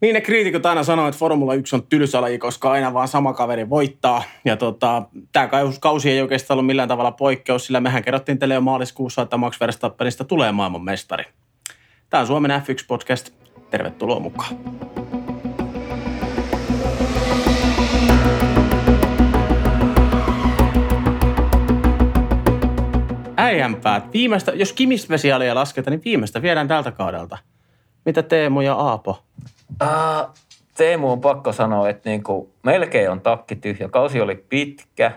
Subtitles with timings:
[0.00, 3.70] Niin ne kriitikot aina sanoo, että Formula 1 on tylsä koska aina vaan sama kaveri
[3.70, 4.22] voittaa.
[4.44, 5.48] Ja tota, tämä
[5.80, 9.60] kausi ei oikeastaan ollut millään tavalla poikkeus, sillä mehän kerrottiin teille jo maaliskuussa, että Max
[9.60, 11.24] Verstappenista tulee maailmanmestari.
[12.10, 13.32] Tämä on Suomen F1-podcast.
[13.70, 14.56] Tervetuloa mukaan.
[23.36, 24.12] Äijänpäät.
[24.12, 27.38] Viimeistä, jos Kimis-spesiaalia lasketaan, niin viimeistä viedään tältä kaudelta.
[28.04, 29.22] Mitä Teemu ja Aapo?
[29.82, 30.34] Uh,
[30.76, 33.88] Teemu on pakko sanoa, että niin kuin melkein on takki tyhjä.
[33.88, 35.12] Kausi oli pitkä.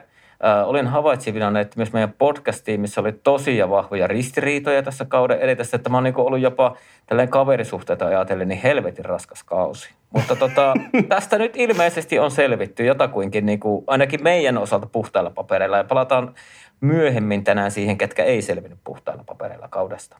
[0.63, 5.77] Uh, olin havaitsevina, että myös meidän podcast-tiimissä oli tosia vahvoja ristiriitoja tässä kauden edetessä.
[5.77, 6.75] Että mä oon niin ollut jopa
[7.05, 9.89] tällainen kaverisuhteita ajatellen niin helvetin raskas kausi.
[10.09, 10.73] Mutta tota,
[11.09, 15.77] tästä nyt ilmeisesti on selvitty jotakuinkin niin kuin, ainakin meidän osalta puhtailla papereilla.
[15.77, 16.35] Ja palataan
[16.81, 20.17] myöhemmin tänään siihen, ketkä ei selvinnyt puhtailla papereilla kaudesta.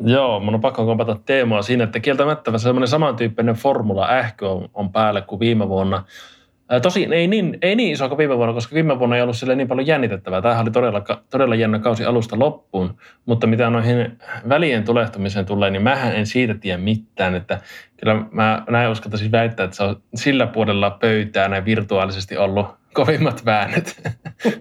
[0.00, 4.92] Joo, mun on pakko kompata teemaa siinä, että kieltämättä semmoinen samantyyppinen formula ähkö on, on
[4.92, 6.04] päällä kuin viime vuonna.
[6.68, 9.36] Ää, tosi ei niin, ei niin iso kuin viime vuonna, koska viime vuonna ei ollut
[9.36, 10.42] sille niin paljon jännitettävää.
[10.42, 15.82] Tämähän oli todella, todella jännä kausi alusta loppuun, mutta mitä noihin välien tulehtumiseen tulee, niin
[15.82, 17.34] mähän en siitä tiedä mitään.
[17.34, 17.60] Että
[17.96, 23.44] kyllä mä näin uskaltaisin väittää, että se on sillä puolella pöytää näin virtuaalisesti ollut kovimmat
[23.44, 24.00] väännöt.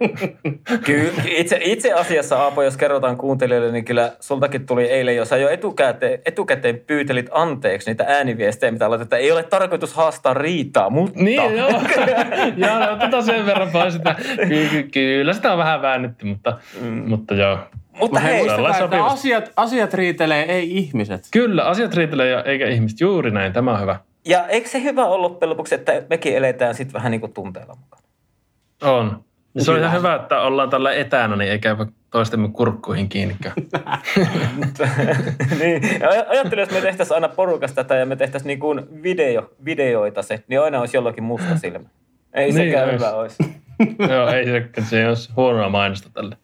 [0.86, 5.38] Kyllä, itse, itse asiassa Aapo, jos kerrotaan kuuntelijoille, niin kyllä sultakin tuli eilen, jos sä
[5.38, 11.24] jo etukäteen, etukäteen pyytelit anteeksi niitä ääniviestejä, mitä että ei ole tarkoitus haastaa riitaa, mutta...
[11.24, 11.70] Niin, joo.
[12.68, 14.16] joo, no, tota sen verran vaan sitä.
[14.48, 17.10] Kyllä, kyllä sitä on vähän väännetty, mutta, mm.
[17.10, 17.58] mutta joo.
[18.00, 21.28] Mutta hei, muistakaa, että asiat, asiat riitelee, ei ihmiset.
[21.32, 23.02] Kyllä, asiat riitelee eikä ihmiset.
[23.02, 24.00] Juuri näin, tämä on hyvä.
[24.26, 27.76] Ja eikö se hyvä ollut loppujen lopuksi, että mekin eletään sitten vähän niin kuin tunteella
[27.76, 28.05] mukaan?
[28.86, 29.26] On.
[29.58, 31.76] Se on ihan hyvä, että ollaan tällä etänä, niin ei käy
[32.12, 33.36] toistemme kurkkuihin kiinni.
[35.60, 35.82] niin.
[36.30, 40.44] Ajattelin, jos me tehtäisiin aina porukasta tätä ja me tehtäisiin niin kuin video, videoita se,
[40.48, 41.90] niin aina olisi jollakin musta silmä.
[42.34, 43.06] Ei niin sekään olisi.
[43.06, 43.44] hyvä olisi.
[44.14, 46.38] Joo, ei se, se olisi huonoa mainosta tälle.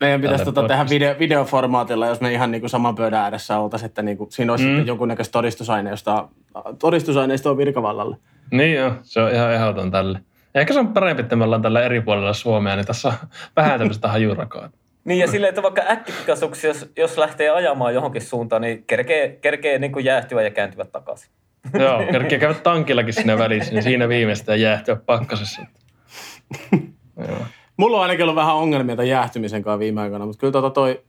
[0.00, 3.88] Meidän pitäisi tota tehdä video, videoformaatilla, jos me ihan niin kuin saman pöydän ääressä oltaisiin,
[3.88, 4.86] että niin kuin, siinä olisi mm.
[4.86, 6.30] jonkunnäköistä todistusaineistoa,
[6.78, 8.16] todistusaineistoa virkavallalle.
[8.50, 10.20] Niin joo, se on ihan ehdoton tälle.
[10.54, 13.14] Ehkä se on parempi, että me ollaan tällä eri puolella Suomea, niin tässä on
[13.56, 14.68] vähän tämmöistä hajurakoa.
[15.04, 19.78] Niin ja silleen, että vaikka äkkipikasuksi, jos, jos lähtee ajamaan johonkin suuntaan, niin kerkee, kerkee
[19.78, 21.30] niin kuin jäähtyä ja kääntyvät takaisin.
[21.80, 25.62] Joo, kerkee käydä tankillakin sinne välissä, niin siinä viimeistään jäähtyä pakkasessa.
[27.28, 27.38] Joo.
[27.76, 31.02] Mulla on ainakin ollut vähän ongelmia tämän jäähtymisen kanssa viime aikoina, mutta kyllä tota toi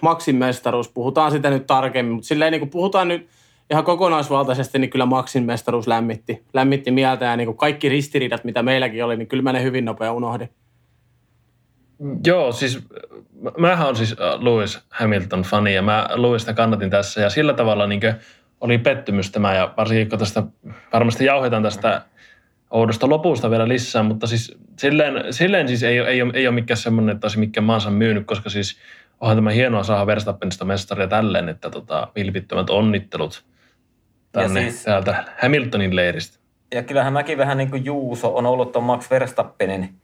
[0.00, 3.28] Maxin mestaruus, puhutaan sitä nyt tarkemmin, mutta silleen niin kuin puhutaan nyt–
[3.70, 8.62] ihan kokonaisvaltaisesti niin kyllä Maxin mestaruus lämmitti, lämmitti mieltä ja niin kuin kaikki ristiriidat, mitä
[8.62, 10.50] meilläkin oli, niin kyllä mä ne hyvin nopea unohdin.
[12.26, 12.88] Joo, siis
[13.58, 18.00] mähän on siis äh, Lewis Hamilton-fani ja mä Lewista kannatin tässä ja sillä tavalla niin
[18.60, 20.42] oli pettymys tämä ja varsinkin kun tästä,
[20.92, 22.02] varmasti jauhetaan tästä
[22.70, 26.76] oudosta lopusta vielä lisää, mutta siis silleen, silleen siis ei, ei, ole, ei ole mikään
[26.76, 28.78] semmoinen, että olisi mikään maansa myynyt, koska siis
[29.20, 33.44] onhan tämä hienoa saada Verstappenista mestaria tälleen, että tota, vilpittömät onnittelut–
[34.32, 36.38] tänne siis, täältä Hamiltonin leiristä.
[36.74, 39.94] Ja kyllähän mäkin vähän niin kuin Juuso on ollut tuon Max Verstappenin,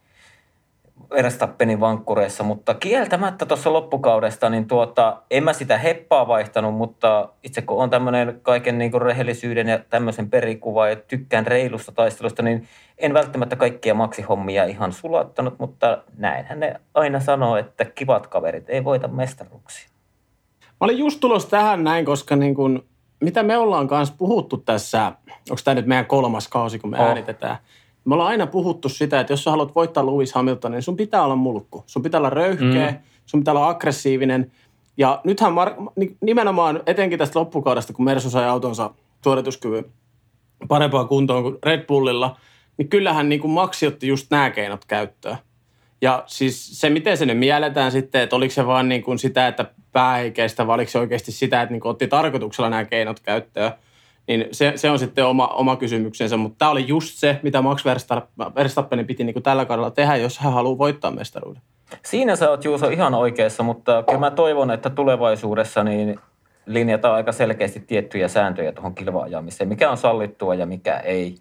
[1.10, 7.62] Verstappenin vankkureissa, mutta kieltämättä tuossa loppukaudesta, niin tuota, en mä sitä heppaa vaihtanut, mutta itse
[7.62, 12.68] kun on tämmöinen kaiken niin kuin rehellisyyden ja tämmöisen perikuva ja tykkään reilusta taistelusta, niin
[12.98, 18.84] en välttämättä kaikkia maksihommia ihan sulattanut, mutta näinhän ne aina sanoo, että kivat kaverit ei
[18.84, 19.88] voita mestaruksia.
[20.60, 22.82] Mä olin just tulossa tähän näin, koska niin kuin
[23.20, 25.12] mitä me ollaan kanssa puhuttu tässä,
[25.50, 27.04] onko tämä nyt meidän kolmas kausi, kun me oh.
[27.04, 27.56] äänitetään,
[28.04, 31.24] me ollaan aina puhuttu sitä, että jos sä haluat voittaa Lewis Hamiltonin, niin sun pitää
[31.24, 31.84] olla mulkku.
[31.86, 32.98] Sun pitää olla röyhkeä, mm.
[33.26, 34.52] sun pitää olla aggressiivinen.
[34.96, 38.90] Ja nythän Mar- nimenomaan etenkin tästä loppukaudesta, kun Mersu sai autonsa
[39.24, 39.84] suorituskyvyn
[40.68, 42.36] parempaa kuntoon kuin Red Bullilla,
[42.76, 45.36] niin kyllähän niin kuin Maxi otti just nämä keinot käyttöön.
[46.02, 49.48] Ja siis se, miten se nyt mielletään sitten, että oliko se vaan niin kuin sitä,
[49.48, 52.84] että pää ei kestä, vai oliko se oikeasti sitä, että niin kuin otti tarkoituksella nämä
[52.84, 53.72] keinot käyttöön,
[54.28, 56.36] niin se, se on sitten oma, oma kysymyksensä.
[56.36, 57.84] Mutta tämä oli just se, mitä Max
[58.56, 61.62] Verstappenin piti niin kuin tällä kaudella tehdä, jos hän haluaa voittaa mestaruuden.
[62.04, 66.18] Siinä sä oot Juuso ihan oikeassa, mutta kyllä mä toivon, että tulevaisuudessa niin
[66.66, 71.34] linjataan aika selkeästi tiettyjä sääntöjä tuohon kilvaajamiseen, mikä on sallittua ja mikä ei.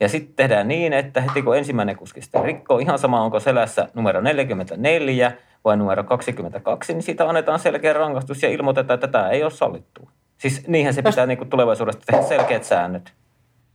[0.00, 3.88] Ja sitten tehdään niin, että heti kun ensimmäinen kuski sitten rikkoo, ihan sama onko selässä
[3.94, 5.32] numero 44
[5.64, 10.10] vai numero 22, niin siitä annetaan selkeä rangaistus ja ilmoitetaan, että tämä ei ole sallittua.
[10.38, 13.12] Siis niinhän se pitää niin kuin tulevaisuudesta tehdä selkeät säännöt.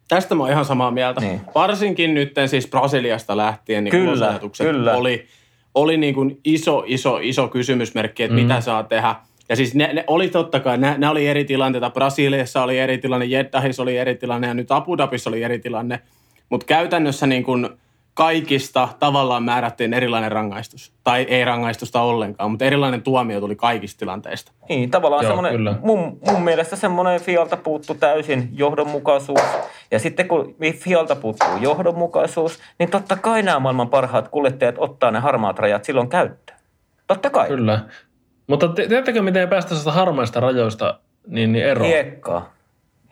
[0.07, 1.21] Tästä mä oon ihan samaa mieltä.
[1.21, 1.41] Niin.
[1.55, 4.95] Varsinkin nyt siis Brasiliasta lähtien niin kyllä, kyllä.
[4.95, 5.27] oli,
[5.75, 8.41] oli niin kuin iso, iso, iso kysymysmerkki, että mm.
[8.41, 9.15] mitä saa tehdä.
[9.49, 11.89] Ja siis ne, ne oli totta kai, ne, ne oli eri tilanteita.
[11.89, 15.99] Brasiliassa oli eri tilanne, Jeddahissa oli eri tilanne ja nyt Abu Dhabissa oli eri tilanne.
[16.49, 17.69] Mutta käytännössä niin kuin
[18.17, 20.93] kaikista tavallaan määrättiin erilainen rangaistus.
[21.03, 24.51] Tai ei rangaistusta ollenkaan, mutta erilainen tuomio tuli kaikista tilanteista.
[24.69, 25.75] Niin, tavallaan Joo, semmoinen, kyllä.
[25.81, 29.41] mun, mun mielestä semmoinen Fialta puuttu täysin johdonmukaisuus.
[29.91, 35.19] Ja sitten kun Fialta puuttuu johdonmukaisuus, niin totta kai nämä maailman parhaat kuljettajat ottaa ne
[35.19, 36.59] harmaat rajat silloin käyttöön.
[37.07, 37.47] Totta kai.
[37.47, 37.79] Kyllä.
[38.47, 41.89] Mutta te- tiedättekö, miten ei päästä sitä harmaista rajoista niin, niin eroon?
[41.89, 42.53] Hiekkaa.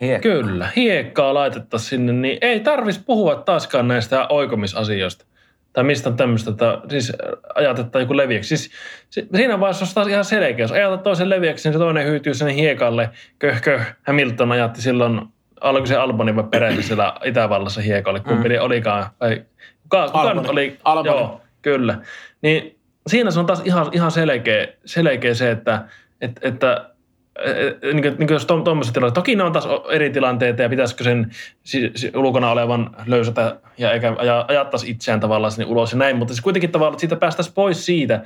[0.01, 0.31] Hiekkaa.
[0.31, 5.25] Kyllä, hiekkaa laitettaisiin sinne, niin ei tarvitsisi puhua taaskaan näistä oikomisasioista.
[5.73, 7.13] Tai mistä tämmöistä, että siis
[7.55, 8.57] ajatetaan joku leviäksi.
[8.57, 8.71] Siis,
[9.09, 10.63] si- siinä vaiheessa olisi taas ihan selkeä.
[10.63, 13.09] Jos ajatat toisen leviäksi, niin se toinen hyytyy sinne hiekalle.
[13.39, 13.95] Köh, köh.
[14.07, 15.21] Hamilton ajatti silloin,
[15.61, 18.55] oliko se Albani vai Perez siellä Itävallassa hiekalle, kumpi mm.
[18.59, 19.05] olikaan.
[19.21, 19.41] Vai,
[19.83, 20.41] kuka, kuka Albani.
[20.41, 20.77] nyt oli?
[20.83, 21.17] Albani.
[21.17, 21.97] Joo, kyllä.
[22.41, 22.74] Niin
[23.07, 25.87] siinä se on taas ihan, ihan selkeä, selkeä se, että,
[26.21, 26.89] että, että
[27.83, 31.03] niin kuin, niin kuin jos tuommoisessa tilanteessa, toki ne on taas eri tilanteita ja pitäisikö
[31.03, 31.31] sen
[31.63, 36.17] si, si, ulkona olevan löysätä ja eikä aja, ajattaisi itseään tavallaan sinne ulos ja näin,
[36.17, 38.23] mutta se kuitenkin tavallaan, että siitä päästäisiin pois siitä,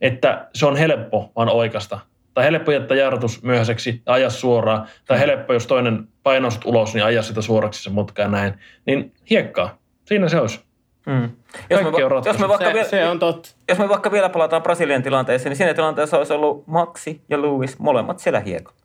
[0.00, 1.98] että se on helppo vaan oikeasta.
[2.34, 4.88] Tai helppo jättää jarrutus myöhäiseksi ja ajaa suoraan.
[5.06, 8.54] Tai helppo, jos toinen painaa ulos, niin ajaa sitä suoraksi se mutka ja näin.
[8.86, 9.78] Niin hiekkaa.
[10.04, 10.60] Siinä se olisi.
[11.06, 11.30] Mm.
[11.70, 13.48] Jos, me, va- jos, vaikka Se, vielä, se on totta.
[13.68, 17.78] jos me vaikka vielä palataan Brasilian tilanteeseen, niin siinä tilanteessa olisi ollut Maxi ja Lewis
[17.78, 18.78] molemmat siellä hiekalla.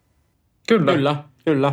[0.67, 0.93] Kyllä.
[0.93, 1.15] Kyllä,
[1.45, 1.71] kyllä.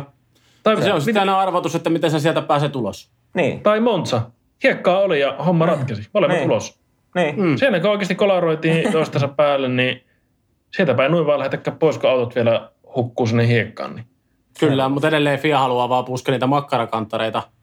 [0.63, 3.11] Tai, Se on sitten aina arvotus, että miten sä sieltä pääset ulos.
[3.33, 4.21] Niin, tai Monza.
[4.63, 6.09] Hiekkaa oli ja homma ratkesi.
[6.13, 6.49] Molemmat Niin.
[6.51, 6.79] ulos.
[7.15, 7.41] niin.
[7.41, 7.57] Mm.
[7.57, 10.03] Siinä kun oikeasti kolaroitiin toistensa päälle, niin
[10.75, 13.95] sieltä päin noin vaan lähetäkään pois, kun autot vielä hukkuu sinne hiekkaan.
[13.95, 14.05] Niin.
[14.59, 17.54] Kyllä, mutta edelleen FIA haluaa vaan puskea niitä makkarakanttareita ää,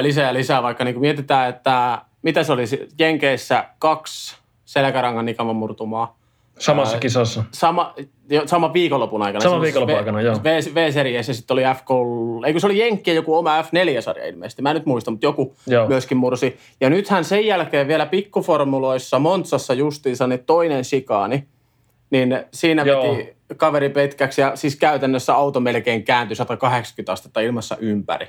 [0.00, 2.64] lisää ja lisää, vaikka niin kuin mietitään, että mitä se oli
[2.98, 6.18] Jenkeissä kaksi selkärangan nikaman murtumaa.
[6.58, 7.44] Samassa kisassa.
[7.52, 7.94] Sama,
[8.30, 9.42] jo, sama viikonlopun aikana.
[9.42, 10.36] Saman Siis viikonlopun V- aikana, joo.
[10.44, 11.80] V- V-series ja sitten oli F
[12.46, 14.62] ei kun se oli Jenkkien joku oma F4-sarja ilmeisesti.
[14.62, 15.88] Mä en nyt muista, mutta joku Joo.
[15.88, 16.58] myöskin mursi.
[16.80, 21.44] Ja nythän sen jälkeen vielä pikkuformuloissa Montsassa justiinsa niin toinen sikaani.
[22.10, 23.02] Niin siinä Joo.
[23.02, 28.28] veti kaveri petkäksi ja siis käytännössä auto melkein kääntyi 180 astetta ilmassa ympäri.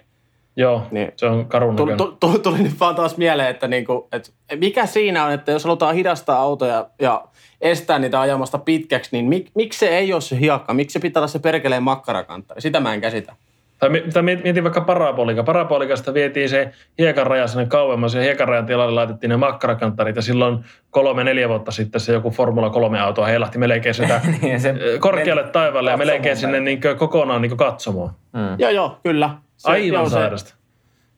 [0.57, 1.11] Joo, Niin.
[1.15, 4.29] se on karun Tuli, tuli, tuli nyt vaan taas mieleen, että, niinku, että
[4.59, 7.23] mikä siinä on, että jos halutaan hidastaa autoja ja
[7.61, 10.73] estää niitä ajamasta pitkäksi, niin mik, miksi se ei ole se hiekka?
[10.73, 12.61] Miksi se pitää olla se perkeleen makkarakanttari?
[12.61, 13.33] Sitä mä en käsitä.
[13.79, 15.43] Tai, tai miet- mietin vaikka parabolika.
[15.43, 20.21] Parabolikasta vietiin se hiekan raja sinne kauemmas ja hiekan rajan tilalle laitettiin ne makkarakanttarit ja
[20.21, 20.59] silloin
[20.91, 25.51] kolme, neljä vuotta sitten se joku Formula 3-auto heilahti melkein sitä niin se korkealle meni
[25.51, 28.09] taivaalle ja melkein katsomaan sinne niin kokonaan niin katsomoon.
[28.33, 28.55] Mm.
[28.57, 29.29] Joo, joo, kyllä.
[29.65, 30.53] Se, Aivan joo, se, sairasta.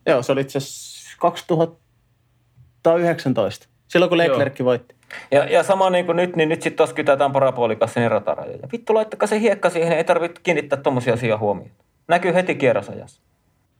[0.05, 3.67] joo, se oli itse asiassa 2019.
[3.87, 4.95] Silloin kun Leclerc voitti.
[5.31, 8.67] Ja, ja sama niin kuin nyt, niin nyt sitten tuossa kytätään parabolikassa niin ratarajoja.
[8.71, 11.71] Vittu, laittakaa se hiekka siihen, ei tarvitse kiinnittää tommosia asioita huomioon.
[12.07, 13.21] Näkyy heti kierrosajassa.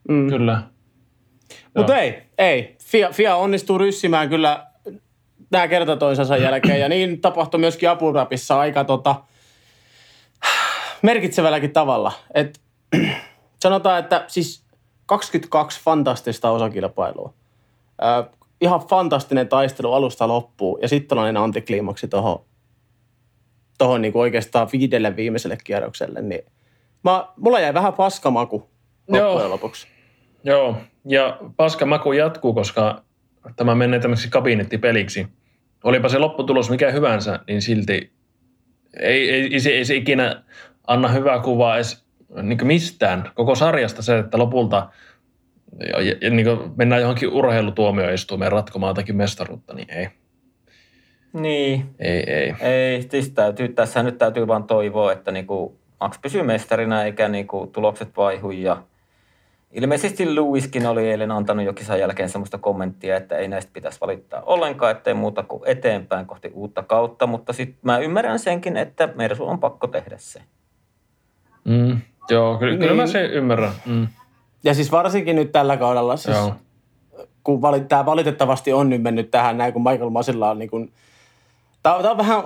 [0.10, 0.30] Mm.
[0.30, 0.62] Kyllä.
[1.78, 2.75] Mutta ei, ei.
[2.84, 4.68] Fia, Fia onnistuu ryssimään kyllä
[5.52, 6.80] nämä kerta toisensa jälkeen.
[6.80, 9.16] Ja niin tapahtui myöskin Abu Dhabissa aika tota,
[11.02, 12.12] merkitsevälläkin tavalla.
[12.34, 12.60] Et,
[13.62, 14.65] sanotaan, että siis
[15.06, 17.33] 22 fantastista osakilpailua.
[18.01, 18.30] Ö,
[18.62, 20.80] ihan fantastinen taistelu alusta loppuun.
[20.81, 22.45] Ja sitten tällainen antikliimaksi tuohon
[23.77, 26.21] tohon niinku oikeastaan viidelle viimeiselle kierrokselle.
[26.21, 26.42] Niin
[27.04, 28.69] mä, mulla jäi vähän paskamaku
[29.07, 29.50] loppujen Joo.
[29.50, 29.88] lopuksi.
[30.44, 33.03] Joo, ja paska maku jatkuu, koska
[33.55, 35.27] tämä menee tämmöiseksi kabinettipeliksi.
[35.84, 38.13] Olipa se lopputulos mikä hyvänsä, niin silti
[39.00, 40.43] ei, ei, ei, se, ei se ikinä
[40.88, 42.07] anna hyvää kuvaa edes
[42.41, 43.31] niin mistään.
[43.36, 44.89] Koko sarjasta se, että lopulta
[45.79, 50.07] ja, ja, ja niin mennään johonkin urheilutuomioistuimeen ratkomaan jotakin mestaruutta, niin ei,
[51.34, 52.53] Niin, ei, ei.
[52.60, 57.69] ei, siis täytyy, tässä nyt täytyy vaan toivoa, että niinku Max pysyy mestarina eikä niinku
[57.74, 58.84] tulokset vaihu ja
[59.72, 64.41] Ilmeisesti Lewiskin oli eilen antanut jo kisan jälkeen sellaista kommenttia, että ei näistä pitäisi valittaa
[64.41, 69.48] ollenkaan, ettei muuta kuin eteenpäin kohti uutta kautta, mutta sitten mä ymmärrän senkin, että Mersu
[69.48, 70.41] on pakko tehdä se.
[71.63, 73.12] Mm, joo, kyllä, kyllä mä Niin.
[73.12, 73.72] sen ymmärrän.
[73.86, 74.07] Mm,
[74.63, 76.53] Ja siis varsinkin nyt tällä kaudella, siis joo.
[77.43, 80.91] kun vali, tämä valitettavasti on nyt mennyt tähän näin, kun Michael Masilla on niin kuin,
[81.84, 82.43] tämä, on- tämä on vähän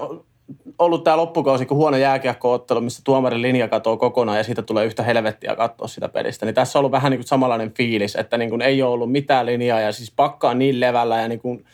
[0.80, 5.04] ollut tämä loppukausi, kun huono jääkiekkoottelu, missä tuomarin linja katoo kokonaan ja siitä tulee yhtä
[5.04, 6.46] helvettiä katsoa sitä pelistä.
[6.46, 9.12] Niin tässä on ollut vähän niin kuin samanlainen fiilis, että niin kuin ei ole ollut
[9.12, 11.66] mitään linjaa ja siis pakka on niin levällä ja niin kuin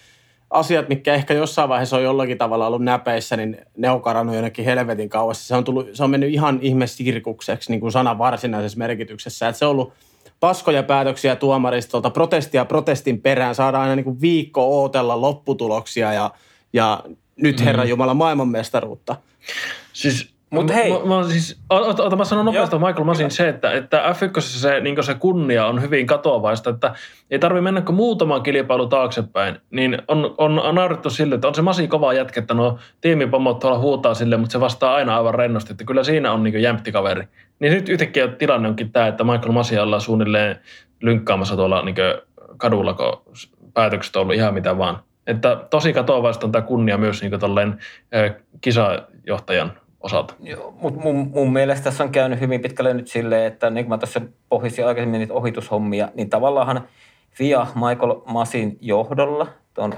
[0.50, 4.66] asiat, mitkä ehkä jossain vaiheessa on jollakin tavalla ollut näpeissä, niin ne on karannut jonnekin
[4.66, 5.48] helvetin kauas.
[5.48, 9.48] Se on, tullut, se on mennyt ihan ihme sirkukseksi niin kuin sanan varsinaisessa merkityksessä.
[9.48, 9.94] Että se on ollut
[10.40, 16.32] paskoja päätöksiä tuomaristolta, protestia protestin perään, saadaan aina niin kuin viikko ootella lopputuloksia ja,
[16.74, 17.04] ja
[17.36, 19.16] nyt Herra Jumala maailmanmestaruutta.
[19.94, 23.30] Siis Mutta hei, Mä, mä, siis, ota, ota, mä sanon nopeasti Joo, Michael Masin hyvä.
[23.30, 26.94] se, että, että F1 se, niin se kunnia on hyvin katoavaista, että
[27.32, 31.56] ei tarvi mennä kuin muutama kilpailu taaksepäin, niin on, on, on naurettu sille, että on
[31.56, 35.36] se Masi kova jätkä, että no tiimipomot tuolla huutaa sille, mutta se vastaa aina aivan
[35.36, 37.28] rennosti, että kyllä siinä on niin jämpti kaveri.
[37.60, 40.60] Niin nyt yhtäkkiä tilanne onkin tämä, että Michael Masia ollaan suunnilleen
[41.02, 41.96] lynkkaamassa tuolla niin
[42.58, 43.34] kadulla, kun
[43.74, 45.00] päätökset on ollut ihan mitä vaan.
[45.28, 47.78] Että tosi katoavaista on tämä kunnia myös niin tolleen,
[48.16, 49.72] ö, kisajohtajan
[50.08, 50.34] osalta.
[50.40, 53.90] Joo, mutta mun, mun mielestä tässä on käynyt hyvin pitkälle nyt silleen, että niin kuin
[53.90, 56.88] mä tässä pohjisin aikaisemmin niitä ohitushommia, niin tavallaan
[57.32, 59.94] FIA Michael Masin johdolla, tuon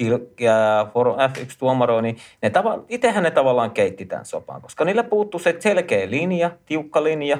[0.00, 4.84] kil- ja Forum F1 tuomaro, niin ne tava- itsehän ne tavallaan keitti tämän sopan, koska
[4.84, 7.38] niillä puuttuu se selkeä linja, tiukka linja,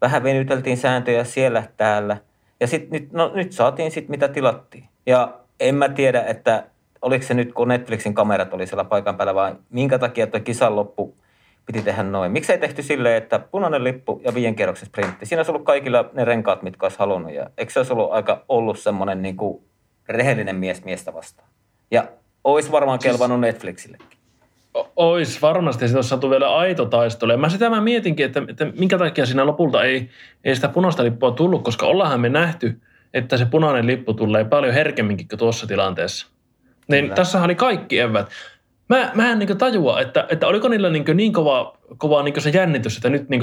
[0.00, 2.16] vähän venyteltiin sääntöjä siellä täällä,
[2.60, 4.84] ja sit, nyt, no, nyt saatiin sitten mitä tilattiin.
[5.06, 6.64] Ja en mä tiedä, että
[7.02, 10.76] oliko se nyt, kun Netflixin kamerat oli siellä paikan päällä, vai minkä takia tuo kisan
[10.76, 11.16] loppu
[11.66, 12.32] piti tehdä noin.
[12.32, 15.26] Miksi ei tehty silleen, että punainen lippu ja viien kierroksen sprintti?
[15.26, 17.32] Siinä olisi ollut kaikilla ne renkaat, mitkä olisi halunnut.
[17.32, 19.62] Ja eikö se olisi ollut aika ollut semmoinen niin kuin
[20.08, 21.48] rehellinen mies miestä vastaan?
[21.90, 22.04] Ja
[22.44, 24.18] olisi varmaan kelvannut Netflixillekin.
[24.96, 27.32] Ois varmasti, siitä olisi saatu vielä aito taistelu.
[27.32, 30.10] Ja mä sitä mä mietinkin, että, että minkä takia siinä lopulta ei,
[30.44, 32.80] ei sitä punaista lippua tullut, koska ollaanhan me nähty,
[33.14, 36.26] että se punainen lippu tulee paljon herkemminkin kuin tuossa tilanteessa.
[36.88, 37.14] Niin Kyllä.
[37.14, 38.30] tässä oli kaikki evät.
[38.88, 42.50] Mä, mä en niin tajua, että, että oliko niillä niin, niin kova, kova niin se
[42.50, 43.42] jännitys, että nyt niin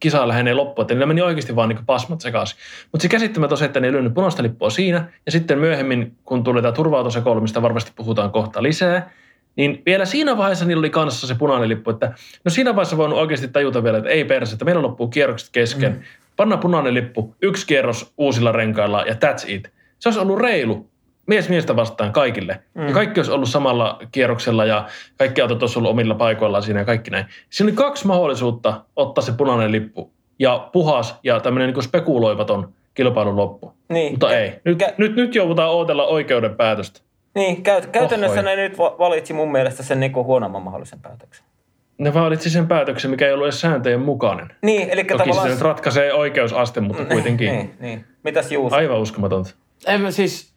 [0.00, 2.58] kisa lähenee loppuun, että niillä meni oikeasti vaan niin pasmat sekaisin.
[2.92, 6.44] Mutta se käsittämätön se, että ne ei lyönyt punaista lippua siinä, ja sitten myöhemmin, kun
[6.44, 9.10] tuli tämä turvautosekoilu, mistä varmasti puhutaan kohta lisää,
[9.56, 12.12] niin vielä siinä vaiheessa niillä oli kanssa se punainen lippu, että
[12.44, 15.92] no siinä vaiheessa voinut oikeasti tajuta vielä, että ei perse, että meillä loppuu kierrokset kesken.
[15.92, 16.02] Mm.
[16.36, 19.70] Panna punainen lippu, yksi kierros uusilla renkailla ja that's it.
[19.98, 20.91] Se olisi ollut reilu
[21.32, 22.60] mies miestä vastaan kaikille.
[22.74, 22.86] Mm.
[22.86, 24.86] Ja kaikki olisi ollut samalla kierroksella ja
[25.18, 27.26] kaikki autot olisi ollut omilla paikoillaan siinä ja kaikki näin.
[27.50, 33.36] Siinä oli kaksi mahdollisuutta ottaa se punainen lippu ja puhas ja tämmöinen niin spekuloivaton kilpailun
[33.36, 33.72] loppu.
[33.88, 34.12] Niin.
[34.12, 34.60] Mutta ei.
[34.64, 37.00] Nyt, kä- nyt, nyt joudutaan ootella oikeuden päätöstä.
[37.34, 38.56] Niin, käy, käytännössä Ohoi.
[38.56, 41.44] ne nyt va- valitsi mun mielestä sen niin kuin huonomman mahdollisen päätöksen.
[41.98, 44.48] Ne valitsi sen päätöksen, mikä ei ollut edes sääntöjen mukainen.
[44.62, 45.48] Niin, eli Toki tavallaan...
[45.48, 47.52] se nyt ratkaisee oikeusaste, mutta kuitenkin.
[47.52, 48.04] Niin, niin.
[48.24, 48.76] Mitäs Juuso?
[48.76, 49.50] Aivan uskomatonta.
[49.86, 50.51] En mä siis,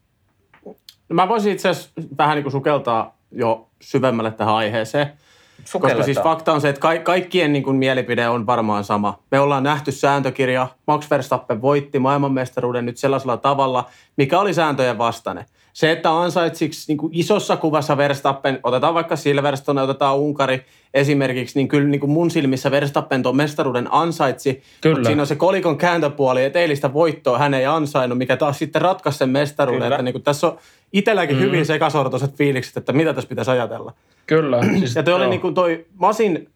[1.14, 5.08] mä voisin itse asiassa vähän niin kuin sukeltaa jo syvemmälle tähän aiheeseen.
[5.08, 6.06] Koska Sukelletaan.
[6.06, 9.20] siis fakta on se, että ka- kaikkien niin kuin mielipide on varmaan sama.
[9.32, 15.46] Me ollaan nähty sääntökirja, Max Verstappen voitti maailmanmestaruuden nyt sellaisella tavalla, mikä oli sääntöjen vastainen.
[15.74, 21.68] Se, että ansaitsiksi niin kuin isossa kuvassa Verstappen, otetaan vaikka Silverstone, otetaan Unkari esimerkiksi, niin
[21.68, 24.64] kyllä niin kuin mun silmissä Verstappen tuon mestaruuden ansaitsi.
[24.82, 24.96] Kyllä.
[24.96, 28.82] Mutta siinä on se kolikon kääntöpuoli, että eilistä voittoa hän ei ansainnut, mikä taas sitten
[28.82, 29.84] ratkaisi sen mestaruuden.
[29.84, 29.96] Kyllä.
[29.96, 30.58] Että niin kuin tässä on
[30.94, 31.42] itselläkin mm.
[31.42, 33.94] hyvin sekasortoiset fiilikset, että mitä tässä pitäisi ajatella.
[34.26, 34.60] Kyllä.
[34.80, 35.30] Siis, Ja toi oli joo.
[35.30, 36.50] niin kuin toi Masin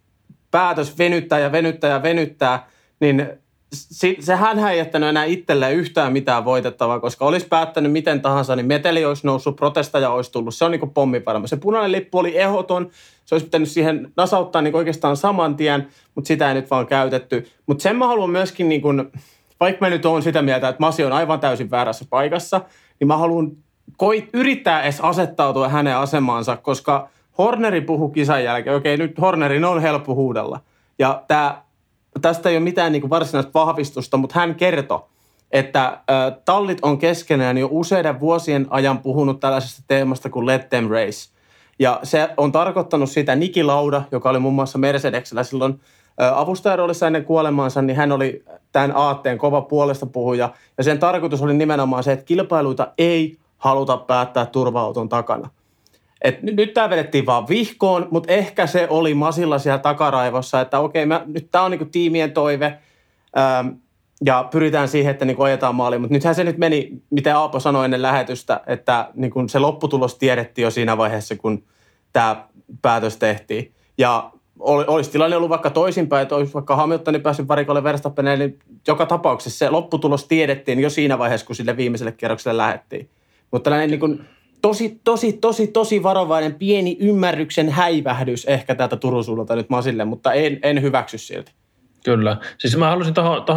[0.51, 2.67] päätös venyttää ja venyttää ja venyttää,
[2.99, 3.27] niin
[3.73, 8.65] si- sehän ei jättänyt enää itselleen yhtään mitään voitettavaa, koska olisi päättänyt miten tahansa, niin
[8.65, 10.55] meteli olisi noussut, protestaja olisi tullut.
[10.55, 11.47] Se on niin kuin pommivarma.
[11.47, 12.89] Se punainen lippu oli ehdoton.
[13.25, 17.47] Se olisi pitänyt siihen nasauttaa niin oikeastaan saman tien, mutta sitä ei nyt vaan käytetty.
[17.65, 19.11] Mutta sen mä haluan myöskin, niin kuin,
[19.59, 22.61] vaikka mä nyt oon sitä mieltä, että Masi on aivan täysin väärässä paikassa,
[22.99, 23.51] niin mä haluan
[23.97, 28.75] koit, yrittää edes asettautua hänen asemaansa, koska Horneri puhui kisan jälkeen.
[28.75, 30.59] Okei, nyt Hornerin on helppo huudella.
[30.99, 31.63] Ja tää,
[32.21, 34.99] tästä ei ole mitään niin varsinaista vahvistusta, mutta hän kertoi,
[35.51, 35.97] että äh,
[36.45, 41.29] tallit on keskenään jo useiden vuosien ajan puhunut tällaisesta teemasta kuin Let Them Race.
[41.79, 45.79] Ja se on tarkoittanut sitä Niki Lauda, joka oli muun muassa Mercedeksellä silloin
[46.35, 50.49] avustajaroolissa ennen kuolemaansa, niin hän oli tämän aatteen kova puolesta puhuja.
[50.77, 55.49] Ja sen tarkoitus oli nimenomaan se, että kilpailuita ei haluta päättää turva-auton takana.
[56.21, 60.79] Et nyt, nyt tämä vedettiin vaan vihkoon, mutta ehkä se oli Masilla siellä takaraivossa, että
[60.79, 62.77] okei, mä, nyt tämä on niinku tiimien toive
[63.37, 63.67] ähm,
[64.25, 66.01] ja pyritään siihen, että niinku ajetaan maaliin.
[66.01, 70.63] Mutta nythän se nyt meni, mitä Aapo sanoi ennen lähetystä, että niinku se lopputulos tiedettiin
[70.63, 71.63] jo siinä vaiheessa, kun
[72.13, 72.47] tämä
[72.81, 73.73] päätös tehtiin.
[73.97, 78.59] Ja oli, olisi tilanne ollut vaikka toisinpäin, että olisi vaikka Hamiltonin päässyt varikolle Verstappeneen, niin
[78.87, 83.09] joka tapauksessa se lopputulos tiedettiin jo siinä vaiheessa, kun sille viimeiselle kierrokselle lähettiin.
[83.51, 84.21] Mutta tällainen niin kuin
[84.61, 90.33] tosi, tosi, tosi, tosi varovainen pieni ymmärryksen häivähdys ehkä täältä Turun suunnalta nyt Masille, mutta
[90.33, 91.51] en, en hyväksy silti.
[92.03, 92.37] Kyllä.
[92.57, 93.13] Siis mä halusin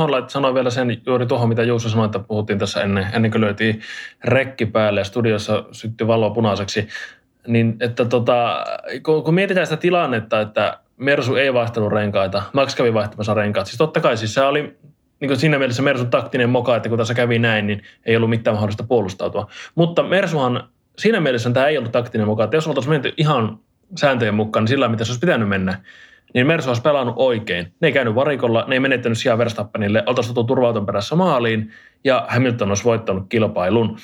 [0.07, 3.41] lait- sanoa vielä sen juuri tuohon, mitä Juuso sanoi, että puhuttiin tässä ennen, ennen kuin
[3.41, 3.81] löytiin
[4.25, 6.89] rekki päälle ja studiossa syttyi valo punaiseksi.
[7.47, 8.65] Niin, että tota,
[9.03, 13.67] kun, kun mietitään sitä tilannetta, että Mersu ei vaihtanut renkaita, Max kävi vaihtamassa renkaat.
[13.67, 14.77] Siis totta kai siis se oli
[15.23, 18.31] niin kuin siinä mielessä Mersun taktinen moka, että kun tässä kävi näin, niin ei ollut
[18.31, 19.51] mitään mahdollista puolustautua.
[19.75, 23.59] Mutta Mersuhan, siinä mielessä tämä ei ollut taktinen moka, että jos oltaisiin menty ihan
[24.01, 25.79] sääntöjen mukaan, niin sillä mitä se olisi pitänyt mennä,
[26.35, 27.73] niin Mersu olisi pelannut oikein.
[27.81, 31.71] Ne ei käynyt varikolla, ne ei menettänyt sijaan Verstappenille, oltaisiin tultu turvauton perässä maaliin
[32.05, 33.97] ja Hamilton olisi voittanut kilpailun.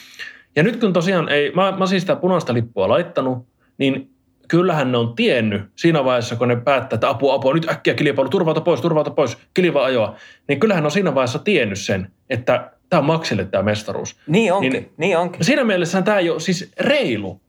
[0.56, 3.46] Ja nyt kun tosiaan ei, mä, mä siis sitä punaista lippua laittanut,
[3.78, 4.10] niin
[4.48, 8.28] kyllähän ne on tiennyt siinä vaiheessa, kun ne päättää, että apua, apua, nyt äkkiä kilpailu,
[8.28, 10.14] turvauta pois, turvauta pois, kilva ajoa,
[10.48, 14.16] niin kyllähän ne on siinä vaiheessa tiennyt sen, että tämä on Maxille tämä mestaruus.
[14.26, 15.44] Niin onkin, niin, niin onkin.
[15.44, 17.40] Siinä mielessä tämä ei ole siis reilu.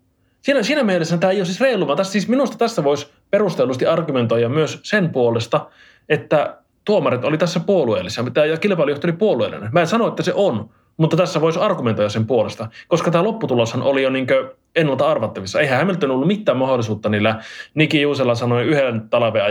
[0.41, 3.85] Siinä, siinä mielessä tämä ei ole siis reilu, vaan tässä, siis minusta tässä voisi perustellusti
[3.85, 5.69] argumentoida myös sen puolesta,
[6.09, 9.69] että tuomarit oli tässä puolueellisia ja kilpailujohto oli puolueellinen.
[9.71, 13.81] Mä en sano, että se on, mutta tässä voisi argumentoida sen puolesta, koska tämä lopputuloshan
[13.81, 14.27] oli jo niin
[14.75, 15.59] ennalta arvattavissa.
[15.59, 17.41] Eihän Hamilton ollut mitään mahdollisuutta niillä
[17.73, 19.41] Niki Juusella sanoi yhden talven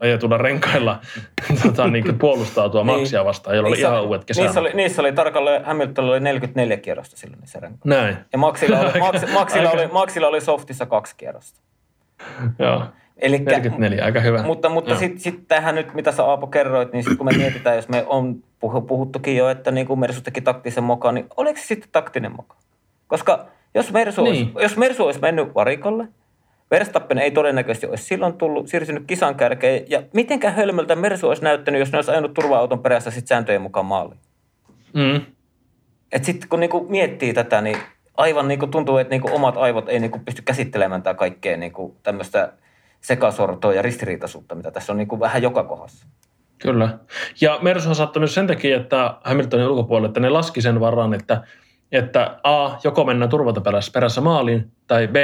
[0.00, 1.00] ajetulla renkailla
[1.62, 2.84] tota, niin puolustautua.
[2.84, 4.22] Maksia vastaan, jolla niissä, oli ihan uudet.
[4.36, 8.02] Niissä oli, niissä oli tarkalleen, Hamilton oli 44 kierrosta silloin niissä renkailla.
[8.02, 8.16] Näin.
[8.32, 11.60] Ja Maxilla oli, Max, Maxilla, oli, Maxilla oli softissa kaksi kierrosta.
[12.58, 12.82] Joo.
[13.16, 14.42] Elikkä, 44, aika hyvä.
[14.42, 17.76] Mutta, mutta sitten sit tähän nyt, mitä sä Aapo kerroit, niin sit kun me mietitään,
[17.76, 18.42] jos me on
[18.88, 22.56] puhuttukin jo, että niin kuin Mersu teki taktisen mokaan, niin oliko se sitten taktinen moka?
[23.06, 24.30] Koska jos Mersu, niin.
[24.30, 26.08] olisi, jos Mersu olisi mennyt varikolle,
[26.70, 29.84] Verstappen ei todennäköisesti olisi silloin tullut, siirtynyt kisan kärkeen.
[29.88, 33.86] Ja mitenkään hölmöltä Mersu olisi näyttänyt, jos ne olisi ajanut turva-auton perässä sit sääntöjen mukaan
[33.86, 34.20] maaliin.
[34.94, 35.20] Mm.
[36.12, 37.76] Et sitten kun niinku miettii tätä, niin
[38.16, 42.52] aivan niinku tuntuu, että niinku omat aivot ei niinku pysty käsittelemään tätä kaikkea niinku tämmöistä
[43.00, 46.06] sekasortoa ja ristiriitaisuutta, mitä tässä on niin kuin vähän joka kohdassa.
[46.62, 46.98] Kyllä.
[47.40, 51.42] Ja Mersu on saattanut sen takia, että Hamiltonin ulkopuolelle, että ne laski sen varan, että,
[51.92, 55.16] että A, joko mennään turvata perässä, perässä maaliin, tai B,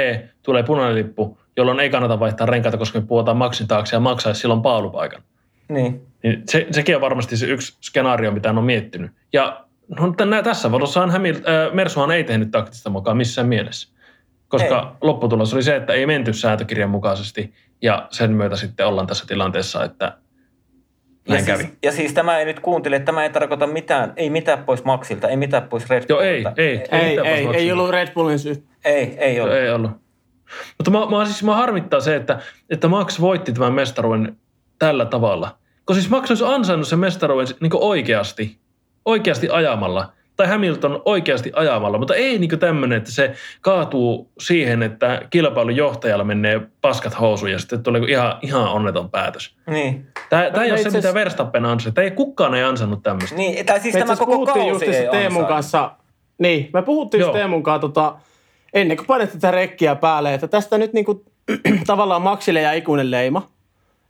[0.43, 4.41] tulee punainen lippu, jolloin ei kannata vaihtaa renkaita, koska me puhutaan maksin taakse ja maksaisi
[4.41, 5.21] silloin paalupaikan.
[5.69, 6.01] Niin.
[6.23, 9.11] niin se, sekin on varmasti se yksi skenaario, mitä on miettinyt.
[9.33, 9.65] Ja
[9.99, 13.89] no, tänä, tässä valossa Hamil, äh, Mersuhan ei tehnyt taktista mukaan missään mielessä.
[14.47, 14.97] Koska ei.
[15.01, 19.83] lopputulos oli se, että ei menty sääntökirjan mukaisesti ja sen myötä sitten ollaan tässä tilanteessa,
[19.83, 20.17] että
[21.29, 21.63] näin ja kävi.
[21.63, 24.83] Siis, ja siis tämä ei nyt kuuntele, että tämä ei tarkoita mitään, ei mitään pois
[24.83, 26.53] Maxilta, ei mitään pois Red Bullilta.
[26.57, 26.83] Joo, ei, ei.
[26.91, 28.63] Ei, ei, ei, ei ollut Red Bullin syy.
[28.85, 29.55] Ei, ei ollut.
[29.55, 29.91] Ei ollut.
[30.77, 32.39] Mutta mä, mä, siis, mä harmittaa se, että,
[32.69, 34.37] että Max voitti tämän mestaruuden
[34.79, 35.57] tällä tavalla.
[35.85, 38.57] Koska siis Max olisi ansainnut sen mestaruuden niin oikeasti,
[39.05, 45.21] oikeasti ajamalla– tai Hamilton oikeasti ajamalla, mutta ei niin tämmöinen, että se kaatuu siihen, että
[45.29, 49.55] kilpailun johtajalla menee paskat housuun ja sitten tulee ihan, ihan onneton päätös.
[49.67, 50.07] Niin.
[50.29, 51.91] Tämä, tämä ei ole se, mitä Verstappen ansai.
[51.91, 53.35] Tämä ei kukaan ei ansannut tämmöistä.
[53.35, 55.91] Niin, tai siis tämä koko kausi just ei Teemun kanssa,
[56.37, 58.15] niin, me puhuttiin just Teemun kanssa tota,
[58.73, 61.25] ennen kuin painettiin tätä rekkiä päälle, että tästä nyt niinku,
[61.87, 63.47] tavallaan Maxille ja ikuinen leima–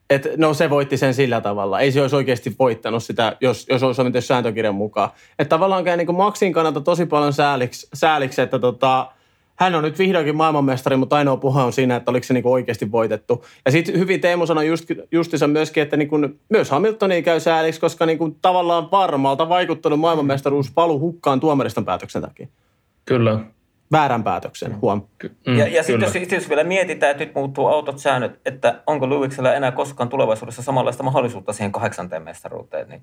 [0.10, 1.80] et, no se voitti sen sillä tavalla.
[1.80, 5.10] Ei se olisi oikeasti voittanut sitä, jos, jos olisi mennyt sääntökirjan mukaan.
[5.40, 9.12] Että tavallaan käy niin Maxin kannalta tosi paljon sääliksi, sääliksi että tota,
[9.56, 12.92] hän on nyt vihdoinkin maailmanmestari, mutta ainoa puhe on siinä, että oliko se niin oikeasti
[12.92, 13.46] voitettu.
[13.66, 17.82] Ja sitten hyvin Teemu sanoi just, justiinsa myöskin, että niin kuin, myös Hamiltoni käy sääliksi,
[17.82, 22.48] koska niin kuin tavallaan varmalta vaikuttanut maailmanmestaruus palu hukkaan tuomariston päätöksen takia.
[23.06, 23.40] Kyllä
[23.92, 25.02] väärän päätöksen, huom.
[25.48, 29.10] Mm, ja ja sitten jos, jos vielä mietitään, että nyt muuttuu autot säännöt, että onko
[29.10, 33.02] Lewisilla enää koskaan tulevaisuudessa samanlaista mahdollisuutta siihen kahdeksanteen mestaruuteen, niin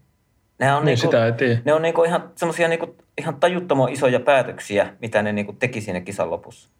[0.58, 4.20] ne on, niin, niinku, sitä ei ne on niinku ihan semmoisia niinku, ihan tajuttoman isoja
[4.20, 6.70] päätöksiä, mitä ne niinku teki siinä kisan lopussa.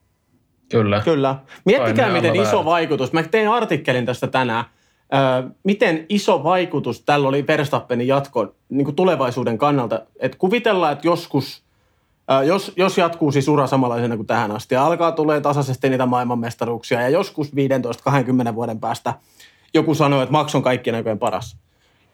[0.71, 1.01] Kyllä.
[1.05, 1.37] Kyllä.
[1.65, 2.65] Miettikää, miten iso väärät.
[2.65, 3.13] vaikutus.
[3.13, 4.65] Mä tein artikkelin tästä tänään.
[5.15, 10.03] Ö, miten iso vaikutus tällä oli Verstappenin jatko niin tulevaisuuden kannalta.
[10.19, 11.63] Et kuvitellaan, että joskus–
[12.47, 17.01] jos, jos jatkuu siis ura samanlaisena kuin tähän asti ja alkaa tulee tasaisesti niitä maailmanmestaruuksia
[17.01, 17.53] ja joskus
[18.51, 19.15] 15-20 vuoden päästä
[19.75, 21.57] joku sanoo, että Max on kaikkien aikojen paras.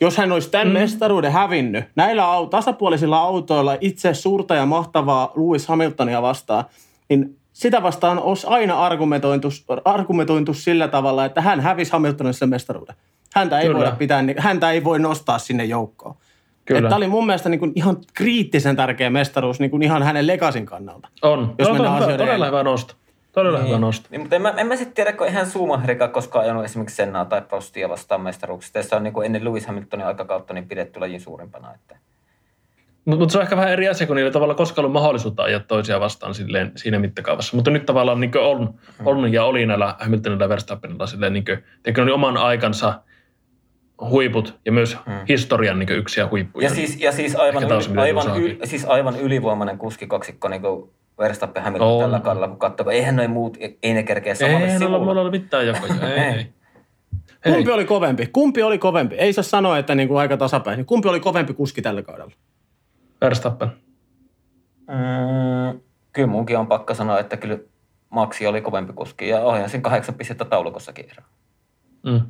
[0.01, 0.73] Jos hän olisi tämän mm.
[0.73, 6.65] mestaruuden hävinnyt näillä tasapuolisilla autoilla itse suurta ja mahtavaa Lewis Hamiltonia vastaan,
[7.09, 9.49] niin sitä vastaan olisi aina argumentointu,
[9.85, 12.95] argumentointu sillä tavalla, että hän hävisi Hamiltonille mestaruuden.
[13.35, 16.15] Häntä ei, voida pitää, häntä ei voi nostaa sinne joukkoon.
[16.65, 16.89] Kyllä.
[16.89, 20.67] Tämä oli mun mielestä niin kuin ihan kriittisen tärkeä mestaruus niin kuin ihan hänen legasin
[20.67, 21.09] kannalta.
[21.23, 21.55] On.
[21.59, 22.95] Jos no, mennään hyvä, todella hyvä nosto.
[23.33, 23.69] Todella niin.
[23.69, 24.09] hyvä nosto.
[24.11, 27.25] Niin, mutta en mä, en mä sitten tiedä, kun eihän Schumacherika koskaan ajanut esimerkiksi Sennaa
[27.25, 28.83] tai Prostia vastaan mestaruuksista.
[28.83, 31.75] Se on niin kuin ennen Lewis Hamiltonin aikakautta niin pidetty lajin suurimpana.
[31.75, 31.97] Että.
[33.05, 35.61] Mutta mut se on ehkä vähän eri asia, kun niillä tavalla koskaan ollut mahdollisuutta ajaa
[35.61, 37.57] toisia vastaan silleen, siinä mittakaavassa.
[37.57, 41.45] Mutta nyt tavallaan niin on, on ja oli näillä Hamiltonilla ja Verstappenilla silleen, niin
[41.95, 42.95] kuin, oman aikansa–
[44.11, 45.15] huiput ja myös hmm.
[45.29, 46.69] historian niin yksiä huippuja.
[46.69, 50.63] Ja siis, ja siis, aivan, yli, aivan, yli, siis aivan ylivoimainen kuskikaksikko niin
[51.19, 54.97] Verstappen Hamilton tällä kaudella, kun katsoo, eihän noin muut, ei ne kerkeä samalle ei, sivulle.
[54.97, 55.95] Ei, mulla ole mitään jakoja.
[56.09, 56.49] ei,
[57.45, 57.55] ei.
[57.55, 58.27] Kumpi oli kovempi?
[58.27, 59.15] Kumpi oli kovempi?
[59.15, 60.87] Ei saa sanoa, että niin kuin aika tasapäin.
[60.87, 62.33] Kumpi oli kovempi kuski tällä kaudella?
[63.21, 63.69] Verstappen.
[64.89, 65.81] Mm,
[66.13, 67.59] kyllä munkin on pakka sanoa, että kyllä
[68.11, 71.27] Maxi oli kovempi kuski ja ohjasin kahdeksan pistettä taulukossakin erää.
[72.03, 72.21] Mm.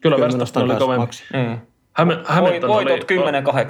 [0.00, 1.00] Kyllä Verstappen oli kovempi.
[1.00, 1.24] maksi.
[1.32, 1.58] Mm.
[1.92, 3.10] Häme, Hamilton oli, Voitot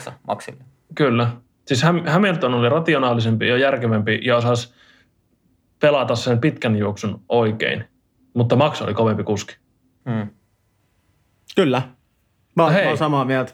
[0.08, 0.64] 10-8 maksille.
[0.94, 1.30] Kyllä.
[1.66, 4.74] Siis Ham- Hamilton oli rationaalisempi ja järkevämpi ja osasi
[5.80, 7.84] pelata sen pitkän juoksun oikein.
[8.34, 9.56] Mutta Max oli kovempi kuski.
[10.04, 10.30] Mm.
[11.56, 11.82] Kyllä.
[12.56, 12.82] Mä, Hei.
[12.82, 13.52] mä oon samaa mieltä.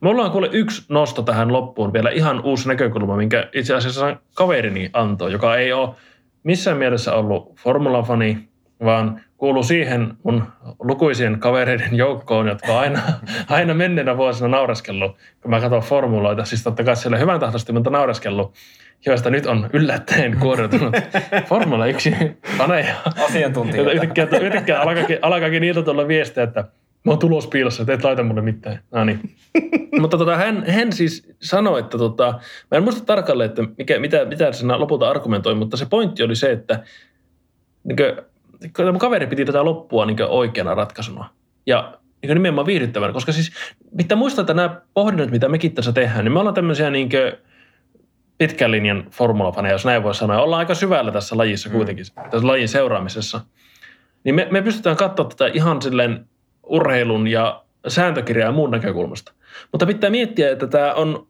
[0.00, 4.90] Mulla on kuule yksi nosto tähän loppuun vielä ihan uusi näkökulma, minkä itse asiassa kaverini
[4.92, 5.94] antoi, joka ei ole
[6.42, 8.48] missään mielessä ollut formulafani,
[8.84, 10.42] vaan kuuluu siihen mun
[10.82, 13.00] lukuisien kavereiden joukkoon, jotka on aina,
[13.48, 17.90] aina menneenä vuosina naureskellut, kun mä katson formuloita, siis totta kai siellä hyvän tahtoisesti, mutta
[17.90, 18.54] naureskellut,
[19.06, 20.94] joista nyt on yllättäen kuoriutunut
[21.48, 22.14] Formula 1
[22.58, 22.94] faneja.
[23.04, 23.92] Joita Asiantuntijoita.
[23.92, 26.64] yhtäkkiä, yhtäkkiä alkaakin, alkaakin niiltä tulla viestejä, että
[27.04, 28.78] mä oon tulos piilossa, että et laita mulle mitään.
[28.90, 29.20] No niin.
[30.00, 34.24] Mutta tota, hän, hän siis sanoi, että tota, mä en muista tarkalleen, että mikä, mitä,
[34.24, 36.82] mitä se lopulta argumentoi, mutta se pointti oli se, että
[37.84, 38.29] niin kuin,
[38.76, 41.30] tämä mun kaveri piti tätä loppua niin oikeana ratkaisuna.
[41.66, 43.52] Ja niin nimenomaan viihdyttävänä, koska siis
[43.96, 47.08] pitää muistaa, että nämä pohdinnat, mitä mekin tässä tehdään, niin me ollaan tämmöisiä niin
[48.38, 50.36] pitkän linjan formulafaneja, jos näin voi sanoa.
[50.36, 53.40] Ja ollaan aika syvällä tässä lajissa kuitenkin, tässä lajin seuraamisessa.
[54.24, 56.26] Niin me, me pystytään katsoa tätä ihan silleen
[56.62, 59.32] urheilun ja sääntökirjaa ja muun näkökulmasta.
[59.72, 61.26] Mutta pitää miettiä, että tämä on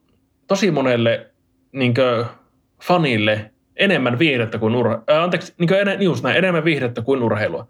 [0.46, 1.30] tosi monelle
[1.72, 1.94] niin
[2.82, 3.49] fanille
[3.80, 5.04] enemmän viihdettä kuin urheilua.
[5.10, 7.66] Äh, anteeksi, niin en, just näin, enemmän viihdettä kuin urheilua.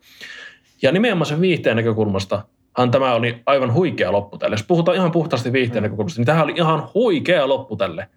[0.82, 4.54] Ja nimenomaan sen viihteen näkökulmastahan tämä oli aivan huikea loppu tälle.
[4.54, 8.08] Jos puhutaan ihan puhtaasti viihteen näkökulmasta, niin tämä oli ihan huikea loppu tälle.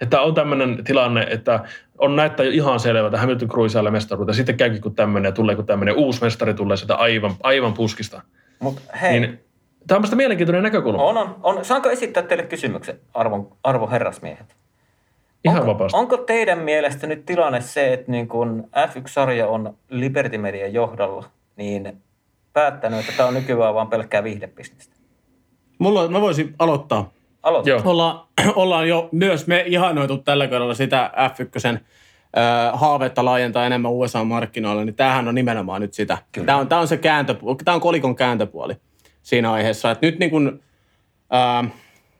[0.00, 1.64] Että on tämmöinen tilanne, että
[1.98, 5.32] on näyttää jo ihan selvä, että Hamilton cruisaille mestaruutta, ja sitten käykin kun tämmöinen, ja
[5.32, 8.22] tulee kun tämmöinen uusi mestari tulee sieltä aivan, aivan puskista.
[8.58, 9.40] Mut hei, Niin,
[9.86, 11.02] tämä on mielenkiintoinen näkökulma.
[11.02, 11.64] on, on, on.
[11.64, 14.56] Saanko esittää teille kysymyksen, arvon, arvo herrasmiehet?
[15.44, 15.98] Ihan onko, vapaasti.
[15.98, 21.24] Onko teidän mielestä nyt tilanne se, että niin kun F1-sarja on Liberty Median johdolla,
[21.56, 22.02] niin
[22.52, 24.96] päättänyt, että tämä on nykyään vaan pelkkää viihdebisnestä?
[25.78, 27.10] Mulla, mä voisin aloittaa.
[27.42, 27.70] Aloita.
[27.70, 27.80] Joo.
[27.84, 28.26] Olla,
[28.56, 31.80] ollaan jo myös me ihanoitu tällä kaudella sitä F1 äh,
[32.72, 36.18] haavetta laajentaa enemmän USA-markkinoille, niin tämähän on nimenomaan nyt sitä.
[36.46, 38.74] Tämä on, tämä on se kääntöpuoli, tämä on kolikon kääntöpuoli
[39.22, 39.90] siinä aiheessa.
[39.90, 40.62] Että nyt niin kuin,
[41.34, 41.72] äh,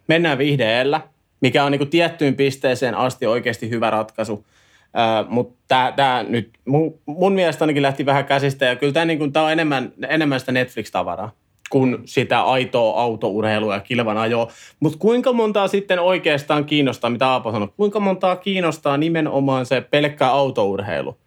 [0.09, 1.01] mennään vihdeellä,
[1.43, 4.35] mikä on niin kuin tiettyyn pisteeseen asti oikeasti hyvä ratkaisu.
[4.35, 9.19] Uh, mutta tämä, nyt mun, mun mielestä ainakin lähti vähän käsistä ja kyllä tämä, niin
[9.19, 11.31] kuin, on enemmän, enemmän sitä Netflix-tavaraa
[11.71, 14.51] kuin sitä aitoa autourheilua ja kilvan ajoa.
[14.81, 20.29] Mutta kuinka montaa sitten oikeastaan kiinnostaa, mitä Aapo sanoi, kuinka montaa kiinnostaa nimenomaan se pelkkä
[20.29, 21.19] autourheilu?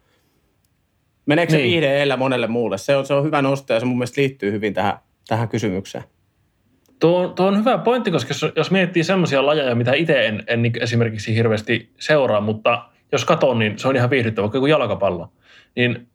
[1.26, 1.70] Meneekö se Niin.
[1.70, 2.78] viihde edellä monelle muulle?
[2.78, 4.98] Se on, se on hyvä nosto ja se mun mielestä liittyy hyvin tähän,
[5.28, 6.04] tähän kysymykseen.
[7.00, 10.62] Tuo, tuo on hyvä pointti, koska jos, jos miettii semmoisia lajeja, mitä itse en, en
[10.62, 15.32] niin esimerkiksi hirveästi seuraa, mutta jos katon, niin se on ihan viihdyttävä, vaikka joku jalkapallo.
[15.76, 16.08] Niin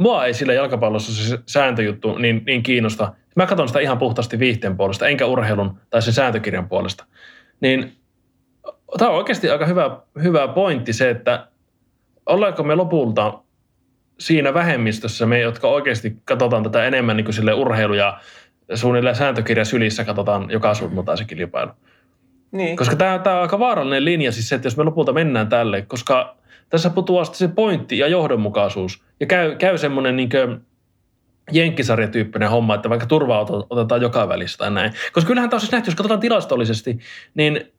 [0.00, 3.12] mua ei sillä jalkapallossa se sääntöjuttu niin, niin kiinnosta.
[3.36, 7.04] Mä katson sitä ihan puhtaasti viihteen puolesta, enkä urheilun tai sen sääntökirjan puolesta.
[7.60, 7.92] Niin
[8.98, 11.48] tämä on oikeasti aika hyvä, hyvä pointti se, että
[12.26, 13.38] ollaanko me lopulta
[14.20, 18.20] siinä vähemmistössä, me jotka oikeasti katsotaan tätä enemmän niin kuin sille urheilu- ja
[18.74, 21.70] suunnilleen sääntökirja sylissä katsotaan joka sunnuntai se kilpailu.
[22.52, 22.76] Niin.
[22.76, 25.82] Koska tämä, tämä on aika vaarallinen linja siis se, että jos me lopulta mennään tälle,
[25.82, 26.36] koska
[26.68, 29.02] tässä putoaa sitten se pointti ja johdonmukaisuus.
[29.20, 30.28] Ja käy, käy semmoinen niin
[31.52, 34.92] jenkkisarjatyyppinen homma, että vaikka turvaa ot- otetaan joka välissä tai näin.
[35.12, 36.98] Koska kyllähän tämä on siis nähty, jos katsotaan tilastollisesti,
[37.34, 37.72] niin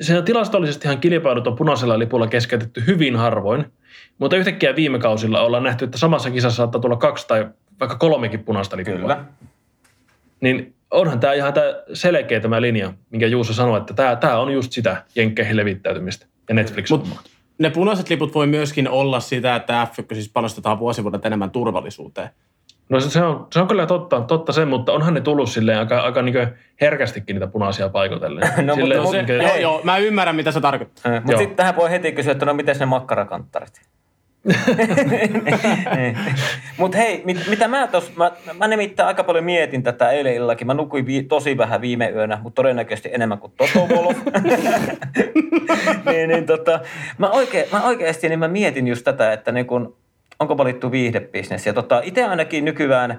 [0.00, 3.72] se tilastollisestihan kilpailut on punaisella lipulla keskeytetty hyvin harvoin,
[4.18, 7.48] mutta yhtäkkiä viime kausilla ollaan nähty, että samassa kisassa saattaa tulla kaksi tai
[7.80, 8.94] vaikka kolmekin punaista lipua.
[8.94, 9.24] Kyllä.
[10.40, 14.52] Niin onhan tämä ihan tää selkeä tämä linja, minkä Juuso sanoi, että tämä, tämä on
[14.52, 17.08] just sitä jenkkeihin levittäytymistä ja netflix Mut
[17.58, 22.30] ne punaiset liput voi myöskin olla sitä, että F1 siis panostetaan vuosivuodet enemmän turvallisuuteen.
[22.88, 25.78] No se se on, se on kyllä totta, totta se, mutta onhan ne tullut silleen
[25.78, 26.34] aika, aika niin
[26.80, 28.42] herkästikin niitä punaisia paikotellen.
[28.56, 31.12] No, mutta silleen, se- niinkö- Joo, joo, mä ymmärrän, mitä se tarkoittaa.
[31.12, 33.80] Mutta sitten tähän voi heti kysyä, että no miten ne makkarakanttarit?
[36.78, 40.66] Mutta hei, mit, mitä mä tos, mä, mä nimittäin aika paljon mietin tätä eilen illallakin.
[40.66, 44.20] Mä nukuin vi, tosi vähän viime yönä, mutta todennäköisesti enemmän kuin Toto Wolff.
[46.10, 46.80] niin, niin, tota,
[47.18, 49.96] mä, oikein, mä oikeasti niin mä mietin just tätä, että niin kun,
[50.38, 51.66] onko valittu viihdebisnes.
[51.66, 53.18] Ja tota, itse ainakin nykyään äh,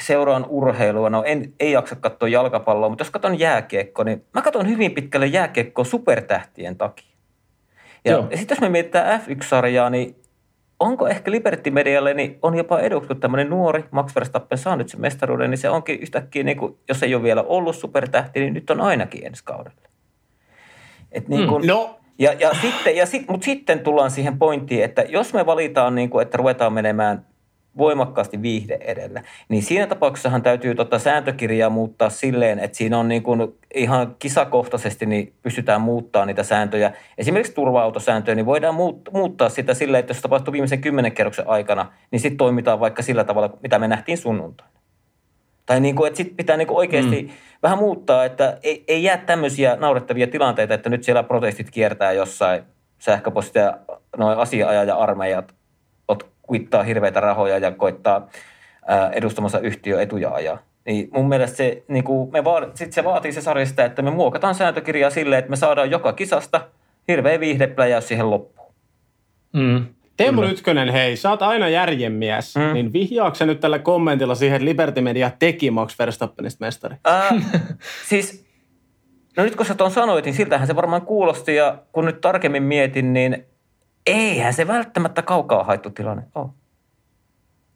[0.00, 1.10] seuraan urheilua.
[1.10, 5.26] No en, ei jaksa katsoa jalkapalloa, mutta jos katson jääkiekkoa, niin mä katson hyvin pitkälle
[5.26, 7.07] jääkiekkoa supertähtien takia.
[8.10, 10.16] Ja, sitten jos me mietitään F1-sarjaa, niin
[10.80, 14.88] onko ehkä Liberty Medialle, niin on jopa eduksi, kun tämmöinen nuori Max Verstappen saa nyt
[14.88, 18.54] sen mestaruuden, niin se onkin yhtäkkiä, niin kuin, jos ei ole vielä ollut supertähti, niin
[18.54, 19.80] nyt on ainakin ensi kaudella.
[21.12, 25.02] Et niin kuin, No, ja, ja sitten, ja sit, mutta sitten tullaan siihen pointtiin, että
[25.02, 27.26] jos me valitaan, niin kuin, että ruvetaan menemään
[27.78, 29.22] voimakkaasti viihde edellä.
[29.48, 35.06] Niin siinä tapauksessahan täytyy tota sääntökirjaa muuttaa silleen, että siinä on niin kuin ihan kisakohtaisesti
[35.06, 36.92] niin pystytään muuttaa niitä sääntöjä.
[37.18, 38.74] Esimerkiksi turva-autosääntöjä, niin voidaan
[39.12, 43.24] muuttaa sitä silleen, että jos tapahtuu viimeisen kymmenen kerroksen aikana, niin sitten toimitaan vaikka sillä
[43.24, 44.78] tavalla, mitä me nähtiin sunnuntaina.
[45.66, 47.28] Tai niin kuin, että sitten pitää niin kuin oikeasti mm.
[47.62, 52.62] vähän muuttaa, että ei, ei jää tämmöisiä naurettavia tilanteita, että nyt siellä protestit kiertää jossain
[52.98, 53.78] sähköpostia ja
[54.16, 55.57] noin asiaajaja-armeijat
[56.48, 58.28] kuittaa hirveitä rahoja ja koittaa
[58.86, 60.58] ää, edustamassa yhtiö etuja ajaa.
[60.86, 64.02] Niin mun mielestä se, niin kuin me vaad, sit se vaatii se sarja sitä, että
[64.02, 66.60] me muokataan sääntökirjaa silleen, että me saadaan joka kisasta
[67.08, 68.72] hirveä viihdepläjäys siihen loppuun.
[69.52, 69.86] Mm.
[70.16, 72.72] Teemu Nytkönen, hei, sä oot aina järjenmies, mm.
[72.74, 76.96] niin vihjaatko nyt tällä kommentilla siihen, että Liberty Media teki Max Verstappenista mestari?
[77.04, 77.34] Ää,
[78.08, 78.46] siis,
[79.36, 82.62] no nyt kun sä tuon sanoit, niin siltähän se varmaan kuulosti ja kun nyt tarkemmin
[82.62, 83.46] mietin, niin
[84.08, 86.48] eihän se välttämättä kaukaa haettu tilanne ole.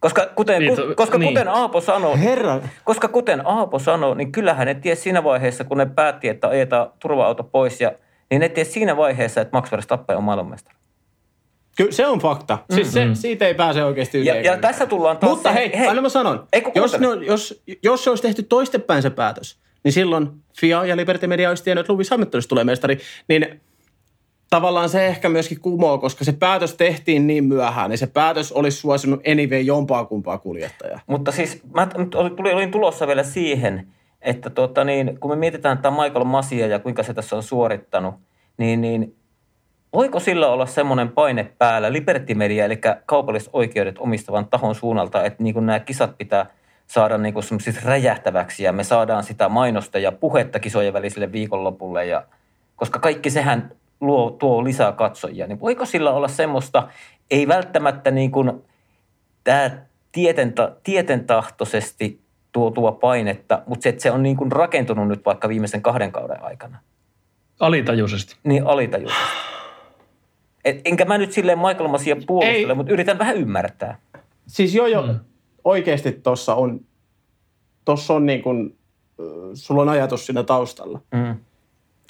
[0.01, 1.29] Koska kuten, niin, ku, koska niin.
[1.29, 2.61] kuten Aapo sanoi, Herra.
[2.85, 6.91] koska kuten Aapo sanoi, niin kyllähän ne ties siinä vaiheessa, kun ne päätti, että ajetaan
[6.99, 7.93] turva-auto pois, ja,
[8.31, 10.77] niin ne ties siinä vaiheessa, että Max Verstappen on maailmanmestari.
[11.77, 12.59] Kyllä se on fakta.
[12.75, 13.15] Siis mm-hmm.
[13.15, 14.29] se, siitä ei pääse oikeasti yli.
[14.29, 17.63] Ja, ja tässä tullaan taas Mutta se, hei, hei, aina mä sanon, jos, ne, jos,
[17.83, 20.29] jos se olisi tehty toistepäin se päätös, niin silloin
[20.61, 23.61] FIA ja Liberty Media olisi tiennyt, että Lewis Hamiltonista tulee mestari, niin
[24.53, 28.77] tavallaan se ehkä myöskin kumoo, koska se päätös tehtiin niin myöhään, niin se päätös olisi
[28.77, 31.01] suosinut anyway jompaa kumpaa kuljettajaa.
[31.07, 33.87] Mutta siis mä olin, olin tulossa vielä siihen,
[34.23, 38.15] että tota niin, kun me mietitään tämä Michael Masia ja kuinka se tässä on suorittanut,
[38.59, 39.17] niin, niin
[39.93, 45.43] voiko sillä olla semmoinen paine päällä Liberty Media, eli kaupalliset oikeudet omistavan tahon suunnalta, että
[45.43, 46.47] niin nämä kisat pitää
[46.87, 47.45] saada niin kuin
[47.85, 52.25] räjähtäväksi ja me saadaan sitä mainosta ja puhetta kisojen väliselle viikonlopulle ja
[52.77, 56.89] koska kaikki sehän luo, tuo lisää katsojia, niin voiko sillä olla semmoista,
[57.31, 58.53] ei välttämättä niin kuin
[59.45, 59.71] tämä
[60.13, 62.21] tietenta, tietentahtoisesti
[62.53, 66.45] tuotua painetta, mutta se, että se on niin kuin rakentunut nyt vaikka viimeisen kahden kauden
[66.45, 66.79] aikana.
[67.61, 68.37] Alitajuisesti.
[68.45, 69.23] Niin, alitajuisesti.
[70.65, 73.99] Et, enkä mä nyt silleen Michael Masia puolustele, mutta yritän vähän ymmärtää.
[74.47, 75.07] Siis joo, joo.
[75.07, 75.19] Mm.
[75.65, 76.81] Oikeasti tuossa on,
[77.85, 78.79] tossa on niin kuin,
[79.55, 81.01] sulla on ajatus siinä taustalla.
[81.15, 81.37] Mm.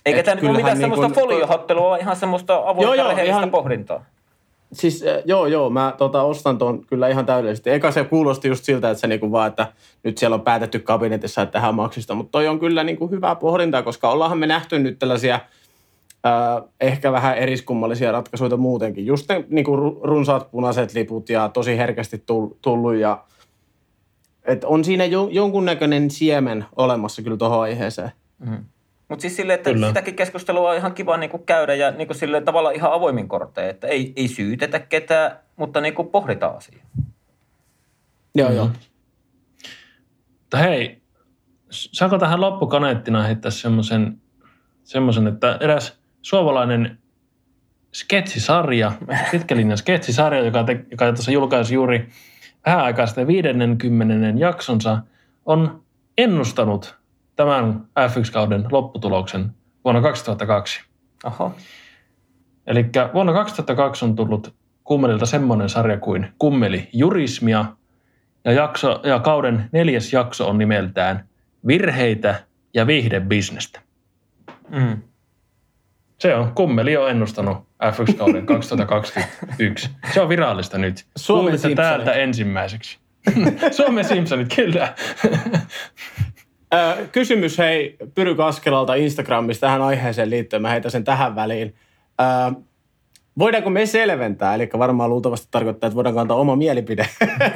[0.06, 4.04] Eikä tämä ole mitään niin semmoista foliohottelua, vaan ihan semmoista avointa joo, rehellistä ihan, pohdintaa.
[4.72, 7.70] Siis joo, joo, mä tota, ostan tuon kyllä ihan täydellisesti.
[7.70, 11.42] Eka se kuulosti just siltä, että se niinku vaan, että nyt siellä on päätetty kabinetissa,
[11.42, 14.98] että tähän maksista, mutta toi on kyllä niinku hyvää pohdintaa, koska ollaanhan me nähty nyt
[14.98, 19.06] tällaisia äh, ehkä vähän eriskummallisia ratkaisuja muutenkin.
[19.06, 22.24] Just ne niinku runsaat punaiset liput ja tosi herkästi
[22.62, 23.24] tullut ja
[24.44, 28.12] et on siinä jo, jonkunnäköinen siemen olemassa kyllä tuohon aiheeseen.
[28.38, 28.64] Mm.
[29.12, 29.86] Mutta siis silleen, että Kyllä.
[29.86, 33.86] sitäkin keskustelua on ihan kiva niinku käydä ja niinku silleen tavallaan ihan avoimin kortteja, että
[33.86, 36.84] ei, ei syytetä ketään, mutta niinku pohditaan asiaa.
[38.34, 38.56] Joo, mm-hmm.
[38.56, 38.70] joo.
[40.40, 41.02] Mutta hei,
[41.70, 44.20] saako tähän loppukaneettina heittää semmoisen,
[44.84, 46.98] semmoisen, että eräs suomalainen
[47.94, 48.92] sketsisarja,
[49.30, 52.08] pitkälinjan sketsisarja, joka, te, joka tuossa julkaisi juuri
[52.66, 54.40] vähän aikaa sitten 50.
[54.40, 54.98] jaksonsa,
[55.46, 55.82] on
[56.18, 57.01] ennustanut
[57.44, 59.50] tämän F1-kauden lopputuloksen
[59.84, 60.80] vuonna 2002.
[61.24, 61.50] Aha.
[62.66, 67.64] Eli vuonna 2002 on tullut Kummelilta semmoinen sarja kuin Kummeli Jurismia,
[68.44, 71.28] ja, jakso, ja kauden neljäs jakso on nimeltään
[71.66, 72.34] Virheitä
[72.74, 73.80] ja viihdebisnestä.
[74.68, 75.02] Mm.
[76.18, 79.90] Se on, Kummeli on ennustanut F1-kauden 2021.
[80.14, 81.06] Se on virallista nyt.
[81.16, 82.98] Suomen täältä ensimmäiseksi.
[83.76, 84.94] Suomen Simpsonit, kyllä.
[87.12, 90.62] kysymys hei Pyry Kaskelalta Instagramista tähän aiheeseen liittyen.
[90.62, 91.74] Mä heitän sen tähän väliin.
[93.38, 97.08] voidaanko me selventää, eli varmaan luultavasti tarkoittaa, että voidaan kantaa oma mielipide,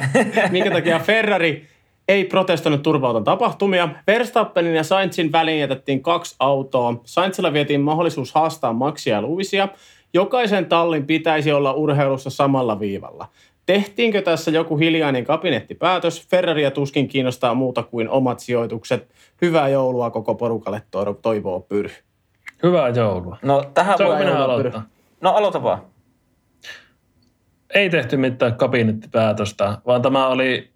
[0.51, 1.67] minkä takia Ferrari
[2.07, 3.89] ei protestoinut turvauton tapahtumia.
[4.07, 7.01] Verstappenin ja Sainzin väliin jätettiin kaksi autoa.
[7.05, 9.67] Sainzilla vietiin mahdollisuus haastaa Maxia ja Luisia.
[10.13, 13.27] Jokaisen tallin pitäisi olla urheilussa samalla viivalla.
[13.67, 16.27] Tehtiinkö tässä joku hiljainen kabinettipäätös?
[16.27, 19.09] Ferraria tuskin kiinnostaa muuta kuin omat sijoitukset.
[19.41, 20.81] Hyvää joulua koko porukalle
[21.21, 21.89] toivoo Pyry.
[22.63, 23.37] Hyvää joulua.
[23.41, 24.83] No tähän voi minä aloittaa.
[25.21, 25.81] No aloita vaan.
[27.73, 30.71] Ei tehty mitään kabinettipäätöstä, vaan tämä oli,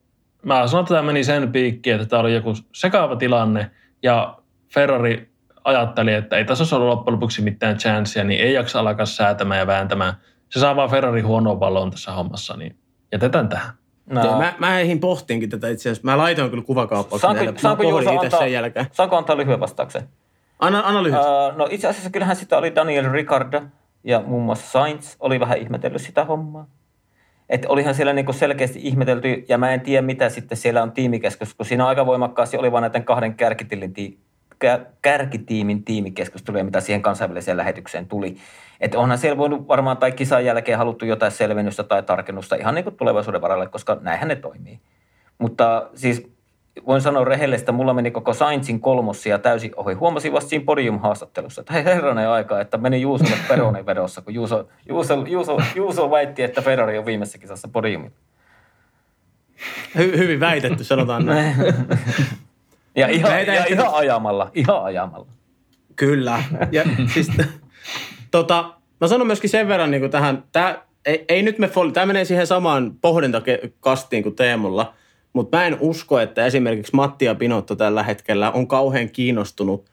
[0.46, 3.72] mä sanon, että tämä meni sen piikkiin, että tämä oli joku sekaava tilanne
[4.04, 4.38] ja
[4.74, 5.30] Ferrari
[5.64, 9.68] ajatteli, että ei tässä ole loppujen lopuksi mitään chanssia, niin ei jaksa alkaa säätämään ja
[9.68, 10.14] vääntämään.
[10.50, 12.81] Se saa vaan Ferrari huonoa valon tässä hommassa, niin
[13.12, 13.74] jätetään tähän.
[14.10, 14.38] No.
[14.38, 16.06] mä, mä eihin pohtiinkin tätä itse asiassa.
[16.06, 17.60] Mä laitoin kyllä kuvakauppauksen saanko, näille.
[17.60, 18.86] Saanko Juuso antaa, sen jälkeen.
[18.92, 20.10] Saanko antaa lyhyen vastauksen?
[20.60, 21.00] Anna, anna.
[21.00, 23.62] Uh, no itse asiassa kyllähän sitä oli Daniel Ricardo
[24.04, 26.68] ja muun muassa Sainz oli vähän ihmetellyt sitä hommaa.
[27.50, 31.54] Että olihan siellä niinku selkeästi ihmetelty, ja mä en tiedä mitä sitten siellä on tiimikeskus,
[31.54, 34.20] kun siinä aika voimakkaasti oli vain näiden kahden kärkitiimin, ti-
[35.02, 38.38] kärkitiimin tiimikeskusteluja, mitä siihen kansainväliseen lähetykseen tuli.
[38.80, 42.84] Että onhan siellä voinut varmaan tai kisan jälkeen haluttu jotain selvennystä tai tarkennusta ihan niin
[42.84, 44.80] kuin tulevaisuuden varalle, koska näinhän ne toimii.
[45.38, 46.32] Mutta siis
[46.88, 49.94] voin sanoa rehellisesti, että mulla meni koko Sainzin kolmossia täysin ohi.
[49.94, 55.26] Huomasin vasta siinä podium-haastattelussa, että herranen aika, että meni Juusolle Peronin vedossa, kun Juuso, Juuso,
[55.28, 58.16] Juuso, Juuso väitti, että Ferrari on viimeisessä kisassa podiumilla.
[59.98, 61.56] Hy- hyvin väitetty, sanotaan näin.
[62.96, 65.28] ja ihan, ja ihan ajamalla, ihan ajamalla.
[65.96, 66.44] Kyllä.
[66.72, 67.32] Ja siis,
[68.32, 72.06] tota, mä sanon myöskin sen verran niin kuin tähän, tää, ei, ei nyt me, tämä
[72.06, 74.94] menee siihen samaan pohdintakastiin kuin Teemulla–
[75.34, 79.86] mutta mä en usko, että esimerkiksi Matti ja Pinotto tällä hetkellä on kauhean kiinnostunut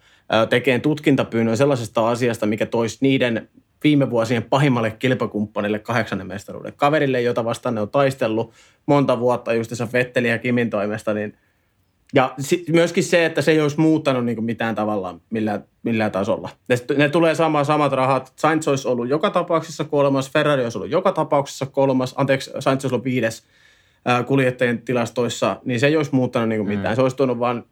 [0.48, 3.48] tekemään tutkintapyynnön sellaisesta asiasta, mikä toisi niiden
[3.84, 6.72] viime vuosien pahimmalle kilpakumppanille kahdeksannen mestaruuden.
[6.76, 8.52] Kaverille, jota vastaan ne on taistellut
[8.86, 11.36] monta vuotta justissa Vetteli ja Kimin toimesta, niin
[12.14, 16.48] ja sit myöskin se, että se ei olisi muuttanut niin mitään tavalla millään, millään tasolla.
[16.68, 18.32] Ne, ne tulee saamaan samat rahat.
[18.36, 22.94] Sainz olisi ollut joka tapauksessa kolmas, Ferrari olisi ollut joka tapauksessa kolmas, anteeksi, Sainz olisi
[22.94, 23.42] ollut viides–
[24.26, 26.92] kuljettajien tilastoissa, niin se ei olisi muuttanut niin mitään.
[26.92, 26.96] Mm.
[26.96, 27.64] Se olisi tuonut vain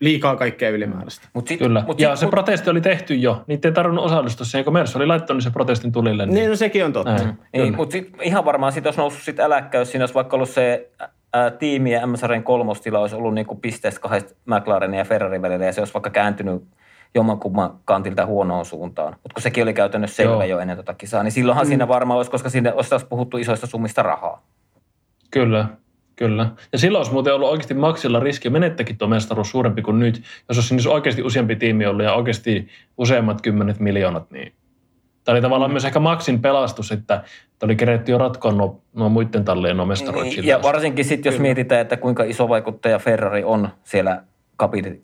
[0.00, 1.28] liikaa kaikkea ylimääräistä.
[1.32, 1.84] Mut sit, Kyllä.
[1.86, 2.30] Mut ja sit, se mut...
[2.30, 3.44] protesti oli tehty jo.
[3.46, 6.26] Niitä ei tarvinnut osallistua siihen, kun Mersu oli laittanut se protestin tulille.
[6.26, 7.24] Niin, niin no sekin on totta.
[7.24, 7.36] Mm.
[7.52, 9.90] Niin, mutta ihan varmaan siitä olisi noussut sit äläkkäys.
[9.90, 10.90] Siinä olisi vaikka ollut se
[11.32, 15.72] ää, tiimi ja MSRn kolmostila olisi ollut niin pisteestä kahdesta McLarenin ja Ferrarin välillä, ja
[15.72, 16.62] se olisi vaikka kääntynyt
[17.14, 19.12] jommankumman kantilta huonoon suuntaan.
[19.12, 20.44] Mutta kun sekin oli käytännössä selvä Joo.
[20.44, 21.68] jo ennen tota kisaa, niin silloinhan mm.
[21.68, 24.46] siinä varmaan olisi, koska siinä olisi taas puhuttu isoista summista rahaa.
[25.30, 25.66] Kyllä,
[26.16, 26.50] kyllä.
[26.72, 30.22] Ja silloin olisi muuten ollut oikeasti Maxilla riski menettäkin tuo mestaruus suurempi kuin nyt.
[30.48, 32.68] Jos olisi siis oikeasti useampi tiimi ollut ja oikeasti
[32.98, 34.52] useammat kymmenet miljoonat, niin
[35.24, 35.72] Tämä oli tavallaan mm.
[35.72, 37.22] myös ehkä Maxin pelastus, että
[37.62, 40.30] oli keretty jo ratkoa nuo, nuo muiden tallien nuo mestaruudet.
[40.32, 41.42] Niin, ja varsinkin sitten, jos Kyllä.
[41.42, 44.22] mietitään, että kuinka iso vaikuttaja Ferrari on siellä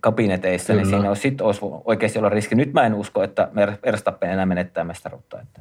[0.01, 0.91] kabineteissa, niin Kyllä.
[0.91, 2.55] niin siinä olisi, sit olisi oikeasti olla riski.
[2.55, 3.49] Nyt mä en usko, että
[3.85, 5.41] Verstappen enää menettää mestaruutta.
[5.41, 5.61] Että.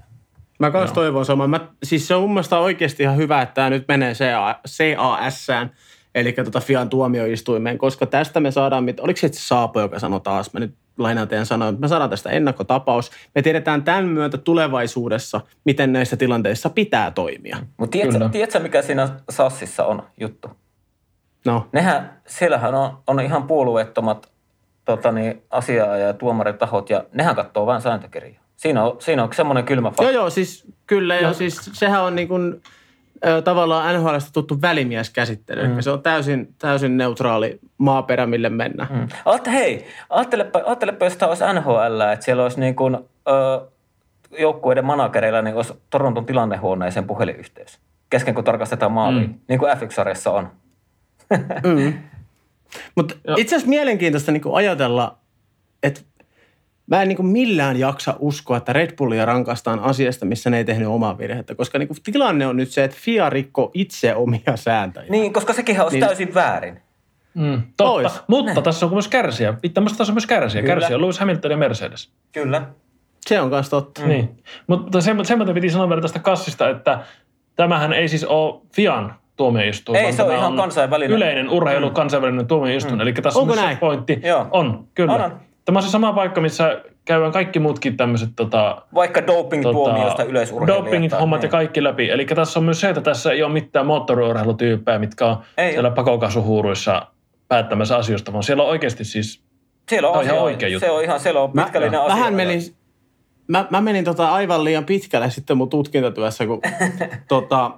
[0.60, 1.48] Mä kans toivon samaa.
[1.48, 5.72] Mä, siis se on mun mielestä oikeasti ihan hyvä, että tämä nyt menee CA, CASään,
[6.16, 10.60] eli tota FIAN tuomioistuimeen, koska tästä me saadaan, oliko se Saapo, joka sanoi taas, mä
[10.60, 13.12] nyt lainaan teidän sanoa, että me saadaan tästä ennakkotapaus.
[13.36, 17.58] Me tiedetään tämän myötä tulevaisuudessa, miten näissä tilanteissa pitää toimia.
[17.78, 20.50] Mutta tiedätkö, tiedätkö, mikä siinä Sassissa on juttu?
[21.46, 21.68] No.
[21.72, 24.32] Nehän, siellähän on, on ihan puolueettomat
[24.86, 28.44] tota niin, asiaa ja tuomaritahot, ja nehän katsoo vain sääntökirjaa.
[28.56, 30.04] Siinä on, siinä on semmoinen kylmä fakta.
[30.04, 31.16] Joo, joo, siis kyllä.
[31.16, 32.62] Ja siis sehän on niin kuin,
[33.44, 35.68] tavallaan NHLista tuttu välimieskäsittely.
[35.68, 35.80] Mm.
[35.80, 38.88] Se on täysin, täysin neutraali maaperä, mille mennä.
[38.90, 39.08] Mm.
[39.26, 43.68] Aatte, hei, ajattelepa, ajattelepa, jos tämä olisi NHL, että siellä olisi niin kuin, ö,
[44.40, 47.80] joukkueiden managereilla niin olisi Toronton tilannehuoneeseen puhelinyhteys.
[48.10, 49.34] Kesken kun tarkastetaan maalia, mm.
[49.48, 50.52] niin kuin F1-sarjassa on.
[51.64, 51.94] mm.
[52.96, 55.18] Mutta itse asiassa mielenkiintoista niin ajatella,
[55.84, 56.02] että
[56.88, 60.66] mä en niin kuin millään jaksa uskoa, että Red Bullia rankastaan asiasta, missä ne ei
[60.66, 61.56] tehnyt omaa virhettä.
[61.56, 65.06] Koska niin kuin tilanne on nyt se, että FIA rikko itse omia sääntöjä.
[65.10, 66.80] Niin, koska sekin olisi niin, täysin väärin.
[67.34, 68.22] Mm, totta, Ois.
[68.28, 68.62] mutta ne.
[68.62, 69.54] tässä on myös kärsiä.
[69.74, 70.62] Tämmöistä tässä on myös kärsiä.
[70.62, 70.74] Kyllä.
[70.74, 72.12] Kärsiä on Lewis Hamilton ja Mercedes.
[72.32, 72.62] Kyllä.
[73.28, 74.02] Se on myös totta.
[74.02, 74.08] Mm.
[74.08, 74.44] Niin.
[74.68, 77.00] Mutta sen, sen piti sanoa vielä tästä kassista, että
[77.56, 80.00] tämähän ei siis ole FIAN tuomioistuin.
[80.00, 81.18] Ei, se on ihan kansainvälinen.
[81.18, 81.94] Yleinen urheilu, mm.
[81.94, 82.96] kansainvälinen tuomioistuin.
[82.96, 83.02] Mm.
[83.02, 83.78] Eli tässä Onko on näin?
[83.78, 84.20] pointti.
[84.24, 84.48] Joo.
[84.52, 85.14] On, kyllä.
[85.14, 85.47] On, on.
[85.68, 88.30] Tämä on se sama paikka, missä käydään kaikki muutkin tämmöiset...
[88.36, 90.86] Tota, Vaikka doping-tuomioista tota, yleisurheilijat.
[90.86, 91.52] Doping-hommat ja niin.
[91.52, 92.10] kaikki läpi.
[92.10, 95.92] Eli tässä on myös se, että tässä ei ole mitään moottoriurheilutyyppejä, mitkä on ei siellä
[95.92, 97.08] pakokasuhuuruissa
[97.48, 99.44] päättämässä asioista, vaan siellä on oikeasti siis...
[99.90, 100.86] Siellä on, on ihan oikea juttu.
[100.86, 102.16] Se on ihan, siellä on pitkällinen mä, asia.
[102.16, 102.62] Vähän menin,
[103.48, 106.62] mä, mä menin tota aivan liian pitkälle sitten mun tutkintatyössä, kun
[107.28, 107.72] tota,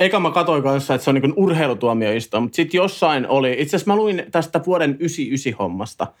[0.00, 3.90] Eka mä katsoin kanssa, että se on niin urheilutuomioistuin, mutta sitten jossain oli, itse asiassa
[3.92, 6.06] mä luin tästä vuoden 99 hommasta–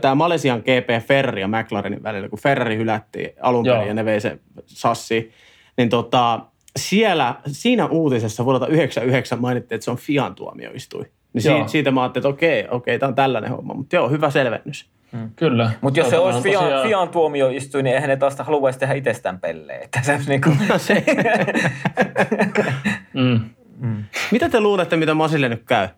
[0.00, 4.20] tämä Malesian GP Ferrari ja McLarenin välillä, kun Ferrari hylättiin alun perin ja ne vei
[4.20, 5.32] se sassi,
[5.76, 6.40] niin tota,
[6.76, 11.06] siellä, siinä uutisessa vuodelta 1999 mainittiin, että se on Fian tuomioistuin.
[11.32, 13.74] Niin siitä, siitä mä ajattelin, että okei, okei, tämä on tällainen homma.
[13.74, 14.86] Mutta joo, hyvä selvennys.
[15.12, 15.30] Hmm.
[15.36, 15.70] Kyllä.
[15.80, 16.88] Mutta jos se olisi Fian, tosiaan...
[16.88, 19.82] Fian tuomioistuin, niin eihän ne taas haluaisi tehdä itsestään pelleen.
[19.82, 20.58] Että se niin kuin...
[20.76, 21.04] se.
[23.14, 23.40] mm.
[23.78, 24.04] Mm.
[24.30, 25.88] Mitä te luulette, mitä Masille nyt käy?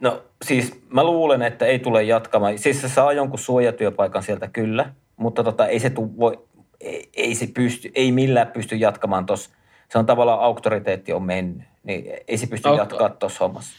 [0.00, 2.58] No siis mä luulen, että ei tule jatkamaan.
[2.58, 6.38] Siis se saa jonkun suojatyöpaikan sieltä kyllä, mutta tota, ei se tu, voi,
[6.80, 9.50] ei, ei, se pysty, ei millään pysty jatkamaan tuossa.
[9.88, 13.76] Se on tavallaan auktoriteetti on mennyt, niin ei se pysty Aukto- jatkaa tuossa hommassa.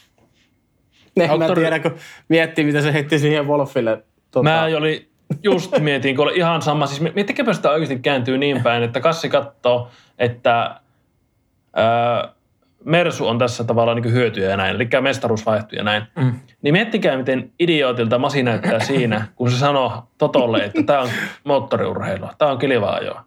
[1.16, 1.96] Ne, Auktori- mä tiedän, kun
[2.30, 4.04] miettii, mitä se heitti siihen Wolfille.
[4.32, 4.44] Tota...
[4.44, 5.10] Mä oli,
[5.44, 6.88] just mietin, kun oli ihan sama.
[6.88, 9.90] Siis miettikääpä sitä oikeasti kääntyy niin päin, että kassi katsoo,
[10.20, 10.80] että
[11.78, 12.35] Öö,
[12.86, 16.04] Mersu on tässä tavallaan niin hyötyjä ja näin, eli mestaruus vaihtui ja näin.
[16.16, 16.34] Mm.
[16.62, 21.10] Niin miettikää, miten idiootilta Masi näyttää siinä, kun se sanoo Totolle, että tämä on
[21.44, 23.26] moottoriurheilua, tämä on kilivaa ajoa.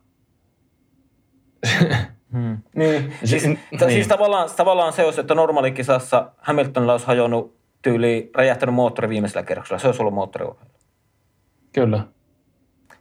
[2.33, 2.59] Hmm.
[2.75, 3.13] Niin.
[3.25, 3.59] Siis, niin.
[3.89, 9.79] siis tavallaan, tavallaan se olisi, että normaalikisassa Hamiltonilla olisi hajonnut tyyli räjähtänyt moottori viimeisellä kerroksella.
[9.79, 10.71] Se olisi ollut moottoriurheilu.
[11.73, 12.01] Kyllä.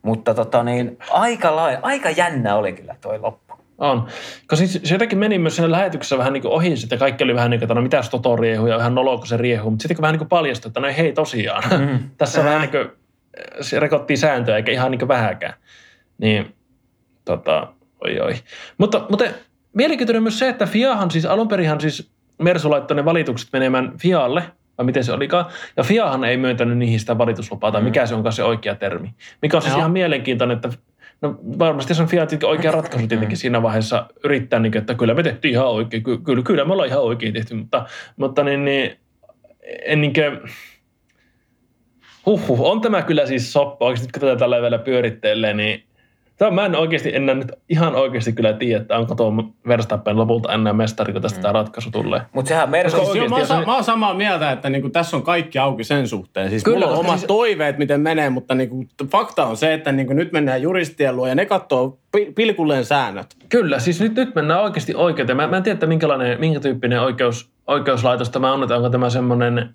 [0.01, 3.46] Mutta tota niin, aika, lai, aika jännä oli kyllä toi loppu.
[3.78, 4.07] On.
[4.47, 7.36] Koska siis se jotenkin meni myös siinä lähetyksessä vähän niin kuin ohi, sitten kaikki oli
[7.36, 9.69] vähän niin kuin, että no mitäs Toto riehuu ja ihan nolo, kun se riehuu.
[9.69, 11.99] Mutta sitten kun vähän niin kuin paljastui, että no hei tosiaan, mm.
[12.17, 12.89] tässä vähän niin kuin,
[13.61, 15.53] se rekottiin sääntöä eikä ihan niin kuin vähäkään.
[16.17, 16.55] Niin,
[17.25, 17.67] tota,
[18.05, 18.34] oi oi.
[18.78, 19.25] Mutta, mutta
[19.73, 22.11] mielenkiintoinen myös se, että Fiahan siis alun perinhan siis
[22.41, 24.43] Mersu laittoi ne valitukset menemään Fialle,
[24.78, 25.45] vai miten se olikaan.
[25.78, 28.07] Ja Fiahan ei myöntänyt niihin sitä valituslupaa, tai mikä mm.
[28.07, 29.13] se onkaan se oikea termi.
[29.41, 29.80] Mikä on siis Joo.
[29.80, 30.69] ihan mielenkiintoinen, että
[31.22, 35.24] No varmasti se on Fiatin oikea ratkaisu tietenkin siinä vaiheessa yrittää, niin, että kyllä me
[35.24, 38.97] tehtiin ihan oikein, kyllä, kyllä me ollaan ihan oikein tehty, mutta, mutta niin, niin,
[39.86, 40.39] en niin kuin,
[42.26, 45.86] huhhuh, on tämä kyllä siis soppa, oikeasti kun tätä tällä vielä pyörittelee, niin
[46.38, 49.33] Tämä mä en oikeasti enää nyt ihan oikeasti kyllä tiedä, että onko tuo
[49.67, 51.41] Verstappen lopulta enää mestari, kun tästä mm.
[51.41, 52.21] tämä ratkaisu tulee.
[52.33, 53.05] Mutta sehän Mercedes...
[53.05, 56.07] Siis joo, mä, oon, mä oon samaa mieltä, että niinku, tässä on kaikki auki sen
[56.07, 56.49] suhteen.
[56.49, 57.27] Siis kyllä, mulla on omat siis...
[57.27, 61.35] toiveet, miten menee, mutta niinku, fakta on se, että niinku, nyt mennään juristien luo ja
[61.35, 61.99] ne katsoo
[62.35, 63.27] pilkulleen säännöt.
[63.49, 65.38] Kyllä, siis nyt, nyt mennään oikeasti oikeuteen.
[65.38, 69.09] Mä, mä en tiedä, että minkälainen, minkä tyyppinen oikeus, oikeuslaitos tämä on, että onko tämä
[69.09, 69.69] semmoinen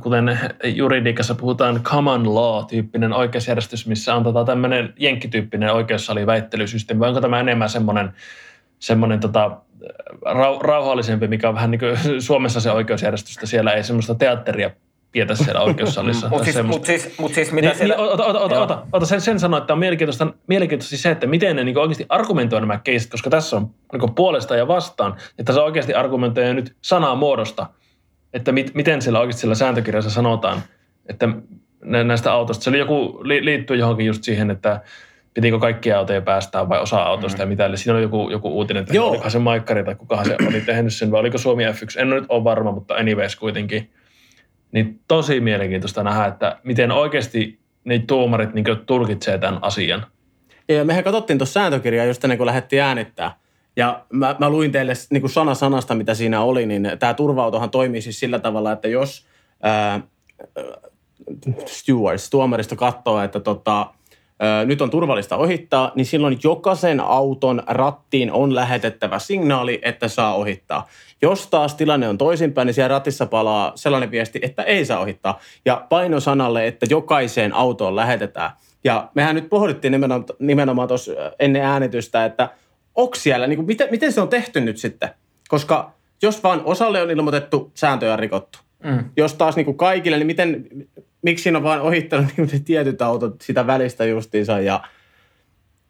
[0.00, 7.40] kuten juridiikassa puhutaan common law-tyyppinen oikeusjärjestys, missä on tota tämmöinen jenkkityyppinen oikeussaliväittelysysteemi, vai onko tämä
[7.40, 8.12] enemmän semmoinen,
[8.78, 9.56] semmoinen tota,
[10.22, 14.70] rau, rauhallisempi, mikä on vähän niin kuin Suomessa se oikeusjärjestys, että siellä ei semmoista teatteria
[15.12, 16.28] pietä siellä oikeussalissa.
[16.28, 17.94] Mutta siis, mut siis, mut siis mitä niin, siellä...
[17.96, 21.26] Niin, ota, ota, ota, ota, ota, sen, sen sanoa, että on mielenkiintoista, mielenkiintoista se, että
[21.26, 25.52] miten ne niin oikeasti argumentoi nämä keisit, koska tässä on niin puolesta ja vastaan, että
[25.52, 27.66] se oikeasti argumentoi nyt sanaa muodosta–
[28.32, 30.62] että mit, miten siellä oikeasti siellä sääntökirjassa sanotaan,
[31.08, 31.28] että
[31.80, 32.64] näistä autoista.
[32.64, 34.80] Se oli joku, liittyy johonkin just siihen, että
[35.34, 37.40] pitikö kaikkia autoja päästää vai osa autosta mm.
[37.40, 37.66] ja mitä.
[37.66, 39.08] Eli siinä oli joku, joku uutinen, että Joo.
[39.08, 42.00] olikohan se Maikkari tai kukahan se oli tehnyt sen, vai oliko Suomi F1.
[42.00, 43.90] En nyt ole varma, mutta anyways kuitenkin.
[44.72, 50.06] Niin tosi mielenkiintoista nähdä, että miten oikeasti ne tuomarit niin tulkitsee tämän asian.
[50.68, 53.34] Ja mehän katsottiin tuossa sääntökirjaa just ennen kuin lähdettiin äänittää.
[53.78, 57.70] Ja mä, mä luin teille niin kuin sana sanasta, mitä siinä oli, niin tämä turvautohan
[57.70, 59.26] toimii siis sillä tavalla, että jos
[59.62, 60.00] ää,
[61.66, 63.86] stewards, tuomaristo katsoo, että tota,
[64.40, 70.34] ää, nyt on turvallista ohittaa, niin silloin jokaisen auton rattiin on lähetettävä signaali, että saa
[70.34, 70.88] ohittaa.
[71.22, 75.40] Jos taas tilanne on toisinpäin, niin siellä ratissa palaa sellainen viesti, että ei saa ohittaa.
[75.64, 78.50] Ja painosanalle, että jokaiseen autoon lähetetään.
[78.84, 82.48] Ja mehän nyt pohdittiin nimenomaan, nimenomaan tuossa ennen äänitystä, että–
[82.98, 85.08] onko siellä, niin kuin, miten, miten se on tehty nyt sitten?
[85.48, 85.92] Koska
[86.22, 88.58] jos vaan osalle on ilmoitettu, sääntöjä on rikottu.
[88.84, 89.04] Mm.
[89.16, 90.66] Jos taas niin kuin kaikille, niin miten,
[91.22, 94.80] miksi siinä on vaan ohittanut niin tietyt autot sitä välistä justiinsa ja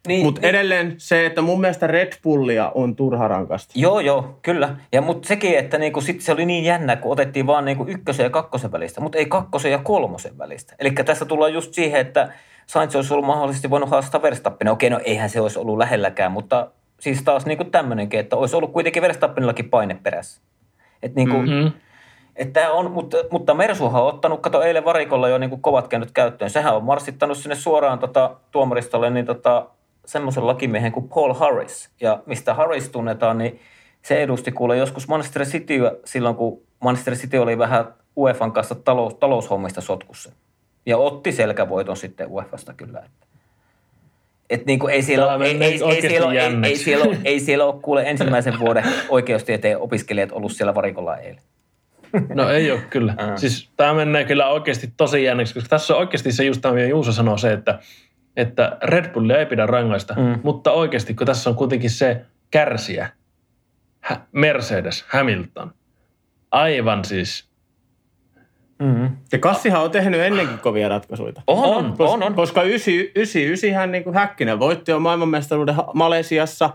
[0.07, 0.49] niin, mutta niin.
[0.49, 3.73] edelleen se, että mun mielestä Red Bullia on turha rankasta.
[3.75, 4.75] Joo, joo, kyllä.
[4.91, 8.23] Ja mutta sekin, että niinku sit se oli niin jännä, kun otettiin vaan niinku ykkösen
[8.23, 10.75] ja kakkosen välistä, mutta ei kakkosen ja kolmosen välistä.
[10.79, 12.33] Eli tässä tullaan just siihen, että
[12.65, 14.71] Sainz olisi ollut mahdollisesti voinut haastaa Verstappenia.
[14.71, 18.55] Okei, no eihän se olisi ollut lähelläkään, mutta siis taas niin kuin tämmöinenkin, että olisi
[18.55, 20.41] ollut kuitenkin Verstappenillakin paine perässä.
[21.03, 21.71] Että niin kuin, mm-hmm.
[22.39, 26.11] Että on, mutta, mutta Mersuhan on ottanut, kato eilen varikolla jo niin kuin kovat käynyt
[26.11, 26.51] käyttöön.
[26.51, 29.67] Sehän on marssittanut sinne suoraan tota, tuomaristolle niin tota,
[30.05, 31.89] semmoisen lakimiehen kuin Paul Harris.
[32.01, 33.59] Ja mistä Harris tunnetaan, niin
[34.01, 39.13] se edusti kuule joskus Manchester City silloin, kun Manchester City oli vähän UEFan kanssa talous,
[39.13, 40.31] taloushommista sotkussa.
[40.85, 42.99] Ja otti selkävoiton sitten UEFasta kyllä.
[42.99, 43.28] Että.
[44.49, 47.81] Et niinku ei siellä, ei, ei, ei, siellä, ei, ei, siellä, ole, ei siellä ole
[47.81, 51.41] kuule ensimmäisen vuoden oikeustieteen opiskelijat ollut siellä varikolla eilen.
[52.33, 53.15] No ei ole kyllä.
[53.21, 53.37] Uh-huh.
[53.37, 57.11] Siis tämä menee kyllä oikeasti tosi jänneksi, koska tässä on oikeasti se just tämä, Juuso
[57.11, 57.79] sanoo se, että,
[58.37, 60.39] että Red Bullia ei pidä rangaista, mm.
[60.43, 62.21] mutta oikeasti kun tässä on kuitenkin se
[62.51, 63.09] kärsiä,
[64.31, 65.73] Mercedes, Hamilton,
[66.51, 67.48] aivan siis
[68.79, 69.09] Mm-hmm.
[69.31, 71.33] Ja Kassihan on tehnyt ennenkin kovia ratkaisuja.
[71.47, 72.23] On, on, koska, on.
[72.23, 72.33] on.
[72.33, 76.69] Koska 99 hän niin Häkkinen voitti jo maailmanmestaruuden Malesiassa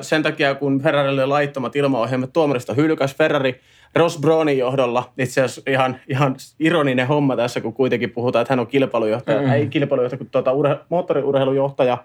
[0.00, 3.60] sen takia, kun Ferrarille oli laittomat ilmaohjelmat tuomarista hylkäs Ferrari
[3.94, 5.12] Ross Brownin johdolla.
[5.18, 9.52] Itse asiassa ihan, ihan ironinen homma tässä, kun kuitenkin puhutaan, että hän on kilpailujohtaja, mm-hmm.
[9.52, 11.98] ei kilpailujohtaja, kun tuota, urhe, moottoriurheilujohtaja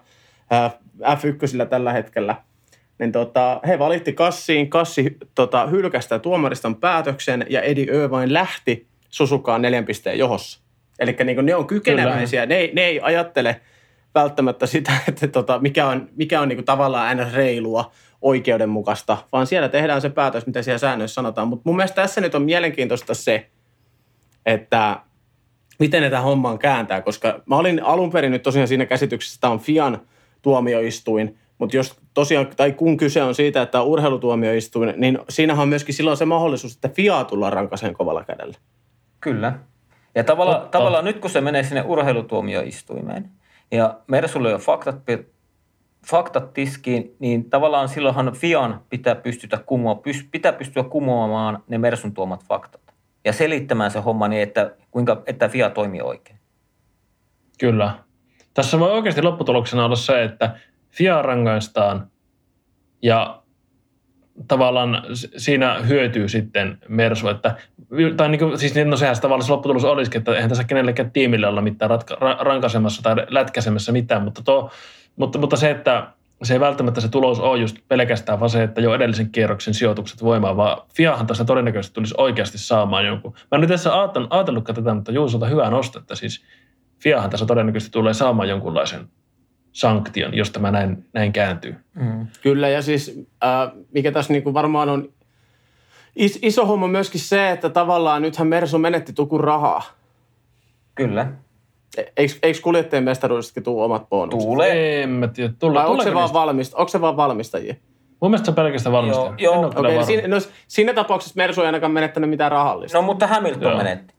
[1.02, 2.36] F1 tällä hetkellä.
[2.98, 9.62] Niin tota, he valitti Kassiin, Kassi tota, hylkästä tuomariston päätöksen ja Eddie Irvine lähti Susukaan
[9.62, 10.60] neljän pisteen johossa.
[10.98, 13.60] Eli niin ne on kykeneväisiä, ne ei, ne ei ajattele
[14.14, 17.92] välttämättä sitä, että tota, mikä on, mikä on niin kuin tavallaan aina reilua,
[18.22, 21.48] oikeudenmukaista, vaan siellä tehdään se päätös, mitä siellä säännöissä sanotaan.
[21.48, 23.46] Mutta mun mielestä tässä nyt on mielenkiintoista se,
[24.46, 25.00] että
[25.78, 29.40] miten ne tämän homman kääntää, koska mä olin alun perin nyt tosiaan siinä käsityksessä, että
[29.40, 30.00] tämä on Fian
[30.42, 35.68] tuomioistuin, mutta jos tosiaan, tai kun kyse on siitä, että on urheilutuomioistuin, niin siinähän on
[35.68, 38.58] myöskin silloin se mahdollisuus, että FIA tullaan rankaseen kovalla kädellä.
[39.20, 39.58] Kyllä.
[40.14, 43.30] Ja tavallaan, tavallaan nyt kun se menee sinne urheilutuomioistuimeen
[43.70, 44.96] ja Mersulle on faktat,
[46.06, 52.44] faktat tiskiin, niin tavallaan silloinhan FIAN pitää, pystytä kumoa, pitää pystyä kumoamaan ne Mersun tuomat
[52.44, 52.80] faktat
[53.24, 56.38] ja selittämään se homma niin, että, kuinka, että FIA toimii oikein.
[57.60, 57.98] Kyllä.
[58.54, 60.56] Tässä voi oikeasti lopputuloksena olla se, että
[60.90, 62.10] FIA rangaistaan
[63.02, 63.42] ja
[64.48, 65.02] tavallaan
[65.36, 67.56] siinä hyötyy sitten Mersu, että,
[68.16, 71.46] tai niin kuin, siis no sehän se tavallaan lopputulos olisikin, että eihän tässä kenellekään tiimille
[71.46, 74.70] olla mitään ratka, rankaisemassa tai lätkäsemässä mitään, mutta, tuo,
[75.16, 76.06] mutta, mutta se, että
[76.42, 80.22] se ei välttämättä se tulos ole just pelkästään vaan se, että jo edellisen kierroksen sijoitukset
[80.22, 83.32] voimaan, vaan Fiahan tässä todennäköisesti tulisi oikeasti saamaan jonkun.
[83.32, 83.90] Mä en nyt tässä
[84.30, 86.16] ajatellutkaan tätä, mutta Juusolta hyvää nostetta.
[86.16, 86.44] Siis
[87.02, 89.08] Fiahan tässä todennäköisesti tulee saamaan jonkunlaisen
[89.72, 91.76] sanktion, jos tämä näin, näin kääntyy.
[91.94, 92.26] Mm.
[92.42, 95.08] Kyllä, ja siis äh, mikä tässä niin kuin varmaan on
[96.16, 99.82] is, iso homma myöskin se, että tavallaan nythän Mersu menetti tukun rahaa.
[100.94, 101.26] Kyllä.
[102.16, 104.50] Eikö, eikö kuljettajien mestaruudestakin tule omat bonukset?
[104.50, 105.02] Tulee.
[105.02, 105.52] En mä tiedä.
[105.58, 107.74] Tule, Vai onko se, vaan valmista, onko se vaan valmistajia?
[108.20, 109.34] Mun mielestä se on pelkästään valmistajia.
[109.38, 109.66] Joo, joo.
[109.66, 110.36] Okay, niin siinä, no,
[110.68, 112.98] siinä tapauksessa Mersu ei ainakaan menettänyt mitään rahallista.
[112.98, 113.76] No mutta Hamilton joo.
[113.76, 114.14] menetti.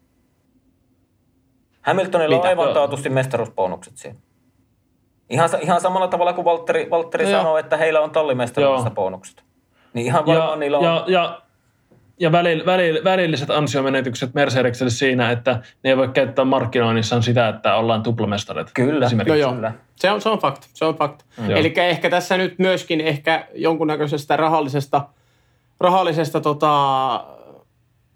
[1.81, 2.47] Hamiltonilla Mitä?
[2.47, 4.19] on aivan taatusti mestaruusbonukset siinä.
[5.29, 9.43] Ihan, ihan samalla tavalla kuin Valtteri, Valtteri no sanoi, että heillä on tallimestaruudessa bonukset.
[9.93, 10.83] Niin ihan varmaan ja, niillä on.
[10.83, 11.41] Ja, ja,
[12.21, 15.51] ja välil, välil, välilliset ansiomenetykset Mercedeselle siinä, että
[15.83, 18.71] ne ei voi käyttää markkinoinnissaan sitä, että ollaan tuplamestareita.
[18.73, 19.53] Kyllä, no joo.
[19.53, 19.73] Kyllä.
[19.95, 20.67] Se on, se on fakta.
[20.73, 21.25] Se on fakta.
[21.37, 21.49] Mm.
[21.49, 25.01] Eli ehkä tässä nyt myöskin ehkä jonkunnäköisestä rahallisesta,
[25.79, 27.25] rahallisesta tota,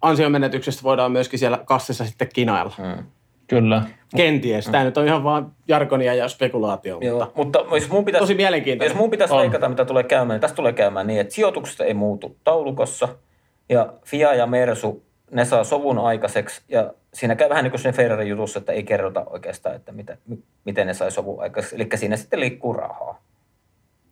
[0.02, 2.74] ansiomenetyksestä voidaan myöskin siellä kassissa sitten kinailla.
[2.78, 3.04] Mm.
[3.48, 3.84] Kyllä.
[4.16, 4.66] Kenties.
[4.66, 4.86] Tämä mm.
[4.86, 6.98] nyt on ihan vaan jargonia ja spekulaatio.
[7.02, 8.94] Joo, mutta, mutta jos mun pitäisi, tosi mielenkiintoista.
[8.94, 9.40] Jos mun pitäisi on.
[9.40, 13.08] leikata, mitä tulee käymään, niin tästä tulee käymään niin, että sijoitukset ei muutu taulukossa
[13.70, 17.94] ja FIA ja Mersu, ne saa sovun aikaiseksi ja siinä käy vähän niin kuin sen
[17.94, 20.18] Ferrarin jutussa, että ei kerrota oikeastaan, että mitä,
[20.66, 21.76] miten ne sai sovun aikaiseksi.
[21.76, 23.22] Eli siinä sitten liikkuu rahaa.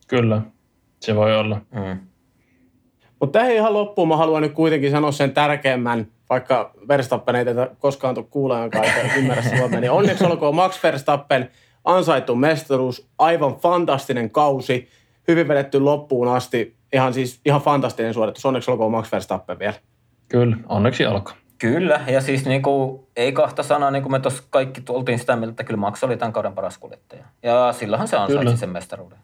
[0.08, 0.42] Kyllä,
[1.00, 1.60] se voi olla.
[1.70, 1.98] Mm.
[3.20, 7.70] Mutta tähän ihan loppuun mä haluan nyt kuitenkin sanoa sen tärkeimmän, vaikka Verstappen ei tätä
[7.78, 11.50] koskaan tule kuulemaan eikä ymmärrä Suomea, niin onneksi olkoon Max Verstappen
[11.84, 14.88] ansaittu mestaruus, aivan fantastinen kausi,
[15.28, 19.74] hyvin vedetty loppuun asti, ihan siis ihan fantastinen suoritus, onneksi olkoon Max Verstappen vielä.
[20.28, 21.34] Kyllä, onneksi alkoi.
[21.58, 25.36] Kyllä, ja siis niin kuin, ei kahta sanaa, niin kuin me tuossa kaikki oltiin sitä
[25.36, 27.24] mieltä, että kyllä Max oli tämän kauden paras kuljettaja.
[27.42, 28.56] Ja silloinhan se ansaitsi kyllä.
[28.56, 29.18] sen mestaruuden.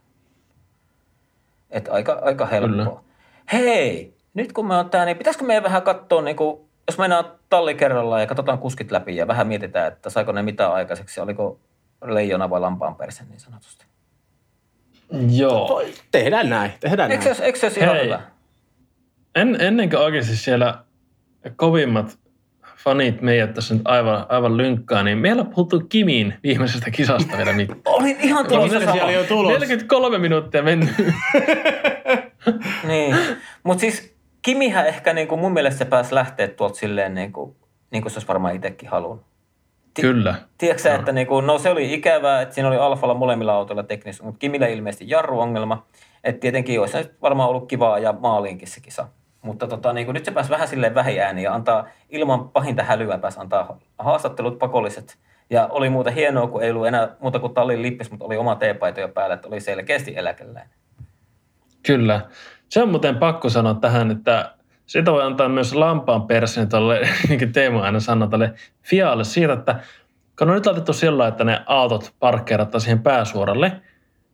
[1.71, 2.85] Että aika, aika helppoa.
[2.85, 3.01] Kyllä.
[3.53, 7.25] Hei, nyt kun me on tää, niin pitäisikö meidän vähän katsoa, niin kuin, jos mennään
[7.49, 11.59] talli kerrallaan ja katsotaan kuskit läpi ja vähän mietitään, että saiko ne mitään aikaiseksi, oliko
[12.05, 13.90] leijona vai lampaan perse niin sanotusti.
[15.31, 15.83] Joo.
[16.11, 17.43] Tehdään näin, tehdään eikö näin.
[17.43, 18.05] Eikö se ihan Hei.
[18.05, 18.21] hyvä?
[19.35, 20.85] En, ennen kuin oikeasti siellä
[21.57, 22.19] kovimmat
[22.85, 27.81] fanit meidät tässä nyt aivan, aivan lynkkaa, niin meillä puhuttu Kimin viimeisestä kisasta vielä mitään.
[27.97, 29.11] Olin ihan tulossa sama.
[29.11, 29.53] Jo tulos.
[29.53, 30.91] 43 minuuttia mennyt.
[32.89, 33.17] niin,
[33.63, 37.57] mutta siis Kimihän ehkä niin kuin mun mielestä se pääsi lähteä tuolta silleen niin kuin,
[37.91, 39.30] niin kuin se olisi varmaan itsekin halunnut.
[40.01, 40.35] Kyllä.
[40.59, 40.95] Tiedätkö no.
[40.95, 44.39] että niin kuin, no se oli ikävää, että siinä oli Alfalla molemmilla autoilla teknistä, mutta
[44.39, 45.87] Kimillä ilmeisesti jarruongelma.
[46.25, 49.09] Että tietenkin olisi varmaan ollut kivaa ja maaliinkin se kisa.
[49.43, 53.19] Mutta tota, niin kuin nyt se pääsi vähän silleen vähiääniin ja antaa ilman pahinta hälyä
[53.19, 55.19] pääsi antaa haastattelut pakolliset.
[55.51, 58.57] Ja oli muuta hienoa, kun ei ollut enää muuta kuin tallin lippis, mutta oli oma
[58.57, 60.69] teepaito jo päällä, että oli selkeästi eläkeläinen.
[61.87, 62.21] Kyllä.
[62.69, 64.55] Se on muuten pakko sanoa tähän, että
[64.91, 69.53] sitä voi antaa myös lampaan persin tuolle, niin kuin Teemu aina sanoo, tälle Fialle siitä,
[69.53, 69.81] että
[70.39, 73.73] kun on nyt laitettu sillä että ne autot parkkeerataan siihen pääsuoralle,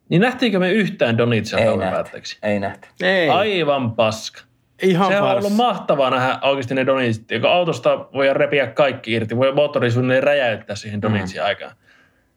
[0.08, 2.20] niin nähtiinkö me yhtään Donitsia ei nähty.
[2.42, 2.88] Ei nähty.
[3.02, 3.28] Ei.
[3.28, 4.40] Aivan paska.
[4.82, 7.40] Ihan Se on ollut mahtavaa nähdä oikeasti ne Donitsit.
[7.40, 9.88] Kun autosta voi repiä kaikki irti, voi moottori
[10.20, 11.46] räjäyttää siihen Donitsin mm.
[11.46, 11.72] aikaan.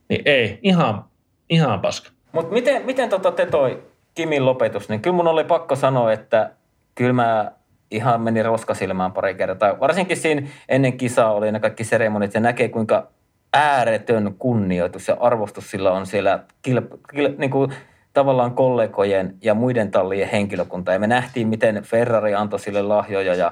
[0.10, 1.06] Niin ei, ihan,
[1.50, 2.10] ihan paska.
[2.32, 3.84] Mutta miten, miten tota te toi
[4.16, 6.52] Kimin lopetus, niin kyllä mun oli pakko sanoa, että
[6.96, 7.52] kyllä mä
[7.92, 9.80] ihan meni roskasilmään pari kertaa.
[9.80, 13.08] Varsinkin siinä ennen kisaa oli ne kaikki seremonit ja näkee kuinka
[13.54, 16.82] ääretön kunnioitus ja arvostus sillä on siellä kil,
[17.12, 17.74] kil, niin kuin
[18.14, 20.94] tavallaan kollegojen ja muiden tallien henkilökunta.
[20.94, 23.52] Ja me nähtiin, miten Ferrari antoi sille lahjoja ja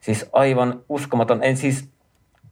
[0.00, 1.42] siis aivan uskomaton.
[1.42, 1.88] En siis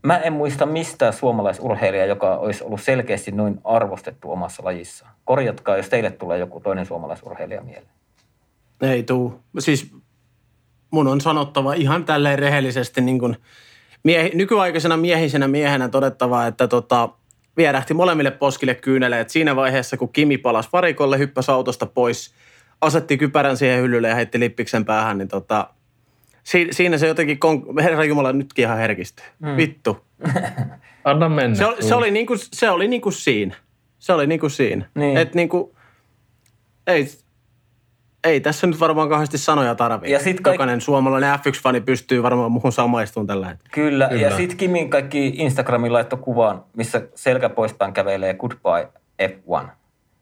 [0.02, 5.12] mä en muista mistään suomalaisurheilijaa, joka olisi ollut selkeästi noin arvostettu omassa lajissaan.
[5.24, 7.92] Korjatkaa, jos teille tulee joku toinen suomalaisurheilija mieleen.
[8.80, 9.40] Ei tuu.
[9.58, 9.92] Siis
[10.92, 13.36] mun on sanottava ihan tälleen rehellisesti niin kuin
[14.02, 17.08] miehi, nykyaikaisena miehisenä miehenä todettava, että tota,
[17.56, 22.34] vierähti molemmille poskille kyyneleet siinä vaiheessa, kun Kimi palasi varikolle, hyppäsi autosta pois,
[22.80, 25.68] asetti kypärän siihen hyllylle ja heitti lippiksen päähän, niin tota,
[26.70, 27.38] siinä se jotenkin,
[27.82, 29.26] herra Jumala, nytkin ihan herkistyy.
[29.38, 29.56] Mm.
[29.56, 30.04] Vittu.
[31.04, 31.56] Anna mennä.
[31.56, 33.54] Se, oli, se oli, niin kuin, se oli niin kuin siinä.
[33.98, 34.88] Se oli niin kuin siinä.
[34.94, 35.16] Niin.
[35.16, 35.76] Et niin kuin,
[36.86, 37.08] ei,
[38.24, 40.12] ei tässä nyt varmaan kauheasti sanoja tarvitse.
[40.12, 40.54] Ja sit kaik...
[40.54, 43.74] Jokainen suomalainen F1-fani pystyy varmaan muuhun samaistumaan tällä hetkellä.
[43.74, 44.22] Kyllä, Kyllä.
[44.22, 48.88] ja sitten Kimin kaikki Instagramin laitto kuvan, missä selkä poispäin kävelee Goodbye
[49.22, 49.68] F1.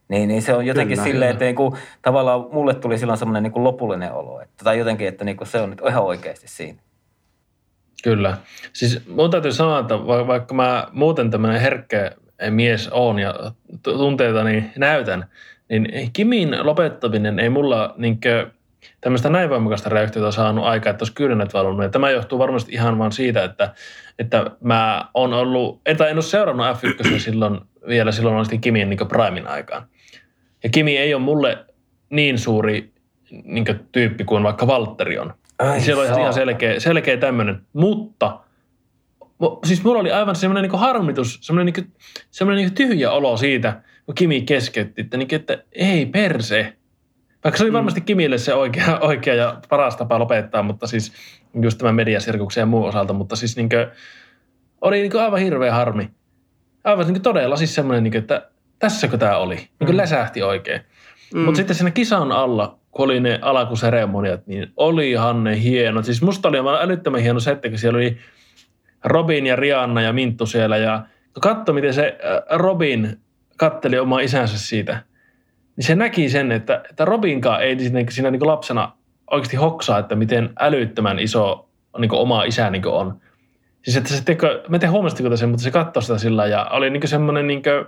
[0.09, 1.31] Niin, niin se on jotenkin kyllä, silleen, kyllä.
[1.31, 4.41] että niinku, tavallaan mulle tuli silloin semmoinen niinku lopullinen olo.
[4.41, 6.79] Että, tai jotenkin, että niinku se on nyt ihan oikeasti siinä.
[8.05, 8.37] Kyllä.
[8.73, 12.11] Siis mun täytyy sanoa, että vaikka mä muuten tämmöinen herkkä
[12.51, 13.35] mies on ja
[13.83, 15.27] tunteitani näytän,
[15.71, 18.51] niin Kimin lopettaminen ei mulla niinkö
[19.01, 21.83] tämmöistä näin voimakasta reaktiota saanut aikaa, että olisi kylmät valunut.
[21.83, 23.75] Ja tämä johtuu varmasti ihan vaan siitä, että,
[24.19, 29.09] että mä oon ollut, että en ole seurannut F1 silloin, vielä silloin oli Kimin niin
[29.09, 29.87] Primin aikaan.
[30.63, 31.65] Ja Kimi ei ole mulle
[32.11, 32.93] niin suuri
[33.45, 35.35] niin tyyppi kuin vaikka Valtteri on.
[35.59, 37.61] Ai, Siellä on ihan selkeä, selkeä tämmöinen.
[37.73, 38.41] Mutta
[39.65, 41.93] siis mulla oli aivan semmoinen niin harmitus, semmoinen, niin
[42.31, 46.73] semmoinen niin tyhjä olo siitä, kun Kimi keskeytti, että, niin, että ei perse.
[47.45, 47.75] Vaikka se oli mm.
[47.75, 51.13] varmasti Kimille se oikea, oikea ja paras tapa lopettaa, mutta siis
[51.63, 53.87] just tämän mediasirkuksen ja muun osalta, mutta siis niin kuin,
[54.81, 56.11] oli niin kuin aivan hirveä harmi.
[56.85, 59.55] Aivan niin kuin todella siis semmoinen, niin kuin, että tässäkö tämä oli.
[59.55, 59.97] Niin kuin mm.
[59.97, 60.81] läsähti oikein.
[61.35, 61.41] Mm.
[61.41, 66.05] Mutta sitten siinä kisan alla, kun oli ne alakuseremoniat, niin olihan ne hienot.
[66.05, 68.19] Siis musta oli aivan älyttömän hieno setti, kun siellä oli
[69.05, 70.77] Robin ja Rianna ja Minttu siellä.
[70.77, 71.03] Ja
[71.41, 73.21] katso, miten se äh, Robin
[73.61, 75.03] katteli oma isänsä siitä.
[75.77, 78.93] Niin se näki sen, että, että Robinkaan ei siinä, siinä niin lapsena
[79.31, 83.21] oikeasti hoksaa, että miten älyttömän iso niin oma isä niin on.
[83.83, 86.65] Siis että se teko, mä en tiedä huomasitteko sen, mutta se katsoi sitä sillä ja
[86.65, 87.87] oli niin semmoinen niin kuin,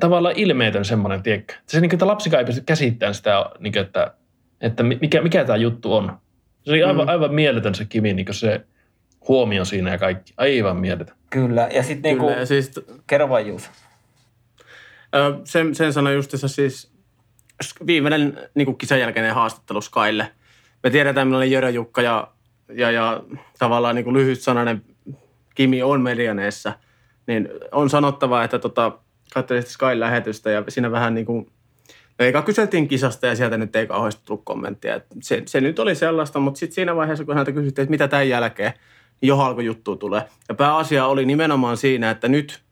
[0.00, 1.54] tavallaan ilmeetön semmoinen, tiekkä.
[1.66, 4.14] Se niin kuin, että lapsikaan ei pysty käsittämään sitä, niin kuin, että,
[4.60, 6.18] että mikä, mikä tämä juttu on.
[6.62, 7.08] Se oli aivan, mm.
[7.08, 8.60] aivan mieletön se Kimi, niin se
[9.28, 10.34] huomio siinä ja kaikki.
[10.36, 11.16] Aivan mieletön.
[11.30, 12.70] Kyllä, ja sitten niinku, ja siis,
[13.06, 13.70] kerro vain Juus.
[15.44, 16.92] Sen, sen sanoi justissa siis
[17.86, 20.30] viimeinen niin kuin kisan jälkeinen haastattelu Skylle.
[20.82, 22.28] Me tiedetään, millainen Jörö Jukka ja,
[22.74, 23.22] ja, ja
[23.58, 24.82] tavallaan niin lyhyt sananen
[25.54, 26.72] Kimi on medianeessa.
[27.26, 28.92] Niin on sanottava, että tota,
[29.34, 31.46] katselin Sky-lähetystä ja siinä vähän niin kuin,
[32.18, 35.00] no eikä kyseltiin kisasta ja sieltä nyt ei kauheasti tullut kommenttia.
[35.22, 38.28] Se, se, nyt oli sellaista, mutta sitten siinä vaiheessa, kun häneltä kysyttiin, että mitä tämän
[38.28, 38.72] jälkeen,
[39.20, 40.22] niin jo alkoi juttu tulee.
[40.48, 42.62] Ja pääasia oli nimenomaan siinä, että nyt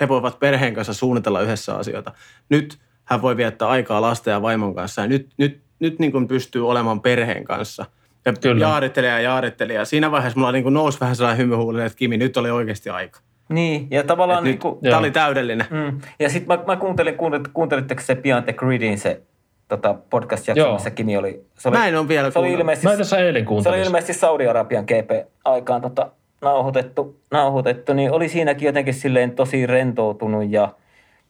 [0.00, 2.12] he voivat perheen kanssa suunnitella yhdessä asioita.
[2.48, 6.28] Nyt hän voi viettää aikaa lasten ja vaimon kanssa ja nyt, nyt, nyt niin kuin
[6.28, 7.86] pystyy olemaan perheen kanssa.
[8.24, 8.66] Ja Kyllä.
[8.66, 9.84] jaarittelija ja jaarittelija.
[9.84, 13.20] Siinä vaiheessa mulla niin kuin nousi vähän sellainen hymyhuulinen, että Kimi, nyt oli oikeasti aika.
[13.48, 14.44] Niin, ja tavallaan...
[14.44, 15.66] niin kuin, tämä oli täydellinen.
[15.70, 16.00] Mm.
[16.18, 17.14] Ja sitten mä, mä kuuntelin,
[17.52, 19.22] kuuntelitteko se Beyond the Gridin se
[19.68, 21.44] tota, podcast-jakso, missä Kimi oli...
[21.58, 24.12] Se oli mä en ole vielä se oli ilmeisesti, Mä tässä eilen Se oli ilmeisesti
[24.12, 26.10] Saudi-Arabian GP-aikaan tota,
[26.40, 30.74] nauhoitettu, nauhoitettu, niin oli siinäkin jotenkin silleen tosi rentoutunut ja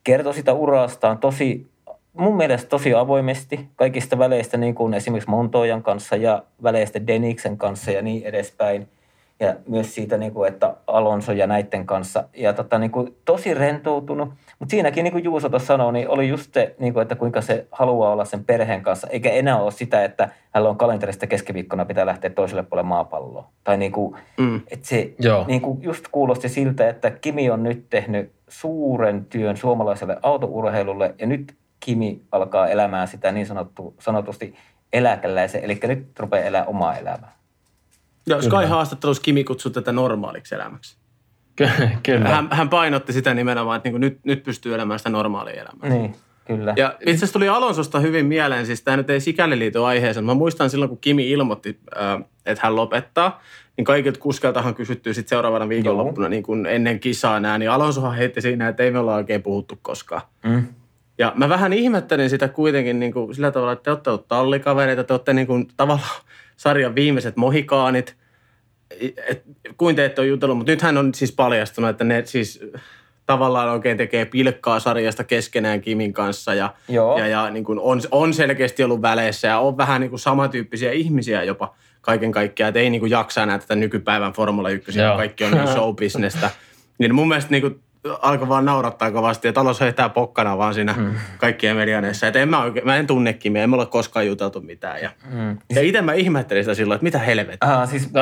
[0.05, 1.67] kertoi sitä urastaan tosi,
[2.13, 7.91] mun mielestä tosi avoimesti kaikista väleistä, niin kuin esimerkiksi Montojan kanssa ja väleistä Deniksen kanssa
[7.91, 8.89] ja niin edespäin–
[9.41, 12.25] ja myös siitä, niin kuin, että Alonso ja näiden kanssa.
[12.37, 14.29] Ja tota, niin kuin, tosi rentoutunut.
[14.59, 17.41] Mutta siinäkin, niin kuin Juuso tuossa sanoi, niin oli just se, niin kuin, että kuinka
[17.41, 19.07] se haluaa olla sen perheen kanssa.
[19.07, 23.51] Eikä enää ole sitä, että hänellä on kalenterista keskiviikkona pitää lähteä toiselle puolelle maapalloa.
[23.65, 24.61] Tai niin kuin, mm.
[24.69, 25.15] että se
[25.47, 31.15] niin kuin just kuulosti siltä, että Kimi on nyt tehnyt suuren työn suomalaiselle autourheilulle.
[31.19, 34.55] Ja nyt Kimi alkaa elämään sitä niin sanottu, sanotusti
[34.93, 35.65] eläkeläisen.
[35.65, 37.33] Eli nyt rupeaa elää omaa elämää.
[38.27, 40.97] Ja Sky-haastattelussa Kimi kutsui tätä normaaliksi elämäksi.
[42.03, 42.29] Kyllä.
[42.29, 45.99] Hän, hän painotti sitä nimenomaan, että niin nyt, nyt pystyy elämään sitä normaalia elämää.
[45.99, 46.15] Niin,
[46.47, 46.75] kyllä.
[46.77, 50.25] Ja itse asiassa tuli Alonsosta hyvin mieleen, siis tämä nyt ei sikäli liity aiheeseen.
[50.25, 53.41] Mä muistan silloin, kun Kimi ilmoitti, äh, että hän lopettaa,
[53.77, 58.41] niin kaikilta kuskeltahan kysyttyy sitten seuraavana viikonloppuna niin kun ennen kisaa nää, niin Alonsohan heitti
[58.41, 60.23] siinä, että ei me olla oikein puhuttu koskaan.
[60.43, 60.67] Mm.
[61.19, 65.05] Ja mä vähän ihmettelin sitä kuitenkin niin kuin sillä tavalla, että te olette olleet tallikavereita,
[65.05, 66.23] te olette niin kuin tavallaan
[66.57, 68.17] sarjan viimeiset mohikaanit.
[69.29, 69.43] Et,
[69.77, 72.61] kuin te ette ole jutellut, mutta nythän on siis paljastunut, että ne siis
[73.27, 77.19] tavallaan oikein tekee pilkkaa sarjasta keskenään Kimin kanssa ja, Joo.
[77.19, 80.93] ja, ja niin kuin on, on selkeästi ollut väleissä ja on vähän niin kuin samantyyppisiä
[80.93, 85.17] ihmisiä jopa kaiken kaikkiaan, että ei niin kuin jaksa enää tätä nykypäivän Formula 1, Joo.
[85.17, 86.51] kaikki on niin showbisnestä.
[86.99, 87.81] Niin mun mielestä niin kuin
[88.23, 91.15] alkoi vaan naurattaa kovasti ja talous heittää pokkana vaan siinä Mm.
[91.39, 92.27] kaikkien medianeissa.
[92.27, 95.03] Että en mä, oikein, mä en tunne Kimiä, en me ole koskaan juteltu mitään.
[95.03, 95.59] Ja, Mm.
[95.75, 97.73] ja itse mä ihmettelin sitä silloin, että mitä helvettiä.
[97.73, 98.21] Aha, siis mä,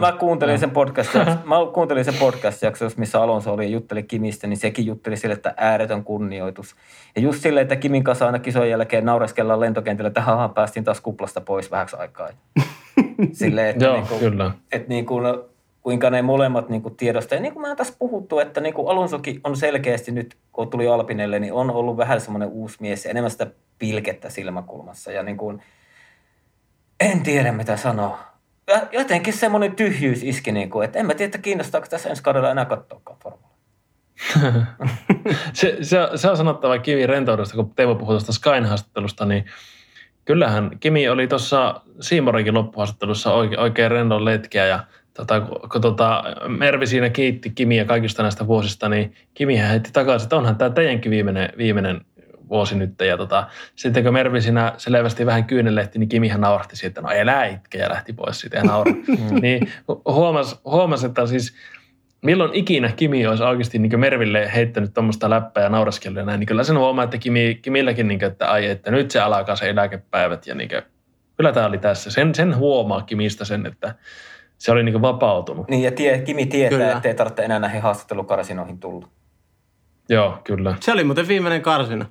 [0.12, 1.14] mä, kuuntelin sen podcast
[1.44, 2.62] mä kuuntelin sen podcast
[2.96, 6.76] missä Alonso oli ja jutteli Kimistä, niin sekin jutteli sille, että ääretön kunnioitus.
[7.16, 11.00] Ja just silleen, että Kimin kanssa aina kisojen jälkeen naureskellaan lentokentillä, että haha, päästiin taas
[11.00, 12.28] kuplasta pois vähäksi aikaa.
[13.32, 14.50] Silleen, että, Joo, niin kuin, kyllä.
[14.72, 15.24] että niin kuin,
[15.86, 17.36] kuinka ne molemmat niin kuin tiedostaa.
[17.36, 20.88] Ja niin kuin mä tässä puhuttu, että niin kuin Alonsokin on selkeästi nyt, kun tuli
[20.88, 23.46] Alpinelle, niin on ollut vähän semmoinen uusi mies enemmän sitä
[23.78, 25.12] pilkettä silmäkulmassa.
[25.12, 25.62] Ja niin kuin,
[27.00, 28.18] en tiedä mitä sanoa.
[28.66, 32.22] Ja Jotenkin semmoinen tyhjyys iski, niin kuin, että en mä tiedä, että kiinnostaako tässä ensi
[32.22, 33.50] kaudella enää katsoakaan formula.
[35.52, 39.44] Se, se, se on sanottava Kivi rentoudesta, kun Teemu puhui tuosta Skyn haastattelusta, niin
[40.24, 44.84] kyllähän Kimi oli tuossa Siimorikin loppuhaastattelussa oikein, oikein rennon letkeä ja
[45.16, 50.36] tota, kun, tota, Mervi siinä kiitti Kimiä kaikista näistä vuosista, niin Kimihän heitti takaisin, että
[50.36, 52.00] onhan tämä teidänkin viimeinen, viimeinen
[52.48, 53.00] vuosi nyt.
[53.00, 53.46] Ja tota,
[53.76, 57.88] sitten kun Mervi siinä selvästi vähän kyynelehti, niin Kimihän naurahti siitä, no elää itke ja
[57.88, 58.92] lähti pois siitä ja naura.
[59.42, 59.68] niin
[60.04, 61.56] huomasi, huomas, että siis
[62.22, 66.46] milloin ikinä Kimi olisi oikeasti niin Merville heittänyt tuommoista läppää ja nauraskellut ja näin, niin
[66.46, 69.70] kyllä sen huomaa, että Kimi, Kimilläkin, niin kuin, että ai, että nyt se alkaa se
[69.70, 70.82] eläkepäivät ja niin kuin,
[71.36, 72.10] kyllä tämä oli tässä.
[72.10, 73.94] Sen, sen huomaa Kimistä sen, että
[74.58, 75.68] se oli niin vapautunut.
[75.68, 76.92] Niin ja tie, Kimi tietää, Kyllä.
[76.92, 79.08] että ei tarvitse enää näihin haastattelukarsinoihin tulla.
[80.08, 80.74] Joo, kyllä.
[80.80, 82.06] Se oli muuten viimeinen karsina.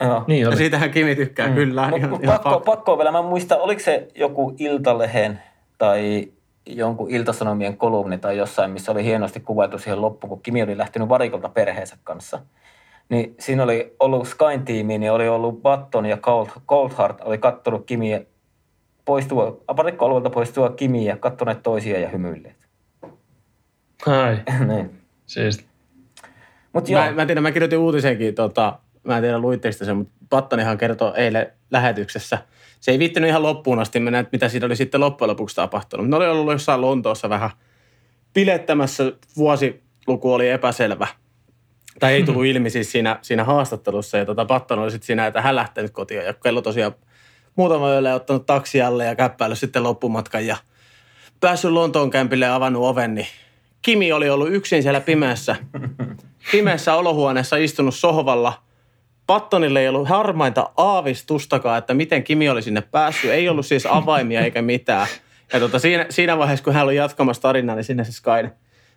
[0.00, 0.24] Joo.
[0.26, 0.56] Niin Ja oli.
[0.56, 1.54] siitähän Kimi tykkää, mm.
[1.54, 1.88] kyllä.
[1.88, 5.40] Mut, ihan, mut ihan pakko, pakko vielä, mä en muista, oliko se joku Iltalehen
[5.78, 6.28] tai
[6.66, 11.08] jonkun Iltasanomien kolumni tai jossain, missä oli hienosti kuvailtu siihen loppuun, kun Kimi oli lähtenyt
[11.08, 12.38] varikolta perheensä kanssa.
[13.08, 17.86] Niin siinä oli ollut Skyn tiimi, niin oli ollut Button ja Cold, Coldheart oli kattonut
[17.86, 18.20] Kimiä
[19.06, 22.68] poistua, varikkoalueelta poistua Kimiä ja kattoneet toisia ja hymyilleet.
[24.06, 24.38] Ai,
[24.68, 24.90] niin.
[25.26, 25.66] siis
[26.76, 29.96] Mut joo, Mä, mä tiedän, mä kirjoitin uutisenkin, tota, mä en tiedä luitteko te sen,
[29.96, 32.38] mutta Pattonihan kertoi eilen lähetyksessä.
[32.80, 36.08] Se ei viittinyt ihan loppuun asti mennä, että mitä siitä oli sitten loppujen lopuksi tapahtunut.
[36.08, 37.50] Ne oli ollut jossain Lontoossa vähän
[38.34, 41.06] pilettämässä, vuosiluku oli epäselvä.
[42.00, 44.18] Tai ei tullut ilmi siis siinä, siinä haastattelussa.
[44.18, 46.24] Ja tota, Patton oli sitten siinä, että hän lähtenyt kotiin.
[46.24, 46.94] Ja kello tosiaan
[47.56, 50.46] muutama yöllä ottanut taksialle ja käppäillyt sitten loppumatkan.
[50.46, 50.56] Ja
[51.40, 53.26] päässyt Lontoon kämpille ja avannut oven, niin
[53.82, 55.56] Kimi oli ollut yksin siellä pimeässä
[56.52, 58.62] pimeässä olohuoneessa istunut sohvalla.
[59.26, 63.30] Pattonille ei ollut harmainta aavistustakaan, että miten Kimi oli sinne päässyt.
[63.30, 65.06] Ei ollut siis avaimia eikä mitään.
[65.52, 68.50] Ja tota, siinä, siinä vaiheessa, kun hän oli jatkamassa tarinaa, niin sinne se Sky,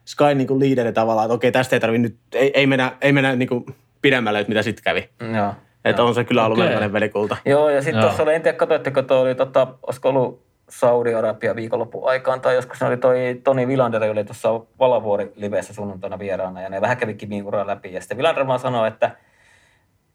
[0.05, 3.11] Sky niin kuin liideri tavallaan, että okei, tästä ei tarvitse nyt, ei, ei mennä, ei
[3.11, 3.65] mennä niin kuin
[4.01, 5.09] pidemmälle, että mitä sitten kävi.
[5.37, 5.53] joo.
[5.85, 6.67] Että on se kyllä ollut Okei.
[6.67, 7.37] melkoinen velikulta.
[7.45, 12.09] Joo, ja sitten tuossa oli, en tiedä, katsoitteko, toi oli, tota, olisiko ollut Saudi-Arabia viikonlopun
[12.09, 14.49] aikaan, tai joskus oli toi Toni Vilander, oli tuossa
[14.79, 18.59] Valavuori livessä sunnuntaina vieraana, ja ne vähän kävi Kimin uraa läpi, ja sitten Vilander vaan
[18.59, 19.15] sanoi, että,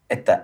[0.09, 0.43] että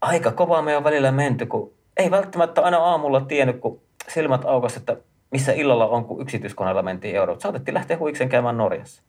[0.00, 4.76] aika kovaa me on välillä menty, kun ei välttämättä aina aamulla tiennyt, kun silmät aukas,
[4.76, 4.96] että
[5.30, 7.40] missä illalla on, kun yksityiskoneella mentiin Euroopan.
[7.40, 9.02] Saatettiin lähteä huikseen käymään Norjassa.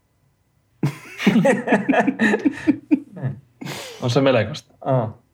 [4.01, 4.74] on se melkoista.
[4.82, 5.24] Oh.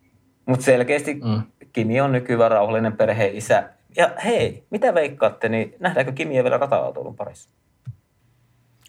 [0.46, 1.42] Mutta selkeästi Mm.
[1.74, 3.70] Kimi on nykyään rauhallinen perheen isä.
[3.98, 7.50] Ja hei, mitä veikkaatte, niin nähdäänkö Kimiä vielä rata-autoilun parissa?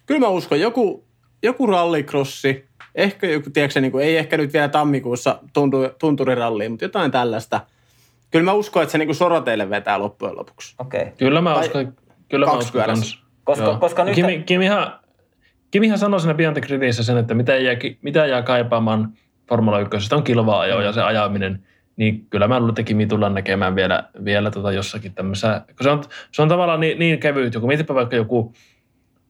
[0.06, 1.04] Kyllä mä uskon, joku,
[1.42, 6.84] joku rallikrossi, ehkä joku, tiedätkö, niin kuin, ei ehkä nyt vielä tammikuussa tuntu, tunturiralliin, mutta
[6.84, 7.60] jotain tällaista.
[8.30, 10.74] Kyllä mä uskon, että se niin soroteille vetää loppujen lopuksi.
[10.78, 11.00] Okei.
[11.02, 11.12] Okay.
[11.18, 11.96] Kyllä mä Tai uskon,
[12.28, 13.22] kyllä mä uskon kans.
[13.44, 13.76] Koska- Joo.
[13.76, 15.00] koska nyt- Kimi, Kimihan,
[15.70, 19.12] Kimihan sanoi siinä Critissä sen, että mitä jää, mitä jää kaipaamaan
[19.48, 21.62] Formula 1 on kilva-ajo ja se ajaminen.
[21.96, 25.90] Niin kyllä mä luulen, että Kimi tullaan näkemään vielä, vielä tota jossakin tämmöisessä, kun se
[25.90, 28.52] on, se on tavallaan niin, niin kevyt, joku mietipä vaikka joku,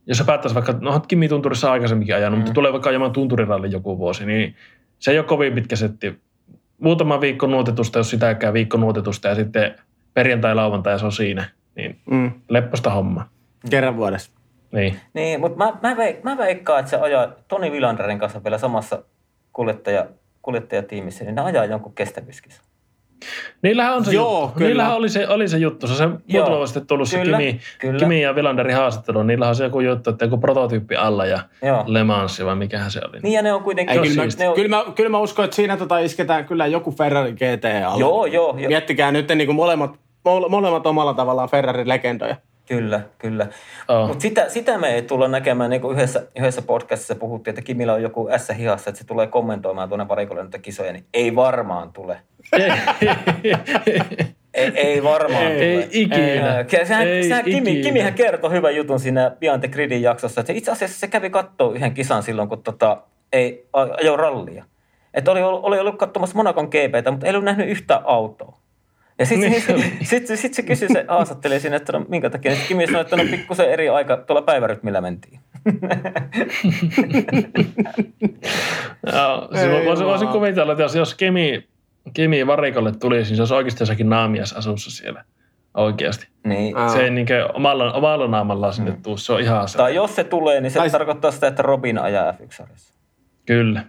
[0.07, 2.41] jos sä päättäisi vaikka, no Kimi tunturissa aikaisemminkin ajanut, mm.
[2.41, 4.57] mutta tulee vaikka ajamaan tunturiralli joku vuosi, niin
[4.99, 6.21] se ei ole kovin pitkä setti.
[6.79, 9.75] Muutama viikko nuotetusta, jos sitäkään viikko nuotetusta ja sitten
[10.15, 11.45] perjantai, lauantai ja se on siinä.
[11.75, 12.33] Niin Mm.
[12.49, 13.29] lepposta homma.
[13.71, 14.31] Kerran vuodessa.
[14.73, 14.97] Niin.
[15.15, 19.03] Niin, mutta mä, mä, veik, mä veikkaan, että se ajaa Toni Vilanderin kanssa vielä samassa
[19.53, 20.07] kuljettaja,
[20.43, 22.63] kuljettajatiimissä, niin ne ajaa jonkun kestävyyskisa.
[23.63, 24.59] Niillähän on se Joo, juttu.
[24.59, 24.69] kyllä.
[24.69, 25.87] Niillähän oli se, oli se juttu.
[25.87, 27.99] Se on se muutama vuosi sitten tullut se Kyllä, Kimi, kyllä.
[27.99, 29.23] Kimi ja Vilanderin haastattelu.
[29.23, 31.85] Niillähän on se joku juttu, että joku prototyyppi alla ja Joo.
[31.87, 33.21] Le Mans, vai mikähän se oli.
[33.21, 33.97] Niin ja ne on kuitenkin...
[33.99, 36.67] Ei, kyllä, mä, ne on, kyllä, mä, kyllä mä uskon, että siinä tota isketään kyllä
[36.67, 38.01] joku Ferrari GT alle.
[38.01, 38.69] Joo, joo, joo.
[38.69, 39.91] Miettikää nyt niin kuin molemmat,
[40.29, 42.37] mole- molemmat omalla tavallaan Ferrari-legendoja.
[42.73, 43.47] Kyllä, kyllä.
[43.89, 44.09] Oh.
[44.09, 47.93] Mutta sitä, sitä me ei tulla näkemään, niin kuin yhdessä, yhdessä podcastissa puhuttiin, että Kimillä
[47.93, 51.93] on joku ässä hihassa, että se tulee kommentoimaan tuonne varikolle näitä kisoja, niin ei varmaan
[51.93, 52.17] tule.
[54.55, 55.83] Ei, ei varmaan Ei, tule.
[55.83, 56.49] ei ikinä.
[56.49, 57.83] Ää, kyllä Sehän, Ei sehän Kimi, ikinä.
[57.85, 61.31] Kimihän kertoi hyvän jutun siinä Beyond the Gridin jaksossa, että se itse asiassa se kävi
[61.31, 63.03] katsoa yhden kisan silloin, kun tota,
[63.33, 64.65] ei ajo rallia.
[65.15, 68.62] Että oli, oli ollut katsomassa Monakon GPtä, mutta ei ollut nähnyt yhtään autoa.
[69.23, 69.83] Ja sitten Niin sit, oli.
[70.03, 72.51] sit, sit, sit se kysyi, se haastatteli siinä, että no minkä takia.
[72.51, 75.41] Sitten Kimi sanoi, että no pikkusen eri aika tuolla päivärytmillä mentiin.
[79.13, 81.69] Joo, siis Ei voisin, voisin kuvitella, että jos, jos Kemi,
[82.15, 85.25] Kemi varikolle tulisi, niin se olisi oikeasti jossakin naamias asussa siellä.
[85.75, 86.29] Oikeasti.
[86.45, 86.75] Niin.
[86.93, 89.79] Se ei niinkö omalla, omalla naamallaan sinne tuu, se on ihan se.
[89.79, 92.61] Tai jos se tulee, niin se Tai- tarkoittaa sitä, että Robin ajaa f
[93.47, 93.85] Kyllä,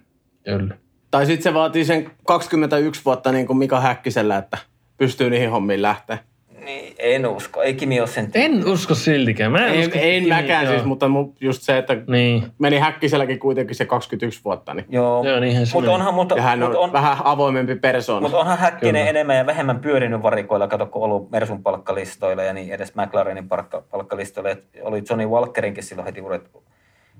[0.46, 0.76] kyllä.
[1.12, 4.58] Tai sitten se vaatii sen 21 vuotta niin kuin Mika Häkkisellä, että
[4.98, 6.18] pystyy niihin hommiin lähteä.
[6.66, 7.62] Niin, en usko.
[7.62, 9.52] Ei Kimi ole sen En usko siltikään.
[9.52, 10.74] Mä en, En, usko, en Kimi- mäkään joo.
[10.74, 14.86] siis, mutta mu- just se, että Niin, meni Häkkiselläkin kuitenkin se 21 vuotta, niin.
[14.90, 15.96] Joo, Joo, niinhän se mutta meni.
[15.96, 18.22] onhan, mutta, Ja hän on, mutta on, vähän avoimempi persoona.
[18.22, 19.10] mutta onhan Häkkinen Kyllä.
[19.10, 23.84] enemmän ja vähemmän pyörinyt varikoilla, kato kun ollut Mersun palkkalistoilla ja niin edes McLarenin palkka,
[23.92, 24.50] palkkalistoilla.
[24.50, 26.52] Et oli Johnny Walkerinkin silloin heti uudet.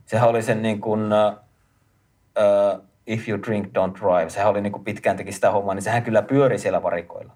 [0.06, 4.30] Sehän oli sen niin kuin, uh, if you drink, don't drive.
[4.30, 7.34] Sehän oli niin kuin pitkään teki sitä hommaa, niin sehän kyllä pyöri siellä varikoilla.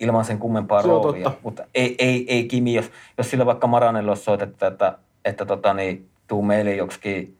[0.00, 1.24] Ilman sen kummempaa Se roolia.
[1.24, 1.38] totta.
[1.42, 5.74] Mutta ei, ei, ei Kimi, jos, jos sillä vaikka Maranelle olisi soitettu, että, että tota,
[5.74, 7.38] niin, tuu meille joksikin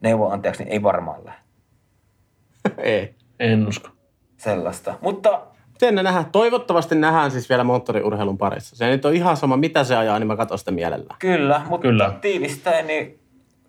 [0.00, 1.40] neuvonantajaksi, niin ei varmaan lähde.
[2.82, 3.14] ei.
[3.40, 3.88] en usko.
[4.36, 4.94] sellaista.
[5.00, 5.40] Mutta
[5.78, 6.26] Sen ne nähdään.
[6.32, 8.76] Toivottavasti nähdään siis vielä moottoriurheilun parissa.
[8.76, 11.16] Se nyt on ihan sama, mitä se ajaa, niin mä katson sitä mielellään.
[11.18, 12.14] kyllä, mutta Kyllä.
[12.20, 13.18] tiivistäen niin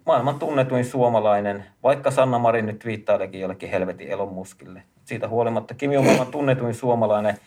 [0.06, 4.84] maailman tunnetuin suomalainen, vaikka Sanna Marin nyt viittailekin jollekin helvetin elonmuskille.
[5.06, 7.38] Siitä huolimatta Kimi on maailman tunnetuin suomalainen.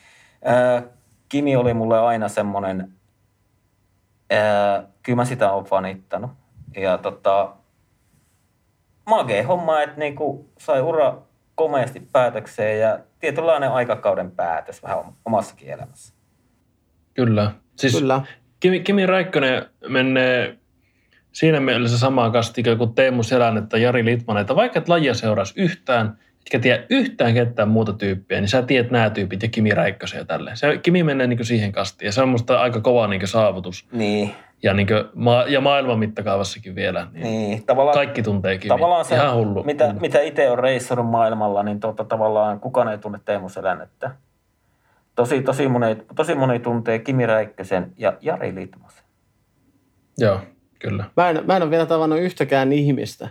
[0.45, 0.83] Ää,
[1.29, 2.93] Kimi oli mulle aina semmoinen,
[4.31, 6.31] ää, kyllä mä sitä oon fanittanut.
[6.77, 7.53] Ja tota,
[9.07, 11.19] magee homma, että niinku sai ura
[11.55, 16.15] komeasti päätökseen ja tietynlainen aikakauden päätös vähän omassakin elämässä.
[17.15, 17.53] Kyllä.
[17.77, 18.23] Siis Kyllä.
[18.61, 20.59] Kimi, Kimi Räikkönen menee
[21.33, 25.61] siinä mielessä samaan kastiin kuin Teemu Selänne tai Jari Litmanen, että vaikka et lajia seuraisi
[25.61, 30.19] yhtään, etkä tiedä yhtään ketään muuta tyyppiä, niin sä tiedät nämä tyypit ja Kimi Räikkösen
[30.19, 30.57] ja tälleen.
[30.57, 33.87] Se, Kimi menee niin siihen kastiin ja se on musta aika kova niin saavutus.
[33.93, 34.31] Niin,
[34.63, 37.07] Ja, niin ma- ja maailman mittakaavassakin vielä.
[37.13, 37.67] Niin niin.
[37.67, 38.69] Tavallaan, Kaikki tuntee Kimi.
[38.69, 39.65] Tavallaan se, Ihan hullu.
[39.65, 40.01] mitä, hullu.
[40.01, 44.11] mitä itse on reissannut maailmalla, niin tuota, tavallaan kukaan ei tunne Teemu Selännettä.
[45.15, 49.05] Tosi, tosi, moni, tosi moni tuntee Kimi Räikkösen ja Jari Litmasen.
[50.19, 50.41] Joo,
[50.79, 51.05] kyllä.
[51.17, 53.29] Mä en, mä en ole vielä tavannut yhtäkään ihmistä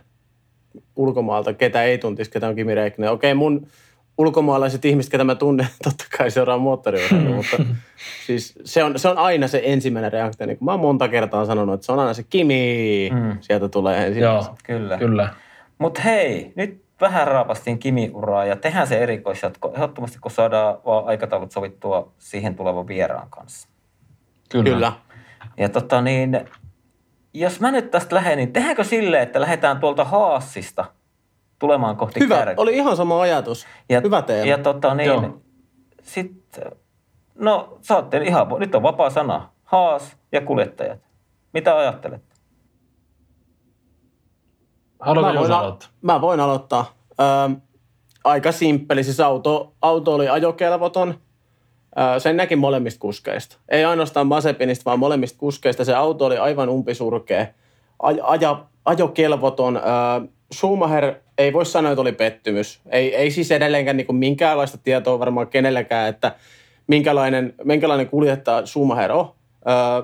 [0.95, 3.11] ulkomaalta, ketä ei tuntisi, ketä on Kimi Räikkönen.
[3.11, 3.67] Okei, mun
[4.17, 7.57] ulkomaalaiset ihmiset, ketä mä tunnen, totta kai seuraa moottoriurheilua, mutta
[8.27, 10.47] siis se on, se on aina se ensimmäinen reaktio.
[10.47, 13.37] Niin kuin mä oon monta kertaa sanonut, että se on aina se Kimi, Mm.
[13.41, 14.23] sieltä tulee ensin.
[14.23, 14.97] Joo, Kyllä.
[14.97, 15.29] kyllä.
[15.77, 19.71] Mutta hei, nyt vähän raapastiin Kimi-uraa ja tehdään se erikoisjatko.
[19.75, 23.67] Ehdottomasti kun saadaan vaan aikataulut sovittua siihen tulevan vieraan kanssa.
[24.51, 24.63] Kyllä.
[24.63, 24.93] Kyllä.
[25.57, 26.39] Ja tota niin,
[27.33, 30.85] jos mä nyt tästä lähden, niin tehdäänkö silleen, että lähdetään tuolta Haassista
[31.59, 32.55] tulemaan kohti Hyvä, kärkeä?
[32.57, 33.67] oli ihan sama ajatus.
[33.89, 34.45] Ja, Hyvä teema.
[34.49, 35.41] Ja tota niin, Joo.
[36.01, 36.71] sitten,
[37.35, 39.49] no saatte ihan, nyt on vapaa sana.
[39.63, 40.99] Haas ja kuljettajat.
[41.53, 42.23] Mitä ajattelet?
[44.99, 45.89] Haluatko mä, voin, aloittaa?
[46.01, 46.93] mä voin aloittaa.
[47.19, 47.55] Ö,
[48.23, 49.03] aika simppeli.
[49.03, 51.19] Siis auto, auto oli ajokelvoton.
[52.17, 53.57] Sen näki molemmista kuskeista.
[53.69, 55.85] Ei ainoastaan Mazepinista, vaan molemmista kuskeista.
[55.85, 57.45] Se auto oli aivan umpisurkea.
[57.99, 59.81] Aj, aja, ajokelvoton.
[60.53, 62.81] Schumacher ei voi sanoa, että oli pettymys.
[62.89, 66.35] Ei, ei siis edelleenkään niin minkäänlaista tietoa varmaan kenellekään, että
[66.87, 69.33] minkälainen, minkälainen kuljettaja Schumacher on.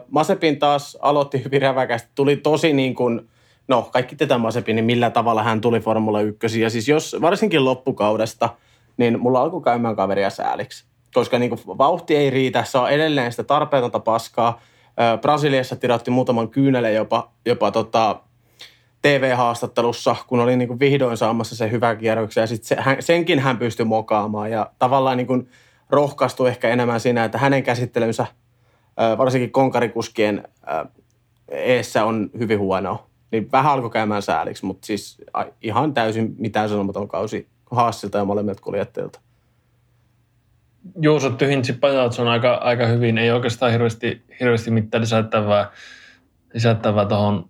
[0.09, 2.09] Masepin taas aloitti hyvin räväkästi.
[2.15, 3.29] Tuli tosi niin kuin,
[3.67, 6.61] no kaikki tätä Masepin, niin millä tavalla hän tuli Formula 1.
[6.61, 8.49] Ja siis jos varsinkin loppukaudesta,
[8.97, 10.85] niin mulla alkoi käymään kaveria sääliksi.
[11.17, 14.61] Koska niin kuin vauhti ei riitä, saa edelleen sitä tarpeetonta paskaa.
[15.21, 18.19] Brasiliassa tiratti muutaman kyynelen jopa, jopa tota,
[19.01, 22.41] TV-haastattelussa, kun oli niin kuin vihdoin saamassa sen hyvän kierroksen.
[22.41, 25.49] Ja sit se, senkin hän pystyi mokaamaan ja tavallaan niin kuin
[25.89, 28.25] rohkaistui ehkä enemmän siinä, että hänen käsittelynsä
[29.17, 30.47] varsinkin konkarikuskien
[31.51, 33.07] eessä on hyvin huono.
[33.31, 35.17] Niin vähän alkoi käymään sääliksi, mutta siis
[35.61, 39.19] ihan täysin mitään sanomaton kausi Haassilta ja molemmilta kuljettajilta.
[41.01, 43.17] Juuso tyhjensi Pajatson aika, aika hyvin.
[43.17, 45.71] Ei oikeastaan hirveästi, hirveästi mitään lisättävää,
[46.53, 47.49] lisättävää tuohon.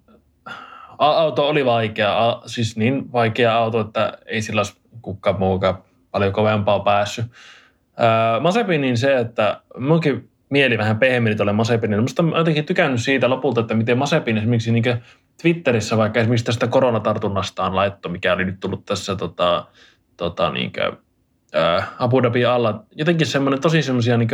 [0.98, 5.78] Auto oli vaikea, siis niin vaikea auto, että ei sillä olisi kukaan muukaan
[6.12, 7.26] paljon kovempaa päässyt.
[7.98, 12.02] Ää, Mazepinin se, että munkin mieli vähän pehmeni tuolle Masepinille.
[12.02, 14.84] Musta mä jotenkin tykännyt siitä lopulta, että miten Masepin esimerkiksi niin
[15.42, 19.66] Twitterissä vaikka esimerkiksi tästä koronatartunnastaan laitto, mikä oli nyt tullut tässä tota,
[20.18, 20.98] tota, niin kuin,
[21.54, 22.84] ää, Abu Dhabi alla.
[22.95, 24.30] Jotenkin semmoinen tosi semmoisia niin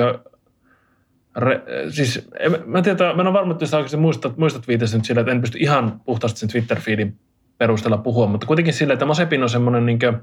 [1.36, 4.98] Re, siis en, mä en tiedä, mä en ole varma, että oikeasti muistat, muistat viitessä
[4.98, 7.14] nyt sillä, että en pysty ihan puhtaasti sen Twitter-feedin
[7.58, 10.18] perusteella puhua, mutta kuitenkin sillä, että Masepin on semmoinen, niin kuin,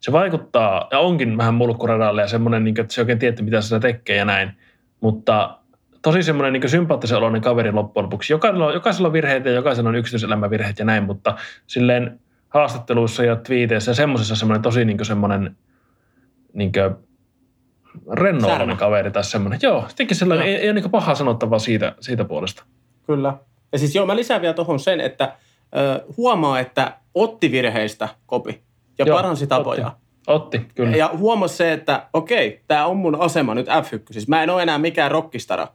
[0.00, 3.60] se vaikuttaa ja onkin vähän mulkkuradalle ja semmoinen, niin kuin, että se oikein tiedä, mitä
[3.60, 4.50] se tekee ja näin,
[5.00, 5.58] mutta
[6.02, 8.32] tosi semmoinen niin sympaattisen oloinen kaveri loppujen lopuksi.
[8.32, 11.36] Jokaisella on, jokaisella on virheitä ja jokaisella on yksityiselämävirheet ja näin, mutta
[11.66, 15.56] silleen haastatteluissa ja twiiteissä ja semmoisessa semmoinen tosi niin semmoinen
[16.56, 16.72] niin
[18.12, 19.58] rennollinen kaveri tai semmoinen.
[19.62, 20.56] Joo, sittenkin sellainen, joo.
[20.56, 22.64] ei, ei ole niin pahaa sanottavaa siitä, siitä puolesta.
[23.06, 23.34] Kyllä.
[23.72, 25.36] Ja siis joo, mä lisään vielä tuohon sen, että
[25.76, 28.62] ö, huomaa, että otti virheistä kopi
[28.98, 29.86] ja joo, paransi tapoja.
[29.86, 30.06] Otti.
[30.26, 30.96] Otti, kyllä.
[30.96, 34.02] Ja huomasi se, että okei, tämä on mun asema nyt F1.
[34.10, 35.68] Siis mä en ole enää mikään rockistara.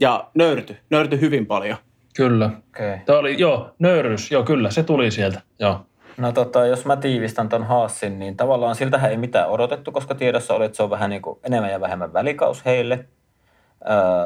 [0.00, 1.76] Ja nöyrty, nöyrty hyvin paljon.
[2.16, 2.50] Kyllä.
[2.68, 2.98] Okay.
[3.06, 5.86] Tämä oli, joo, nöyrys, joo kyllä, se tuli sieltä, joo.
[6.16, 10.54] No tota, jos mä tiivistän ton Haassin, niin tavallaan siltähän ei mitään odotettu, koska tiedossa
[10.54, 13.04] oli, että se on vähän niin kuin enemmän ja vähemmän välikaus heille.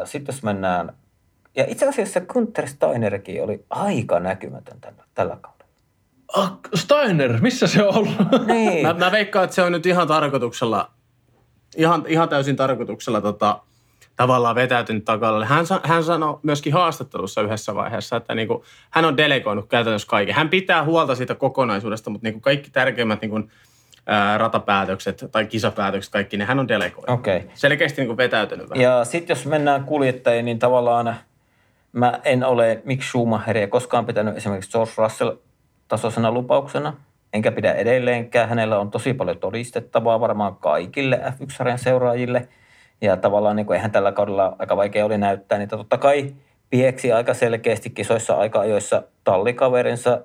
[0.05, 0.93] Sitten jos mennään,
[1.57, 5.67] ja itse asiassa Gunther Steinerkin oli aika näkymätön tällä, tällä kaudella.
[6.37, 8.17] Ah, Steiner, missä se on ollut?
[8.47, 8.87] Niin.
[8.87, 10.91] mä, mä veikkaan, että se on nyt ihan tarkoituksella,
[11.77, 13.61] ihan, ihan täysin tarkoituksella tota,
[14.17, 15.47] tavallaan vetäytynyt takalle.
[15.47, 20.35] Hän, hän sanoi myöskin haastattelussa yhdessä vaiheessa, että niin kuin, hän on delegoinut käytännössä kaiken.
[20.35, 23.51] Hän pitää huolta siitä kokonaisuudesta, mutta niin kuin kaikki tärkeimmät niin kuin,
[24.07, 27.21] ää, ratapäätökset tai kisapäätökset, kaikki, niin hän on delegoinut.
[27.21, 27.41] Okay.
[27.55, 28.83] Selkeästi niin kuin vetäytynyt vähän.
[28.83, 31.15] Ja sitten jos mennään kuljettajiin, niin tavallaan
[31.93, 35.33] mä en ole Mick Schumacheria koskaan pitänyt esimerkiksi George Russell
[35.89, 36.93] tasoisena lupauksena,
[37.33, 38.49] enkä pidä edelleenkään.
[38.49, 42.49] Hänellä on tosi paljon todistettavaa varmaan kaikille F1-sarjan seuraajille–
[43.01, 46.35] ja tavallaan niin kuin, eihän tällä kaudella aika vaikea oli näyttää, niin totta kai
[46.71, 50.21] pieksi aika selkeästi kisoissa aika ajoissa tallikaverinsa,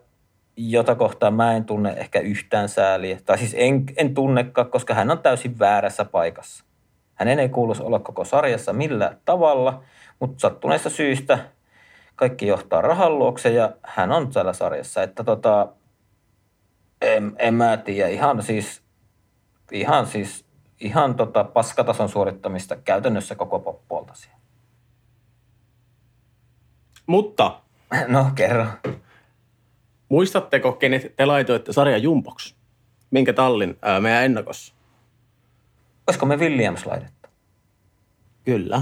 [0.57, 3.17] jota kohtaan mä en tunne ehkä yhtään sääliä.
[3.25, 6.65] Tai siis en, en tunnekaan, koska hän on täysin väärässä paikassa.
[7.13, 9.83] Hänen ei kuuluisi olla koko sarjassa millään tavalla,
[10.19, 11.39] mutta sattuneesta syystä
[12.15, 15.03] kaikki johtaa rahan luokse ja hän on tällä sarjassa.
[15.03, 15.67] Että tota,
[17.01, 18.81] en, en mä tiedä, ihan siis,
[19.71, 20.45] ihan siis
[20.81, 24.39] ihan tota paskatason suorittamista käytännössä koko poppuolta siellä.
[27.07, 27.61] Mutta.
[28.07, 28.65] No, kerro.
[30.09, 32.55] Muistatteko, kenet te laitoitte sarja Jumbox?
[33.11, 34.73] Minkä tallin ää, meidän ennakossa?
[36.07, 37.29] Olisiko me Williams laitettu?
[38.43, 38.81] Kyllä.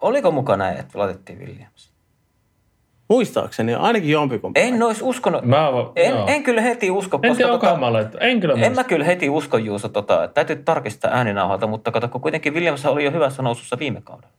[0.00, 1.91] Oliko mukana, että laitettiin Williams?
[3.08, 4.60] Muistaakseni ainakin jompikumpi.
[4.60, 5.44] En olisi uskonut.
[5.44, 7.18] Mä, en, en, kyllä heti usko.
[7.22, 7.86] En tiedä, tota, mä
[8.20, 9.88] en kyllä En mä kyllä heti usko Juuso.
[9.88, 14.34] Tota, täytyy tarkistaa ääninauhalta, mutta kato, kun kuitenkin Williams oli jo hyvässä nousussa viime kaudella.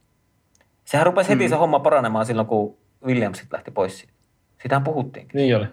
[0.86, 1.50] Sehän rupesi heti hmm.
[1.50, 4.14] se homma paranemaan silloin, kun Williamsit lähti pois siitä.
[4.62, 5.38] Siitähän puhuttiinkin.
[5.38, 5.66] Niin oli.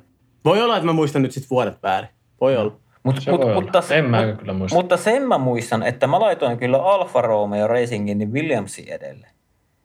[0.44, 2.10] Voi olla, että mä muistan nyt sitten vuodet väärin.
[2.40, 2.72] Voi olla.
[3.02, 3.94] Mut, se mut, voi mutta, olla.
[3.94, 4.76] en mä kyllä muista.
[4.76, 9.32] Mutta sen mä muistan, että mä laitoin kyllä Alfa Romeo Racingin niin Williamsin edelleen.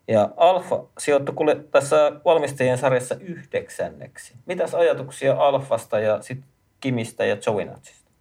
[0.07, 1.35] Ja Alfa sijoittui
[1.71, 4.33] tässä valmistajien sarjassa yhdeksänneksi.
[4.45, 6.49] Mitäs ajatuksia Alfasta ja sitten
[6.79, 8.11] Kimistä ja Jovinatsista?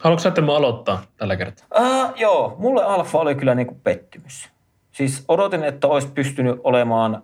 [0.00, 1.66] Haluatko sä aloittaa tällä kertaa?
[1.80, 4.50] Uh, joo, mulle Alfa oli kyllä niinku pettymys.
[4.92, 7.22] Siis odotin, että olisi pystynyt olemaan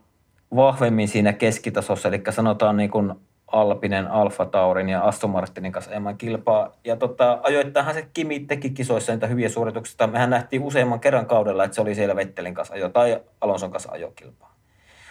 [0.57, 3.15] vahvemmin siinä keskitasossa, eli sanotaan niin kuin
[3.53, 6.73] Alpinen, Alfa Taurin ja Aston Martinin kanssa enemmän kilpaa.
[6.85, 10.07] Ja tota, ajoittainhan se Kimi teki kisoissa niitä hyviä suorituksia.
[10.07, 13.93] Mehän nähtiin useamman kerran kaudella, että se oli siellä Vettelin kanssa ajo tai Alonson kanssa
[13.93, 14.55] ajokilpaa.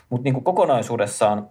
[0.10, 1.50] Mutta niin kokonaisuudessaan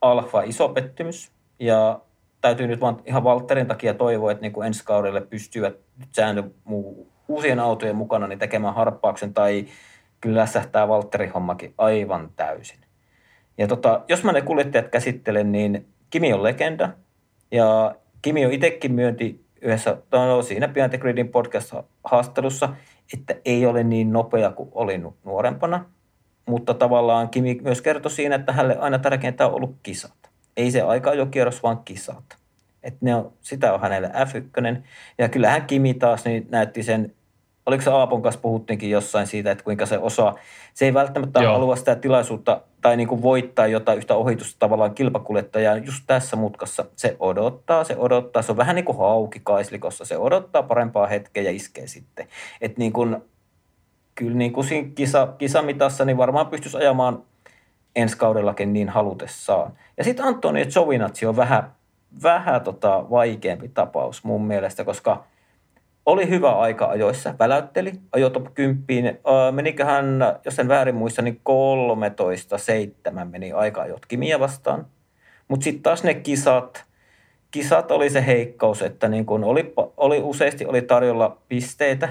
[0.00, 2.00] Alfa iso pettymys ja
[2.40, 5.76] täytyy nyt vaan ihan Valtterin takia toivoa, että niin ensi kaudelle pystyvät
[6.12, 9.66] säännö muu, uusien autojen mukana niin tekemään harppauksen tai
[10.20, 12.78] kyllä lässähtää Valtterin hommakin aivan täysin.
[13.58, 15.86] Ja tota, jos mä ne kuljettajat käsittelen, niin
[16.16, 16.88] Kimi on legenda
[17.50, 22.68] ja Kimi on itsekin myönti yhdessä, no, siinä Behind Gridin podcast-haastattelussa,
[23.14, 25.84] että ei ole niin nopea kuin oli nuorempana,
[26.46, 30.30] mutta tavallaan Kimi myös kertoi siinä, että hänelle aina tärkeintä on ollut kisat.
[30.56, 32.36] Ei se aika jo kierros, vaan kisat.
[32.82, 34.82] Et ne on, sitä on hänelle F1.
[35.18, 37.14] Ja kyllähän Kimi taas niin näytti sen
[37.66, 40.34] oliko se Aapon kanssa puhuttiinkin jossain siitä, että kuinka se osaa,
[40.74, 41.52] se ei välttämättä Joo.
[41.52, 46.84] halua sitä tilaisuutta tai niin kuin voittaa jotain yhtä ohitusta tavallaan kilpakuljettajaa just tässä mutkassa.
[46.96, 51.42] Se odottaa, se odottaa, se on vähän niin kuin hauki kaislikossa, se odottaa parempaa hetkeä
[51.42, 52.26] ja iskee sitten.
[52.60, 53.16] Että niin kuin,
[54.14, 57.22] kyllä niin kuin siinä kisa, kisamitassa niin varmaan pystyisi ajamaan
[57.96, 59.72] ensi kaudellakin niin halutessaan.
[59.96, 61.72] Ja sitten Antonio Giovinazzi on vähän,
[62.22, 65.24] vähän tota vaikeampi tapaus mun mielestä, koska–
[66.06, 69.14] oli hyvä aika ajoissa, väläytteli, ajoi top 10.
[69.14, 71.40] Äh, meniköhän, jos en väärin muista, niin
[73.20, 74.86] 13-7 meni aika ajot Kimiä vastaan.
[75.48, 76.84] Mutta sitten taas ne kisat,
[77.50, 82.08] kisat oli se heikkous, että niin kun oli, oli useasti oli tarjolla pisteitä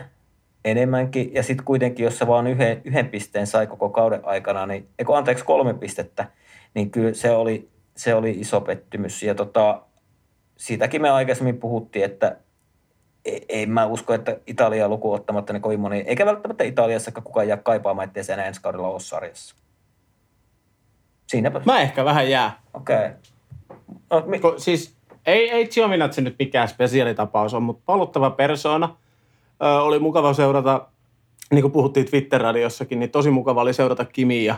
[0.65, 4.87] enemmänkin, ja sitten kuitenkin, jos se vaan yhden, yhden pisteen sai koko kauden aikana, niin,
[4.99, 6.27] eikö anteeksi kolme pistettä,
[6.73, 9.23] niin kyllä se oli, se oli iso pettymys.
[9.23, 9.81] Ja tota,
[10.57, 12.37] siitäkin me aikaisemmin puhuttiin, että
[13.25, 17.47] ei, ei mä usko, että Italia luku ottamatta ne kovin moni, eikä välttämättä Italiassa kukaan
[17.47, 19.55] jää kaipaamaan, ettei se enää ensi kaudella ole sarjassa.
[21.27, 21.61] Siinäpä.
[21.65, 22.61] Mä ehkä vähän jää.
[22.73, 22.95] Okei.
[22.95, 23.09] Okay.
[24.09, 24.95] No, mi- Ko, siis
[25.25, 28.95] ei, ei Giovinazzi nyt mikään spesiaalitapaus on, mutta paluttava persona.
[29.63, 30.87] Ö, oli mukava seurata,
[31.51, 34.55] niin kuin puhuttiin Twitter-radiossakin, niin tosi mukava oli seurata Kimi ja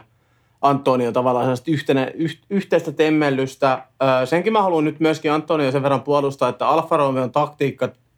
[0.62, 3.84] Antonio tavallaan sellaista yhtenä, yh, yhteistä temmellystä.
[4.22, 7.32] Ö, senkin mä haluan nyt myöskin Antonio sen verran puolustaa, että Alfa Romeon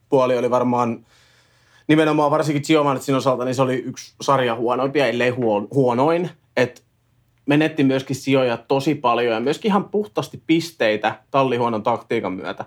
[0.09, 1.05] taktiikkapuoli oli varmaan
[1.87, 6.29] nimenomaan varsinkin Giovannatsin osalta, niin se oli yksi sarja huonoimpia, ellei huon, huonoin.
[6.57, 6.81] Että
[7.45, 12.65] menetti myöskin sijoja tosi paljon ja myöskin ihan puhtaasti pisteitä tallihuonon taktiikan myötä.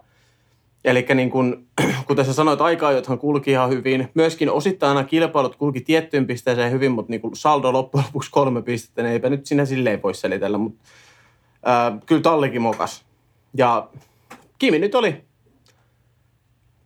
[0.84, 1.66] Eli niin kun,
[2.09, 4.09] kuten sä sanoit, aika-ajothan kulki ihan hyvin.
[4.14, 9.03] Myöskin osittain aina kilpailut kulki tiettyyn pisteeseen hyvin, mutta niin saldo loppujen lopuksi kolme pistettä,
[9.03, 10.59] niin eipä nyt sinä silleen voi selitellä.
[10.59, 10.80] Mutta
[11.64, 13.05] ää, kyllä tallikin mokas.
[13.57, 13.88] Ja
[14.59, 15.24] Kimi nyt oli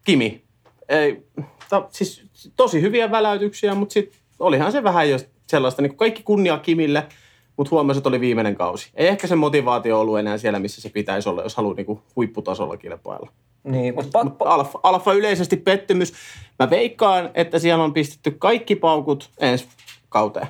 [0.06, 0.45] Kimi.
[0.88, 1.22] Ei,
[1.68, 2.26] ta, siis
[2.56, 7.06] tosi hyviä väläytyksiä, mutta sitten olihan se vähän jo sellaista, niin kuin kaikki kunnia Kimille–
[7.56, 8.90] mutta huomasi, että oli viimeinen kausi.
[8.94, 12.76] Ei ehkä se motivaatio ollut enää siellä, missä se pitäisi olla, jos haluaa niinku huipputasolla
[12.76, 13.30] kilpailla.
[13.64, 16.12] niin, mutta Mut alfa, alfa yleisesti pettymys.
[16.58, 19.68] Mä veikkaan, että siellä on pistetty kaikki paukut ensi
[20.08, 20.46] kauteen.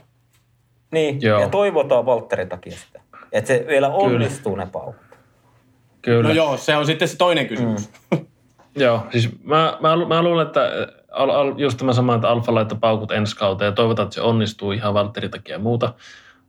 [0.93, 1.41] niin, Joo.
[1.41, 3.01] ja toivotaan Valtterin takia sitä.
[3.32, 5.07] Että se vielä onnistuu ne paukut.
[6.03, 6.28] Kyllä.
[6.28, 7.91] No joo, se on sitten se toinen kysymys.
[8.11, 8.26] Mm.
[8.77, 10.61] Joo, siis mä, mä, mä luulen, että
[11.11, 14.20] al, al, just tämä sama, että Alfa laittoi paukut ensi kauteen ja toivotaan, että se
[14.20, 15.95] onnistuu ihan Valtterin takia ja muuta.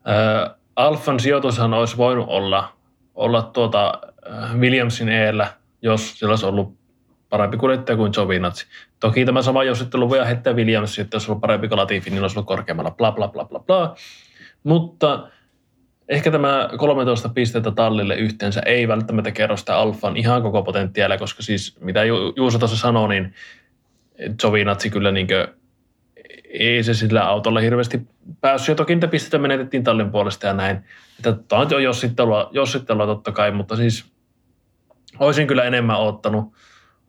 [0.09, 2.73] Äh, Alfan sijoitushan olisi voinut olla,
[3.15, 3.93] olla tuota,
[4.31, 5.47] äh, Williamsin eellä,
[5.81, 6.77] jos sillä olisi ollut
[7.29, 8.65] parempi kuljettaja kuin Giovinazzi.
[8.99, 12.39] Toki tämä sama jossittelu voi heittää Williams, että jos ollut parempi kuin Latifi, niin olisi
[12.39, 13.95] ollut korkeammalla, bla bla bla bla bla.
[14.63, 15.27] Mutta
[16.09, 21.43] ehkä tämä 13 pistettä tallille yhteensä ei välttämättä kerro sitä Alfan ihan koko potentiaalia, koska
[21.43, 23.33] siis mitä Ju- Juuso tuossa sanoi, niin
[24.41, 25.47] Giovinazzi kyllä niinkö,
[26.49, 28.01] ei se sillä autolla hirveästi
[28.41, 28.69] päässyt.
[28.69, 30.77] Ja toki niitä pisteitä menetettiin tallin puolesta ja näin.
[31.17, 34.05] Että tämä on jo jossittelua, jossittelua totta kai, mutta siis
[35.19, 36.53] olisin kyllä enemmän ottanut.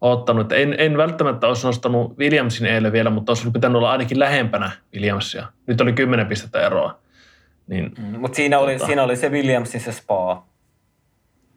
[0.01, 0.43] ottanut.
[0.43, 4.71] Että En, en välttämättä olisi nostanut Williamsin eilen vielä, mutta olisi pitänyt olla ainakin lähempänä
[4.95, 5.47] Williamsia.
[5.67, 7.01] Nyt oli 10 pistettä eroa.
[7.69, 8.87] Niin Mm, mutta siinä oli, Tota.
[8.87, 10.43] siinä oli se Williamsin se spa.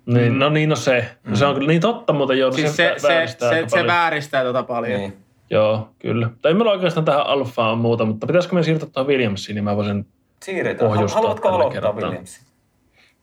[0.05, 1.05] Niin, no niin, no se.
[1.24, 2.51] No se on kyllä niin totta, mutta joo.
[2.51, 3.88] Siis se, se, vääristää se, se paljon.
[3.88, 4.99] vääristää tota paljon.
[4.99, 5.14] Niin.
[5.49, 6.30] Joo, kyllä.
[6.41, 9.76] Tai ei meillä oikeastaan tähän alfaan muuta, mutta pitäisikö me siirtyä tuohon Williamsiin, niin mä
[9.76, 10.05] voisin...
[10.43, 10.91] Siirretään.
[10.91, 12.01] Pohjustaa Haluatko tällä aloittaa kertaa.
[12.01, 12.45] Williamsin?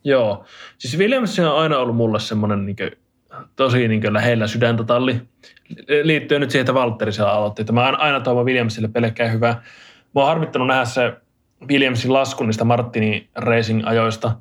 [0.04, 0.44] Joo.
[0.78, 2.76] Siis Williams on aina ollut mulle semmoinen niin
[3.56, 5.20] tosi niin lähellä sydäntä talli.
[6.02, 7.62] Liittyen nyt siihen, että Valtteri siellä aloitti.
[7.62, 9.52] Että mä aina- aina toivon Williamsille pelkkää hyvää.
[10.14, 11.12] Mä oon harmittanut nähdä se
[11.66, 14.32] Williamsin lasku niistä Martinin racing-ajoista.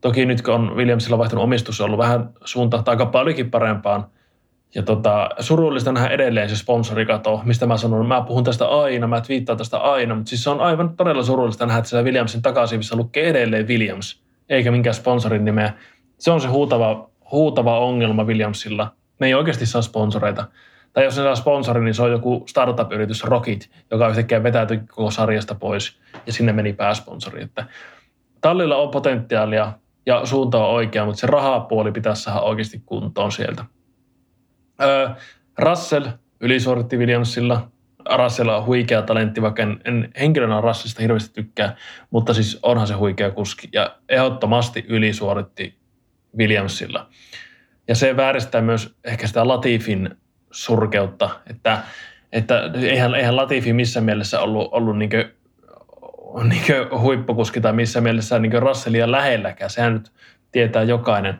[0.00, 4.06] Toki nyt kun on Williamsilla vaihtunut omistus, on ollut vähän suunta aika paljonkin parempaan.
[4.74, 9.20] Ja tota, surullista nähdä edelleen se sponsorikato, mistä mä sanon, mä puhun tästä aina, mä
[9.20, 12.96] twiittaan tästä aina, mutta siis se on aivan todella surullista nähdä, että siellä Williamsin takasiivissä
[12.96, 15.72] lukee edelleen Williams, eikä minkään sponsorin nimeä.
[16.18, 18.92] Se on se huutava, huutava ongelma Williamsilla.
[19.18, 20.44] Ne ei oikeasti saa sponsoreita.
[20.92, 25.10] Tai jos ne saa sponsorin, niin se on joku startup-yritys Rocket, joka yhtäkkiä vetäytyi koko
[25.10, 27.42] sarjasta pois ja sinne meni pääsponsori.
[27.42, 27.66] Että
[28.40, 29.72] tallilla on potentiaalia
[30.06, 33.64] ja suunta on oikea, mutta se rahapuoli pitäisi saada oikeasti kuntoon sieltä.
[34.82, 35.08] Öö,
[35.58, 36.06] Russell
[36.40, 37.68] ylisuoritti Williamsilla.
[38.16, 41.76] Russell on huikea talentti, vaikka en, en henkilönä Russellista hirveästi tykkää,
[42.10, 43.68] mutta siis onhan se huikea kuski.
[43.72, 45.78] Ja ehdottomasti ylisuoritti
[46.38, 47.08] Williamsilla.
[47.88, 50.16] Ja se vääristää myös ehkä sitä Latifin
[50.52, 51.78] surkeutta, että,
[52.32, 55.30] että eihän, eihän Latifi missään mielessä ollut, ollut niinkö,
[56.48, 59.70] niinkö huippukuski tai missään mielessä niinkö Russellia lähelläkään.
[59.70, 60.12] Sehän nyt
[60.52, 61.38] tietää jokainen.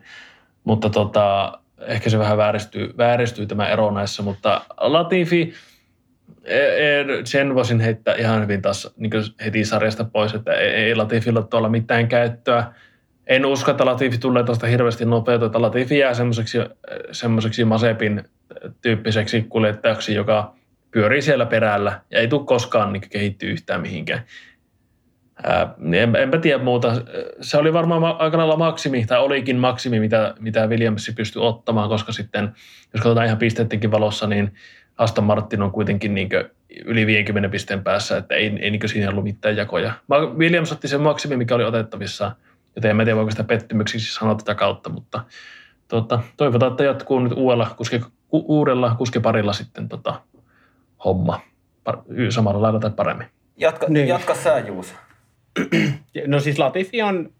[0.64, 5.54] Mutta tota, ehkä se vähän vääristyy, vääristyy tämä ero näissä, mutta Latifi,
[6.44, 9.12] e- e- sen voisin heittää ihan hyvin taas niin
[9.44, 12.72] heti sarjasta pois, että ei, ei Latifilla tuolla mitään käyttöä.
[13.26, 16.58] En usko, että Latifi tulee tuosta hirveästi nopeutta, että Latifi jää semmoiseksi,
[17.12, 18.24] semmoiseksi Masepin
[18.82, 20.54] tyyppiseksi kuljettajaksi, joka
[20.90, 24.22] pyörii siellä perällä ja ei tule koskaan niin kehittyä yhtään mihinkään.
[25.44, 26.92] Ää, niin en, enpä tiedä muuta.
[27.40, 31.88] Se oli varmaan ma- aika lailla maksimi, tai olikin maksimi, mitä, mitä Williams pystyi ottamaan,
[31.88, 32.52] koska sitten,
[32.94, 34.52] jos katsotaan ihan pisteettenkin valossa, niin
[34.98, 36.28] Aston Martin on kuitenkin niin
[36.84, 39.92] yli 50 pisteen päässä, että ei, ei niin siinä ollut mitään jakoja.
[40.36, 42.36] Williams otti sen maksimi, mikä oli otettavissa,
[42.76, 45.24] joten en tiedä, voiko sitä pettymyksiksi sanoa tätä kautta, mutta
[45.88, 48.00] tuota, toivotaan, että jatkuu nyt uudella, kuski,
[48.32, 50.20] uudella kuskiparilla sitten tota,
[51.04, 51.40] homma
[52.28, 53.26] samalla lailla tai paremmin.
[53.56, 54.08] Jatka, niin.
[54.08, 54.94] jatka sä, Juus.
[56.26, 57.30] No siis Latifi on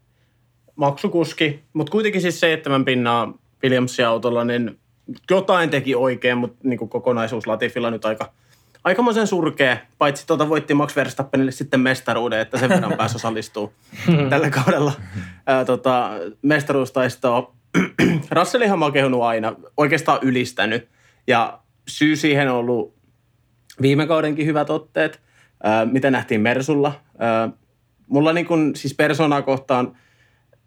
[0.76, 4.78] maksukuski, mutta kuitenkin siis seitsemän pinnaa Williamsin autolla, niin
[5.30, 8.32] jotain teki oikein, mutta niin kuin kokonaisuus Latifilla nyt aika,
[8.84, 13.72] aikamoisen surkea, paitsi tuota voitti Max Verstappenille sitten mestaruuden, että sen verran pääsi osallistuu
[14.30, 14.92] tällä kaudella
[15.46, 16.10] ää, tota,
[16.42, 17.54] mestaruustaistoa.
[18.30, 20.88] Russellihan mä oon kehunut aina, oikeastaan ylistänyt.
[21.26, 21.58] Ja
[21.88, 22.94] syy siihen on ollut
[23.82, 25.20] viime kaudenkin hyvät otteet,
[25.62, 27.00] ää, mitä nähtiin Mersulla.
[27.18, 27.48] Ää,
[28.06, 29.96] mulla niin kun, siis persoonaa kohtaan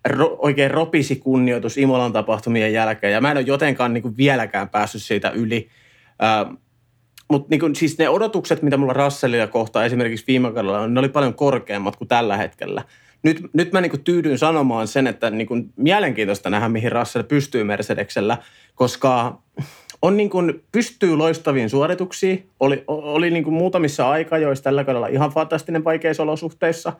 [0.09, 5.03] ro, oikein ropisi kunnioitus Imolan tapahtumien jälkeen, ja mä en ole jotenkaan niin vieläkään päässyt
[5.03, 5.69] siitä yli.
[6.19, 6.45] Ää,
[7.29, 11.33] mutta niin siis ne odotukset, mitä mulla Russellilla kohtaa esimerkiksi viime kaudella ne oli paljon
[11.33, 12.83] korkeammat kuin tällä hetkellä.
[13.25, 18.37] Nyt, nyt mä niin tyydyn sanomaan sen, että niin mielenkiintoista nähdä, mihin Russell pystyy Mercedeksellä,
[18.75, 19.41] koska
[20.01, 22.49] on niin kuin, pystyy loistaviin suorituksiin.
[22.59, 26.93] Oli, oli niin kuin muutamissa aikajoissa tällä kaudella ihan fantastinen vaikeissa olosuhteissa.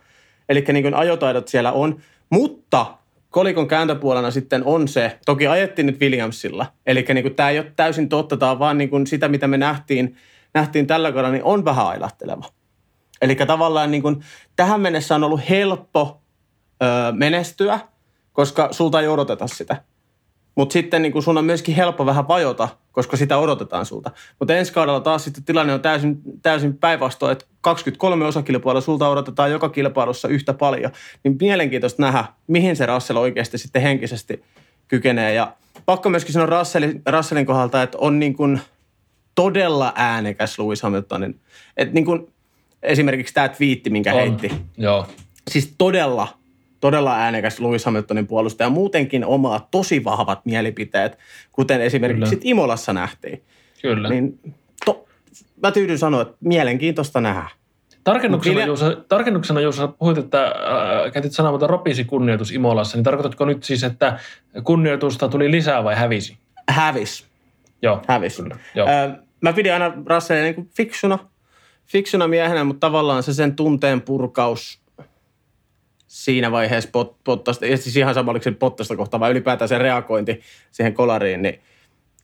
[0.50, 2.00] Eli niin ajotaidot siellä on.
[2.30, 2.86] Mutta
[3.30, 7.72] kolikon kääntöpuolena sitten on se, toki ajettiin nyt Williamsilla, eli niin kuin tämä ei ole
[7.76, 10.16] täysin totta, tämä on vaan niin kuin sitä, mitä me nähtiin,
[10.54, 12.46] nähtiin tällä kaudella, niin on vähän ailahteleva.
[13.22, 14.24] Eli tavallaan niin kuin,
[14.56, 16.22] tähän mennessä on ollut helppo
[16.84, 17.80] ö, menestyä,
[18.34, 19.84] koska sulta ei odoteta sitä.
[20.56, 24.12] Mutta sitten niin sun on myöskin helppo vähän vajota, koska sitä odotetaan sulta.
[24.40, 29.52] Mutta ensi kaudella taas sitten tilanne on täysin, täysin päinvastoin, että 23 osakilpailua sulta odotetaan
[29.52, 30.92] joka kilpailussa yhtä paljon.
[31.24, 34.44] Niin mielenkiintoista nähdä, mihin se Russell oikeasti sitten henkisesti
[34.88, 35.34] kykenee.
[35.34, 35.54] Ja
[35.86, 38.62] pakko myöskin sanoa Russellin, Russellin kohdalta, että on niin kuin
[39.36, 41.40] todella äänekäs Lewis Hamiltonin.
[41.78, 42.34] Että niin kuin
[42.86, 44.20] esimerkiksi tämä twiitti, minkä on.
[44.20, 44.52] heitti.
[44.78, 45.08] Joo.
[45.52, 46.28] Siis todella
[46.80, 51.18] todella äänekäs Lewis Hamiltonin puolustaja, muutenkin omaa tosi vahvat mielipiteet,
[51.52, 53.44] kuten esimerkiksi sit Imolassa nähtiin.
[53.82, 54.10] Kyllä.
[54.10, 54.40] Niin
[54.86, 55.06] to,
[55.64, 57.50] mä tyydyn sanoa, että mielenkiintoista nähdä.
[58.04, 58.68] Tarkennuksena, Vilja...
[58.68, 63.64] Juusa, tarkennuksena Juusa, puhuit, että äh, käytit sanaa, mutta ropisi kunnioitus Imolassa, niin tarkoitatko nyt
[63.64, 64.20] siis, että
[64.64, 66.38] kunnioitusta tuli lisää vai hävisi?
[66.70, 67.26] Hävis.
[67.82, 68.38] Joo, Hävis.
[68.38, 68.56] Kyllä.
[68.76, 68.88] Joo.
[68.88, 71.20] Äh, mä pidin aina Russellia niin fiksuna,
[71.86, 74.80] fiksuna miehenä, mutta tavallaan se sen tunteen purkaus–
[76.16, 80.42] siinä vaiheessa pot, pottasta, ja siis ihan sama oliko se pottasta vai ylipäätään se reagointi
[80.72, 81.60] siihen kolariin, niin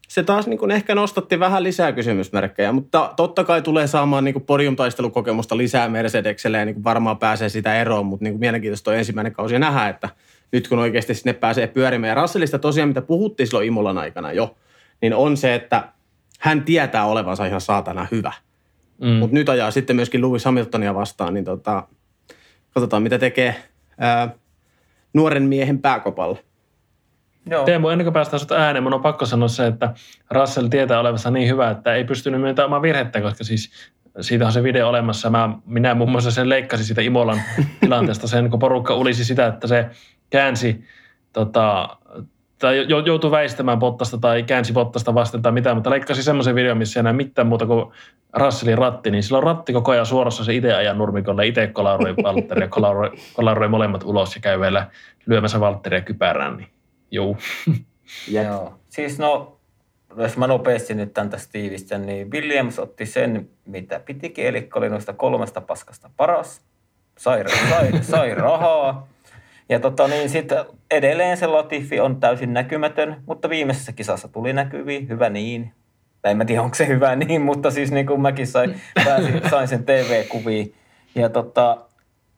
[0.07, 4.33] se taas niin kuin ehkä nostatti vähän lisää kysymysmerkkejä, mutta totta kai tulee saamaan niin
[4.33, 8.91] kuin podiumtaistelukokemusta lisää Mercedekselle ja niin kuin varmaan pääsee sitä eroon, mutta niin kuin mielenkiintoista
[8.91, 10.09] on ensimmäinen kausi nähdä, että
[10.51, 12.09] nyt kun oikeasti sinne pääsee pyörimään.
[12.09, 14.55] Ja Russellista tosiaan, mitä puhuttiin silloin Imolan aikana jo,
[15.01, 15.83] niin on se, että
[16.39, 18.33] hän tietää olevansa ihan saatana hyvä.
[19.01, 19.09] Mm.
[19.09, 21.83] Mutta nyt ajaa sitten myöskin Lewis Hamiltonia vastaan, niin tota,
[22.73, 23.55] katsotaan mitä tekee
[23.97, 24.29] ää,
[25.13, 26.39] nuoren miehen pääkopalle.
[27.49, 27.65] Joo.
[27.65, 29.93] Teemu, ennen kuin päästään sinut ääneen, minun on pakko sanoa se, että
[30.31, 33.71] Russell tietää olevansa niin hyvä, että ei pystynyt myöntämään omaa virhettä, koska siis
[34.21, 35.29] siitä on se video olemassa.
[35.29, 37.41] Mä, minä muun muassa sen leikkasin siitä Imolan
[37.81, 39.89] tilanteesta sen, kun porukka ulisi sitä, että se
[40.29, 40.83] käänsi
[41.33, 41.97] tota,
[42.61, 46.99] tai joutui väistämään pottasta tai käänsi pottasta vasten tai mitään, mutta leikkasi semmoisen videon, missä
[46.99, 47.91] ei näe mitään muuta kuin
[48.33, 52.15] Russellin ratti, niin sillä on ratti koko ajan suorassa se itse ajan nurmikolle, itse kolauroi
[52.23, 54.87] Valtteri ja kolauroi, kolauroi molemmat ulos ja käy vielä
[55.25, 56.69] lyömässä Valtteria kypärään, niin
[57.11, 57.37] juu.
[58.27, 59.57] Joo, siis no,
[60.17, 64.89] jos mä nopeasti nyt tämän tästä tiivistän, niin Williams otti sen, mitä pitikin, eli oli
[64.89, 66.61] noista kolmesta paskasta paras,
[67.17, 69.07] sai, sai, sai rahaa,
[69.71, 74.99] ja tota, niin sitten edelleen se Latifi on täysin näkymätön, mutta viimeisessä kisassa tuli näkyviä,
[75.09, 75.71] hyvä niin.
[76.21, 79.41] Tai en mä tiedä, onko se hyvä niin, mutta siis niin kuin mäkin sain, pääsin,
[79.49, 80.73] sain sen TV-kuviin.
[81.15, 81.77] Ja tota,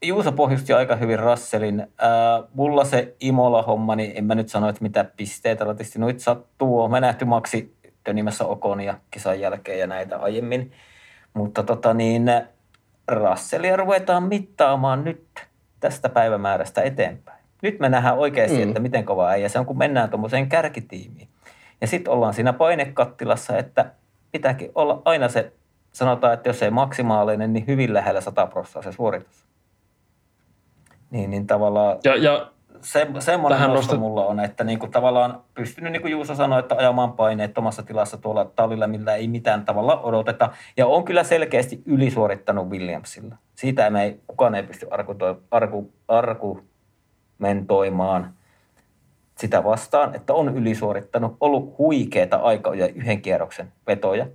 [0.04, 1.88] Juusa pohjusti aika hyvin Rasselin.
[1.98, 6.90] Ää, mulla se Imola-homma, niin en mä nyt sano, että mitä pisteitä latisti noit sattuu.
[6.90, 7.76] Mä nähty Maxi
[8.14, 10.72] nimessä Okonia kisan jälkeen ja näitä aiemmin.
[11.34, 12.26] Mutta tota niin,
[13.08, 15.28] Rasselia ruvetaan mittaamaan nyt
[15.84, 17.44] tästä päivämäärästä eteenpäin.
[17.62, 18.68] Nyt me nähdään oikeasti, mm.
[18.68, 21.28] että miten kova äijä se on, kun mennään tuommoiseen kärkitiimiin.
[21.82, 23.92] Ja sitten ollaan siinä painekattilassa, että
[24.32, 25.54] pitääkin olla aina se,
[25.92, 29.46] sanotaan, että jos ei maksimaalinen, niin hyvin lähellä 100 prosenttia se suoritus.
[31.12, 32.52] Niin, niin tavallaan ja, ja
[32.84, 34.00] se, semmoinen nosto nostat...
[34.00, 38.18] mulla on, että niinku tavallaan pystynyt, niin kuin Juuso sanoi, että ajamaan paineet omassa tilassa
[38.18, 40.50] tuolla tallilla, millä ei mitään tavalla odoteta.
[40.78, 43.36] Ja on kyllä selkeästi ylisuorittanut Williamsilla.
[43.56, 44.88] Siitä me ei, kukaan ei pysty
[45.52, 48.34] argu, argumentoimaan
[49.38, 54.28] sitä vastaan, että on ylisuorittanut, ollut huikeita aikoja yhden kierroksen vetoja.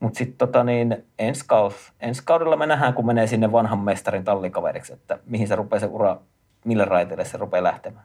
[0.00, 4.24] Mutta sitten tota niin, ensi, kaus, ensi kaudella me nähdään, kun menee sinne vanhan mestarin
[4.24, 6.20] tallikaveriksi, että mihin se rupeaa se ura,
[6.64, 8.04] millä raiteille se rupeaa lähtemään.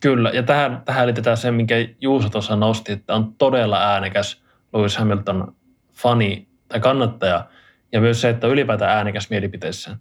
[0.00, 4.96] Kyllä, ja tähän, tähän liitetään se, minkä Juuso tuossa nosti, että on todella äänekäs Lewis
[4.96, 5.56] Hamilton
[5.92, 7.48] fani tai kannattaja,
[7.92, 9.98] ja myös se, että on ylipäätään äänekäs mielipiteissään.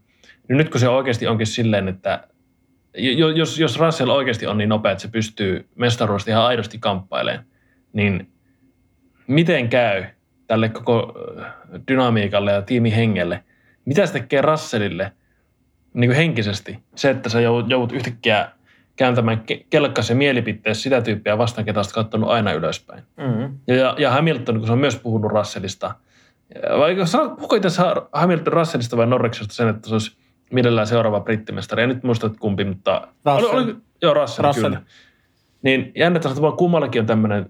[0.49, 2.27] Niin nyt kun se oikeasti onkin silleen, että
[3.35, 7.45] jos, jos Russell oikeasti on niin nopea, että se pystyy mestaruudesta ihan aidosti kamppailemaan,
[7.93, 8.31] niin
[9.27, 10.05] miten käy
[10.47, 11.13] tälle koko
[11.87, 13.43] dynamiikalle ja tiimihengelle?
[13.85, 15.11] Mitä se tekee Russellille
[15.97, 16.79] niin kuin henkisesti?
[16.95, 18.49] Se, että sä joudut yhtäkkiä
[18.95, 23.03] kääntämään kelkkasi mielipiteessä sitä tyyppiä vastaan, ketä olet katsonut aina ylöspäin.
[23.17, 23.57] Mm-hmm.
[23.67, 25.95] Ja, ja Hamilton, kun se on myös puhunut Russellista,
[26.79, 26.95] vai
[27.35, 27.69] puhuko itse
[28.13, 30.17] Hamilton Russellista vai Norriksesta sen, että se olisi
[30.51, 31.83] mielellään seuraava brittimestari.
[31.83, 33.07] En nyt muista, että kumpi, mutta...
[33.25, 33.57] Russell.
[33.57, 34.69] Oli, oli, joo, Russell, Russell.
[34.69, 34.81] kyllä.
[35.61, 37.49] Niin jännättävästi että vaan kummallakin on tämmöinen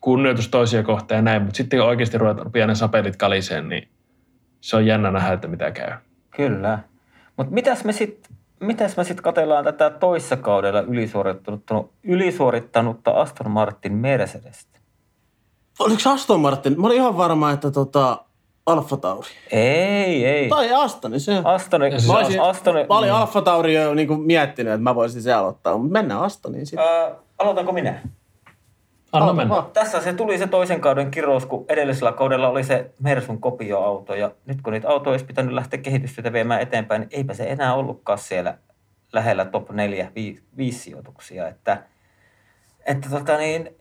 [0.00, 3.88] kunnioitus toisia kohtaan ja näin, mutta sitten kun oikeasti rupeaa ne sapelit kaliseen, niin
[4.60, 5.92] se on jännä nähdä, että mitä käy.
[6.36, 6.78] Kyllä.
[7.38, 13.92] Mutta mitäs me sitten mitäs me sitten katsellaan tätä toissa kaudella ylisuorittanutta, ylisuorittanutta Aston Martin
[13.92, 14.78] Mercedestä?
[15.78, 16.80] Oliko Aston Martin?
[16.80, 18.24] Mä olin ihan varma, että tota,
[18.66, 19.28] Alfa Tauri.
[19.52, 20.48] Ei, ei.
[20.48, 21.40] Tai Astoni se.
[21.44, 21.90] Astoni.
[21.90, 22.86] Mä, olisin, Astoni.
[22.88, 26.66] mä olin Alfa Tauri jo niin miettinyt, että mä voisin se aloittaa, mutta mennään Astoniin
[26.66, 26.86] sitten.
[26.86, 28.02] Öö, aloitanko minä?
[29.12, 29.62] Anna mennä.
[29.72, 34.14] Tässä se tuli se toisen kauden kirous, kun edellisellä kaudella oli se Mersun kopioauto.
[34.14, 37.74] Ja nyt kun niitä autoja olisi pitänyt lähteä kehitystyötä viemään eteenpäin, niin eipä se enää
[37.74, 38.58] ollutkaan siellä
[39.12, 40.12] lähellä top 4,
[40.56, 41.48] 5 sijoituksia.
[41.48, 41.82] Että,
[42.86, 43.76] että tota niin,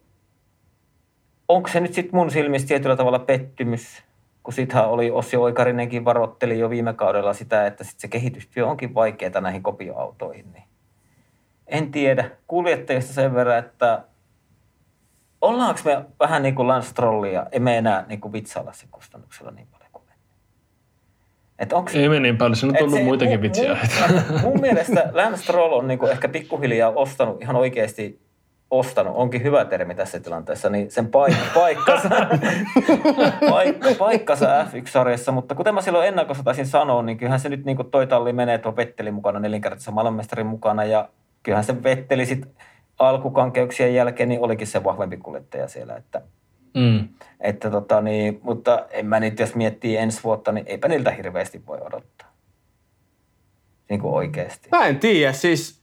[1.47, 4.03] onko se nyt sitten mun silmissä tietyllä tavalla pettymys,
[4.43, 8.93] kun sittenhän oli Ossi Oikarinenkin varoitteli jo viime kaudella sitä, että sit se kehitystyö onkin
[8.95, 10.51] vaikeaa näihin kopioautoihin.
[10.53, 10.63] Niin
[11.67, 12.31] en tiedä.
[12.47, 14.03] Kuljettajista sen verran, että
[15.41, 19.67] ollaanko me vähän niin kuin Lance Strollia, emme enää niin kuin vitsailla sen kustannuksella niin
[19.71, 20.03] paljon kuin
[21.59, 23.77] Et onks, Ei me niin paljon, se on tullut se, muitakin vitsiä.
[24.09, 28.27] Mun, mun mielestä Lance Stroll on niin kuin ehkä pikkuhiljaa ostanut ihan oikeasti
[28.71, 32.09] ostanut, onkin hyvä termi tässä tilanteessa, niin sen paik- paikkansa,
[33.49, 37.77] paik- paikkansa F1-sarjassa, mutta kuten mä silloin ennakossa taisin sanoa, niin kyllähän se nyt niin
[37.77, 40.85] kuin toi talli menee tuo Vetteli mukana nelinkertaisen maailmanmestarin mukana.
[40.85, 41.09] Ja
[41.43, 42.51] kyllähän se Vetteli sitten
[42.99, 45.95] alkukankeuksien jälkeen niin olikin se vahvempi kuljettaja siellä.
[45.95, 46.21] Että,
[46.73, 47.07] mm.
[47.39, 51.65] että tota niin, mutta en mä niitä, jos miettii ensi vuotta, niin eipä niiltä hirveästi
[51.67, 52.27] voi odottaa.
[53.89, 54.69] Niin kuin oikeasti.
[54.71, 55.81] Mä en tiedä, siis,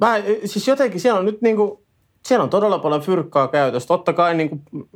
[0.00, 0.14] mä,
[0.44, 1.78] siis jotenkin siellä on nyt niin kuin,
[2.26, 3.88] siellä on todella paljon fyrkkaa käytössä.
[3.88, 4.88] Totta kai niin kuin,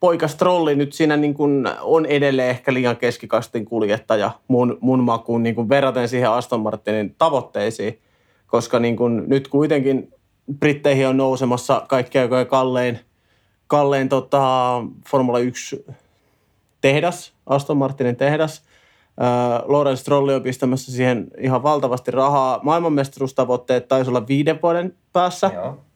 [0.00, 5.42] poika Strolli nyt siinä niin kuin on edelleen ehkä liian keskikastin kuljettaja mun, mun makuun
[5.42, 8.00] niin kuin verraten siihen Aston Martinin tavoitteisiin
[8.48, 10.12] koska niin kuin nyt kuitenkin
[10.58, 12.98] Britteihin on nousemassa kaikkea aikojen kallein,
[13.66, 14.74] kallein tota,
[15.10, 15.84] Formula 1
[16.80, 18.62] tehdas, Aston Martinin tehdas.
[19.22, 22.60] Äh, Lorenz Strolli on pistämässä siihen ihan valtavasti rahaa.
[22.62, 25.50] Maailmanmestaruustavoitteet taisi olla viiden vuoden päässä,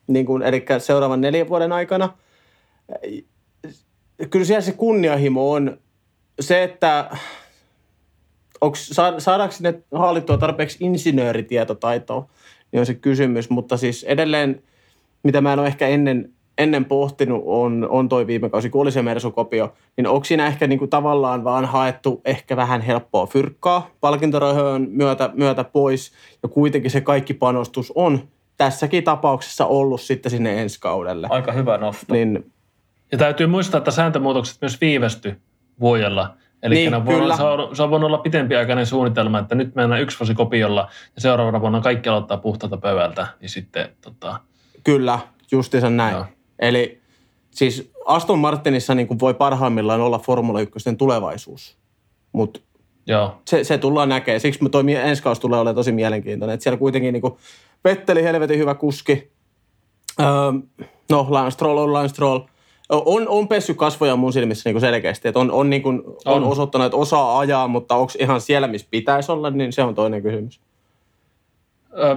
[0.07, 2.12] niin kuin, eli seuraavan neljän vuoden aikana.
[4.31, 5.79] Kyllä siellä se kunnianhimo on
[6.41, 7.11] se, että
[8.61, 8.77] onko,
[9.19, 12.29] saadaanko sinne hallittua tarpeeksi insinööritietotaitoa
[12.73, 13.51] niin on se kysymys.
[13.51, 14.62] Mutta siis edelleen,
[15.23, 18.93] mitä mä en ole ehkä ennen, ennen pohtinut, on, on toi viime kausi, kun oli
[18.93, 23.90] se Mersu-kopio, niin onko siinä ehkä niin kuin tavallaan vaan haettu ehkä vähän helppoa fyrkkaa
[24.01, 26.12] palkintorahojen myötä, myötä pois,
[26.43, 31.27] ja kuitenkin se kaikki panostus on tässäkin tapauksessa ollut sitten sinne ensi kaudelle.
[31.31, 32.15] Aika hyvä nosto.
[32.15, 32.53] Niin,
[33.12, 35.40] ja täytyy muistaa, että sääntömuutokset myös viivästy
[35.81, 36.36] vuodella.
[36.63, 40.19] Eli niin, vuonna, se, on, se on voinut olla pitempiaikainen suunnitelma, että nyt mennään yksi
[40.19, 43.27] vuosi kopiolla ja seuraavana vuonna kaikki aloittaa puhtaalta pöydältä.
[43.41, 44.41] Niin sitten, tota...
[44.85, 45.19] Kyllä,
[45.53, 46.15] justiinsa näin.
[46.15, 46.25] Joo.
[46.59, 47.01] Eli
[47.51, 51.79] siis Aston Martinissa niin voi parhaimmillaan olla Formula 1 tulevaisuus,
[52.33, 52.61] mutta
[53.45, 54.41] Se, se tullaan näkemään.
[54.41, 56.55] Siksi toi ensi kausi tulee olemaan tosi mielenkiintoinen.
[56.55, 57.23] Että siellä kuitenkin niin
[57.85, 59.33] Vetteli helvetin hyvä kuski.
[60.21, 60.27] Öö,
[61.11, 62.41] no, Lance Stroll on Lance Stroll
[62.97, 65.28] on, on pessy kasvoja mun silmissä niin kuin selkeästi.
[65.28, 66.16] Että on, on, niin kuin, on.
[66.24, 69.94] on osoittanut, että osaa ajaa, mutta onko ihan siellä, missä pitäisi olla, niin se on
[69.94, 70.60] toinen kysymys.
[71.98, 72.16] Ö,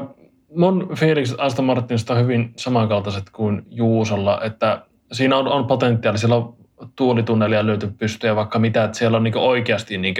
[0.56, 4.82] mun fiilikset Aston Martinista on hyvin samankaltaiset kuin Juusolla, että
[5.12, 6.56] siinä on, on potentiaali, siellä on
[6.96, 10.16] tuulitunnelia löyty pystyä vaikka mitä, että siellä on niin oikeasti niin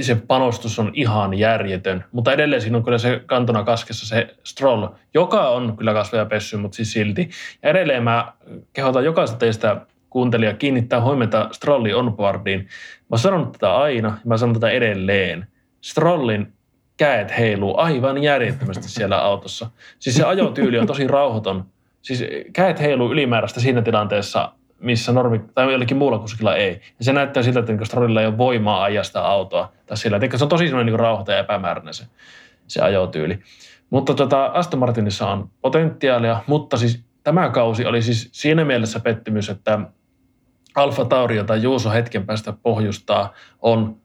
[0.00, 4.88] se panostus on ihan järjetön, mutta edelleen siinä on kyllä se kantona kaskessa se Stroll,
[5.14, 7.30] joka on kyllä kasvaja pessy, mutta siis silti.
[7.62, 8.32] Ja edelleen mä
[8.72, 9.80] kehotan jokaista teistä
[10.10, 12.68] kuuntelija kiinnittää huomiota Strollin onboardiin.
[13.10, 15.46] Mä sanon tätä aina ja mä sanon tätä edelleen.
[15.80, 16.52] Strollin
[16.96, 19.70] käet heiluu aivan järjettömästi siellä autossa.
[19.98, 21.64] Siis se ajotyyli on tosi rauhoiton.
[22.02, 26.80] Siis käet heiluu ylimääräistä siinä tilanteessa missä normi, tai jollekin muulla kuskilla ei.
[26.98, 29.72] Ja se näyttää siltä, että niin Strollilla ei ole voimaa ajaa sitä autoa.
[29.86, 32.04] Tai sillä, että se on tosi niin rauhoita ja epämääräinen se,
[32.66, 33.38] se ajotyyli.
[33.90, 39.48] Mutta tota, Aston Martinissa on potentiaalia, mutta siis tämä kausi oli siis siinä mielessä pettymys,
[39.48, 39.80] että
[40.74, 43.32] Alfa Tauri, jota Juuso hetken päästä pohjustaa,
[43.62, 43.96] on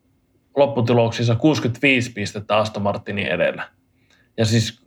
[0.57, 3.67] lopputuloksissa 65 pistettä Aston Martinin edellä.
[4.37, 4.81] Ja siis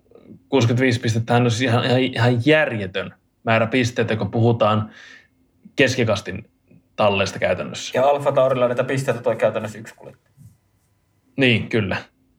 [0.49, 4.91] 65 pistettä on siis ihan, ihan, ihan järjetön määrä pisteitä, kun puhutaan
[5.77, 6.51] keskikastin
[6.97, 7.99] talleista käytännössä.
[7.99, 10.35] Ja Alfa Taurilla näitä pisteitä toi käytännössä yksi kuljettaja.
[11.37, 11.97] Niin, kyllä.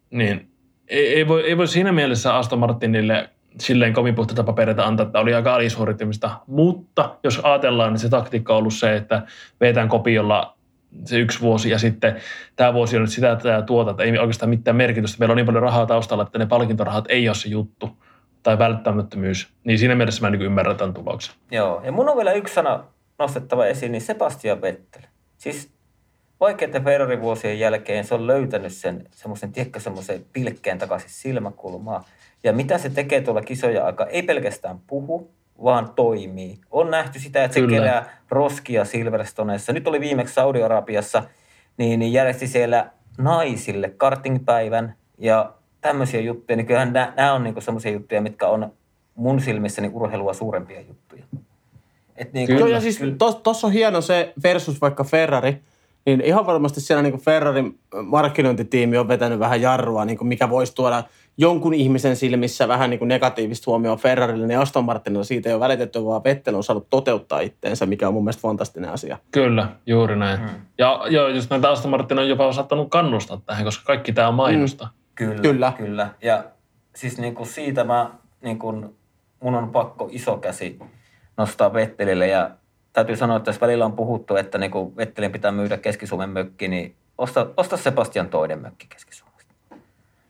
[0.09, 0.51] Niin.
[0.87, 3.29] Ei, ei, voi, ei voi siinä mielessä Aston Martinille
[3.59, 6.39] silleen kovin puhtaita papereita antaa, että oli aika alisuorittamista.
[6.47, 9.21] Mutta jos ajatellaan, niin se taktiikka on ollut se, että
[9.61, 10.55] vetään kopiolla
[11.05, 12.15] se yksi vuosi ja sitten
[12.55, 15.19] tämä vuosi on nyt sitä että tuota, että ei oikeastaan mitään merkitystä.
[15.19, 17.97] Meillä on niin paljon rahaa taustalla, että ne palkintorahat ei ole se juttu
[18.43, 19.53] tai välttämättömyys.
[19.63, 21.35] Niin siinä mielessä mä niin ymmärrän tämän tuloksen.
[21.51, 22.83] Joo, ja mun on vielä yksi sana
[23.19, 25.01] nostettava esiin, niin Sebastian Vettel.
[25.37, 25.69] Siis
[26.39, 32.03] vaikeiden Ferrari-vuosien jälkeen se on löytänyt sen semmoisen, tiedätkö, semmoisen pilkkeen takaisin silmäkulmaan.
[32.43, 35.31] Ja mitä se tekee tuolla kisoja aika, ei pelkästään puhu,
[35.63, 36.59] vaan toimii.
[36.71, 37.69] On nähty sitä, että Kyllä.
[37.69, 39.73] se kerää roskia Silverstoneessa.
[39.73, 41.23] Nyt oli viimeksi Saudi-Arabiassa,
[41.77, 46.57] niin, niin järjesti siellä naisille kartingpäivän ja tämmöisiä juttuja.
[46.57, 48.73] Niin kyllähän nämä, nämä on niin semmoisia juttuja, mitkä on
[49.15, 51.23] mun silmissäni urheilua suurempia juttuja.
[52.17, 52.67] Et niin Kyllä.
[52.67, 52.99] ja siis
[53.43, 55.57] tuossa on hieno se versus vaikka Ferrari,
[56.05, 61.03] niin ihan varmasti siellä niin Ferrarin markkinointitiimi on vetänyt vähän jarrua, niin mikä voisi tuoda–
[61.37, 65.59] jonkun ihmisen silmissä vähän niin kuin negatiivista huomioon Ferrarille, niin Aston Martinilla siitä ei ole
[65.59, 69.17] välitetty, vaan Vettel on saanut toteuttaa itteensä, mikä on mun mielestä fantastinen asia.
[69.31, 70.39] Kyllä, juuri näin.
[70.39, 70.49] Hmm.
[70.77, 74.33] Ja joo, just näitä Aston Martin on jopa saattanut kannustaa tähän, koska kaikki tämä on
[74.33, 74.85] mainosta.
[74.85, 74.93] Hmm.
[75.15, 75.73] Kyllä, kyllä.
[75.77, 76.09] kyllä.
[76.21, 76.43] Ja
[76.95, 78.11] siis niin kuin siitä mä,
[78.41, 78.95] niin kuin,
[79.39, 80.79] mun on pakko iso käsi
[81.37, 82.51] nostaa Vettelille ja
[82.93, 86.67] täytyy sanoa, että tässä välillä on puhuttu, että niin kuin Vettelin pitää myydä Keski-Suomen mökki,
[86.67, 89.15] niin osta, osta Sebastian toinen mökki keski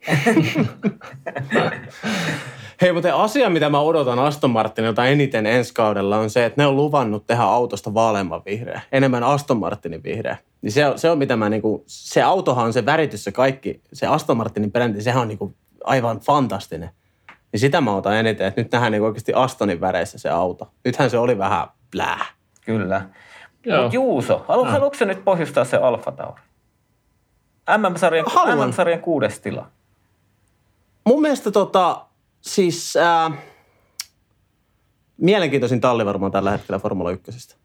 [2.82, 6.68] Hei, mutta asia, mitä mä odotan Aston Martinilta eniten ensi kaudella on se, että ne
[6.68, 10.38] on luvannut tehdä autosta vaaleamman vihreä, enemmän Aston Martinin vihreä.
[10.62, 14.08] Niin se, on, se on mitä mä niinku, se autohan, se väritys, se kaikki, se
[14.08, 15.54] Aston Martinin brändi, sehän on niinku
[15.84, 16.90] aivan fantastinen.
[17.56, 20.72] Niin sitä mä otan eniten, että nyt nähdään niinku oikeasti Astonin väreissä se auto.
[20.86, 22.26] Nythän se oli vähän plää.
[22.66, 23.02] Kyllä.
[23.66, 26.42] Mutta Juuso, halu, haluatko nyt pohjustaa se Alfa Tauri?
[27.78, 28.26] MM-sarjan,
[28.56, 29.68] MM-sarjan kuudes tila
[31.06, 32.06] mun mielestä tota,
[32.42, 33.32] siis ää,
[35.18, 37.56] mielenkiintoisin talli varmaan tällä hetkellä Formula 1.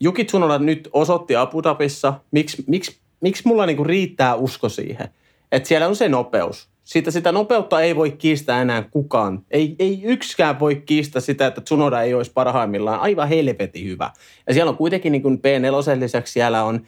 [0.00, 5.08] Juki Tsunoda nyt osoitti Abu Dhabissa, miksi, miksi, miksi mulla niinku riittää usko siihen,
[5.52, 6.68] että siellä on se nopeus.
[6.86, 9.42] Sitä, sitä nopeutta ei voi kiistää enää kukaan.
[9.50, 14.10] Ei, ei yksikään voi kiistää sitä, että Tsunoda ei olisi parhaimmillaan aivan helvetin hyvä.
[14.46, 16.80] Ja siellä on kuitenkin niin kuin P4 lisäksi siellä on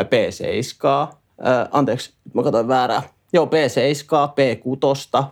[0.00, 1.14] P7,
[1.46, 3.02] äh, anteeksi, mä katsoin väärää.
[3.32, 5.24] Joo, P7, P6.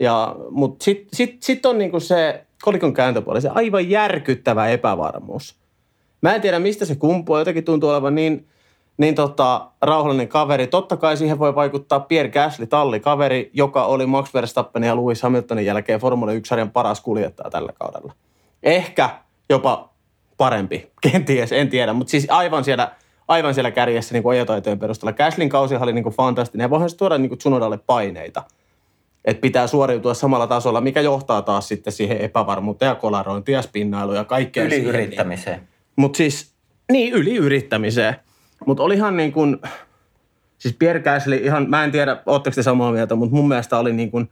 [0.00, 5.56] Ja, mutta sitten sit, sit on niinku se kolikon kääntöpuoli, se aivan järkyttävä epävarmuus.
[6.20, 7.38] Mä en tiedä, mistä se kumpuu.
[7.38, 8.48] Jotenkin tuntuu olevan niin,
[8.96, 10.66] niin tota, rauhallinen kaveri.
[10.66, 15.66] Totta kai siihen voi vaikuttaa Pierre Gasly, tallikaveri, joka oli Max Verstappenin ja Lewis Hamiltonin
[15.66, 18.12] jälkeen Formula 1-sarjan paras kuljettaja tällä kaudella.
[18.62, 19.10] Ehkä
[19.48, 19.88] jopa
[20.36, 21.92] parempi, kenties, en tiedä.
[21.92, 22.90] Mutta siis aivan siellä–
[23.28, 25.12] aivan siellä kärjessä niin ajotaitojen perusteella.
[25.12, 28.42] Käslin kausi oli niin kuin fantastinen ja voihan se tuoda niin kuin Tsunodalle paineita.
[29.24, 34.16] Että pitää suoriutua samalla tasolla, mikä johtaa taas sitten siihen epävarmuuteen ja kolarointiin ja spinnailuun
[34.16, 35.68] ja kaikkeen Yliyrittämiseen.
[35.96, 36.52] Mutta siis,
[36.92, 38.16] niin yliyrittämiseen.
[38.66, 39.60] Mutta olihan niin kuin,
[40.58, 43.92] siis Pierre Gasly, ihan, mä en tiedä, ootteko te samaa mieltä, mutta mun mielestä oli
[43.92, 44.30] niin kuin,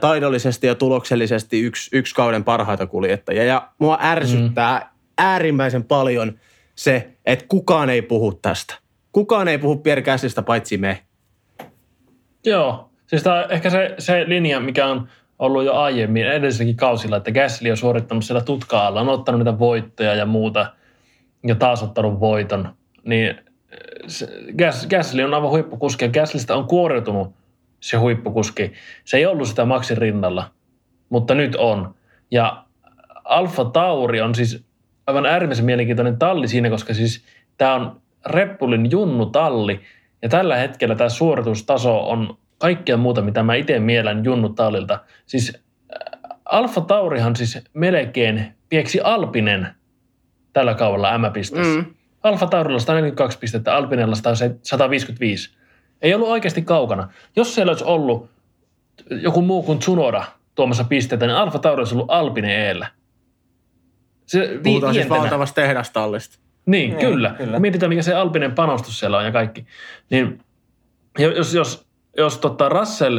[0.00, 3.44] taidollisesti ja tuloksellisesti yksi, yksi kauden parhaita kuljettajia.
[3.44, 4.86] Ja mua ärsyttää mm.
[5.18, 6.32] äärimmäisen paljon–
[6.78, 8.74] se, että kukaan ei puhu tästä.
[9.12, 10.02] Kukaan ei puhu Pierre
[10.46, 11.02] paitsi me.
[12.44, 12.90] Joo.
[13.06, 15.08] Siis tämä on ehkä se, se linja, mikä on
[15.38, 20.14] ollut jo aiemmin edelliselläkin kausilla, että Gasly on suorittanut siellä tutkaalla, on ottanut niitä voittoja
[20.14, 20.72] ja muuta
[21.46, 22.68] ja taas ottanut voiton.
[23.08, 23.40] Niin
[24.58, 27.34] Gas, Gasly on aivan huippukuski ja Gaslista on kuoriutunut
[27.80, 28.72] se huippukuski.
[29.04, 30.50] Se ei ollut sitä Maxin rinnalla,
[31.08, 31.94] mutta nyt on.
[32.30, 32.64] Ja
[33.24, 34.64] Alfa Tauri on siis
[35.06, 37.24] aivan äärimmäisen mielenkiintoinen talli siinä, koska siis
[37.58, 39.80] tämä on Reppulin junnu-talli,
[40.22, 44.98] ja tällä hetkellä tämä suoritustaso on kaikkea muuta, mitä mä itse mielen junnu-tallilta.
[45.26, 49.68] Siis äh, Alfa Taurihan siis melkein pieksi Alpinen
[50.52, 51.80] tällä kaudella M-pisteessä.
[51.80, 51.94] Mm.
[52.22, 54.14] Alfa Taurilla 142 pistettä, Alpinella
[54.62, 55.50] 155.
[56.02, 57.08] Ei ollut oikeasti kaukana.
[57.36, 58.30] Jos siellä olisi ollut
[59.10, 60.24] joku muu kuin Tsunoda
[60.54, 62.86] tuomassa pisteitä, niin Alfa Tauri olisi ollut Alpinen eellä
[64.26, 66.38] Se vi- Puhutaan siis valtavasta tehdastallista.
[66.66, 67.34] Niin, Niin, kyllä.
[67.38, 67.58] kyllä.
[67.58, 69.66] Mietitään, mikä se Alpinen panostus siellä on ja kaikki.
[70.10, 70.42] Niin
[71.18, 71.86] jo- jos, jos,
[72.16, 73.18] jos tota Russell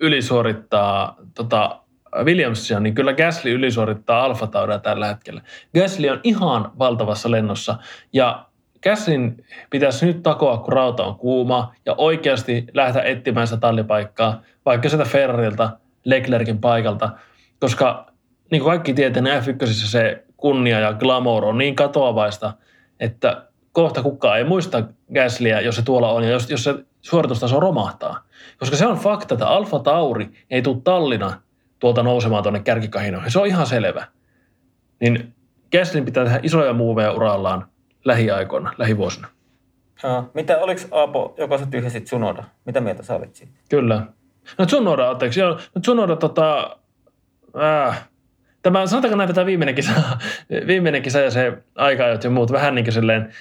[0.00, 1.80] ylisuorittaa tota
[2.22, 5.42] Williamsia, niin kyllä Gasly ylisuorittaa Alfa Tauria tällä hetkellä.
[5.80, 7.76] Gasly on ihan valtavassa lennossa
[8.12, 8.46] ja
[8.82, 14.88] Gaslyn pitäisi nyt takoa, kun rauta on kuuma ja oikeasti lähteä etsimään sitä tallipaikkaa, vaikka
[14.88, 15.70] sieltä Ferrarilta,
[16.04, 17.10] Leclerkin paikalta,
[17.60, 18.06] koska
[18.50, 22.52] niin kuin kaikki tietää, niin F1 se kunnia ja glamour on niin katoavaista,
[23.00, 24.82] että kohta kukaan ei muista
[25.14, 28.22] Gaslyä, jos se tuolla on ja jos, jos se suoritustaso romahtaa.
[28.58, 31.40] Koska se on fakta, että Alfa Tauri ei tule Tallina
[31.78, 33.30] tuolta nousemaan tuonne kärkikahinoihin.
[33.30, 34.06] Se on ihan selvä.
[35.00, 35.34] Niin
[35.72, 37.66] Gaslyn pitää tehdä isoja muuveja urallaan
[38.04, 39.28] lähiaikoina, lähivuosina.
[40.02, 42.44] Ja, mitä, oliko Aapo, joka sä tyhjäsit Sunoda?
[42.64, 43.52] Mitä mieltä sä olit siitä?
[43.70, 44.06] Kyllä.
[44.58, 45.40] No Tsunoda, anteeksi.
[45.40, 46.76] Joo, no Tsunoda tota...
[47.88, 48.08] Äh,
[48.62, 49.92] tämä, sanotaanko näin, että tämä viimeinen kisa,
[50.66, 53.32] viimeinen kisa ja se aika ja muut vähän niin kuin silleen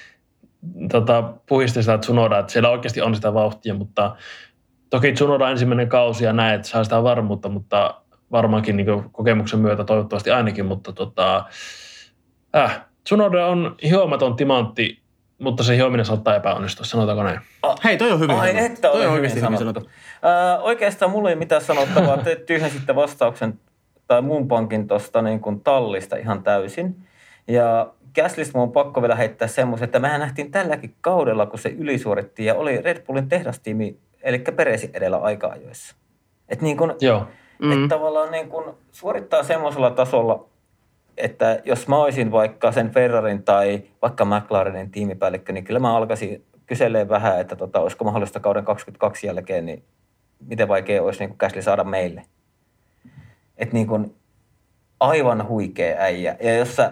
[0.92, 4.16] tota, puhisti sitä Tsunoda, että siellä oikeasti on sitä vauhtia, mutta
[4.90, 8.03] toki Tsunoda ensimmäinen kausi ja näet, että saa sitä varmuutta, mutta
[8.34, 11.46] varmaankin niin kokemuksen myötä toivottavasti ainakin, mutta tota,
[12.56, 15.02] äh, Tsunoda on hiomaton timantti,
[15.40, 17.40] mutta se hiominen saattaa epäonnistua, sanotaanko näin.
[17.84, 18.66] Hei, toi on hyvin Ai sanottu.
[18.66, 19.82] että toi oli on hyvin oikeasti hyvin sanottu.
[19.82, 20.28] sanottu.
[20.28, 22.18] Ää, oikeastaan mulla ei mitään sanottavaa.
[22.18, 23.60] Te tyhjensitte vastauksen
[24.08, 26.96] tai mun pankin tuosta niin kuin tallista ihan täysin.
[27.48, 31.70] Ja Gaslista mun on pakko vielä heittää semmoisen, että mehän nähtiin tälläkin kaudella, kun se
[31.70, 35.96] ylisuoritti ja oli Red Bullin tehdastiimi, eli Peresi edellä aika-ajoissa.
[36.50, 37.28] Että niin kuin, Joo.
[37.60, 37.72] Mm.
[37.72, 40.46] että tavallaan niin kuin suorittaa semmoisella tasolla,
[41.18, 46.46] että jos mä olisin vaikka sen Ferrarin tai vaikka McLarenin tiimipäällikkö, niin kyllä mä alkaisin
[46.66, 49.84] kyselee vähän, että tota, olisiko mahdollista kauden 22 jälkeen, niin
[50.48, 52.26] miten vaikea olisi niin Gasly saada meille.
[53.58, 54.16] Että niin kuin
[55.00, 56.38] aivan huikea äijä.
[56.40, 56.92] Ja jos sä,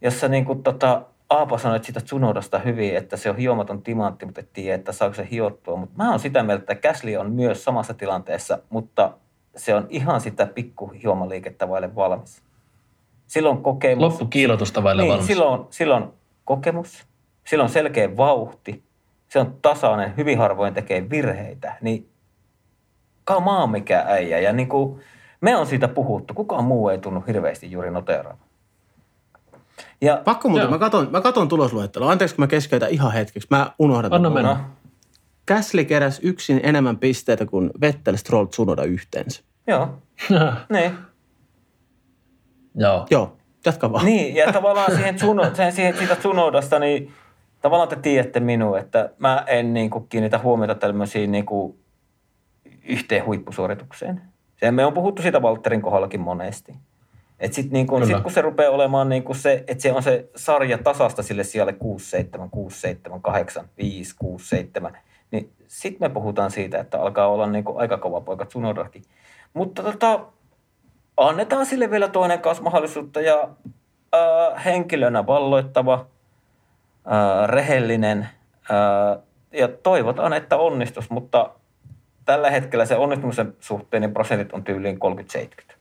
[0.00, 4.26] jos sä niin kuin tota, Aapo sanoit sitä Tsunodasta hyvin, että se on hiomaton timantti,
[4.26, 5.76] mutta et tiedä, että saako se hiottua.
[5.76, 9.12] Mutta mä oon sitä mieltä, että Gasly on myös samassa tilanteessa, mutta
[9.56, 12.42] se on ihan sitä pikku hiomaliikettä vaille valmis.
[13.26, 14.02] Silloin kokemus.
[14.02, 15.26] Loppukiilotusta vailla Niin, valmis.
[15.26, 16.04] silloin, silloin
[16.44, 17.04] kokemus,
[17.46, 18.82] silloin selkeä vauhti,
[19.28, 22.08] se on tasainen, hyvin harvoin tekee virheitä, niin
[23.24, 24.38] kamaa mikä äijä.
[24.38, 25.00] Ja niin kuin
[25.40, 28.38] me on siitä puhuttu, kukaan muu ei tunnu hirveästi juuri noteraavan.
[30.00, 30.70] Ja Pakko muuten, Joo.
[30.70, 32.10] mä katon, mä katon tulosluettelua.
[32.10, 33.46] Anteeksi, kun mä keskeytän ihan hetkeksi.
[33.50, 34.12] Mä unohdan.
[34.12, 34.64] Anna mennä.
[35.54, 39.42] Gasly keräsi yksin enemmän pisteitä kuin Vettel, Stroll, Tsunoda yhteensä.
[39.66, 39.88] joo,
[40.72, 40.92] niin.
[42.74, 43.06] Joo.
[43.10, 44.04] Joo, jatka vaan.
[44.04, 47.12] Niin, ja tavallaan siihen, Tsuno, siihen, siihen siitä Tsunodasta, niin
[47.60, 51.78] tavallaan te tiedätte minua, että mä en niin kuin, kiinnitä huomiota tämmöisiin niin kuin,
[52.88, 54.22] yhteen huippusuoritukseen.
[54.56, 56.72] Se, me on puhuttu siitä Walterin kohdallakin monesti.
[57.40, 60.02] Et sit, niin kun, sit kun se rupeaa olemaan niin kun se, että se on
[60.02, 64.98] se sarja tasasta sille sijalle 6, 7, 6, 7, 8, 5, 6, 7,
[65.32, 69.02] niin sitten me puhutaan siitä, että alkaa olla niin kuin aika kova poika Tsunodakin.
[69.54, 70.20] Mutta tota,
[71.16, 73.48] annetaan sille vielä toinen kanssa mahdollisuutta ja
[74.14, 76.06] äh, henkilönä valloittava,
[77.12, 78.28] äh, rehellinen
[78.70, 79.22] äh,
[79.52, 81.50] ja toivotaan, että onnistus, mutta
[82.24, 84.98] tällä hetkellä se onnistumisen suhteen niin prosentit on tyyliin
[85.70, 85.74] 30-70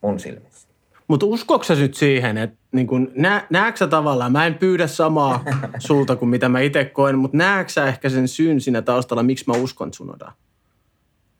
[0.00, 0.63] mun silmissä.
[1.08, 4.86] Mutta uskoiko sä nyt siihen, että niin kun, nä, näetkö sä tavallaan, mä en pyydä
[4.86, 5.44] samaa
[5.86, 9.44] sulta kuin mitä mä itse koen, mutta näetkö sä ehkä sen syyn siinä taustalla, miksi
[9.46, 10.32] mä uskon Tsunodaa?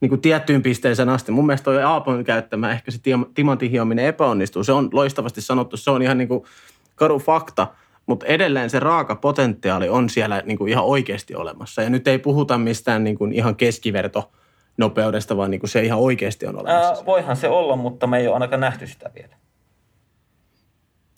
[0.01, 1.31] Niin kuin tiettyyn pisteeseen asti.
[1.31, 2.99] Mun mielestä toi Aapon käyttämä ehkä se
[3.33, 4.63] timantin hiominen epäonnistuu.
[4.63, 6.43] Se on loistavasti sanottu, se on ihan niin kuin
[6.95, 7.67] karu fakta.
[8.05, 11.81] Mutta edelleen se raaka potentiaali on siellä niin kuin ihan oikeasti olemassa.
[11.81, 14.31] Ja nyt ei puhuta mistään niin kuin ihan keskiverto
[14.77, 16.99] nopeudesta, vaan niin kuin se ihan oikeasti on olemassa.
[16.99, 19.35] Ää, voihan se olla, mutta me ei ole ainakaan nähty sitä vielä.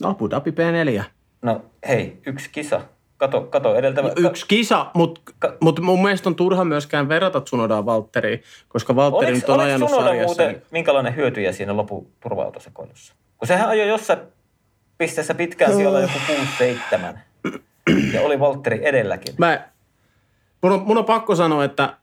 [0.02, 1.03] No, Abu Dhabi P4.
[1.41, 2.82] No hei, yksi kisa.
[3.18, 4.07] Kato, kato edeltävä.
[4.07, 8.95] No, Yksi kisa, mutta Ka- mut mun mielestä on turha myöskään verrata Tsunodaa Valtteriin, koska
[8.95, 10.44] Valtteri nyt on ajanut Tsunoda sarjassa.
[10.44, 13.14] muuten, minkälainen hyötyjä siinä lopun turva-autosekoilussa?
[13.38, 14.19] Kun sehän ajoi jossain
[14.98, 17.18] pisteessä pitkään siellä joku 6-7.
[18.14, 19.36] Ja oli Valtteri edelläkin.
[19.38, 19.68] Mä,
[20.61, 21.94] mun, on, mun on pakko sanoa, että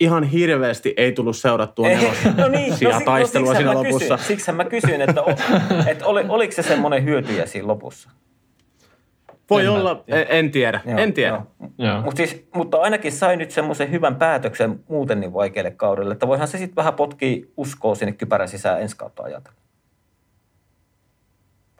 [0.00, 3.88] ihan hirveästi ei tullut seurattua Ei, nelos no niin, siinä si- taistelua siksihän siinä mä
[3.88, 4.16] lopussa.
[4.16, 5.30] Kysyin, siksihän mä kysyin, että, o,
[5.90, 8.10] että oli, oliko se semmoinen hyötyjä siinä lopussa?
[9.50, 11.42] Voi En mä olla, en, en tiedä, en tiedä.
[11.78, 12.02] Joo.
[12.02, 16.48] Mut siis, mutta ainakin sai nyt semmoisen hyvän päätöksen muuten niin vaikealle kaudelle, että voihan
[16.48, 19.58] se sitten vähän potkii uskoa sinne kypärän sisään ensi kautta ajatella.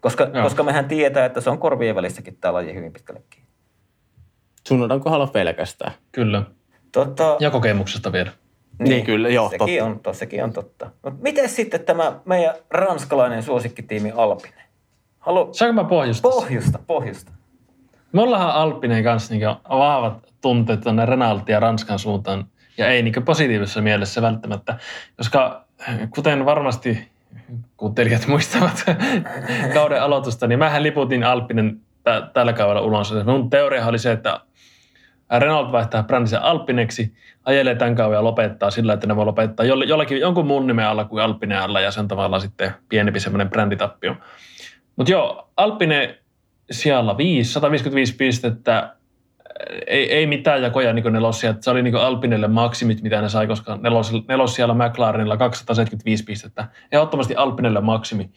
[0.00, 0.42] Koska, Joo.
[0.42, 3.50] koska mehän tietää, että se on korvien välissäkin tämä laji hyvin pitkälle kiinni.
[4.64, 5.92] Tsunodan kohdalla pelkästään.
[6.12, 6.42] Kyllä.
[6.92, 8.30] Tota, Ja kokemuksesta vielä.
[8.78, 9.84] Niin, kyllä, joo, sekin totta.
[9.84, 10.90] On, to, sekin on totta.
[11.04, 14.62] Mutta miten sitten tämä meidän ranskalainen suosikkitiimi Alpine?
[15.18, 15.48] Halu...
[15.52, 16.30] Saanko mä pohjustaa?
[16.30, 17.32] Pohjusta, pohjusta.
[18.12, 22.46] Mullahan Alppinen kanssa niin vahvat tunteet tuonne Renaultin ja Ranskan suuntaan.
[22.78, 24.78] Ja ei niin positiivisessa mielessä välttämättä,
[25.16, 25.64] koska
[26.14, 27.08] kuten varmasti
[27.76, 28.84] kuuntelijat muistavat
[29.74, 33.14] kauden aloitusta, niin mähän liputin Alppinen t- tällä kaudella ulos.
[33.24, 34.40] Mun teoria oli se, että
[35.38, 40.20] Renault vaihtaa brändinsä Alpineksi, ajelee tämän kauden ja lopettaa sillä, että ne voi lopettaa jollakin,
[40.20, 44.16] jonkun muun nimen alla kuin Alpine alla ja sen tavalla sitten pienempi semmoinen bränditappio.
[44.96, 46.18] Mutta joo, Alpine
[46.70, 48.96] siellä 5, 155 pistettä,
[49.86, 51.54] ei, ei mitään jakoja niin nelosia.
[51.60, 56.68] Se oli niin Alpinelle maksimit, mitä ne sai, koska nelos, nelos siellä McLarenilla 275 pistettä.
[56.92, 58.30] Ehdottomasti Alpinelle maksimi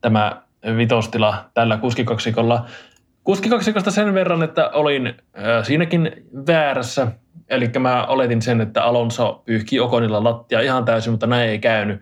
[0.00, 0.42] tämä
[0.76, 2.66] vitostila tällä kuskikaksikolla.
[3.28, 5.14] Kuskikaksikosta sen verran, että olin äh,
[5.66, 6.12] siinäkin
[6.46, 7.06] väärässä.
[7.48, 12.00] Eli mä oletin sen, että Alonso pyyhki Okonilla lattia ihan täysin, mutta näin ei käynyt.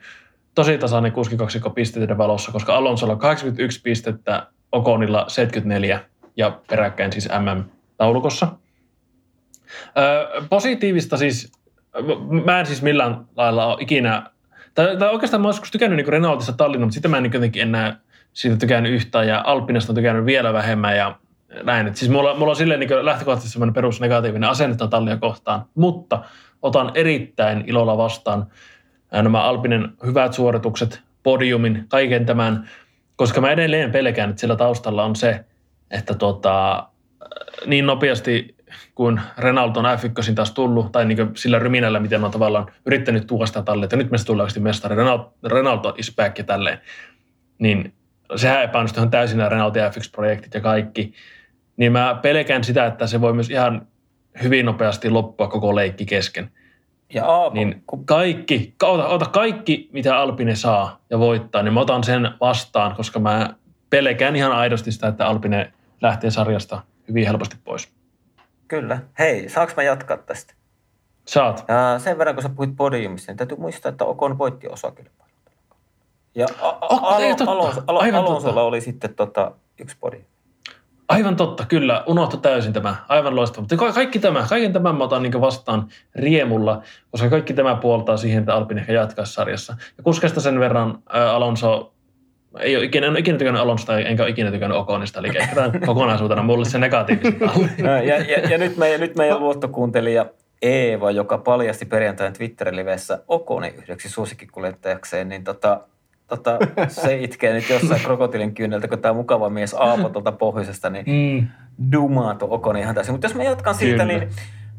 [0.54, 6.00] Tosi tasainen kuskikaksikko pisteiden valossa, koska Alonsolla 81 pistettä, Okonilla 74
[6.36, 8.48] ja peräkkäin siis MM-taulukossa.
[9.98, 11.52] Öö, positiivista siis,
[12.44, 14.30] mä en siis millään lailla ole ikinä,
[14.74, 17.62] tai, tai oikeastaan mä olisin tykännyt niin Renaultista Tallinnan, mutta sitä mä en niin jotenkin
[17.62, 18.00] enää
[18.36, 21.18] siitä tykännyt yhtään ja Alpinasta on tykännyt vielä vähemmän ja
[21.62, 21.86] näin.
[21.86, 26.24] Et siis mulla, mulla on silleen niin lähtökohtaisesti semmoinen perusnegatiivinen asenne Tallia kohtaan, mutta
[26.62, 28.46] otan erittäin ilolla vastaan
[29.12, 32.68] nämä Alpinen hyvät suoritukset, podiumin, kaiken tämän,
[33.16, 35.44] koska mä edelleen pelkään, että siellä taustalla on se,
[35.90, 36.86] että tota,
[37.66, 38.56] niin nopeasti
[38.94, 43.46] kuin Renault on F1 taas tullut, tai niin sillä ryminällä, miten on tavallaan yrittänyt tuoda
[43.46, 46.80] sitä talle, että nyt meistä tulee mestari, Renault, Renault is back ja tälleen,
[47.58, 47.95] niin
[48.36, 51.12] sehän epäonnistui ihan täysin nämä Renault F1-projektit ja kaikki,
[51.76, 53.86] niin mä pelkään sitä, että se voi myös ihan
[54.42, 56.50] hyvin nopeasti loppua koko leikki kesken.
[57.14, 62.04] Ja Aapo, niin kaikki, ota, ota kaikki, mitä Alpine saa ja voittaa, niin mä otan
[62.04, 63.54] sen vastaan, koska mä
[63.90, 65.72] pelkään ihan aidosti sitä, että Alpine
[66.02, 67.92] lähtee sarjasta hyvin helposti pois.
[68.68, 68.98] Kyllä.
[69.18, 70.54] Hei, saanko mä jatkaa tästä?
[71.26, 71.64] Saat.
[71.68, 75.25] Ja sen verran, kun sä puhuit podiumista, niin täytyy muistaa, että Okon voitti osakilpailun.
[76.36, 76.46] Ja
[78.18, 80.24] Alonsolla oli sitten tota, yksi podium.
[81.08, 82.04] Aivan totta, kyllä.
[82.06, 82.96] Unohtu täysin tämä.
[83.08, 83.60] Aivan loistava.
[83.60, 88.38] Mutta kaikki tämä, kaiken tämän mä otan niin vastaan riemulla, koska kaikki tämä puoltaa siihen,
[88.38, 89.76] että Alpin ehkä jatkaa sarjassa.
[89.96, 91.92] Ja kuskesta sen verran ää, Alonso
[92.60, 95.54] ei ole ikinä, en ole ikinä tykännyt Alonsosta, enkä ole ikinä tykännyt Okonista, eli ehkä
[95.54, 97.40] tämän kokonaisuutena mulle se negatiivinen
[98.08, 100.26] ja, ja, ja, nyt, meidän, nyt meidän luottokuuntelija
[100.62, 105.80] Eeva, joka paljasti perjantain Twitter-livessä Okoni yhdeksi suosikkikuljettajakseen, niin tota,
[106.26, 106.58] tota,
[106.88, 111.48] se itkee nyt jossain krokotilin kyyneltä, kun tämä mukava mies Aapo tuolta pohjoisesta, niin mm.
[111.92, 113.14] dumaato Okoni ihan täysin.
[113.14, 114.18] Mutta jos mä jatkan siitä, Kyllä.
[114.18, 114.30] niin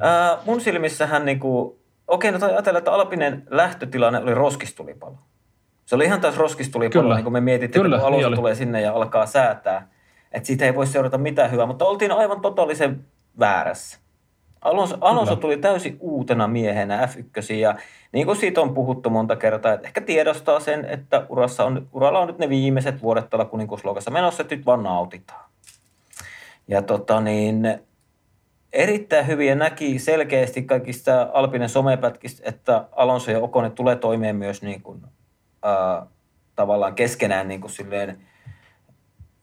[0.06, 5.18] äh, mun silmissähän niinku, okei, no ajatella, että Alpinen lähtötilanne oli roskistulipalo.
[5.86, 8.82] Se oli ihan taas roskistulipalo, niin kuin me mietittiin, Kyllä, että kun niin tulee sinne
[8.82, 9.88] ja alkaa säätää.
[10.32, 13.06] Että siitä ei voi seurata mitään hyvää, mutta oltiin aivan totaalisen
[13.40, 14.00] väärässä.
[14.68, 17.76] Alonso, Alonso tuli täysin uutena miehenä F1 ja
[18.12, 22.20] niin kuin siitä on puhuttu monta kertaa, että ehkä tiedostaa sen, että urassa on, uralla
[22.20, 25.50] on nyt ne viimeiset vuodet tällä kuninkuusluokassa menossa, että nyt vaan nautitaan.
[26.68, 27.80] Ja tota niin,
[28.74, 34.82] erittäin hyviä näki selkeästi kaikista Alpinen somepätkistä, että Alonso ja Okone tulee toimeen myös niin
[34.82, 35.02] kuin,
[35.66, 36.08] äh,
[36.56, 38.18] tavallaan keskenään niin kuin silleen,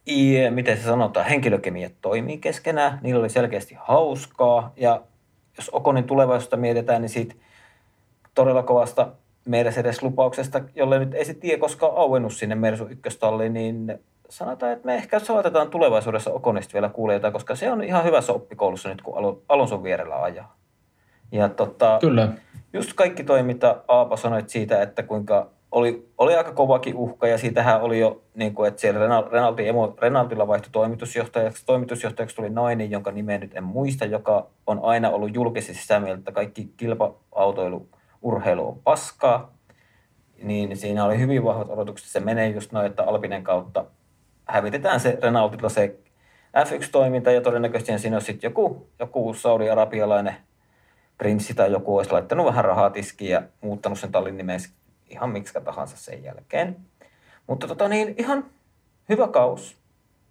[0.09, 5.03] i, miten se sanotaan, henkilökemiat toimii keskenään, niillä oli selkeästi hauskaa ja
[5.56, 7.35] jos Okonin tulevaisuutta mietitään, niin siitä
[8.35, 9.12] todella kovasta
[9.48, 13.98] Mercedes-lupauksesta, jolle nyt ei se tie koskaan auennut sinne Mersu ykköstalliin, niin
[14.28, 18.32] sanotaan, että me ehkä saatetaan tulevaisuudessa Okonista vielä kuulla jotain, koska se on ihan hyvässä
[18.32, 20.56] oppikoulussa nyt, kun Alonson vierellä ajaa.
[21.32, 22.28] Ja tota, Kyllä.
[22.72, 27.39] just kaikki toi, mitä Aapa sanoit siitä, että kuinka oli, oli aika kovakin uhka ja
[27.39, 31.67] siitähän oli jo, niin kuin, että siellä Renaldi, emo, Renaldilla vaihtui toimitusjohtajaksi.
[31.67, 36.19] Toimitusjohtajaksi tuli nainen, jonka nimeä nyt en muista, joka on aina ollut julkisesti sitä mieltä,
[36.19, 37.89] että kaikki kilpa-autoilu,
[38.23, 39.55] urheilu on paskaa.
[40.43, 43.85] Niin siinä oli hyvin vahvat odotukset, se menee just noin, että Alpinen kautta
[44.45, 45.97] hävitetään se Renaultilla se
[46.57, 50.35] F1-toiminta ja todennäköisesti siinä on sitten joku, joku saudi-arabialainen
[51.19, 54.69] prinssi tai joku olisi laittanut vähän rahaa tiskiin ja muuttanut sen tallin nimensä
[55.15, 56.77] ihan miksi tahansa sen jälkeen.
[57.47, 58.45] Mutta tota niin, ihan
[59.09, 59.77] hyvä kaus.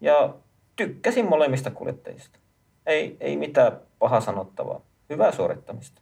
[0.01, 0.33] Ja
[0.75, 2.39] tykkäsin molemmista kuljettajista.
[2.85, 4.81] Ei, ei mitään paha sanottavaa.
[5.09, 6.01] Hyvää suorittamista.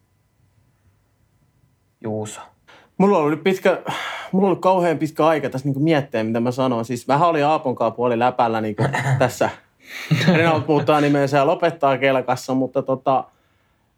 [2.03, 2.41] Juusa.
[2.98, 3.82] Mulla oli pitkä,
[4.32, 6.86] mulla oli kauhean pitkä aika tässä niin miettiä, mitä mä sanon.
[6.86, 8.76] Siis vähän oli Aapon puoli läpällä niin
[9.20, 9.49] tässä.
[10.36, 13.24] Renault muuttaa nimensä ja lopettaa kelkassa, mutta tota,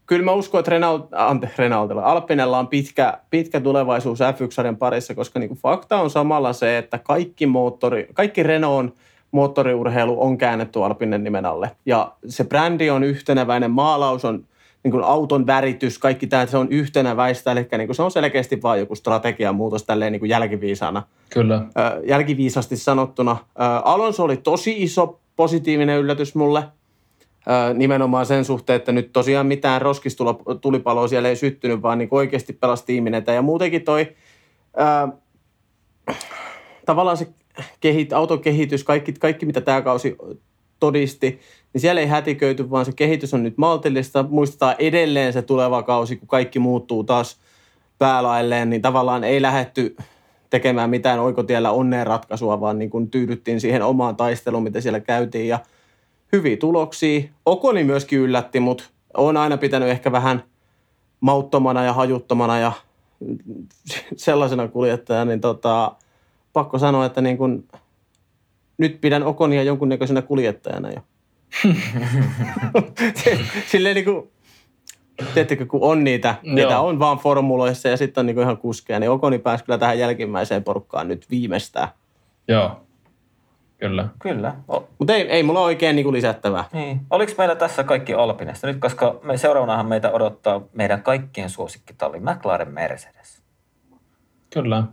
[0.06, 5.40] kyllä mä uskon, että Renault, ante, Renaultilla, Alpinella on pitkä, pitkä tulevaisuus F1-sarjan parissa, koska
[5.40, 8.94] niin kuin fakta on samalla se, että kaikki moottori, kaikki Renault
[9.32, 11.72] moottoriurheilu on käännetty Alpinen nimen alle.
[11.86, 14.46] Ja se brändi on yhteneväinen, maalaus on
[14.84, 18.62] niin kuin auton väritys, kaikki tämä, se on yhtenäväistä, eli niin kuin se on selkeästi
[18.62, 21.04] vain joku strategian muutos tälleen niin kuin jälkiviisana.
[21.30, 21.62] Kyllä.
[22.08, 23.38] Jälkiviisasti sanottuna.
[23.84, 26.64] Alonso oli tosi iso positiivinen yllätys mulle.
[27.74, 32.86] Nimenomaan sen suhteen, että nyt tosiaan mitään roskistulipaloa siellä ei syttynyt, vaan niin oikeasti pelasi
[32.86, 33.34] tiiminetä.
[33.34, 34.16] Ja muutenkin toi
[34.78, 35.08] ää,
[36.86, 37.28] tavallaan se
[37.80, 40.18] kehit, autokehitys, kaikki, kaikki mitä tämä kausi
[40.80, 41.40] todisti,
[41.74, 44.26] niin siellä ei hätiköity, vaan se kehitys on nyt maltillista.
[44.30, 47.40] Muistetaan edelleen se tuleva kausi, kun kaikki muuttuu taas
[47.98, 49.96] päälailleen, niin tavallaan ei lähetty
[50.50, 55.48] tekemään mitään oikotiellä onneen ratkaisua, vaan niin kuin tyydyttiin siihen omaan taisteluun, mitä siellä käytiin.
[55.48, 55.60] Ja
[56.34, 57.22] hyviä tuloksia.
[57.46, 58.84] Okoni myöskin yllätti, mutta
[59.18, 60.44] on aina pitänyt ehkä vähän
[61.20, 62.72] mauttomana ja hajuttomana ja
[64.16, 65.96] sellaisena kuljettajana, niin tota,
[66.54, 67.68] pakko sanoa, että niin kun,
[68.78, 71.02] nyt pidän Okonia jonkunnäköisenä kuljettajana jo.
[73.72, 74.32] Silleen niin kuin,
[75.34, 79.10] tiedättekö, kun on niitä, niitä on vaan formuloissa ja sitten on niin ihan kuskeja, niin
[79.10, 81.88] Okoni pääsi kyllä tähän jälkimmäiseen porukkaan nyt viimeistään.
[82.48, 82.72] Joo,
[83.78, 84.08] kyllä.
[84.20, 84.56] Kyllä.
[85.00, 86.66] Mutta ei, ei mulla oikein niin kuin lisättävää.
[86.74, 87.02] Niin.
[87.10, 92.74] Oliko meillä tässä kaikki Alpinesta nyt, koska me seuraavanahan meitä odottaa meidän kaikkien suosikkitalli McLaren
[92.74, 93.44] Mercedes.
[94.54, 94.84] Kyllä.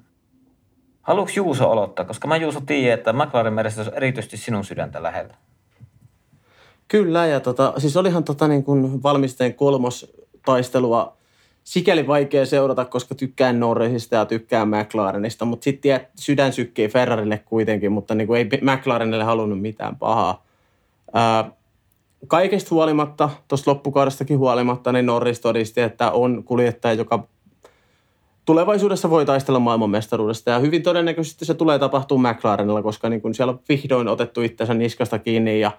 [1.02, 2.04] Haluatko Juuso aloittaa?
[2.04, 5.34] Koska mä Juuso tiedän, että McLaren Mercedes on erityisesti sinun sydäntä lähellä.
[6.88, 10.12] Kyllä, ja tota, siis olihan tota niin kuin valmisteen kolmos
[10.44, 11.16] taistelua
[11.70, 17.92] sikäli vaikea seurata, koska tykkään Norrisista ja tykkään McLarenista, mutta sitten sydän sykkii Ferrarille kuitenkin,
[17.92, 20.44] mutta niin kuin ei McLarenille halunnut mitään pahaa.
[21.14, 21.50] Ää,
[22.26, 27.28] kaikesta huolimatta, tuosta loppukaudestakin huolimatta, niin Norris todisti, että on kuljettaja, joka
[28.44, 30.50] tulevaisuudessa voi taistella maailmanmestaruudesta.
[30.50, 34.74] Ja hyvin todennäköisesti se tulee tapahtumaan McLarenilla, koska niin kun siellä on vihdoin otettu itsensä
[34.74, 35.70] niskasta kiinni ja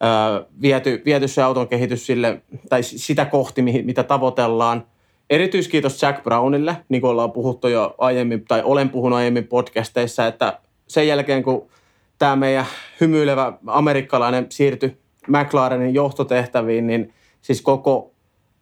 [0.00, 4.84] ää, viety, viety se auton kehitys sille, tai sitä kohti, mitä tavoitellaan.
[5.30, 10.58] Erityiskiitos Jack Brownille, niin kuin ollaan puhuttu jo aiemmin, tai olen puhunut aiemmin podcasteissa, että
[10.88, 11.68] sen jälkeen kun
[12.18, 12.66] tämä meidän
[13.00, 14.96] hymyilevä amerikkalainen siirtyi
[15.28, 18.12] McLarenin johtotehtäviin, niin siis koko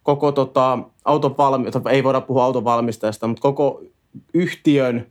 [0.04, 3.82] koko tota, auton valmi- ei voida puhua auton valmistajasta, mutta koko
[4.34, 5.06] yhtiön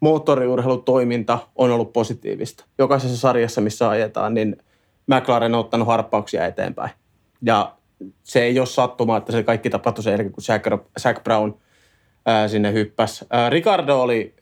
[0.00, 2.64] moottoriurheilutoiminta on ollut positiivista.
[2.78, 4.56] Jokaisessa sarjassa, missä ajetaan, niin
[5.06, 6.90] McLaren on ottanut harppauksia eteenpäin.
[7.42, 7.76] Ja
[8.22, 10.44] se ei ole sattumaa, että se kaikki tapahtui sen jälkeen, kun
[11.00, 11.54] Zach Brown
[12.26, 13.26] ää, sinne hyppäsi.
[13.30, 14.34] Ää, Ricardo oli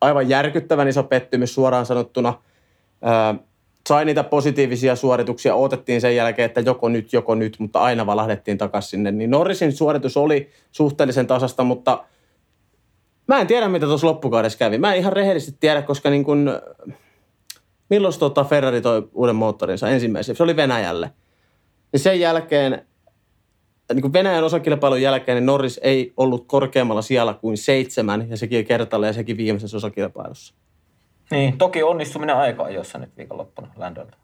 [0.00, 2.42] aivan järkyttävän iso pettymys suoraan sanottuna.
[3.02, 3.34] Ää,
[3.88, 8.58] sai niitä positiivisia suorituksia, odotettiin sen jälkeen, että joko nyt, joko nyt, mutta aina valahdettiin
[8.58, 9.12] takaisin sinne.
[9.12, 12.04] Niin Norrisin suoritus oli suhteellisen tasasta, mutta
[13.26, 14.78] mä en tiedä, mitä tuossa loppukaudessa kävi.
[14.78, 16.52] Mä en ihan rehellisesti tiedä, koska niin kun,
[17.90, 20.36] milloin tota Ferrari toi uuden moottorinsa ensimmäisen?
[20.36, 21.10] Se oli Venäjälle.
[21.92, 22.86] Niin sen jälkeen,
[23.92, 28.66] niin kuin Venäjän osakilpailun jälkeen, niin Norris ei ollut korkeammalla siellä kuin seitsemän, ja sekin
[28.66, 30.54] kertalle ja sekin viimeisessä osakilpailussa.
[31.30, 34.16] Niin, toki onnistuminen aika ajoissa nyt viikonloppuna Landolta.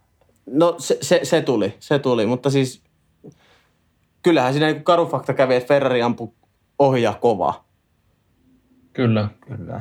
[0.47, 2.83] No se, se, se, tuli, se tuli, mutta siis
[4.23, 6.29] kyllähän siinä niin karufakta kävi, että Ferrari ampui
[6.79, 7.65] ohja kova.
[8.93, 9.29] Kyllä.
[9.47, 9.81] Kyllä.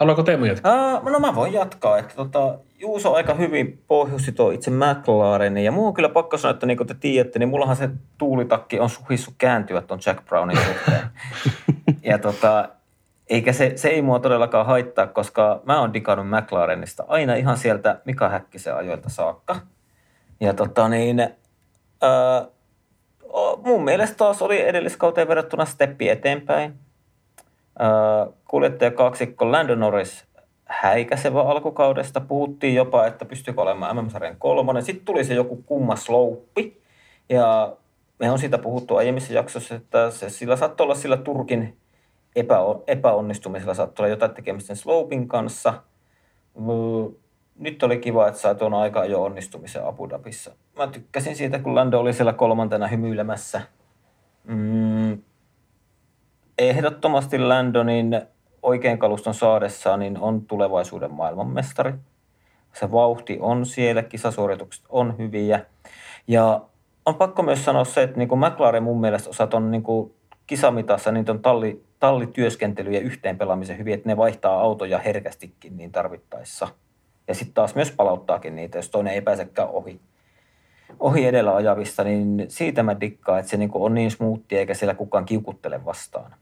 [0.00, 0.98] Haluatko Teemu jatkaa?
[0.98, 5.64] Uh, no mä voin jatkaa, että tota, Juuso aika hyvin pohjusti tuo itse McLarenin.
[5.64, 8.80] Ja muu on kyllä pakko sanoa, että niin kuin te tiedätte, niin mullahan se tuulitakki
[8.80, 11.02] on suhissu kääntyä tuon Jack Brownin suhteen.
[12.10, 12.68] ja tota,
[13.30, 18.00] eikä se, se ei mua todellakaan haittaa, koska mä oon digannut McLarenista aina ihan sieltä
[18.04, 19.56] Mika Häkkisen ajoilta saakka.
[20.40, 22.46] Ja tota niin, ää,
[23.64, 26.74] mun mielestä taas oli edelliskauteen verrattuna steppi eteenpäin.
[28.48, 30.26] Kuljettaja kaksikko Lando Norris
[30.64, 32.20] häikäisevä alkukaudesta.
[32.20, 34.82] Puhuttiin jopa, että pystyykö olemaan MM-sarjan kolmonen.
[34.82, 36.82] Sitten tuli se joku kumma slouppi.
[37.28, 37.76] Ja
[38.18, 41.76] me on siitä puhuttu aiemmissa jaksoissa, että se, sillä saattoi olla sillä Turkin
[42.36, 42.56] epä,
[42.86, 45.74] epäonnistumisella saattoi olla jotain tekemistä slopin kanssa.
[47.58, 50.50] Nyt oli kiva, että sai tuon aikaa jo onnistumisen Abu Dhabissa.
[50.76, 53.60] Mä tykkäsin siitä, kun Lando oli siellä kolmantena hymyilemässä.
[54.44, 55.22] Mm,
[56.60, 58.20] ehdottomasti Landonin
[58.62, 61.92] oikein kaluston saadessaan niin on tulevaisuuden maailmanmestari.
[62.72, 65.66] Se vauhti on siellä, kisasuoritukset on hyviä.
[66.28, 66.60] Ja
[67.06, 70.14] on pakko myös sanoa se, että niin kuin McLaren mun mielestä osat on niin kuin
[70.46, 76.68] kisamitassa, niin on talli, tallityöskentely ja yhteenpelaamisen hyvin, että ne vaihtaa autoja herkästikin niin tarvittaessa.
[77.28, 80.00] Ja sitten taas myös palauttaakin niitä, jos toinen ei pääsekään ohi,
[81.00, 84.94] ohi edellä ajavista, niin siitä mä dikkaan, että se niinku on niin smoothia eikä siellä
[84.94, 86.34] kukaan kiukuttele vastaan.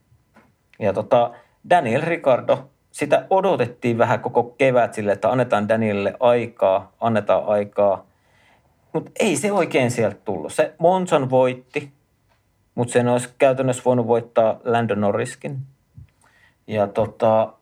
[0.79, 1.31] Ja tota,
[1.71, 8.07] Daniel Ricardo sitä odotettiin vähän koko kevät sille, että annetaan Danielille aikaa, annetaan aikaa.
[8.93, 10.53] Mutta ei se oikein sieltä tullut.
[10.53, 11.93] Se Monson voitti,
[12.75, 15.59] mutta sen olisi käytännössä voinut voittaa Lando Norriskin.
[16.67, 17.53] Ja tota,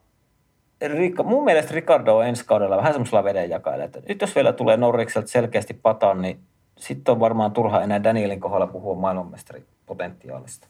[0.81, 4.77] Rika, mun mielestä Ricardo on ensi kaudella vähän semmoisella vedenjakailla, että nyt jos vielä tulee
[4.77, 6.39] Norrikselta selkeästi pataan, niin
[6.77, 10.67] sitten on varmaan turha enää Danielin kohdalla puhua maailmanmestaripotentiaalista.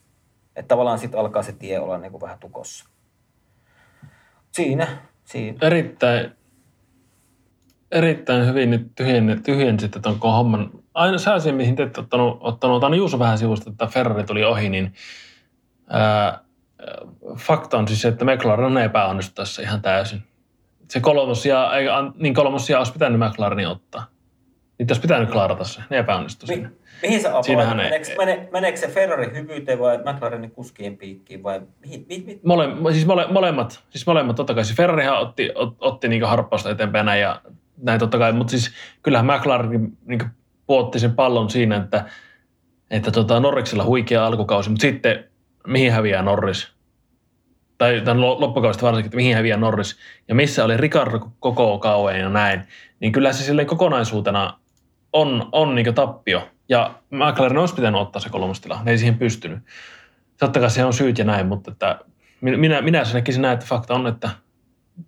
[0.57, 2.85] Että tavallaan sitten alkaa se tie olla niin kuin vähän tukossa.
[4.51, 4.87] Siinä,
[5.23, 5.57] siinä.
[5.61, 6.31] Erittäin,
[7.91, 10.71] erittäin hyvin nyt tyhjen, tyhjensitte tuon homman.
[10.93, 14.43] Aina se asia, mihin te ette ottanut, ottanut otan Juuso vähän sivusta, että Ferrari tuli
[14.43, 14.93] ohi, niin
[15.89, 16.39] ää,
[17.37, 20.23] fakta on siis se, että McLaren epäonnistui tässä ihan täysin.
[20.89, 24.16] Se kolmosia, ei, niin kolmosia olisi pitänyt McLarenin ottaa.
[24.79, 26.69] Niitä olisi pitänyt klarata se, ne epäonnistui Mi- siinä.
[27.01, 27.29] mihin se?
[27.41, 32.05] Siinähän ei- Meneekö, mene, meneekö se Ferrari hyvyyteen vai McLarenin kuskien piikkiin vai mihin?
[32.09, 34.65] Mi, mi, Mole, siis mole, molemmat, siis molemmat totta kai.
[34.65, 37.41] Siis Ferrarihan otti, ot, otti niin harppausta eteenpäin näin ja
[37.77, 38.71] näin totta kai, mutta siis
[39.03, 40.19] kyllähän McLaren niin
[40.67, 42.05] puotti sen pallon siinä, että,
[42.91, 45.23] että tota Norriksella huikea alkukausi, mutta sitten
[45.67, 46.71] mihin häviää Norris?
[47.77, 49.97] Tai tämän lo- loppukaudesta varsinkin, että mihin häviää Norris
[50.27, 52.61] ja missä oli Ricardo koko kauan ja näin,
[52.99, 54.59] niin kyllä se silleen kokonaisuutena
[55.17, 56.49] on, on niin tappio.
[56.69, 59.59] Ja McLaren olisi pitänyt ottaa se kolmostila, ne ei siihen pystynyt.
[60.39, 61.99] Totta kai se on syyt ja näin, mutta että
[62.41, 64.29] minä, minä sen näkisin näin, että fakta on, että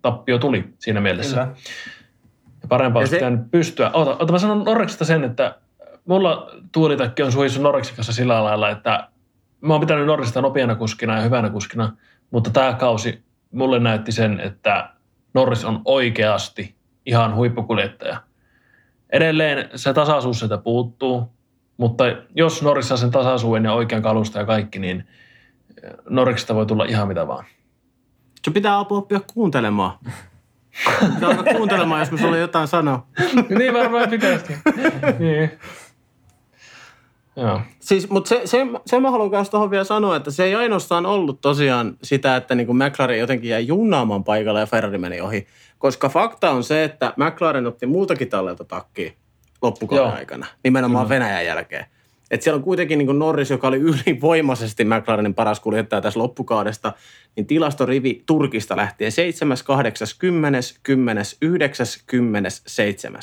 [0.02, 1.36] tappio tuli siinä mielessä.
[1.36, 1.56] Kyllä.
[2.62, 3.90] Ja parempaa Ja olisi se- pitänyt pystyä.
[3.92, 5.54] Ota, ota mä sanon Norreksista sen, että
[6.04, 9.08] mulla tuulitakki on suissa Norreksin kanssa sillä lailla, että
[9.60, 11.92] mä oon pitänyt Norrista nopeana kuskina ja hyvänä kuskina,
[12.30, 13.22] mutta tämä kausi
[13.52, 14.90] mulle näytti sen, että
[15.34, 16.74] Norris on oikeasti
[17.06, 18.20] ihan huippukuljettaja.
[19.12, 21.32] Edelleen se tasaisuus sieltä puuttuu,
[21.76, 22.04] mutta
[22.34, 25.08] jos Norris saa sen tasaisuuden ja oikean kalusta ja kaikki, niin
[26.08, 27.44] Norriksesta voi tulla ihan mitä vaan.
[28.44, 29.98] Se pitää apua oppia kuuntelemaan.
[31.14, 33.06] Pitää alkaa kuuntelemaan, jos mä sulle jotain sanoa.
[33.58, 34.56] niin varmaan pitäisi.
[35.18, 35.50] niin.
[37.40, 37.60] Joo.
[37.80, 41.06] Siis, mutta se, se, se mä haluan myös tuohon vielä sanoa, että se ei ainoastaan
[41.06, 45.46] ollut tosiaan sitä, että niin kuin McLaren jotenkin jäi junnaamaan paikalle ja Ferrari meni ohi.
[45.78, 49.14] Koska fakta on se, että McLaren otti muutakin tallelta takkiin
[49.62, 51.14] loppukauden aikana, nimenomaan Kyllä.
[51.14, 51.86] Venäjän jälkeen.
[52.30, 53.76] Et siellä on kuitenkin niin Norris, joka oli
[54.06, 56.92] ylivoimaisesti McLarenin paras kuljettaja tässä loppukaudesta,
[57.36, 63.20] niin tilastorivi Turkista lähtien 7, 8, 10, 10, 9, 10, 7.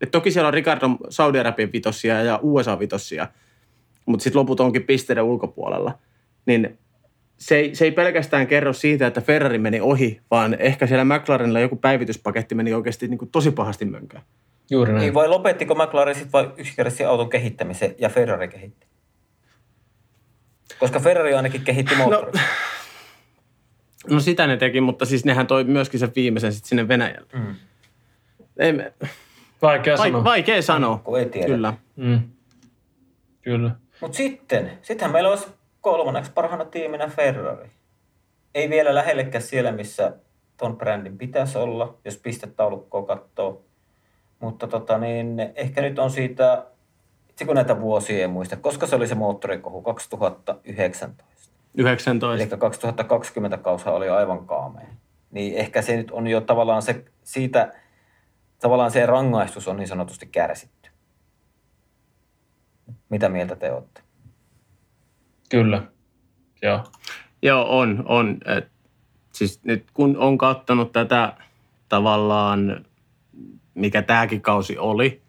[0.00, 3.26] Et toki siellä on Ricardo Saudi-Arabian vitossia ja USA-vitossia,
[4.08, 5.98] mutta sitten loput onkin pisteiden ulkopuolella.
[6.46, 6.78] Niin
[7.36, 11.60] se ei, se ei pelkästään kerro siitä, että Ferrari meni ohi, vaan ehkä siellä McLarenilla
[11.60, 14.22] joku päivityspaketti meni oikeasti niin kuin tosi pahasti mönkään.
[14.70, 15.00] Juuri näin.
[15.00, 18.86] Niin vai lopettiko McLaren sitten vai yksinkertaisesti auton kehittämisen ja Ferrari kehitti?
[20.78, 22.40] Koska Ferrari ainakin kehitti moottorin.
[24.10, 27.28] No sitä ne teki, mutta siis nehän toi myöskin sen viimeisen sitten sinne Venäjälle.
[27.32, 27.54] Mm.
[28.58, 28.92] Ei, me-
[29.62, 30.24] Vaikea vaik, sanoa.
[30.24, 30.98] vaikea sanoa.
[31.04, 31.46] Kun ei tiedä.
[31.46, 31.74] Kyllä.
[31.96, 32.20] Mm.
[33.42, 33.70] Kyllä.
[34.00, 35.46] Mutta sitten, sittenhän meillä olisi
[35.80, 37.70] kolmanneksi parhaana tiiminä Ferrari.
[38.54, 40.12] Ei vielä lähellekään siellä, missä
[40.56, 43.62] ton brändin pitäisi olla, jos pistetaulukkoa katsoo.
[44.40, 46.66] Mutta tota niin, ehkä nyt on siitä,
[47.30, 51.52] itse kun näitä vuosia en muista, koska se oli se moottorikohu, 2019.
[51.74, 52.42] 19.
[52.42, 54.86] Eli 2020 kausa oli aivan kaamea.
[55.30, 57.72] Niin ehkä se nyt on jo tavallaan se, siitä,
[58.60, 60.77] tavallaan se rangaistus on niin sanotusti kärsitty.
[63.10, 64.00] Mitä mieltä te olette?
[65.50, 65.82] Kyllä.
[66.62, 66.84] Joo.
[67.42, 68.38] Joo, on, on.
[68.56, 68.68] Et,
[69.32, 71.32] siis nyt kun on katsonut tätä
[71.88, 72.84] tavallaan,
[73.74, 75.22] mikä tämäkin kausi oli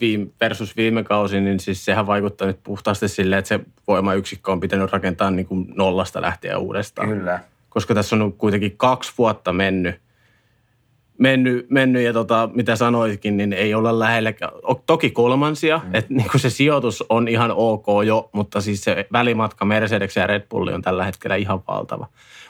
[0.00, 4.60] viime, versus viime kausi, niin siis sehän vaikuttaa nyt puhtaasti silleen, että se voimayksikkö on
[4.60, 7.08] pitänyt rakentaa niin kuin nollasta lähtien uudestaan.
[7.08, 7.40] Kyllä.
[7.68, 10.00] Koska tässä on kuitenkin kaksi vuotta mennyt,
[11.18, 14.52] mennyt, mennyt ja tota, mitä sanoitkin, niin ei olla lähellekään.
[14.62, 15.94] O- Toki kolmansia, mm.
[15.94, 20.42] että niin se sijoitus on ihan ok jo, mutta siis se välimatka Mercedes ja Red
[20.48, 22.06] Bulli on tällä hetkellä ihan valtava.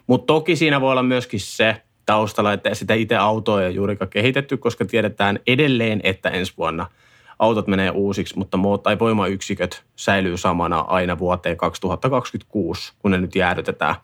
[0.07, 4.11] Mutta toki siinä voi olla myöskin se taustalla, että sitä itse autoa ei ole juurikaan
[4.11, 6.87] kehitetty, koska tiedetään edelleen, että ensi vuonna
[7.39, 13.35] autot menee uusiksi, mutta muut tai voimayksiköt säilyy samana aina vuoteen 2026, kun ne nyt
[13.35, 13.95] jäädytetään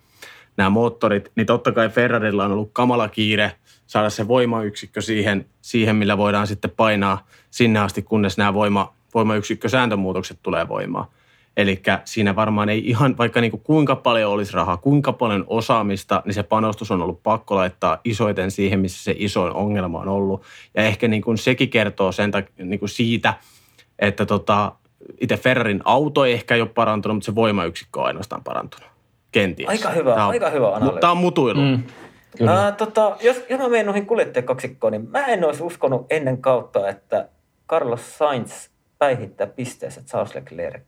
[0.57, 3.53] nämä moottorit, niin totta kai Ferrarilla on ollut kamala kiire
[3.93, 10.39] saada se voimayksikkö siihen, siihen millä voidaan sitten painaa sinne asti, kunnes nämä voima, voimayksikkö-sääntömuutokset
[10.43, 11.07] tulee voimaan.
[11.57, 16.23] Eli siinä varmaan ei ihan, vaikka niin kuin kuinka paljon olisi rahaa, kuinka paljon osaamista,
[16.25, 20.43] niin se panostus on ollut pakko laittaa isoiten siihen, missä se isoin ongelma on ollut.
[20.77, 23.35] Ja ehkä niin kuin sekin kertoo sen tak- niin kuin siitä,
[23.99, 24.73] että tota,
[25.21, 28.87] itse Ferrarin auto ei ehkä ole parantunut, mutta se voimayksikkö on ainoastaan parantunut.
[29.33, 29.69] Kenties.
[29.69, 30.85] Aika hyvä- Tää on, aika hyvä analyysi.
[30.85, 31.61] Mutta tämä on mutuilu.
[31.61, 31.83] Mm.
[32.39, 32.65] Kyllä.
[32.65, 36.89] Ää, tota, jos, jos mä menen noihin kuljettajakaksikkoon, niin mä en olisi uskonut ennen kautta,
[36.89, 37.29] että
[37.69, 38.69] Carlos Sainz
[38.99, 40.83] päihittää pisteessä Charles Leclerc.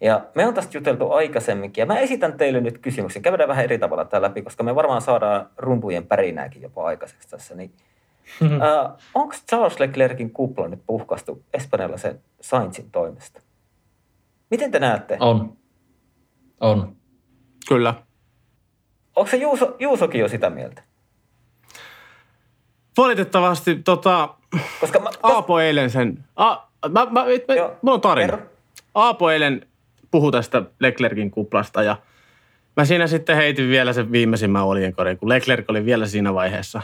[0.00, 3.22] Ja me on tästä juteltu aikaisemminkin, ja mä esitän teille nyt kysymyksen.
[3.22, 7.54] Käydään vähän eri tavalla tää läpi, koska me varmaan saadaan rumpujen pärinääkin jopa aikaiseksi tässä.
[7.54, 7.72] Niin,
[8.60, 13.40] ää, onko Charles Leclercin kupla nyt puhkastu espanjalaisen Sainzin toimesta?
[14.50, 15.16] Miten te näette?
[15.20, 15.56] On.
[16.60, 16.96] On.
[17.68, 17.94] Kyllä.
[19.16, 20.82] Onko se Juuso, Juusokin jo sitä mieltä?
[22.96, 24.34] Valitettavasti tota,
[24.80, 26.24] Koska mä, Aapo eilen sen...
[26.36, 26.56] A,
[26.88, 28.28] mä, mä, mä, Joo, mulla on tarina.
[28.32, 28.46] kerro.
[28.94, 29.66] Aapo eilen
[30.10, 31.96] puhui tästä Leclerkin kuplasta ja
[32.76, 36.82] mä siinä sitten heitin vielä sen viimeisimmän oljenkorin, kun Leclerc oli vielä siinä vaiheessa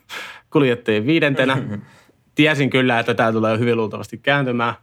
[0.52, 1.58] kuljettajien viidentenä.
[2.34, 4.74] Tiesin kyllä, että tämä tulee hyvin luultavasti kääntymään.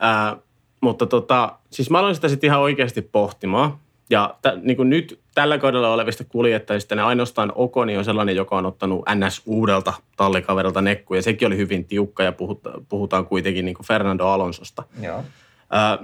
[0.00, 0.36] Ää,
[0.80, 3.78] mutta tota, siis mä aloin sitä sitten ihan oikeasti pohtimaan.
[4.10, 8.56] Ja t- niin kuin nyt tällä kaudella olevista kuljettajista, ne ainoastaan Okoni on sellainen, joka
[8.56, 11.22] on ottanut NS uudelta tallikaverilta nekkuja.
[11.22, 14.82] Sekin oli hyvin tiukka ja puhuta, puhutaan kuitenkin niin kuin Fernando Alonsosta.
[15.02, 15.24] Joo.
[15.70, 15.98] Ää,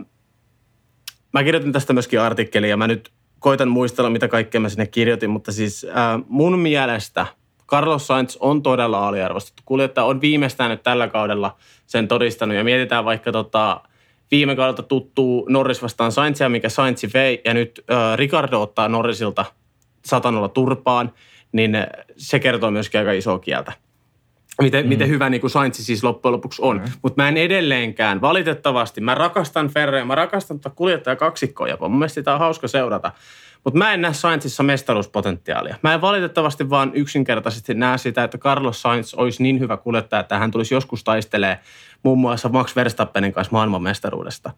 [1.33, 5.31] mä kirjoitin tästä myöskin artikkelia ja mä nyt koitan muistella, mitä kaikkea mä sinne kirjoitin,
[5.31, 7.27] mutta siis ää, mun mielestä
[7.67, 9.63] Carlos Sainz on todella aliarvostettu.
[9.67, 11.57] Kuljettaja on viimeistään nyt tällä kaudella
[11.87, 13.81] sen todistanut ja mietitään vaikka tota,
[14.31, 19.45] viime kaudelta tuttuu Norris vastaan Sainzia, mikä Sainz vei ja nyt ää, Ricardo ottaa Norrisilta
[20.05, 21.13] satanolla turpaan,
[21.53, 21.77] niin
[22.17, 23.73] se kertoo myöskin aika isoa kieltä
[24.61, 24.89] miten, mm.
[24.89, 26.77] miten hyvä niin kuin Sainz siis loppujen lopuksi on.
[26.77, 26.93] Mm.
[27.03, 31.89] Mutta mä en edelleenkään, valitettavasti, mä rakastan Ferreria, mä rakastan tuota kuljettaja kaksikkoa jopa.
[31.89, 33.13] Mun mielestä sitä on hauska seurata.
[33.65, 35.77] Mutta mä en näe Sainzissa mestaruuspotentiaalia.
[35.83, 40.39] Mä en valitettavasti vaan yksinkertaisesti näe sitä, että Carlos Sainz olisi niin hyvä kuljettaja, että
[40.39, 41.59] hän tulisi joskus taistelee
[42.03, 44.51] muun muassa Max Verstappenin kanssa maailman mestaruudesta.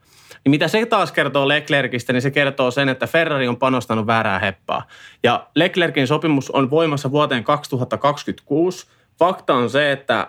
[0.44, 4.38] Niin mitä se taas kertoo Leclercistä, niin se kertoo sen, että Ferrari on panostanut väärää
[4.38, 4.86] heppaa.
[5.22, 8.86] Ja Leclerkin sopimus on voimassa vuoteen 2026.
[9.18, 10.28] Fakta on se, että äh,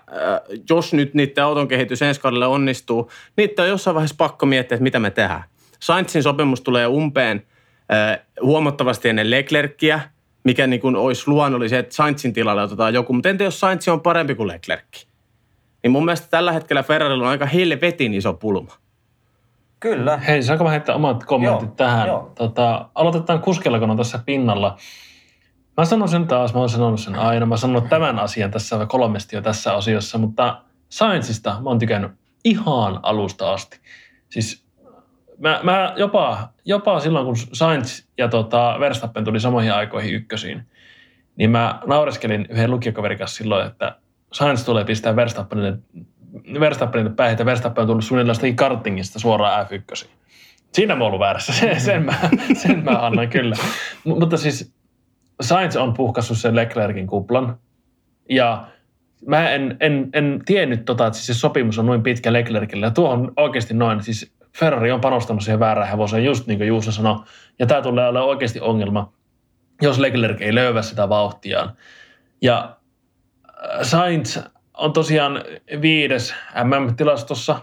[0.70, 4.84] jos nyt niiden auton kehitys ensi kaudelle onnistuu, niitä on jossain vaiheessa pakko miettiä, että
[4.84, 5.44] mitä me tehdään.
[5.80, 7.46] Sainzin sopimus tulee umpeen
[7.94, 10.00] äh, huomattavasti ennen Leclercia,
[10.44, 13.14] mikä niin kuin olisi luonnollista, että Sainzin tilalle otetaan joku.
[13.14, 15.13] Mutta entä jos Sainz on parempi kuin Leclerc?
[15.84, 18.72] Niin mun mielestä tällä hetkellä Ferrarilla on aika helvetin iso pulma.
[19.80, 20.18] Kyllä.
[20.18, 22.08] Hei, saanko mä heittää omat kommentit Joo, tähän?
[22.08, 22.32] joo.
[22.36, 24.78] Tota, aloitetaan kuskella, kun on tässä pinnalla.
[25.78, 27.46] Mä sanon sen taas, mä oon sanonut sen aina.
[27.46, 32.12] Mä sanon tämän asian tässä kolmesti jo tässä osiossa, mutta Sainzista mä oon tykännyt
[32.46, 33.80] ihan alusta asti.
[34.30, 34.66] Siis
[35.38, 40.68] mä, mä jopa, jopa silloin, kun Sainz ja tota Verstappen tuli samoihin aikoihin ykkösiin,
[41.36, 43.96] niin mä naureskelin yhden lukiokaverin kanssa silloin, että
[44.34, 45.78] Sainz tulee pistää Verstappenille,
[46.60, 50.08] Verstappenille päihin, että Verstappen on tullut suunnilleen kartingista suoraan F1.
[50.74, 52.14] Siinä mä oon väärässä, sen, sen, mä,
[52.54, 53.56] sen mä annan kyllä.
[54.06, 54.74] M- mutta siis
[55.42, 57.58] Sainz on puhkassut sen Leclerkin kuplan.
[58.30, 58.68] Ja
[59.28, 62.86] mä en, en, en tiennyt tota, että siis se sopimus on noin pitkä Leclercille.
[62.86, 64.04] Ja tuo on oikeasti noin.
[64.04, 67.24] Siis Ferrari on panostanut siihen väärään hevoseen, just niin kuin Juuso sanoi.
[67.60, 69.14] Ja tämä tulee olemaan oikeasti ongelma,
[69.82, 71.78] jos Leclerc ei löyvä sitä vauhtiaan.
[72.42, 72.78] Ja
[73.82, 74.40] Sainz
[74.74, 75.44] on tosiaan
[75.82, 77.60] viides MM-tilastossa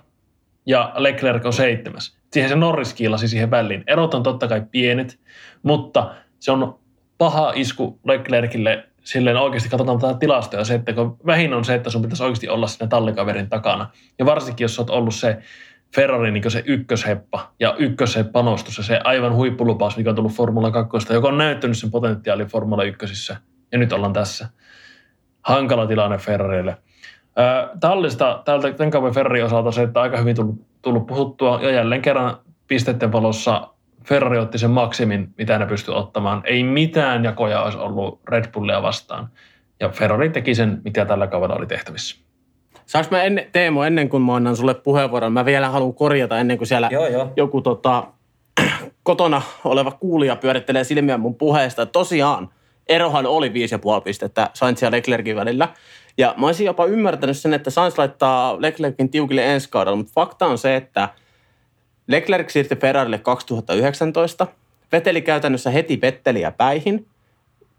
[0.67, 2.19] ja Leclerc on seitsemäs.
[2.33, 3.85] Siihen se Norris kiilasi siihen väliin.
[3.87, 5.19] Erot on totta kai pienet,
[5.63, 6.79] mutta se on
[7.19, 11.91] paha isku Leclercille silleen oikeasti katsotaan tätä tilastoja, se, että kun vähin on se, että
[11.91, 13.91] sun pitäisi oikeasti olla sinne tallikaverin takana.
[14.19, 15.39] Ja varsinkin, jos oot ollut se
[15.95, 21.13] Ferrari niin se ykkösheppa ja ykköspanostus ja se aivan huippulupaus, mikä on tullut Formula 2,
[21.13, 23.33] joka on näyttänyt sen potentiaalin Formula 1.
[23.73, 24.49] Ja nyt ollaan tässä.
[25.43, 26.77] Hankala tilanne Ferrarille.
[27.81, 32.03] Tallista tältä tämän kauan Ferrari osalta se, että aika hyvin tullut, tullut puhuttua ja jälleen
[32.03, 32.37] kerran
[32.69, 33.69] pisteiden valossa
[34.05, 36.43] Ferrari otti sen maksimin, mitä ne pystyi ottamaan.
[36.45, 39.29] Ei mitään jakoja olisi ollut Red Bullia vastaan.
[39.81, 42.17] Ja Ferrari teki sen, mitä tällä kaudella oli tehtävissä.
[42.87, 46.59] Saanko mä ennen, Teemo, ennen kuin mä annan sulle puheenvuoron, mä vielä haluan korjata ennen
[46.59, 47.33] kuin siellä Joo, joo.
[47.37, 48.07] joku tota,
[49.03, 51.87] kotona oleva kuulija pyörittelee silmiä mun puheesta.
[51.87, 52.49] Tosiaan,
[52.91, 53.55] erohan oli 5,5
[54.05, 55.69] pistettä Sainz ja Leclerkin välillä.
[56.19, 60.47] Ja mä olisin jopa ymmärtänyt sen, että Sainz laittaa Leclerkin tiukille ensi kaudella, mutta fakta
[60.47, 61.09] on se, että
[62.07, 64.47] Leclerc siirtyi Ferrarille 2019.
[64.93, 67.07] Veteli käytännössä heti Vetteliä päihin.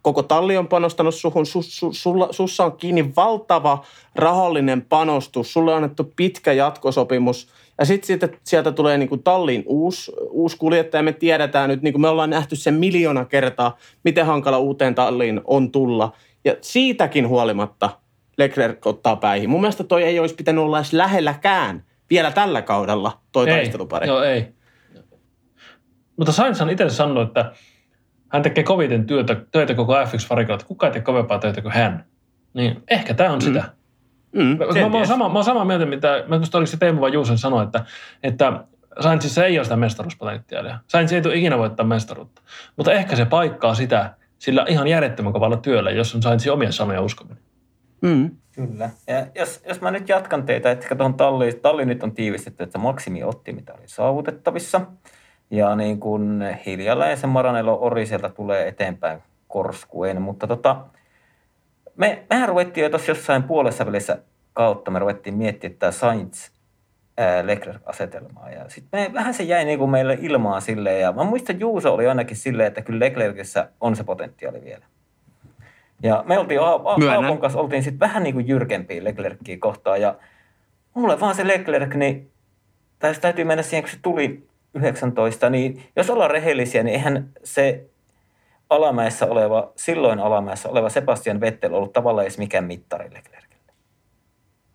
[0.02, 1.46] Koko talli on panostanut suhun.
[1.46, 3.86] Su, su, sulla, sussa on kiinni valtava
[4.16, 5.54] rahallinen panostus.
[5.54, 7.48] Sulle on annettu pitkä jatkosopimus.
[7.82, 11.04] Ja sitten sieltä, sieltä tulee niin kuin tallin uusi, uusi kuljettaja.
[11.04, 15.42] Me tiedetään nyt, niin kuin me ollaan nähty sen miljoona kertaa, miten hankala uuteen talliin
[15.44, 16.12] on tulla.
[16.46, 17.90] Ja siitäkin huolimatta
[18.38, 19.50] Leclerc ottaa päihin.
[19.50, 24.08] Mun mielestä toi ei olisi pitänyt olla edes lähelläkään vielä tällä kaudella toi ei, taistelupari.
[24.08, 24.48] Joo, ei.
[26.18, 27.52] Mutta Sainz on itse sanonut, että
[28.32, 32.06] Hän tekee koviten työtä, töitä koko F1-varikolla, että kuka ei tee kovempaa töitä kuin hän.
[32.54, 33.46] Niin ehkä tämä on mm.
[33.46, 33.64] sitä.
[34.32, 37.14] Mm, Mä, mä, oon sama, mä oon samaa mieltä, mitä, mä oliko se Teemu vai
[37.14, 37.86] Juusen sanoi, että,
[38.24, 38.64] että
[39.00, 40.80] Sainzissa ei ole sitä mestaruuspotentiaalia.
[40.88, 42.42] Sainz ei tule ikinä voittaa mestaruutta.
[42.78, 47.02] Mutta ehkä se paikkaa sitä sillä ihan järjettömän kovalla työllä, jos on Sainzin omia sanoja
[47.02, 47.44] uskominen.
[48.02, 48.32] Mm.
[48.56, 48.90] Kyllä.
[49.08, 52.78] Ja jos, jos mä nyt jatkan teitä, että tuohon talli, talli nyt on tiivistetty, että
[52.78, 54.82] maksimi otti, mitä oli saavutettavissa.
[55.52, 60.22] Ja niin kuin hiljalleen se Maranello Ori sieltä tulee eteenpäin korskuen.
[60.22, 60.76] Mutta tota,
[61.96, 64.18] me, mehän ruvettiin jo tuossa jossain puolessa välissä
[64.54, 66.50] kautta, me ruvettiin miettimään tämä Sainz
[67.44, 68.52] Leclerc-asetelmaa.
[68.52, 71.02] Ja sitten me, vähän se jäi niin kuin meille ilmaa silleen.
[71.02, 74.86] Ja mä muistan, Juuso oli ainakin silleen, että kyllä Leclercissä on se potentiaali vielä.
[76.04, 76.60] Ja me oltiin.
[76.60, 80.02] Aapon kanssa oltiin sitten vähän niin kuin jyrkempiä Leclercia kohtaan.
[80.02, 80.16] Ja
[80.94, 82.32] mulle vaan se Leclerc, niin
[83.00, 87.86] tai täytyy mennä siihen, kun se tuli 19, niin jos ollaan rehellisiä, niin eihän se
[88.72, 93.52] alamäessä oleva, silloin alamäessä oleva Sebastian Vettel ollut tavallaan edes mikään mittari Leclercille.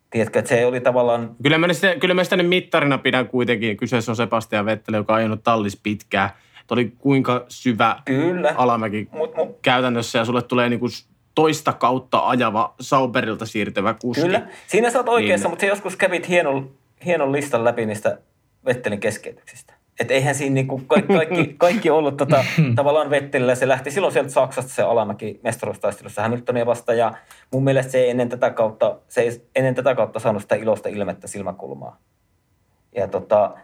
[0.09, 3.77] Tiedätkö, että se oli tavallaan, Kyllä mä, sitä, kyllä mä sitä nyt mittarina pidän kuitenkin.
[3.77, 6.29] Kyseessä on Sebastian Vettel, joka on ajanut tallis pitkään.
[6.61, 10.87] Että oli kuinka syvä kyllä, alamäki mut, mut, käytännössä ja sulle tulee niinku
[11.35, 14.21] toista kautta ajava Sauberilta siirtyvä kuski.
[14.23, 14.47] kyllä.
[14.67, 15.51] Siinä sä oot oikeassa, Niin.
[15.51, 16.71] mutta se joskus kävit hienon,
[17.05, 18.17] hienon listan läpi niistä
[18.65, 19.73] Vettelin keskeytyksistä.
[19.99, 22.45] Että eihän siinä niinku kaikki, kaikki, kaikki ollut tota,
[22.75, 23.55] tavallaan Vettelillä.
[23.55, 26.97] Se lähti silloin sieltä Saksasta se alamäki mestaruustaistelussa Hamiltonia vastaan.
[26.97, 27.13] Ja
[27.53, 30.89] mun mielestä se ei ennen tätä kautta, se ei ennen tätä kautta saanut sitä ilosta
[30.89, 31.99] ilmettä silmäkulmaa.
[32.95, 33.55] Ja tota,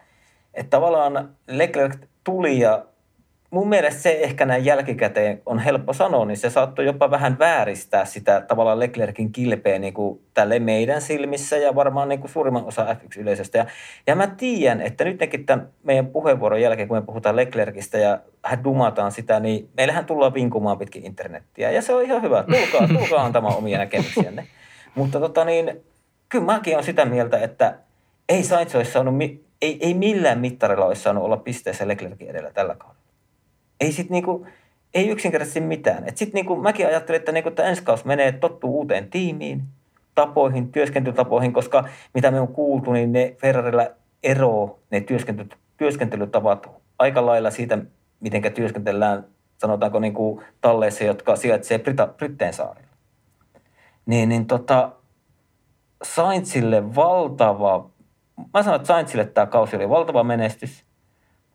[0.54, 2.86] että tavallaan Leclerc tuli ja
[3.54, 8.06] mun mielestä se ehkä näin jälkikäteen on helppo sanoa, niin se saattoi jopa vähän vääristää
[8.06, 12.86] sitä tavallaan Leclerkin kilpeä niin kuin tälle meidän silmissä ja varmaan niin kuin suurimman osa
[12.94, 13.58] F1-yleisöstä.
[13.58, 13.66] Ja,
[14.08, 18.64] ja mä tiedän, että nytkin tämän meidän puheenvuoron jälkeen, kun me puhutaan Leclercistä ja hän
[18.64, 21.72] dumataan sitä, niin meillähän tullaan vinkumaan pitkin internettiä.
[21.72, 22.44] Ja se on ihan hyvä.
[22.44, 24.48] Tulkaa, tulkaa antamaan omia näkemyksiänne.
[24.96, 25.84] Mutta tota niin,
[26.30, 27.76] kyllä mäkin on sitä mieltä, että
[28.30, 29.16] ei Sainz olisi saanut,
[29.62, 33.03] ei, ei millään mittarilla olisi saanut olla pisteessä Leclerkin edellä tällä kaudella.
[33.84, 34.48] Ei sit niinku,
[34.94, 36.08] ei yksinkertaisesti mitään.
[36.08, 39.64] Et sit niinku, mäkin ajattelin, että, niinku, että ensi kausi menee tottuu uuteen tiimiin,
[40.16, 43.88] tapoihin, työskentelytapoihin, koska mitä me on kuultu, niin ne Ferrarilla
[44.24, 46.70] eroo ne työskentely, työskentelytavat
[47.00, 47.78] aika lailla siitä,
[48.20, 49.26] miten työskentellään,
[49.58, 52.94] sanotaanko niin kuin talleissa, jotka sijaitsee Brita, Britteen saarilla.
[54.06, 54.92] Niin, niin tota,
[56.04, 57.90] Sainzille valtava,
[58.54, 60.86] mä sanon, että Sainzille tämä kausi oli valtava menestys.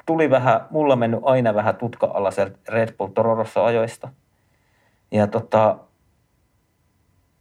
[0.08, 4.08] Tuli vähän, mulla on mennyt aina vähän tutka alla sieltä Red Bull Tororossa ajoista.
[5.10, 5.78] Ja tota,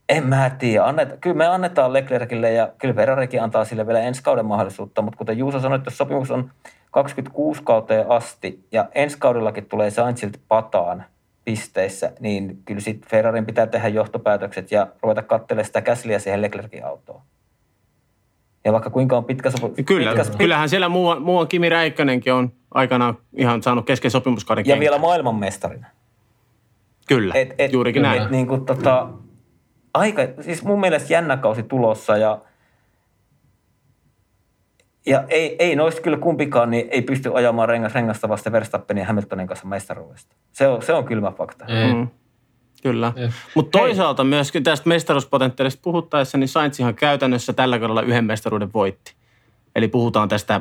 [0.08, 0.84] en mä tiedä.
[0.84, 5.18] Anneta, kyllä me annetaan Leclercille ja kyllä Ferrarikin antaa sille vielä ensi kauden mahdollisuutta, mutta
[5.18, 6.50] kuten Juuso sanoi, että sopimus on
[6.90, 11.04] 26 kauteen asti ja ensi kaudellakin tulee Sainzilta pataan
[11.44, 16.86] pisteissä, niin kyllä sitten Ferrarin pitää tehdä johtopäätökset ja ruveta katselemaan sitä käsliä siihen Leclercin
[16.86, 17.20] autoon.
[18.68, 19.86] Ja vaikka kuinka on pitkä sopimus.
[19.86, 24.80] Kyllä, pitkä, kyllähän siellä muuan, muuan Kimi Räikkönenkin on aikanaan ihan saanut kesken sopimuskauden Ja
[24.80, 25.86] vielä maailmanmestarina.
[27.08, 28.22] Kyllä, Et, et, juurikin näin.
[28.22, 29.08] Et, niin kuin, tota,
[29.94, 32.38] aika, siis mun mielestä jännä kausi tulossa ja,
[35.06, 39.06] ja ei, ei noista kyllä kumpikaan niin ei pysty ajamaan rengas rengasta vasta Verstappenin ja
[39.06, 40.36] Hamiltonin kanssa mestaruudesta.
[40.52, 41.64] Se on, se on kylmä fakta.
[41.64, 42.08] Mm.
[42.82, 43.12] Kyllä.
[43.54, 43.88] Mutta Hei.
[43.88, 49.14] toisaalta myöskin tästä mestaruuspotentiaalista puhuttaessa, niin Sainz ihan käytännössä tällä kaudella yhden mestaruuden voitti.
[49.76, 50.60] Eli puhutaan tästä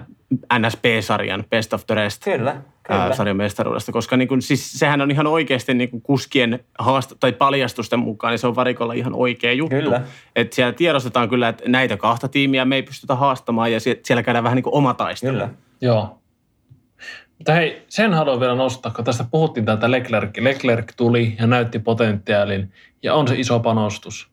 [0.59, 3.03] NSP-sarjan Best of the Rest Kyllä, kyllä.
[3.03, 7.15] ää, sarjan mestaruudesta, koska niin kun, siis sehän on ihan oikeasti niin kun kuskien haast-
[7.19, 9.75] tai paljastusten mukaan, niin se on varikolla ihan oikea juttu.
[9.75, 10.01] Kyllä.
[10.35, 14.23] Et siellä tiedostetaan kyllä, että näitä kahta tiimiä me ei pystytä haastamaan ja sie- siellä
[14.23, 15.31] käydään vähän niin kuin oma taistelu.
[15.31, 15.49] Kyllä.
[15.81, 16.16] Joo.
[17.37, 20.37] Mutta hei, sen haluan vielä nostaa, kun tästä puhuttiin täältä Leclerc.
[20.39, 22.71] Leclerc tuli ja näytti potentiaalin
[23.03, 24.29] ja on se iso panostus.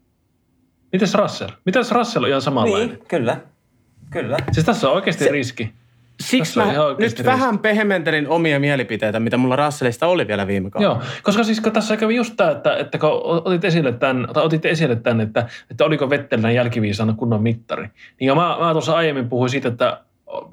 [0.93, 1.51] Mites Russell?
[1.65, 2.89] Mites Russell on ihan samanlainen?
[2.89, 3.37] Niin, kyllä.
[4.11, 4.37] Kyllä.
[4.53, 5.73] Siis tässä on oikeasti Se- riski.
[6.21, 7.25] Siksi mä ihan nyt riski.
[7.25, 10.95] vähän pehmentelin omia mielipiteitä, mitä mulla Russellista oli vielä viime kaudella.
[10.95, 13.11] Joo, koska siis kun tässä kävi just tämä, että, että kun
[13.45, 17.89] otit esille tämän, tai otitte esille tämän, että, että oliko Vettel näin jälkiviisana kunnon mittari.
[18.21, 20.01] Niin ja mä, mä tuossa aiemmin puhuin siitä, että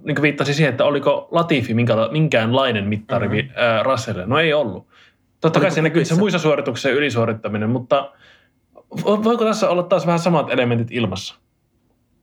[0.04, 3.36] niin kuin viittasin siihen, että oliko Latifi minkä, minkäänlainen mittari Mhm.
[3.36, 3.78] mm-hmm.
[3.80, 4.28] äh, Russellille.
[4.28, 4.88] No ei ollut.
[5.42, 8.12] Totta kai Oliko se näkyy se muissa suorituksissa ja ylisuorittaminen, mutta
[9.02, 11.36] vo- voiko tässä olla taas vähän samat elementit ilmassa?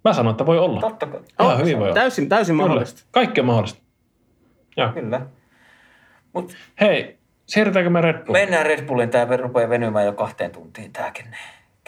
[0.05, 0.81] Mä sanon, että voi olla.
[0.81, 1.21] Totta kai.
[1.43, 1.95] Ihan hyvin voi olla.
[1.95, 2.67] Täysin, täysin Kyllä.
[2.69, 3.03] mahdollista.
[3.11, 3.83] Kaikki on mahdollista.
[4.77, 4.89] Joo.
[4.93, 5.21] Kyllä.
[6.33, 8.43] Mut Hei, siirrytäänkö me Red Bulliin?
[8.45, 9.11] mennään Red Bullin.
[9.11, 11.27] Tämä rupeaa venymään jo kahteen tuntiin tämäkin.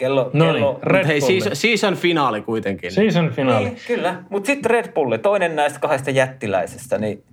[0.01, 2.91] Kello, No kello, niin, Red hei, season, season finaali kuitenkin.
[2.91, 3.65] Season finaali.
[3.65, 4.23] Niin, kyllä.
[4.29, 7.23] Mutta sitten Red Bulli, toinen näistä kahdesta jättiläisestä, niin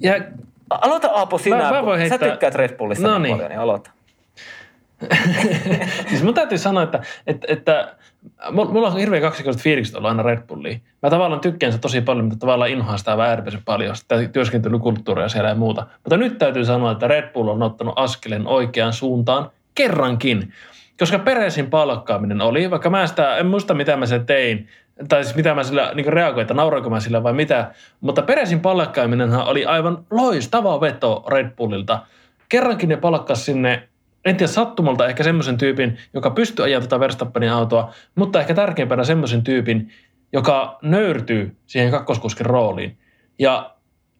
[0.00, 0.14] Ja
[0.70, 1.56] Aloita Aapo sinä.
[1.56, 3.34] Mä- mä voin Sä heittää- tykkäät Red Bullista No niin, niin.
[3.34, 3.90] paljon, niin aloita.
[6.08, 7.94] siis mun täytyy sanoa, että, että, että
[8.52, 10.82] mulla on hirveän kaksikortaiset fiilikset olla aina Red Bulliin.
[11.02, 15.48] Mä tavallaan tykkään sitä tosi paljon, mutta tavallaan inhoan sitä äärimmäisen paljon, sitä työskentelykulttuuria siellä
[15.48, 15.86] ja muuta.
[16.04, 20.52] Mutta nyt täytyy sanoa, että Red Bull on ottanut askeleen oikeaan suuntaan kerrankin.
[20.98, 24.68] Koska Peresin palkkaaminen oli, vaikka mä sitä, en muista mitä mä sen tein,
[25.08, 27.70] tai siis mitä mä sillä niin reagoin, että nauroinko mä sillä vai mitä,
[28.00, 31.98] mutta Peresin palkkaaminenhan oli aivan loistava veto Red Bullilta.
[32.48, 33.88] Kerrankin ne palkkas sinne
[34.24, 39.04] en tiedä sattumalta ehkä semmoisen tyypin, joka pystyy ajamaan tätä Verstappenin autoa, mutta ehkä tärkeimpänä
[39.04, 39.92] semmoisen tyypin,
[40.32, 42.96] joka nöyrtyy siihen kakkoskuskin rooliin.
[43.38, 43.75] Ja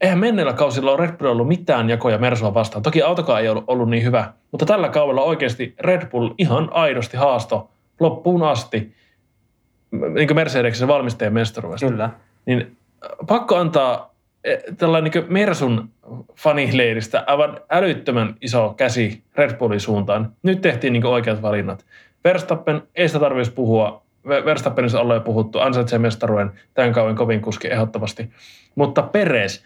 [0.06, 2.82] eihän menneillä kausilla ole Red Bull ollut mitään jakoja Mersua vastaan.
[2.82, 7.16] Toki autokaan ei ollut, ollut niin hyvä, mutta tällä kaudella oikeasti Red Bull ihan aidosti
[7.16, 7.70] haasto
[8.00, 8.94] loppuun asti
[9.90, 12.10] niin kuin Mercedeksen valmistajan mestaruudesta Kyllä.
[12.46, 14.14] niin äh, pakko antaa
[14.44, 15.90] eh, tällainen niin Mersun
[16.34, 20.32] fanileiristä aivan älyttömän iso käsi Red Bullin suuntaan.
[20.42, 21.84] Nyt tehtiin niin oikeat valinnat.
[22.24, 24.02] Verstappen, ei sitä tarvitsisi puhua.
[24.28, 28.30] Ver- Verstappenissa ollaan jo puhuttu, ansaitsee mestaruuden tämän kauan kovin kuski ehdottomasti.
[28.74, 29.64] Mutta Peres,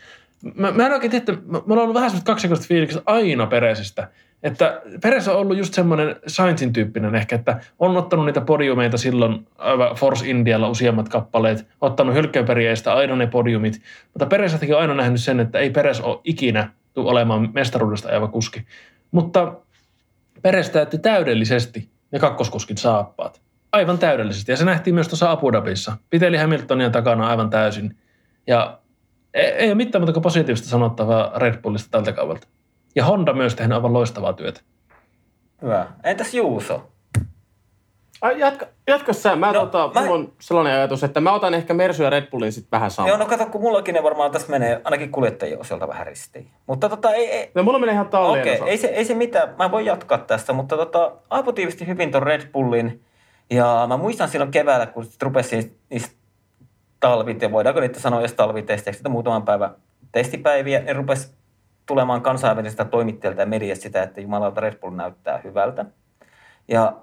[0.55, 4.09] mä, mä en oikein tiedä, että on ollut vähän semmoista kaksikoista fiilikset aina Peresistä.
[4.43, 9.47] Että Peres on ollut just semmoinen Sainzin tyyppinen ehkä, että on ottanut niitä podiumeita silloin
[9.97, 13.83] Force Indialla useammat kappaleet, ottanut hylkeenperieistä aina ne podiumit,
[14.15, 18.29] mutta Peresätäkin on aina nähnyt sen, että ei Peres ole ikinä tuu olemaan mestaruudesta ajava
[18.29, 18.67] kuski.
[19.11, 19.55] Mutta
[20.43, 23.41] Peres täytti täydellisesti ne kakkoskuskin saappaat.
[23.73, 24.53] Aivan täydellisesti.
[24.53, 25.97] Ja se nähtiin myös tuossa Abu Dhabissa.
[26.11, 27.97] Piteli Hamiltonia takana aivan täysin.
[28.47, 28.80] Ja
[29.35, 32.47] ei, ei ole mitään muuta kuin positiivista sanottavaa Red Bullista tältä kaudelta.
[32.97, 34.61] Ja Honda myös tehnyt aivan loistavaa työtä.
[35.63, 35.87] Hyvä.
[36.05, 36.87] Entäs Juuso?
[38.23, 39.37] Ai, jatka, jatka sä.
[39.37, 42.27] Mä, No, tota, mä- mulla on sellainen ajatus, että mä otan ehkä Mersu ja Red
[42.31, 43.09] Bullin sitten vähän samaa.
[43.09, 46.51] Joo, no kato, kun mullakin ne varmaan tässä menee ainakin kuljettajien osalta vähän ristiin.
[46.67, 48.71] Mutta tota, ei, ei, No, mulla menee ihan tallien Okei, osalta.
[48.71, 49.55] ei, se, ei se mitään.
[49.59, 53.05] Mä voin jatkaa tästä, mutta tota, Aapo tiivisti hyvin ton Red Bullin.
[53.51, 56.15] Ja mä muistan silloin keväällä, kun sit rupesi niistä
[57.01, 59.75] talvit, ja voidaanko niitä sanoa edes talvitesteiksi, että muutaman päivän
[60.13, 61.35] testipäiviä, ne rupesi
[61.87, 65.85] tulemaan kansainvälisestä toimittajalta ja mediasta sitä, että jumalauta Red Bull näyttää hyvältä.
[66.69, 66.97] Ja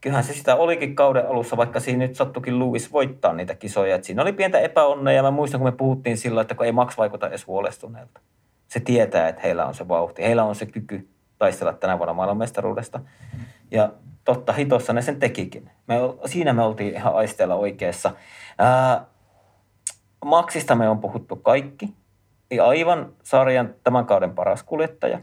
[0.00, 3.94] kyllähän se sitä olikin kauden alussa, vaikka siinä nyt sattukin Lewis voittaa niitä kisoja.
[3.94, 6.72] Et siinä oli pientä epäonnea ja mä muistan, kun me puhuttiin silloin, että kun ei
[6.72, 8.20] Max vaikuta edes huolestuneelta.
[8.68, 11.08] Se tietää, että heillä on se vauhti, heillä on se kyky
[11.38, 13.00] taistella tänä vuonna maailmanmestaruudesta.
[13.70, 13.92] Ja
[14.24, 15.70] totta hitossa ne sen tekikin.
[15.86, 15.94] Me,
[16.26, 18.10] siinä me oltiin ihan aisteella oikeassa.
[18.58, 19.04] Ää,
[20.24, 21.94] Maxista me on puhuttu kaikki.
[22.50, 25.20] Ja aivan sarjan tämän kauden paras kuljettaja.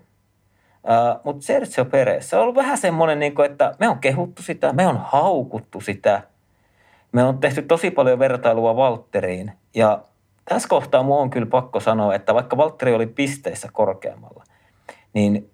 [1.24, 4.88] Mutta Sergio Perez, se on ollut vähän semmoinen, niin että me on kehuttu sitä, me
[4.88, 6.22] on haukuttu sitä.
[7.12, 9.52] Me on tehty tosi paljon vertailua Valtteriin.
[9.76, 10.02] Ja
[10.46, 14.44] tässä kohtaa mua on kyllä pakko sanoa, että vaikka Valtteri oli pisteissä korkeammalla,
[15.14, 15.50] niin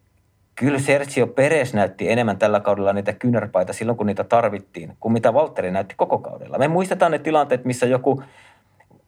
[0.56, 5.34] kyllä Sergio Perez näytti enemmän tällä kaudella niitä kynärpaita silloin, kun niitä tarvittiin, kuin mitä
[5.34, 6.58] Valtteri näytti koko kaudella.
[6.58, 8.24] Me muistetaan ne tilanteet, missä joku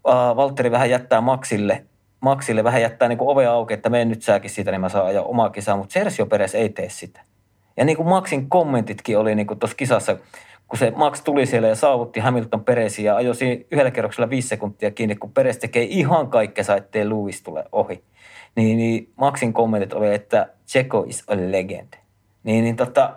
[0.09, 1.85] äh, Valtteri vähän jättää Maxille,
[2.21, 5.05] Maxille vähän jättää niin kuin ovea auki, että mene nyt säkin siitä, niin mä saan
[5.05, 7.21] ajaa omaa kisaa, mutta Sergio Perez ei tee sitä.
[7.77, 10.17] Ja niin kuin Maxin kommentitkin oli niin tuossa kisassa,
[10.67, 14.47] kun se Max tuli siellä ja saavutti Hamilton Perezin ja ajoi siinä yhdellä kerroksella viisi
[14.47, 18.03] sekuntia kiinni, kun Perez tekee ihan kaikkensa, ettei Lewis tule ohi.
[18.55, 21.93] Niin, niin Maxin kommentit oli, että Checo is a legend.
[22.43, 23.13] Niin, niin tota,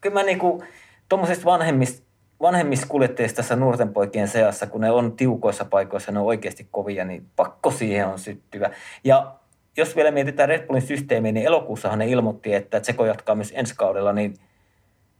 [0.00, 0.62] kyllä mä niinku,
[1.08, 2.06] tuommoisista vanhemmista,
[2.40, 7.04] vanhemmista kuljettajista tässä nuorten poikien seassa, kun ne on tiukoissa paikoissa, ne on oikeasti kovia,
[7.04, 8.70] niin pakko siihen on syttyä.
[9.04, 9.34] Ja
[9.76, 13.74] jos vielä mietitään Red Bullin systeemiä, niin elokuussahan ne ilmoitti, että Tseko jatkaa myös ensi
[13.76, 14.34] kaudella, niin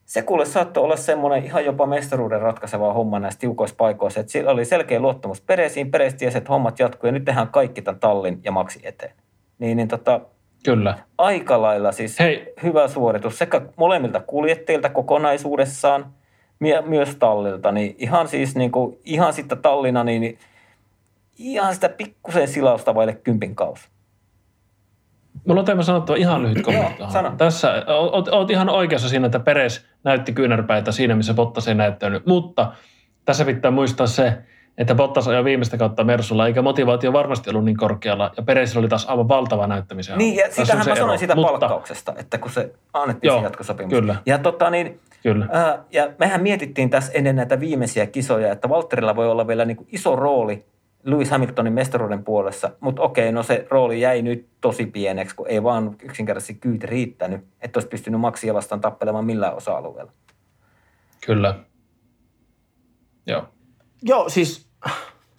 [0.05, 4.51] se kuule saattoi olla semmoinen ihan jopa mestaruuden ratkaiseva homma näissä tiukoissa paikoissa, että sillä
[4.51, 8.41] oli selkeä luottamus Peresiin, Peres tiesi, että hommat jatkuu ja nyt tehdään kaikki tämän tallin
[8.45, 9.13] ja maksi eteen.
[9.59, 10.21] Niin, niin tota,
[10.65, 10.99] Kyllä.
[11.19, 12.53] aika lailla siis Hei.
[12.63, 16.13] hyvä suoritus sekä molemmilta kuljettajilta kokonaisuudessaan,
[16.87, 20.39] myös tallilta, niin ihan siis niin kuin, ihan sitten tallina, niin
[21.39, 23.81] ihan sitä pikkusen silausta vaille kympin kaus.
[25.47, 27.03] Mulla on teema sanottava ihan lyhyt kommentti.
[27.39, 32.27] Tässä oot, oot, ihan oikeassa siinä, että Peres näytti kyynärpäitä siinä, missä Bottas ei näyttänyt.
[32.27, 32.73] Mutta
[33.25, 34.33] tässä pitää muistaa se,
[34.79, 38.31] että Bottas ajoi viimeistä kautta Mersulla, eikä motivaatio varmasti ollut niin korkealla.
[38.37, 41.19] Ja Peresillä oli taas aivan valtava näyttämisen Niin, ja sitähän mä sanoin ero.
[41.19, 43.91] siitä Mutta- palkkauksesta, että kun se annettiin Joo, se jatkosopimus.
[43.91, 44.17] kyllä.
[44.27, 45.49] Ja tota niin, Kyllä.
[45.53, 49.77] Ää, ja mehän mietittiin tässä ennen näitä viimeisiä kisoja, että Valtterilla voi olla vielä niin
[49.77, 50.65] kuin iso rooli
[51.03, 55.63] Lewis Hamiltonin mestaruuden puolessa, mutta okei, no se rooli jäi nyt tosi pieneksi, kun ei
[55.63, 60.13] vaan yksinkertaisesti kyyti riittänyt, että olisi pystynyt Maxia vastaan tappelemaan millään osa-alueella.
[61.27, 61.59] Kyllä.
[63.27, 63.49] Joo.
[64.03, 64.69] Joo, siis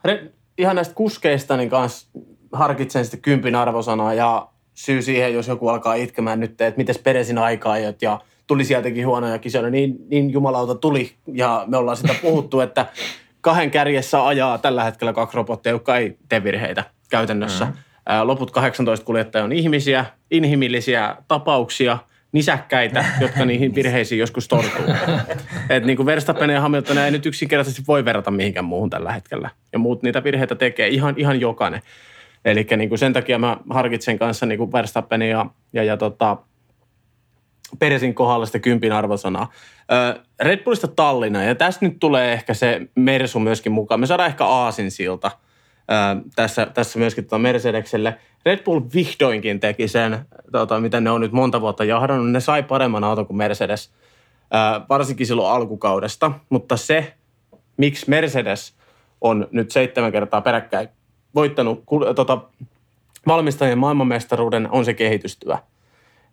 [0.04, 2.10] re, ihan näistä kuskeista niin kans
[2.54, 7.38] harkitsen sitten kympin arvosanaa ja syy siihen, jos joku alkaa itkemään nyt, että miten Peresin
[7.38, 8.20] aikaa ja
[8.50, 11.12] tuli sieltäkin huonoja kisoja, niin, niin jumalauta tuli.
[11.34, 12.86] Ja me ollaan sitä puhuttu, että
[13.42, 17.66] kahden kärjessä ajaa tällä hetkellä kaksi robottia, jotka ei tee virheitä käytännössä.
[17.66, 17.74] Mm.
[18.24, 21.98] Loput 18 kuljettajia on ihmisiä, inhimillisiä tapauksia,
[22.32, 24.86] nisäkkäitä, jotka niihin virheisiin joskus tortuu.
[25.70, 29.50] Et niin kuin Verstappen ja Hamilton ei nyt yksinkertaisesti voi verrata mihinkään muuhun tällä hetkellä.
[29.74, 31.82] Ja muut niitä virheitä tekee ihan, ihan jokainen.
[32.46, 36.38] Eli niin sen takia mä harkitsen kanssa niin kuin Verstappenin ja, ja, ja tota,
[37.80, 39.52] Peresin kohdalla sitä kympin arvosanaa.
[40.40, 44.00] Red Bullista Tallinna, ja tässä nyt tulee ehkä se Mersu myöskin mukaan.
[44.00, 45.32] Me saadaan ehkä Aasin silta
[46.36, 48.18] tässä, tässä myöskin tuota Mercedekselle.
[48.46, 50.20] Red Bull vihdoinkin teki sen,
[50.52, 52.32] tota, mitä ne on nyt monta vuotta jahdannut.
[52.32, 53.92] Ne sai paremman auton kuin Mercedes,
[54.90, 56.32] varsinkin silloin alkukaudesta.
[56.50, 57.14] Mutta se,
[57.78, 58.74] miksi Mercedes
[59.22, 60.90] on nyt seitsemän kertaa peräkkäin
[61.36, 61.84] voittanut
[62.16, 62.42] tota,
[63.28, 65.58] valmistajien maailmanmestaruuden, on se kehitystyö.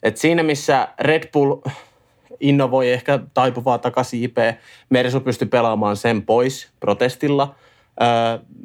[0.02, 1.56] Et siinä, missä Red Bull
[2.40, 4.36] innovoi ehkä taipuvaa takaisin IP,
[4.90, 7.54] Mersu pystyi pelaamaan sen pois protestilla.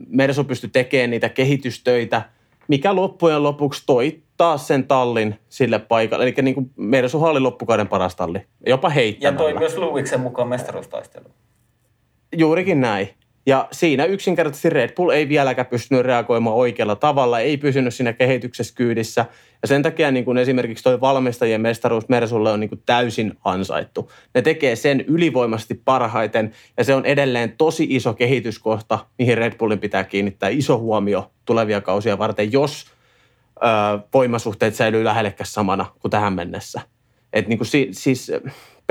[0.08, 2.22] Mersu pystyi tekemään niitä kehitystöitä,
[2.68, 6.24] mikä loppujen lopuksi toi taas sen tallin sille paikalle.
[6.24, 9.36] Eli niin kuin Mersu oli loppukauden paras talli, jopa heittämällä.
[9.36, 11.26] Ja toi myös Luviksen mukaan mestaruustaistelu.
[12.38, 13.10] Juurikin näin.
[13.46, 18.76] Ja siinä yksinkertaisesti Red Bull ei vieläkään pystynyt reagoimaan oikealla tavalla, ei pysynyt siinä kehityksessä
[18.76, 19.26] kyydissä.
[19.62, 24.12] Ja sen takia niin kuin esimerkiksi tuo valmistajien mestaruus Mersulle on niin kuin täysin ansaittu.
[24.34, 29.80] Ne tekee sen ylivoimasti parhaiten ja se on edelleen tosi iso kehityskohta, mihin Red Bullin
[29.80, 32.86] pitää kiinnittää iso huomio tulevia kausia varten, jos
[33.56, 33.68] ö,
[34.14, 36.82] voimasuhteet säilyy lähellekään samana kuin tähän mennessä.
[37.34, 38.32] Et niin kuin si, siis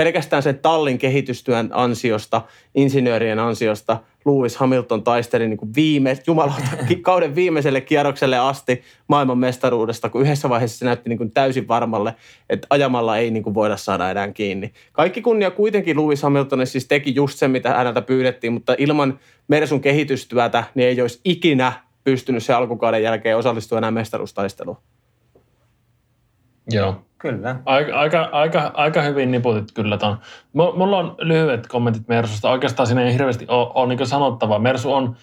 [0.00, 2.42] pelkästään sen tallin kehitystyön ansiosta,
[2.74, 3.96] insinöörien ansiosta–
[4.26, 10.48] Lewis Hamilton taisteli niin kuin viime, jumalauta, kauden viimeiselle kierrokselle asti maailman mestaruudesta, kun yhdessä
[10.48, 12.14] vaiheessa se näytti niin kuin täysin varmalle,
[12.50, 14.72] että ajamalla ei niin kuin voida saada enää kiinni.
[14.92, 19.80] Kaikki kunnia kuitenkin Lewis Hamilton siis teki just sen, mitä häneltä pyydettiin, mutta ilman Mersun
[19.80, 21.72] kehitystyötä niin ei olisi ikinä
[22.04, 24.76] pystynyt se alkukauden jälkeen osallistua enää mestaruustaisteluun.
[26.70, 27.02] Joo.
[27.18, 27.56] Kyllä.
[27.66, 30.18] Aika, aika, aika, aika hyvin niputit kyllä ton.
[30.52, 32.50] Mulla on lyhyet kommentit Mersusta.
[32.50, 34.58] Oikeastaan siinä ei hirveästi ole, ole niin sanottavaa.
[34.58, 35.16] Mersu on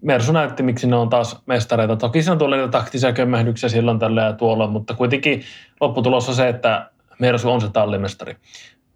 [0.00, 1.96] Mersu näytti, miksi ne on taas mestareita.
[1.96, 5.42] Toki siinä tulee niitä taktisia kömmähdyksiä silloin tällä ja tuolla, mutta kuitenkin
[5.80, 8.36] lopputulos on se, että Mersu on se tallimestari.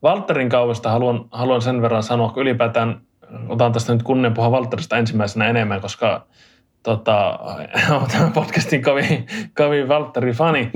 [0.02, 3.00] Valterin kaudesta haluan, haluan sen verran sanoa, kun ylipäätään
[3.48, 6.26] otan tästä nyt kunnen puhua Valterista ensimmäisenä enemmän, koska
[6.82, 7.38] tota,
[8.12, 9.26] tämän podcastin kovin,
[9.56, 10.70] kovin Valtteri fani.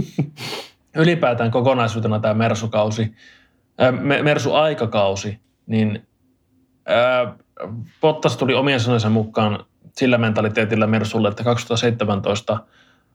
[0.97, 3.15] Ylipäätään kokonaisuutena tämä Mersukausi,
[3.83, 6.07] äh, Mersu-aikakausi, niin
[6.91, 7.35] äh,
[8.01, 9.65] Bottas tuli omien sanojensa mukaan
[9.97, 12.59] sillä mentaliteetillä Mersulle, että 2017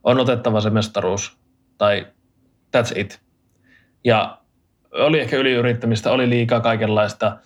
[0.04, 1.38] on otettava se mestaruus,
[1.78, 2.06] tai
[2.76, 3.20] that's it.
[4.04, 4.38] Ja
[4.92, 7.36] oli ehkä yliyrittämistä, oli liikaa kaikenlaista.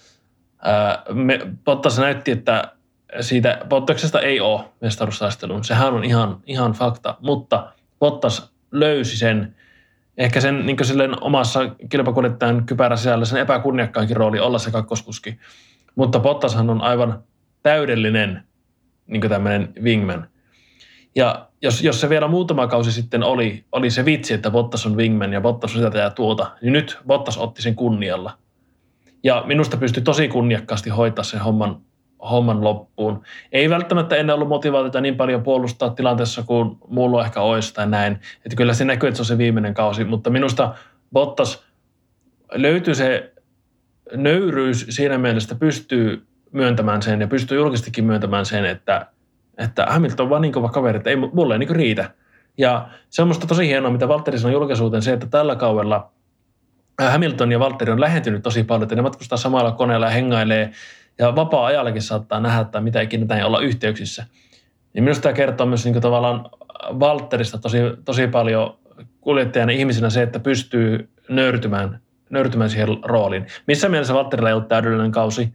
[1.12, 2.72] Me, Bottas näytti, että
[3.20, 5.64] siitä Bottaksesta ei ole mestaruustaistelun.
[5.64, 9.56] Sehän on ihan, ihan fakta, mutta Bottas löysi sen,
[10.24, 15.38] ehkä sen niin silleen omassa kilpakuljettajan kypärä sisällä sen epäkunniakkaankin rooli olla se kakkoskuski.
[15.94, 17.22] Mutta Bottashan on aivan
[17.62, 18.42] täydellinen
[19.06, 20.28] niin tämmöinen wingman.
[21.14, 24.96] Ja jos, jos se vielä muutama kausi sitten oli, oli se vitsi, että Bottas on
[24.96, 28.38] wingman ja Bottas on sitä ja tuota, niin nyt Bottas otti sen kunnialla.
[29.22, 31.80] Ja minusta pystyi tosi kunniakkaasti hoitaa sen homman
[32.30, 33.22] homman loppuun.
[33.52, 38.12] Ei välttämättä ennen ollut motivaatiota niin paljon puolustaa tilanteessa kuin muulla ehkä olisi tai näin.
[38.36, 40.74] Että kyllä se näkyy, että se on se viimeinen kausi, mutta minusta
[41.12, 41.64] Bottas
[42.52, 43.32] löytyy se
[44.16, 49.06] nöyryys siinä mielessä, pystyy myöntämään sen ja pystyy julkistikin myöntämään sen, että,
[49.58, 52.10] että Hamilton on vaan niin kova kaveri, että ei, mulle ei niin riitä.
[52.58, 56.12] Ja se on musta tosi hienoa, mitä Valtteri sanoi julkisuuteen, se, että tällä kaudella
[57.10, 60.72] Hamilton ja Valtteri on lähentynyt tosi paljon, että ne matkustaa samalla koneella ja hengailee
[61.18, 64.26] ja vapaa-ajallakin saattaa nähdä tai mitä ikinä tai olla yhteyksissä.
[64.92, 66.50] Niin minusta tämä kertoo myös niin tavallaan
[67.00, 68.78] Valterista tosi, tosi paljon
[69.20, 73.46] kuljettajana ihmisenä se, että pystyy nöyrtymään, nöyrtymään siihen rooliin.
[73.66, 75.54] Missä mielessä Valterilla ei ollut täydellinen kausi,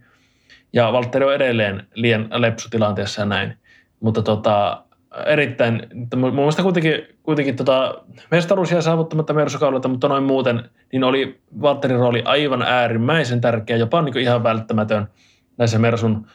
[0.72, 3.56] ja Valtteri on edelleen liian lepsutilanteessa ja näin.
[4.00, 4.82] Mutta tota,
[5.26, 5.86] erittäin,
[6.16, 7.94] mun mielestä kuitenkin, kuitenkin tota,
[8.30, 14.02] mestaruus jäi saavuttamatta Mersukaudelta, mutta noin muuten, niin oli Valtterin rooli aivan äärimmäisen tärkeä, jopa
[14.02, 15.08] niin ihan välttämätön–
[15.58, 16.26] näissä Mersun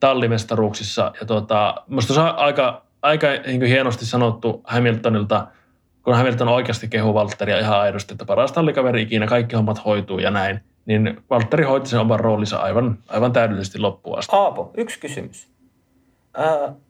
[0.00, 1.12] tallimestaruuksissa.
[1.20, 5.46] Ja tuota, musta se on aika, aika niin hienosti sanottu Hamiltonilta,
[6.02, 10.30] kun Hamilton oikeasti kehuu Valtteria ihan aidosti, että paras tallikaveri ikinä, kaikki hommat hoituu ja
[10.30, 10.60] näin.
[10.86, 14.36] Niin Valtteri hoiti sen oman roolinsa aivan, aivan täydellisesti loppuun asti.
[14.36, 15.48] Aapo, yksi kysymys.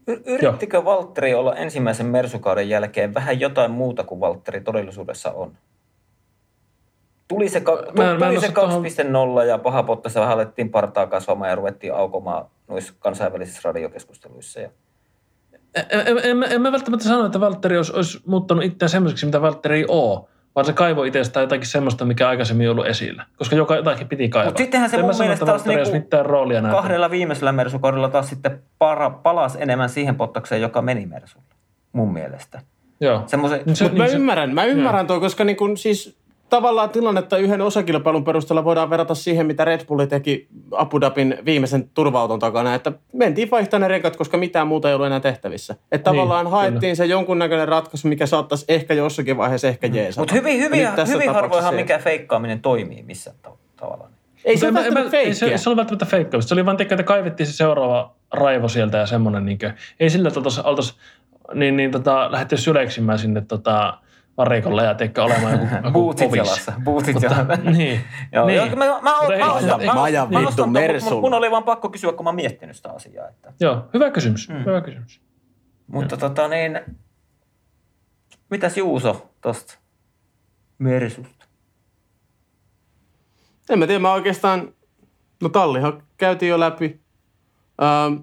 [0.06, 5.52] Y- yrittikö Valtteri olla ensimmäisen Mersukauden jälkeen vähän jotain muuta kuin Valtteri todellisuudessa on?
[7.28, 8.82] Tuli se, ka- Mä en- mä en tuli se osaa tohon-
[9.40, 14.60] 2.0 ja paha pottassa vähän alettiin partaa kasvamaan ja ruvettiin aukomaan noissa kansainvälisissä radiokeskusteluissa.
[14.60, 14.68] Ja...
[15.74, 19.40] En, en, en, en mä välttämättä sano, että Valtteri olisi, olisi muuttanut itseään semmoiseksi, mitä
[19.42, 23.24] Valtteri ei ole, vaan se kaivoi itsestään jotakin semmoista, mikä aikaisemmin ei ollut esillä.
[23.38, 24.48] Koska joka jotakin piti kaivaa.
[24.48, 26.76] Mutta sittenhän se En mä mun sano, mielestä että taas niinku mitään roolia näytä.
[26.76, 31.44] Kahdella viimeisellä Mersukaudella taas sitten para, palasi enemmän siihen pottakseen, joka meni Mersulle.
[31.92, 32.62] Mun mielestä.
[33.00, 33.22] Joo.
[33.26, 36.17] Semmoisen, Niin se- Mutta mä niin se- ymmärrän, mä ymmärrän tuo, koska niin kun siis
[36.50, 41.90] tavallaan tilannetta yhden osakilpailun perusteella voidaan verrata siihen, mitä Red Bulli teki Abu Dhabin viimeisen
[41.94, 45.72] turva-auton takana, että mentiin vaihtamaan ne rekat, koska mitään muuta ei ollut enää tehtävissä.
[45.92, 46.94] Että Niin, tavallaan haettiin kyllä.
[46.94, 50.20] se jonkunnäköinen ratkaisu, mikä saattaisi ehkä jossakin vaiheessa ehkä jeesata.
[50.20, 54.08] Mutta hyvin, hyvin, hyvin harvoinhan mikä feikkaaminen toimii missään tav- tavalla.
[54.44, 56.48] Ei se mä- mä- välttämättä ei se, se oli välttämättä feikkaamista.
[56.48, 60.10] Se oli vaan tekee, että kaivettiin se seuraava raivo sieltä ja semmoinen, niin kuin, ei
[60.10, 60.96] sillä, että oltaisiin oltais,
[61.54, 63.98] niin, niin tota, lähdetty syleksimään sinne tota,
[64.38, 66.38] varikolle ja teikö olemaan joku, joku Bootsit povis.
[66.38, 66.72] jalassa.
[66.84, 67.70] Bootsit Mutta, jalassa.
[67.70, 68.00] niin,
[68.32, 68.56] Joo, niin.
[68.56, 71.20] joo, mä, mä, mä, Mutta ei- mä, ostan, ei- mä, Mä ajan mä vittu Mersulla.
[71.20, 73.28] mun oli vaan pakko kysyä, kun mä oon miettinyt sitä asiaa.
[73.28, 73.52] Että.
[73.60, 74.48] Joo, hyvä kysymys.
[74.48, 74.64] Mm.
[74.64, 75.20] Hyvä kysymys.
[75.86, 76.80] Mutta tota niin,
[78.50, 79.74] mitäs Juuso tosta
[80.78, 81.44] Mersusta?
[83.70, 84.72] En mä tiedä, mä oikeastaan,
[85.42, 87.00] no tallihan käytiin jo läpi.
[87.82, 88.14] Ähm,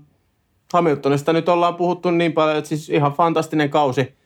[0.73, 4.17] Hamiltonista nyt ollaan puhuttu niin paljon, että siis ihan fantastinen kausi.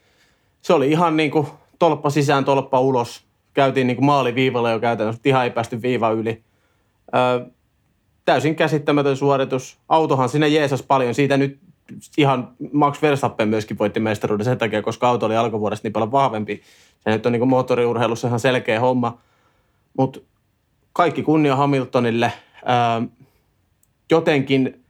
[0.61, 1.47] Se oli ihan niin kuin
[1.79, 3.23] tolppa sisään, tolppa ulos.
[3.53, 6.43] Käytiin niin maaliviivalla jo käytännössä, ihan ei päästy viiva yli.
[7.15, 7.51] Äh,
[8.25, 9.77] täysin käsittämätön suoritus.
[9.89, 11.13] Autohan sinne jeesas paljon.
[11.15, 11.59] Siitä nyt
[12.17, 16.61] ihan Max Verstappen myöskin voitti mestaruuden sen takia, koska auto oli alkuvuodesta niin paljon vahvempi.
[16.99, 19.17] Se nyt on niin moottoriurheilussa ihan selkeä homma.
[19.97, 20.19] Mutta
[20.93, 22.33] kaikki kunnia Hamiltonille.
[22.65, 23.01] Ää,
[24.11, 24.83] jotenkin,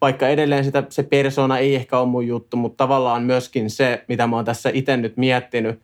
[0.00, 4.26] vaikka edelleen sitä, se persona ei ehkä ole mun juttu, mutta tavallaan myöskin se, mitä
[4.26, 5.80] mä oon tässä itse nyt miettinyt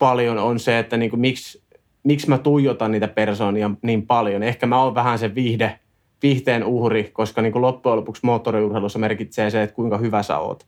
[0.00, 1.62] paljon, on se, että niinku, miksi,
[2.02, 4.42] miksi mä tuijotan niitä persoonia niin paljon.
[4.42, 5.78] Ehkä mä oon vähän se viihde,
[6.22, 10.66] viihteen uhri, koska niinku loppujen lopuksi moottoriurheilussa merkitsee se, että kuinka hyvä sä oot.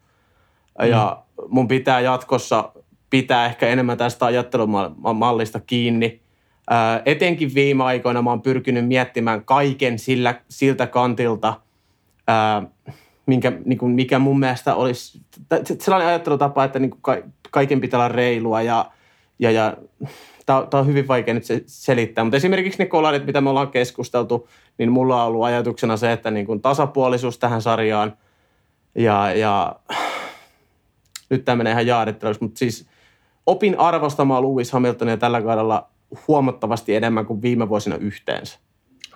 [0.89, 2.73] Ja mun pitää jatkossa
[3.11, 6.21] pitää ehkä enemmän tästä ajattelumallista kiinni.
[6.71, 11.55] Ää, etenkin viime aikoina mä oon pyrkinyt miettimään kaiken sillä, siltä kantilta,
[12.29, 12.63] ää,
[13.27, 15.21] minkä, niin kuin, mikä mun mielestä olisi
[15.79, 18.91] sellainen ajattelutapa, että niin kuin ka- kaiken pitää olla reilua ja,
[19.43, 19.77] ja, ja
[20.47, 24.49] tämä on hyvin vaikea nyt se, selittää, mutta esimerkiksi ne kolarit, mitä me ollaan keskusteltu,
[24.79, 28.17] niin mulla on ollut ajatuksena se, että niin kuin tasapuolisuus tähän sarjaan
[28.95, 29.77] ja, ja
[31.31, 32.89] nyt tämä menee ihan jaaritteluksi, mutta siis
[33.47, 35.89] opin arvostamaan Lewis Hamiltonia tällä kaudella
[36.29, 38.59] huomattavasti enemmän kuin viime vuosina yhteensä.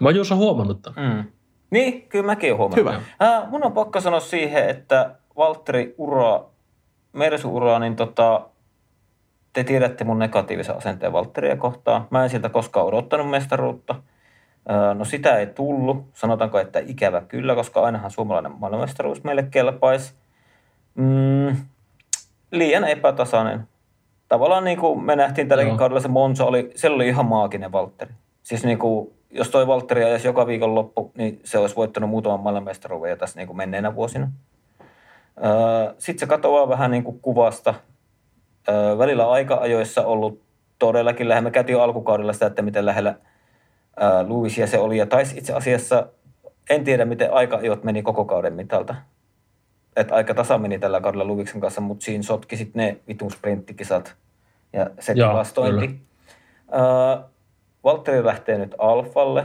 [0.01, 1.17] Mä oon huomannut tämän.
[1.17, 1.25] Mm.
[1.71, 2.95] Niin, kyllä mäkin olen huomannut.
[3.21, 3.37] Hyvä.
[3.37, 6.45] Äh, mun on pakko sanoa siihen, että Valtteri ura,
[7.13, 8.49] Mersu-ura, niin tota,
[9.57, 12.07] te tiedätte mun negatiivisen asenteen Valtteria kohtaan.
[12.11, 13.95] Mä en siltä koskaan odottanut mestaruutta.
[14.95, 16.05] No sitä ei tullut.
[16.13, 20.15] Sanotaanko, että ikävä kyllä, koska ainahan suomalainen maailmanmestaruus meille kelpaisi.
[20.95, 21.57] Mm,
[22.51, 23.69] liian epätasainen.
[24.29, 25.79] Tavallaan niin kuin me nähtiin tälläkin Joo.
[25.79, 28.15] kaudella se Monza, oli, siellä oli ihan maaginen Valtteri.
[28.43, 32.41] Siis niin kuin, jos toi Valtteri ajaisi joka viikon loppu, niin se olisi voittanut muutaman
[32.41, 34.29] maailmanmestaruuden jo tässä niin kuin menneenä vuosina.
[35.99, 37.75] Sitten se katoaa vähän niin kuin kuvasta.
[38.99, 40.43] Välillä aika-ajoissa ollut
[40.79, 41.49] todellakin lähellä.
[41.49, 43.15] Me käytiin jo alkukaudella sitä, että miten lähellä
[43.97, 44.99] ää, Lewisia se oli.
[44.99, 46.07] Ja taisi itse asiassa,
[46.71, 48.95] en tiedä miten aika-ajot meni koko kauden mitalta.
[49.97, 54.15] Että aika tasa meni tällä kaudella Lewisin kanssa, mutta siinä sotki sitten ne vitun sprinttikisat
[54.73, 56.01] ja se tilastointi.
[56.71, 57.23] Ää,
[57.85, 59.45] Valtteri lähtee nyt Alfalle.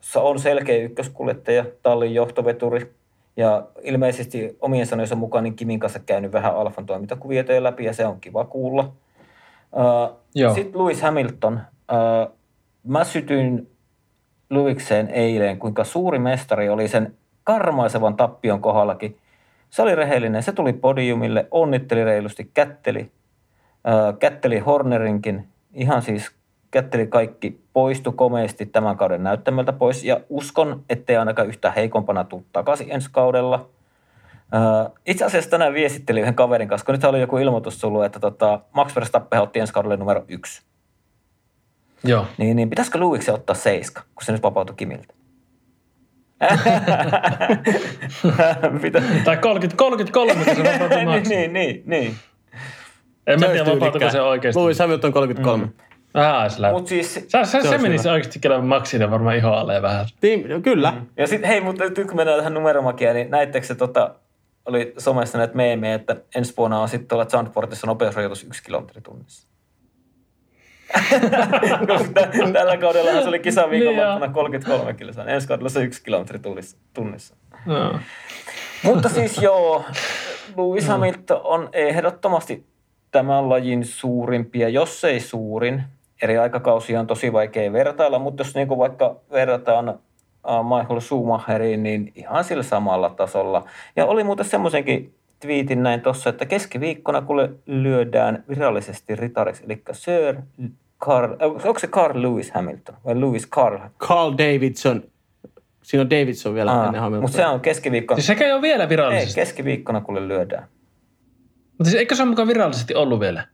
[0.00, 2.94] Se on selkeä ykköskuljettaja, tallin johtoveturi.
[3.38, 8.06] Ja ilmeisesti omien sanojensa mukaan niin Kimin kanssa käynyt vähän Alfan toimintakuvietoja läpi ja se
[8.06, 8.92] on kiva kuulla.
[10.34, 10.54] Joo.
[10.54, 11.60] Sitten Lewis Hamilton.
[11.88, 12.28] Ää,
[12.84, 13.70] Mä sytyin
[14.50, 19.16] Lewikseen eilen, kuinka suuri mestari oli sen karmaisevan tappion kohdallakin.
[19.70, 23.10] Se oli rehellinen, se tuli podiumille, onnitteli reilusti, kätteli,
[23.84, 26.37] ää, kätteli Hornerinkin, ihan siis
[26.70, 32.42] kätteli kaikki, poistui komeasti tämän kauden näyttämältä pois ja uskon, ettei ainakaan yhtä heikompana tule
[32.52, 33.68] takaisin ensi kaudella.
[35.06, 38.60] Itse asiassa tänään viestittelin yhden kaverin kanssa, kun nyt oli joku ilmoitus tullut, että tota,
[38.72, 40.62] Max Verstappen otti ensi kaudelle numero yksi.
[42.04, 42.26] Joo.
[42.38, 45.14] Niin, niin pitäisikö Lewiksen ottaa seiska, kun se nyt vapautui Kimiltä?
[48.82, 49.02] Pitä...
[49.24, 52.14] Tai 30, 33, kun se vapautui niin, niin, niin, niin.
[53.26, 54.60] En mä Se tiedä, vapautuiko se oikeasti.
[54.60, 55.64] Lewis Hamilton 33.
[55.64, 55.72] Mm.
[56.18, 56.72] Ah, se läpi.
[56.72, 58.12] Mut siis, Se, se, se, Se menisi hyvä.
[58.12, 60.06] oikeasti kyllä Maxille varmaan iho alle vähän.
[60.22, 60.90] Niin, kyllä.
[60.90, 61.06] Mm.
[61.16, 64.14] ja sitten hei, mutta nyt kun mennään tähän numeromakiaan, niin näittekö se tota,
[64.66, 69.48] oli somessa näitä meemejä, että ensi vuonna on sitten tuolla Zandportissa nopeusrajoitus yksi kilometri tunnissa.
[71.88, 72.20] Koska
[72.52, 75.24] tällä kaudella se oli kisaviikonloppuna Niin 33 kilsaa.
[75.24, 77.36] Ensi kaudella se yksi kilometri tunnissa- tunnissa.
[77.66, 77.98] Joo.
[78.82, 79.84] Mutta siis joo,
[80.56, 82.66] Lewis Hamilton on ehdottomasti
[83.10, 85.82] tämän lajin suurimpia, jos ei suurin.
[86.22, 89.96] Eri aikakausia on tosi vaikea vertailla, mutta jos niinku vaikka verrataan äh,
[90.78, 93.64] Michael Schumacheriin, niin ihan sillä samalla tasolla.
[93.96, 100.36] Ja oli muuten semmoisenkin twiitin näin tuossa, että keskiviikkona kun lyödään virallisesti ritariksi, eli Sir
[101.00, 103.78] Carl, äh, onko se Carl Lewis Hamilton vai Lewis Carl?
[103.98, 105.02] Carl Davidson.
[105.82, 107.22] Siinä on Davidson vielä Ah, ennen Hamiltonia.
[107.22, 108.16] mutta se on keskiviikkona.
[108.16, 109.34] Siis sekä ei ole vielä Ei, virallisesti.
[109.40, 110.68] keskiviikkona kun lyödään.
[111.78, 113.44] Mutta siis eikö se ole mukaan virallisesti ollut vielä?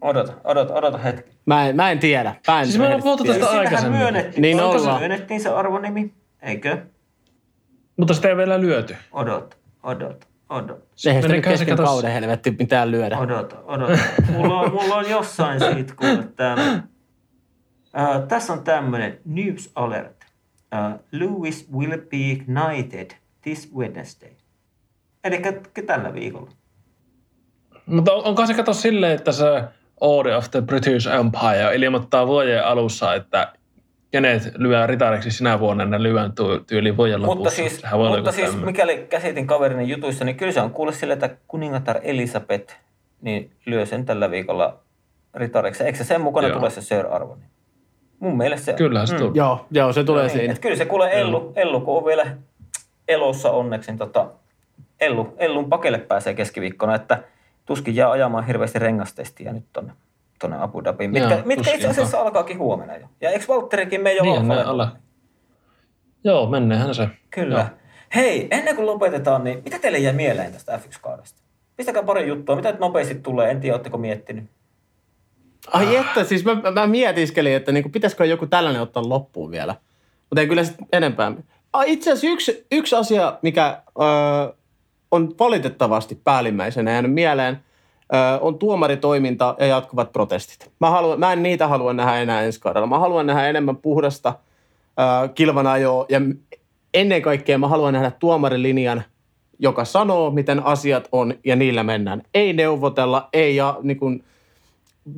[0.00, 1.30] Odota, odota, odota hetki.
[1.46, 2.34] Mä en, mä en tiedä.
[2.48, 3.98] Mä en Siis me ollaan puhuttu tästä aikaisemmin.
[3.98, 4.42] myönnettiin.
[4.42, 4.98] Niin Oliko se ollaan.
[5.00, 6.14] myönnettiin se arvonimi?
[6.42, 6.78] Eikö?
[7.96, 8.96] Mutta sitä ei vielä lyöty.
[9.12, 13.18] Odota, odota, odota, Eihän sitä kesken katos- kauden helvetti mitään lyödä.
[13.18, 13.98] odota, odota.
[14.32, 16.72] Mulla on, mulla on jossain siitä kuule täällä.
[16.72, 20.24] Uh, tässä on tämmöinen news alert.
[20.74, 23.10] Uh, Lewis will be ignited
[23.42, 24.30] this Wednesday.
[25.24, 25.42] Eli
[25.86, 26.50] tällä viikolla.
[27.86, 29.44] Mutta on- onko se kato silleen, että se
[30.02, 33.52] Order of the British Empire ilmoittaa vuoden alussa, että
[34.10, 37.36] kenet lyö ritariksi sinä vuonna, ne lyön ty- tyyli vuoden lopussa.
[37.36, 37.82] Mutta siis,
[38.16, 42.74] mutta siis mikäli käsitin kaverini jutuissa, niin kyllä se on kuule sille, että kuningatar Elisabeth
[43.20, 44.78] niin lyö sen tällä viikolla
[45.34, 45.84] ritariksi.
[45.84, 46.58] Eikö se sen mukana Joo.
[46.58, 47.42] tule se Sir Arvoni?
[48.20, 49.32] Mun mielestä se Kyllähän se tulee.
[49.34, 50.52] Joo, joo, se tulee niin, siinä.
[50.52, 52.26] et kyllä se kuule Ellu, Ellu, kun on vielä
[53.08, 54.26] elossa onneksi, niin tota,
[55.00, 57.22] Ellu, Ellun pakelle pääsee keskiviikkona, että
[57.66, 59.92] tuskin jää ajamaan hirveästi rengastestiä nyt tonne,
[60.38, 63.06] tonne Abu Dhabiin, mitkä, Joo, mitkä itse asiassa alkaakin huomenna jo.
[63.20, 64.96] Ja eikö Valtterikin mene jo Niin, alla.
[66.24, 67.08] Joo, menneehän se.
[67.30, 67.58] Kyllä.
[67.58, 67.66] Joo.
[68.14, 71.42] Hei, ennen kuin lopetetaan, niin mitä teille jäi mieleen tästä F1-kaudesta?
[71.76, 72.56] Pistäkää pari juttua.
[72.56, 73.50] Mitä nyt nopeasti tulee?
[73.50, 74.44] En tiedä, oletteko miettinyt.
[75.72, 79.74] Ai että, siis mä, mä mietiskelin, että niinku, pitäisikö joku tällainen ottaa loppuun vielä.
[80.30, 81.32] Mutta ei kyllä sitten enempää.
[81.72, 84.54] Ai, itse asiassa yksi, yksi asia, mikä ö,
[85.12, 87.58] on valitettavasti päällimmäisenä jäänyt mieleen,
[88.40, 90.70] on tuomaritoiminta ja jatkuvat protestit.
[90.80, 92.86] Mä, haluan, mä en niitä halua nähdä enää ensi kaudella.
[92.86, 94.34] Mä haluan nähdä enemmän puhdasta
[95.34, 96.20] kilvanajoa ja
[96.94, 99.02] ennen kaikkea mä haluan nähdä tuomarilinjan,
[99.58, 102.22] joka sanoo, miten asiat on ja niillä mennään.
[102.34, 104.24] Ei neuvotella, ei ja, niin kuin,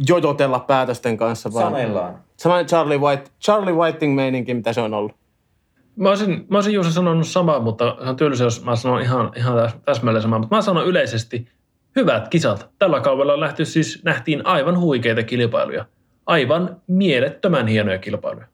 [0.09, 2.19] jojotella päätösten kanssa, vaan Sanellaan.
[2.37, 5.13] sellainen Charlie, White, Charlie Whiting meininki, mitä se on ollut.
[5.97, 9.33] Mä olisin, mä olisin Juuso sanonut samaa, mutta se on tylsä, jos mä sanon ihan,
[9.37, 10.39] ihan täs- täsmälleen samaa.
[10.39, 11.49] Mutta mä sanon yleisesti,
[11.97, 12.71] hyvät kisat.
[12.79, 15.85] Tällä kaudella nähty siis, nähtiin aivan huikeita kilpailuja.
[16.27, 18.47] Aivan mielettömän hienoja kilpailuja.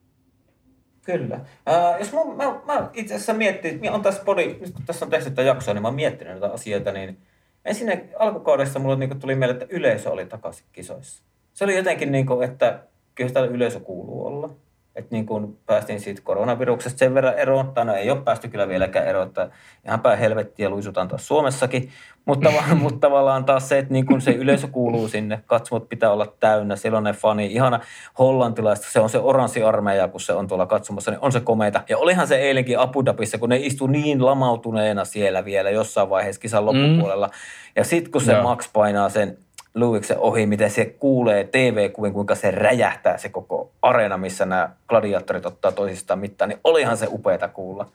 [1.04, 1.40] Kyllä.
[1.66, 5.10] Ää, jos mä, mä, mä itse asiassa miettin, on tässä podi, nyt kun tässä on
[5.10, 7.18] tehty tätä jaksoa, niin mä oon miettinyt näitä asioita, niin
[7.64, 11.22] ensin alkukaudessa mulle niin tuli mieleen, että yleisö oli takaisin kisoissa.
[11.52, 12.82] Se oli jotenkin niin kuin, että
[13.14, 14.50] kyllä täällä yleisö kuuluu olla.
[14.96, 18.68] Että niin kuin päästiin siitä koronaviruksesta sen verran eroon, tai no ei ole päästy kyllä
[18.68, 19.50] vieläkään eroon, että
[19.84, 21.90] ihan päin helvettiä luisutaan taas Suomessakin,
[22.24, 22.52] mutta,
[22.82, 26.76] mutta tavallaan taas se, että niin kuin se yleisö kuuluu sinne, katsomot pitää olla täynnä,
[26.76, 27.80] siellä on ne fani, ihana
[28.18, 31.82] hollantilaista, se on se oranssi armeija, kun se on tuolla katsomassa, niin on se komeita.
[31.88, 36.40] Ja olihan se eilenkin Abu Dhabissa, kun ne istu niin lamautuneena siellä vielä jossain vaiheessa
[36.40, 37.30] kisan loppupuolella,
[37.76, 38.42] ja sitten kun se Joo.
[38.42, 39.38] Max painaa sen
[39.74, 45.46] Lewisin ohi, miten se kuulee TV-kuvin, kuinka se räjähtää se koko areena, missä nämä gladiaattorit
[45.46, 47.86] ottaa toisistaan mittaan, niin olihan se upeata kuulla.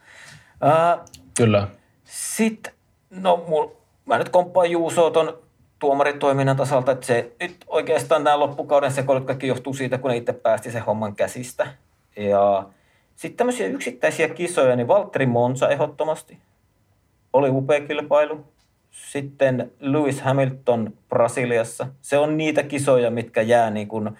[0.60, 0.98] Ää,
[1.36, 1.68] Kyllä.
[2.04, 2.72] sitten,
[3.10, 3.68] no mul,
[4.04, 5.38] mä nyt komppaan Juusoa ton
[5.78, 10.32] tuomaritoiminnan tasalta, että se nyt oikeastaan nämä loppukauden sekoilut kaikki johtuu siitä, kun ne itse
[10.32, 11.66] päästi sen homman käsistä.
[12.16, 12.66] Ja
[13.16, 16.38] sitten tämmöisiä yksittäisiä kisoja, niin Valtteri Monza ehdottomasti.
[17.32, 18.44] Oli upea kilpailu.
[18.96, 21.86] Sitten Lewis Hamilton Brasiliassa.
[22.02, 24.10] Se on niitä kisoja, mitkä jää niin kuin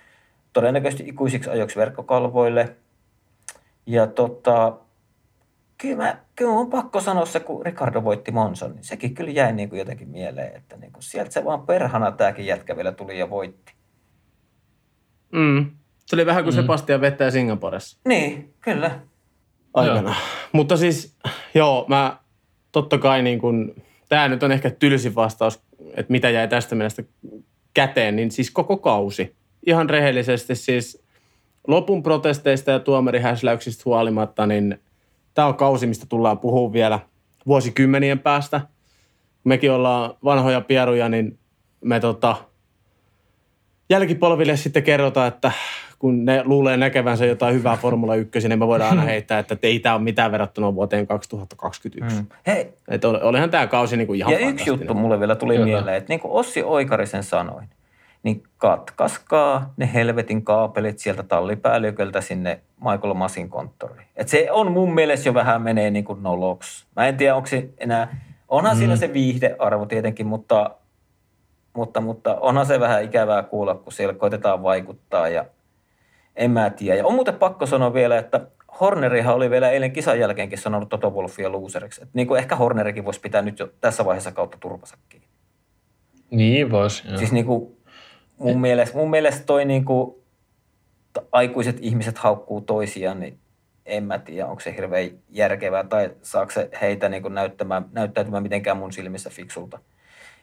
[0.52, 2.76] todennäköisesti ikuisiksi ajoiksi verkkokalvoille.
[3.86, 4.76] Ja tota,
[5.78, 9.52] kyllä, mä, kyllä on pakko sanoa se, kun Ricardo voitti Monson, niin sekin kyllä jäi
[9.52, 13.18] niin kuin jotenkin mieleen, että niin kuin sieltä se vaan perhana tämäkin jätkä vielä tuli
[13.18, 13.72] ja voitti.
[15.32, 15.70] Mm.
[16.06, 16.60] Se oli vähän kuin mm.
[16.60, 19.00] Sebastian Vettä Singaporessa Niin, kyllä.
[19.74, 20.14] aikana.
[20.52, 21.16] Mutta siis,
[21.54, 22.16] joo, mä
[22.72, 25.62] totta kai niin kuin, tämä nyt on ehkä tylsin vastaus,
[25.94, 27.02] että mitä jäi tästä mielestä
[27.74, 29.36] käteen, niin siis koko kausi.
[29.66, 31.06] Ihan rehellisesti siis
[31.66, 34.78] lopun protesteista ja tuomarihäsläyksistä huolimatta, niin
[35.34, 36.98] tämä on kausi, mistä tullaan puhua vielä
[37.46, 38.60] vuosikymmenien päästä.
[39.44, 41.38] Mekin ollaan vanhoja pieruja, niin
[41.80, 42.36] me tota,
[43.90, 45.52] jälkipolville sitten kerrotaan, että
[45.98, 49.78] kun ne luulee näkevänsä jotain hyvää Formula 1, niin me voidaan aina heittää, että ei
[49.78, 52.16] tämä ole mitään verrattuna vuoteen 2021.
[52.16, 52.26] Mm.
[52.46, 52.72] Hei,
[53.04, 55.66] oli- olihan tämä kausi niin kuin ihan ja yksi juttu mulle vielä tuli Kyllä.
[55.66, 57.68] mieleen, että niin kuin Ossi Oikarisen sanoin,
[58.22, 64.06] niin katkaskaa ne helvetin kaapelit sieltä tallipäälliköltä sinne Michael Masin konttoriin.
[64.16, 66.86] Et se on mun mielestä jo vähän menee niin kuin noloks.
[66.96, 68.16] Mä en tiedä, onko se enää,
[68.48, 68.78] onhan mm.
[68.78, 70.70] siinä se viihdearvo tietenkin, mutta,
[71.72, 75.44] mutta, mutta onhan se vähän ikävää kuulla, kun siellä koitetaan vaikuttaa ja
[76.36, 76.98] en mä tiedä.
[76.98, 78.46] Ja on muuten pakko sanoa vielä, että
[78.80, 82.02] Hornerihan oli vielä eilen kisan jälkeenkin sanonut Toto Wolffia loseriksi.
[82.02, 85.28] Et niin kuin ehkä Hornerikin voisi pitää nyt jo tässä vaiheessa kautta turpansa kiinni.
[86.30, 87.18] Niin vois, joo.
[87.18, 87.76] Siis niin kuin
[88.38, 90.14] mun, mielestä, mun mielestä toi niin kuin,
[91.32, 93.38] aikuiset ihmiset haukkuu toisiaan, niin
[93.86, 98.42] en mä tiedä, onko se hirveän järkevää tai saako se heitä niin kuin näyttämään, näyttäytymään
[98.42, 99.78] mitenkään mun silmissä fiksulta.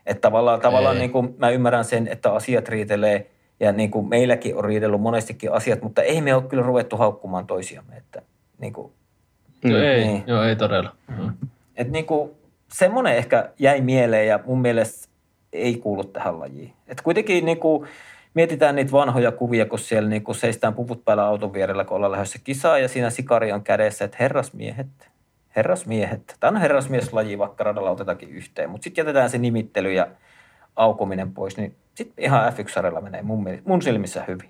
[0.05, 1.01] Että tavallaan, tavallaan Ei.
[1.01, 3.31] niin kuin mä ymmärrän sen, että asiat riitelee
[3.63, 7.47] ja niin kuin meilläkin on riidellyt monestikin asiat, mutta ei me ole kyllä ruvettu haukkumaan
[7.47, 7.97] toisiamme.
[7.97, 8.21] Että
[8.59, 8.91] niin kuin,
[9.63, 10.23] Joo, ei, Niin.
[10.27, 10.95] joo, ei todella.
[11.17, 11.33] Mm.
[11.75, 12.31] et niin kuin,
[12.71, 15.07] semmoinen ehkä jäi mieleen ja mun mielestä
[15.53, 16.73] ei kuulu tähän lajiin.
[16.87, 17.87] Et kuitenkin niin kuin,
[18.33, 22.11] mietitään niitä vanhoja kuvia, kun siellä niin kuin seistään puvut päällä auton vierellä, kun ollaan
[22.11, 24.87] lähdössä kisaa ja siinä sikari on kädessä, että herrasmiehet,
[25.55, 26.35] herrasmiehet.
[26.39, 30.07] Tämä on herrasmieslaji, vaikka radalla otetaankin yhteen, mutta sitten jätetään se nimittely ja
[30.75, 34.49] aukominen pois, niin sitten ihan F1-sarjalla menee mun, mun silmissä hyvin.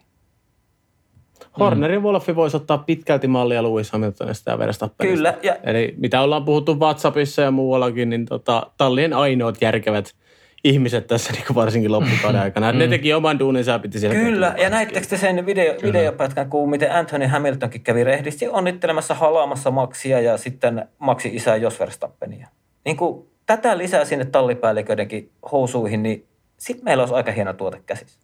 [1.59, 5.15] Hornerin Wolfi voisi ottaa pitkälti mallia Lewis Hamiltonista ja Verstappenista.
[5.15, 10.15] Kyllä, ja Eli mitä ollaan puhuttu WhatsAppissa ja muuallakin, niin tota, tallien ainoat järkevät
[10.63, 12.71] ihmiset tässä niin kuin varsinkin loppukauden aikana.
[12.71, 12.77] Mm.
[12.77, 16.69] Ne teki oman duuninsa ja piti siellä Kyllä, ja näittekö te sen video, videopätkän, kun
[16.69, 22.47] miten Anthony Hamiltonkin kävi rehdisti onnittelemassa halaamassa Maxia ja sitten Maxin isä Jos Verstappenia.
[22.85, 28.19] Niin kuin tätä lisää sinne tallipäälliköidenkin housuihin, niin sitten meillä olisi aika hieno tuote käsissä.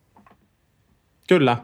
[1.30, 1.58] Kyllä.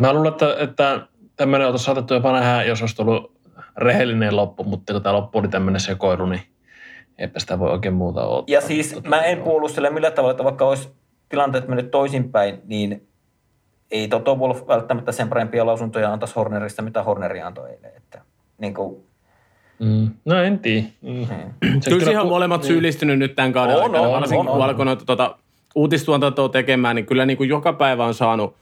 [0.00, 1.06] Mä luulen, että, että
[1.36, 3.40] tämmöinen oltaisiin saatettu jopa nähdä, jos olisi tullut
[3.76, 6.42] rehellinen loppu, mutta kun tämä loppu oli tämmöinen sekoilu, niin
[7.18, 8.54] eipä sitä voi oikein muuta ottaa.
[8.54, 10.88] Ja siis mä en puolustele millään tavalla, että vaikka olisi
[11.28, 13.08] tilanteet mennyt toisinpäin, niin
[13.90, 17.96] ei Toto Wolf välttämättä sen parempia lausuntoja antaisi Hornerista, mitä Horneri antoi eilen.
[17.96, 18.22] Että,
[18.58, 19.06] niin kuin,
[19.80, 20.10] Mm.
[20.24, 20.86] No en tiedä.
[21.02, 21.26] Mm.
[21.80, 24.00] Se Kyllä siihen on ku- molemmat syyllistynyt nyt tämän kauden On, aikana.
[24.02, 24.62] on, Varsinkin on, kun on.
[24.62, 25.36] alkoi noita tuota,
[25.74, 28.56] uutistuotantoa tekemään, niin kyllä niin kuin joka päivä on saanut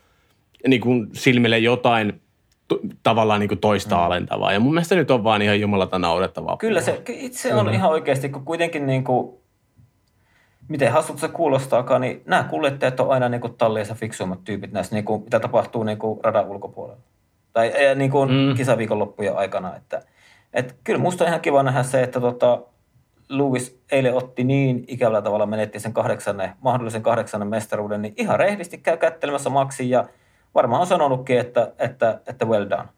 [0.67, 2.21] niin kuin silmille jotain
[2.69, 4.03] to, tavallaan niin kuin toista mm.
[4.03, 4.53] alentavaa.
[4.53, 6.57] Ja mun mielestä nyt on vaan ihan jumalata naurettavaa.
[6.57, 9.35] Kyllä se, itse on ihan oikeasti, kun kuitenkin niin kuin,
[10.69, 14.95] miten hassut se kuulostaakaan, niin nämä kuljettajat on aina niin kuin talliensa fiksuimmat tyypit näissä,
[14.95, 17.01] niin kuin, mitä tapahtuu niin kuin radan ulkopuolella.
[17.53, 18.37] Tai niin kuin Mm.
[18.37, 18.55] mm.
[18.55, 19.77] kisaviikonloppujen aikana.
[19.77, 20.03] Että,
[20.53, 22.63] et kyllä musta on ihan kiva nähdä se, että tota,
[23.29, 28.79] Lewis eilen otti niin ikävällä tavalla menetti sen kahdeksannen, mahdollisen kahdeksannen mestaruuden, niin ihan rehdisti
[28.79, 30.05] käy kättelemässä Maxin ja
[30.55, 32.89] varmaan on sanonutkin, että, että, että well done.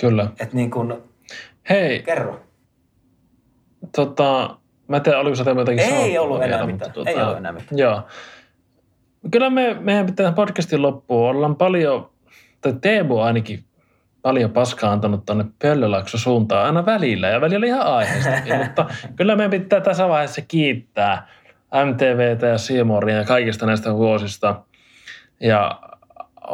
[0.00, 0.24] Kyllä.
[0.40, 0.94] Että niin kuin,
[1.68, 2.40] Hei, kerro.
[3.96, 6.92] tota, mä en tiedä, oliko se jotakin Ei ollut enää vielä, mitään.
[6.96, 7.78] mutta Ei ollut enää mitään.
[7.78, 8.02] Joo.
[9.30, 11.30] Kyllä me, meidän pitää podcastin loppuun.
[11.30, 12.10] Ollaan paljon,
[12.60, 13.64] tai Teemu ainakin
[14.24, 18.86] paljon paskaa antanut tuonne Pöllölakso suuntaan aina välillä ja välillä ihan aiheestakin, mutta
[19.16, 21.28] kyllä meidän pitää tässä vaiheessa kiittää
[21.84, 24.62] MTVtä ja Seamoria ja kaikista näistä vuosista
[25.40, 25.80] ja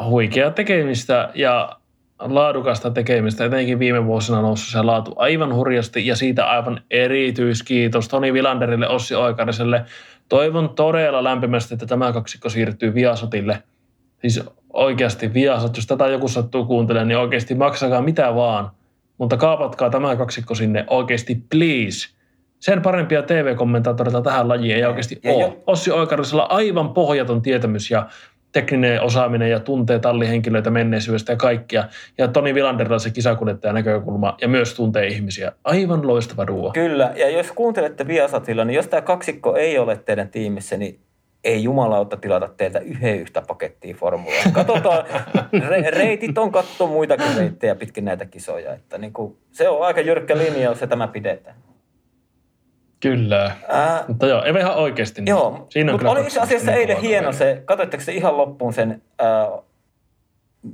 [0.04, 1.76] huikeaa tekemistä ja
[2.18, 8.32] laadukasta tekemistä, etenkin viime vuosina noussut se laatu aivan hurjasti ja siitä aivan erityiskiitos Toni
[8.32, 9.84] Vilanderille, Ossi Oikariselle.
[10.28, 13.62] Toivon todella lämpimästi, että tämä kaksikko siirtyy Viasatille.
[14.20, 18.70] Siis oikeasti Viasat, jos tätä joku sattuu kuuntelemaan, niin oikeasti maksakaa mitä vaan.
[19.18, 22.08] Mutta kaapatkaa tämä kaksikko sinne oikeasti please.
[22.58, 25.42] Sen parempia TV-kommentaattoreita tähän lajiin ei oikeasti Ja ole.
[25.42, 28.06] jo- Ossi Oikarisella aivan pohjaton tietämys ja
[28.52, 31.84] tekninen osaaminen ja tuntee tallihenkilöitä menneisyydestä ja kaikkia.
[32.18, 35.52] Ja Toni Vilanderilla se kisakuljettajan näkökulma ja myös tuntee ihmisiä.
[35.64, 36.70] Aivan loistava duo.
[36.72, 41.00] Kyllä, ja jos kuuntelette Viasatilla, niin jos tämä kaksikko ei ole teidän tiimissä, niin
[41.44, 44.42] ei jumalauta tilata teiltä yhden yhtä pakettia formulaa.
[44.52, 45.04] Katsotaan,
[45.68, 48.74] re- reitit on katto muitakin reittejä pitkin näitä kisoja.
[48.74, 51.56] Että niin kuin, se on aika jyrkkä linjaus ja tämä pidetään.
[53.00, 53.56] Kyllä.
[53.68, 55.20] Ää, Mutta joo, ei ihan oikeasti.
[55.20, 55.28] niin.
[55.28, 58.72] joo, Siinä on mutta oli itse asiassa niin eilen hieno se, katsoitteko se ihan loppuun
[58.72, 59.48] sen, ää,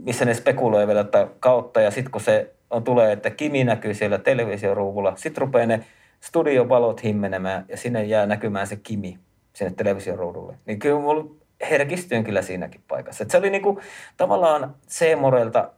[0.05, 3.95] missä ne spekuloi vielä että kautta ja sitten kun se on, tulee, että Kimi näkyy
[3.95, 5.85] siellä televisioruuvulla, sitten rupeaa ne
[6.21, 9.19] studiovalot himmenemään ja sinne jää näkymään se Kimi
[9.57, 10.57] sinne televisioruudulle.
[10.67, 11.35] Niin kyllä mulla
[11.71, 13.23] herkistyin kyllä siinäkin paikassa.
[13.23, 13.81] Et se oli niinku
[14.17, 15.71] tavallaan Seemorelta,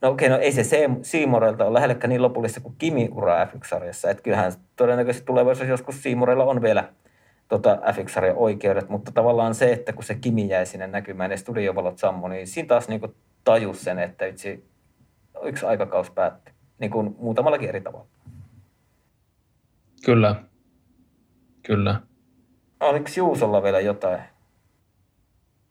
[0.00, 0.62] no okei, no ei se
[1.02, 4.10] Seemorelta ole lähellekään niin lopullista kuin Kimi ura F1-sarjassa.
[4.10, 6.88] Että kyllähän todennäköisesti tulevaisuudessa joskus Seemorella on vielä
[7.48, 11.98] tota F1-sarjan oikeudet, mutta tavallaan se, että kun se Kimi jäi sinne näkymään ja studiovalot
[11.98, 14.58] sammu, niin siinä taas niinku tajus sen, että itse
[15.42, 16.54] yksi aikakaus päättyi.
[16.78, 18.06] Niin kuin muutamallakin eri tavalla.
[20.04, 20.42] Kyllä.
[21.62, 22.00] Kyllä.
[22.82, 24.18] Oliko Juusolla vielä jotain?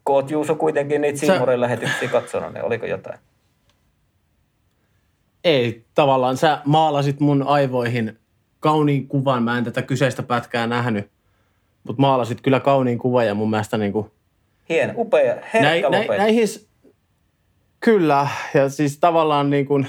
[0.04, 3.18] Kun oot Juuso kuitenkin niitä Sä- Simmoren lähetyksiä katsonut, niin oliko jotain?
[5.44, 8.18] Ei, tavallaan sä maalasit mun aivoihin
[8.60, 9.42] kauniin kuvan.
[9.42, 11.10] Mä en tätä kyseistä pätkää nähnyt,
[11.84, 14.10] mutta maalasit kyllä kauniin kuvan ja mun mielestä niin kuin
[14.68, 16.48] Hieno, upea, herkkä näin, näin, näihin,
[17.80, 19.86] kyllä, ja siis tavallaan niin kuin,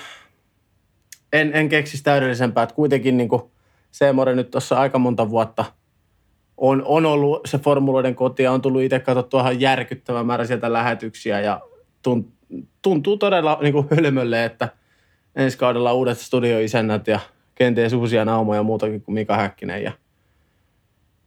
[1.33, 3.41] en, en keksisi täydellisempää, että kuitenkin niin kuin
[3.91, 5.65] Seemore nyt tuossa aika monta vuotta
[6.65, 10.73] on, on ollut se formuloiden koti ja on tullut itse katsottua ihan järkyttävän määrä sieltä
[10.73, 11.61] lähetyksiä ja
[12.01, 12.27] tunt,
[12.81, 14.69] tuntuu todella niin kuin hölmölle, että
[15.35, 17.19] ensi kaudella uudet studioisännät ja
[17.55, 19.83] kenties uusia naumoja ja muutakin kuin Mika Häkkinen.
[19.83, 19.91] Ja,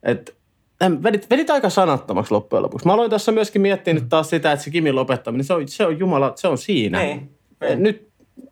[0.02, 0.36] et,
[1.02, 2.86] vedit, vedit aika sanattomaksi loppujen lopuksi.
[2.86, 5.86] Mä aloin tässä myöskin miettiä nyt taas sitä, että se Kimin lopettaminen, se on, se
[5.86, 6.98] on jumala, se on siinä.
[6.98, 7.82] Niin, niin.
[7.82, 8.08] Nyt
[8.40, 8.44] 23.2022,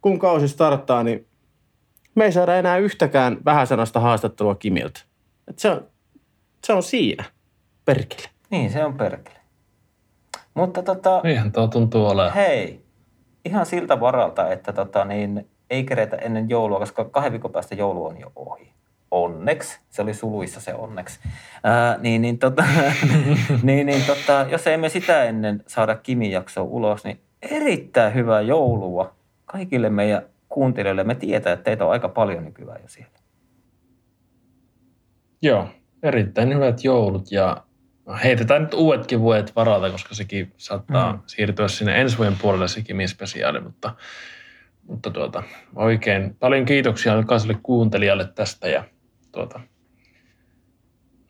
[0.00, 1.26] kun kausi starttaa, niin
[2.14, 5.00] me ei saada enää yhtäkään vähäsanasta haastattelua Kimiltä.
[5.48, 5.86] Et se, on,
[6.64, 7.24] se on siinä,
[7.84, 8.28] perkele.
[8.50, 9.36] Niin, se on perkele.
[10.54, 12.32] Mutta tota, Niinhän tuo tuntuu olevan.
[12.34, 12.82] hei,
[13.44, 18.06] ihan siltä varalta, että tota, niin, ei keretä ennen joulua, koska kahden viikon päästä joulu
[18.06, 18.72] on jo ohi.
[19.10, 21.20] Onneksi, se oli suluissa se onneksi.
[21.64, 22.64] Ää, niin, niin, tota,
[23.62, 29.14] niin, niin tota, jos emme sitä ennen saada Kimin jaksoa ulos, niin erittäin hyvää joulua
[29.46, 31.04] kaikille meidän kuuntelijoille.
[31.04, 33.12] Me tietää, että teitä on aika paljon nykyään jo siellä.
[35.42, 35.68] Joo,
[36.02, 37.64] erittäin hyvät joulut ja
[38.24, 41.18] heitetään nyt uudetkin vuodet varalta, koska sekin saattaa Mm.
[41.26, 43.94] siirtyä sinne ensi vuoden puolelle se Kimin spesiaali, mutta,
[44.86, 45.42] mutta tuota,
[45.76, 48.84] oikein paljon kiitoksia jokaiselle kuuntelijalle tästä ja
[49.32, 49.60] tuota,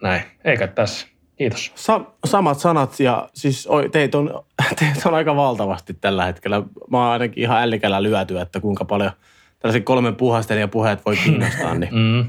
[0.02, 1.11] näin, eikä tässä.
[1.38, 1.72] Kiitos.
[1.74, 4.44] Sa- samat sanat ja siis oi, teitä on,
[4.78, 6.62] teitä on aika valtavasti tällä hetkellä.
[6.90, 9.10] Mä oon ainakin ihan ällikällä lyöty, että kuinka paljon
[9.58, 11.74] tällaiset kolmen puhastelijan puheet voi kiinnostaa.
[11.74, 12.24] Niin Mm.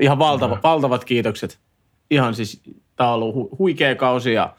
[0.00, 1.58] ihan valtava, valtavat kiitokset.
[2.10, 2.62] Ihan siis,
[2.96, 4.54] tää on ollut hu- huikea kausi ja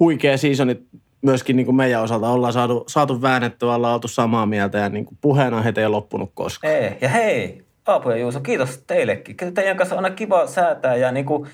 [0.00, 0.82] huikea seasoni
[1.22, 2.28] myöskin niin kuin meidän osalta.
[2.28, 6.30] Ollaan saatu, saatu väännettyä, ollaan oltu samaa mieltä ja niin kuin puheenaiheet ei ole loppunut
[6.34, 6.72] koskaan.
[6.74, 9.36] Ei, ja hei, Aapo ja Juuso, kiitos teillekin.
[9.54, 11.48] Teidän kanssa on aina kiva säätää ja niin kuin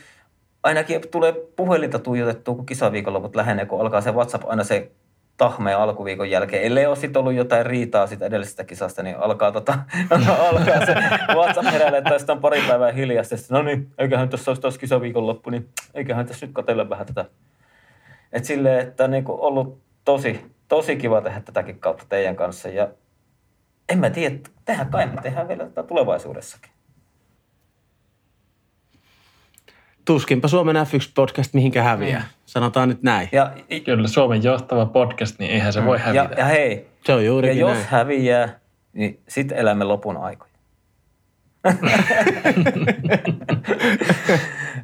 [0.64, 4.90] ainakin tulee puhelinta tuijotettua, kun kisaviikonloput lähenee, kun alkaa se WhatsApp aina se
[5.36, 6.62] tahmeen alkuviikon jälkeen.
[6.62, 9.78] Ellei ole sitten ollut jotain riitaa siitä edellisestä kisasta, niin alkaa, tota,
[10.50, 10.94] alkaa se
[11.34, 13.36] WhatsApp heräillä, että tästä on pari päivää hiljasta.
[13.50, 17.24] No niin, eiköhän tässä olisi taas kisaviikonloppu, niin eiköhän tässä nyt katsella vähän tätä.
[18.32, 22.68] Et silleen, että niin kuin ollut tosi, tosi kiva tehdä tätäkin kautta teidän kanssa.
[22.68, 22.88] Ja
[23.88, 26.73] en mä tiedä, tehdään kai me tehdään vielä tätä tulevaisuudessakin.
[30.04, 32.20] Tuskinpa Suomen F1-podcast mihinkä häviää.
[32.20, 32.26] Mm.
[32.46, 33.28] Sanotaan nyt näin.
[33.32, 33.52] Ja,
[33.84, 36.34] Kyllä Suomen johtava podcast, niin eihän se voi ja, hävitä.
[36.38, 37.84] ja hei, Se on ja jos näin.
[37.88, 38.60] häviää,
[38.92, 40.54] niin sitten elämme lopun aikoja.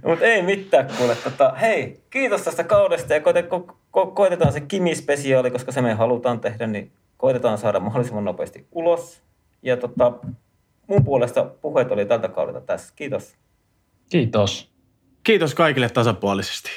[0.06, 1.14] Mutta ei mitään kuule.
[1.14, 5.94] Tota, hei, kiitos tästä kaudesta ja koite, ko, ko, koitetaan se Kimi-spesiaali, koska se me
[5.94, 9.22] halutaan tehdä, niin koitetaan saada mahdollisimman nopeasti ulos.
[9.62, 10.12] Ja tota,
[10.86, 12.92] mun puolesta puheet oli tältä kaudelta tässä.
[12.96, 13.34] Kiitos.
[14.10, 14.69] Kiitos.
[15.24, 16.70] Kiitos kaikille tasapuolisesti.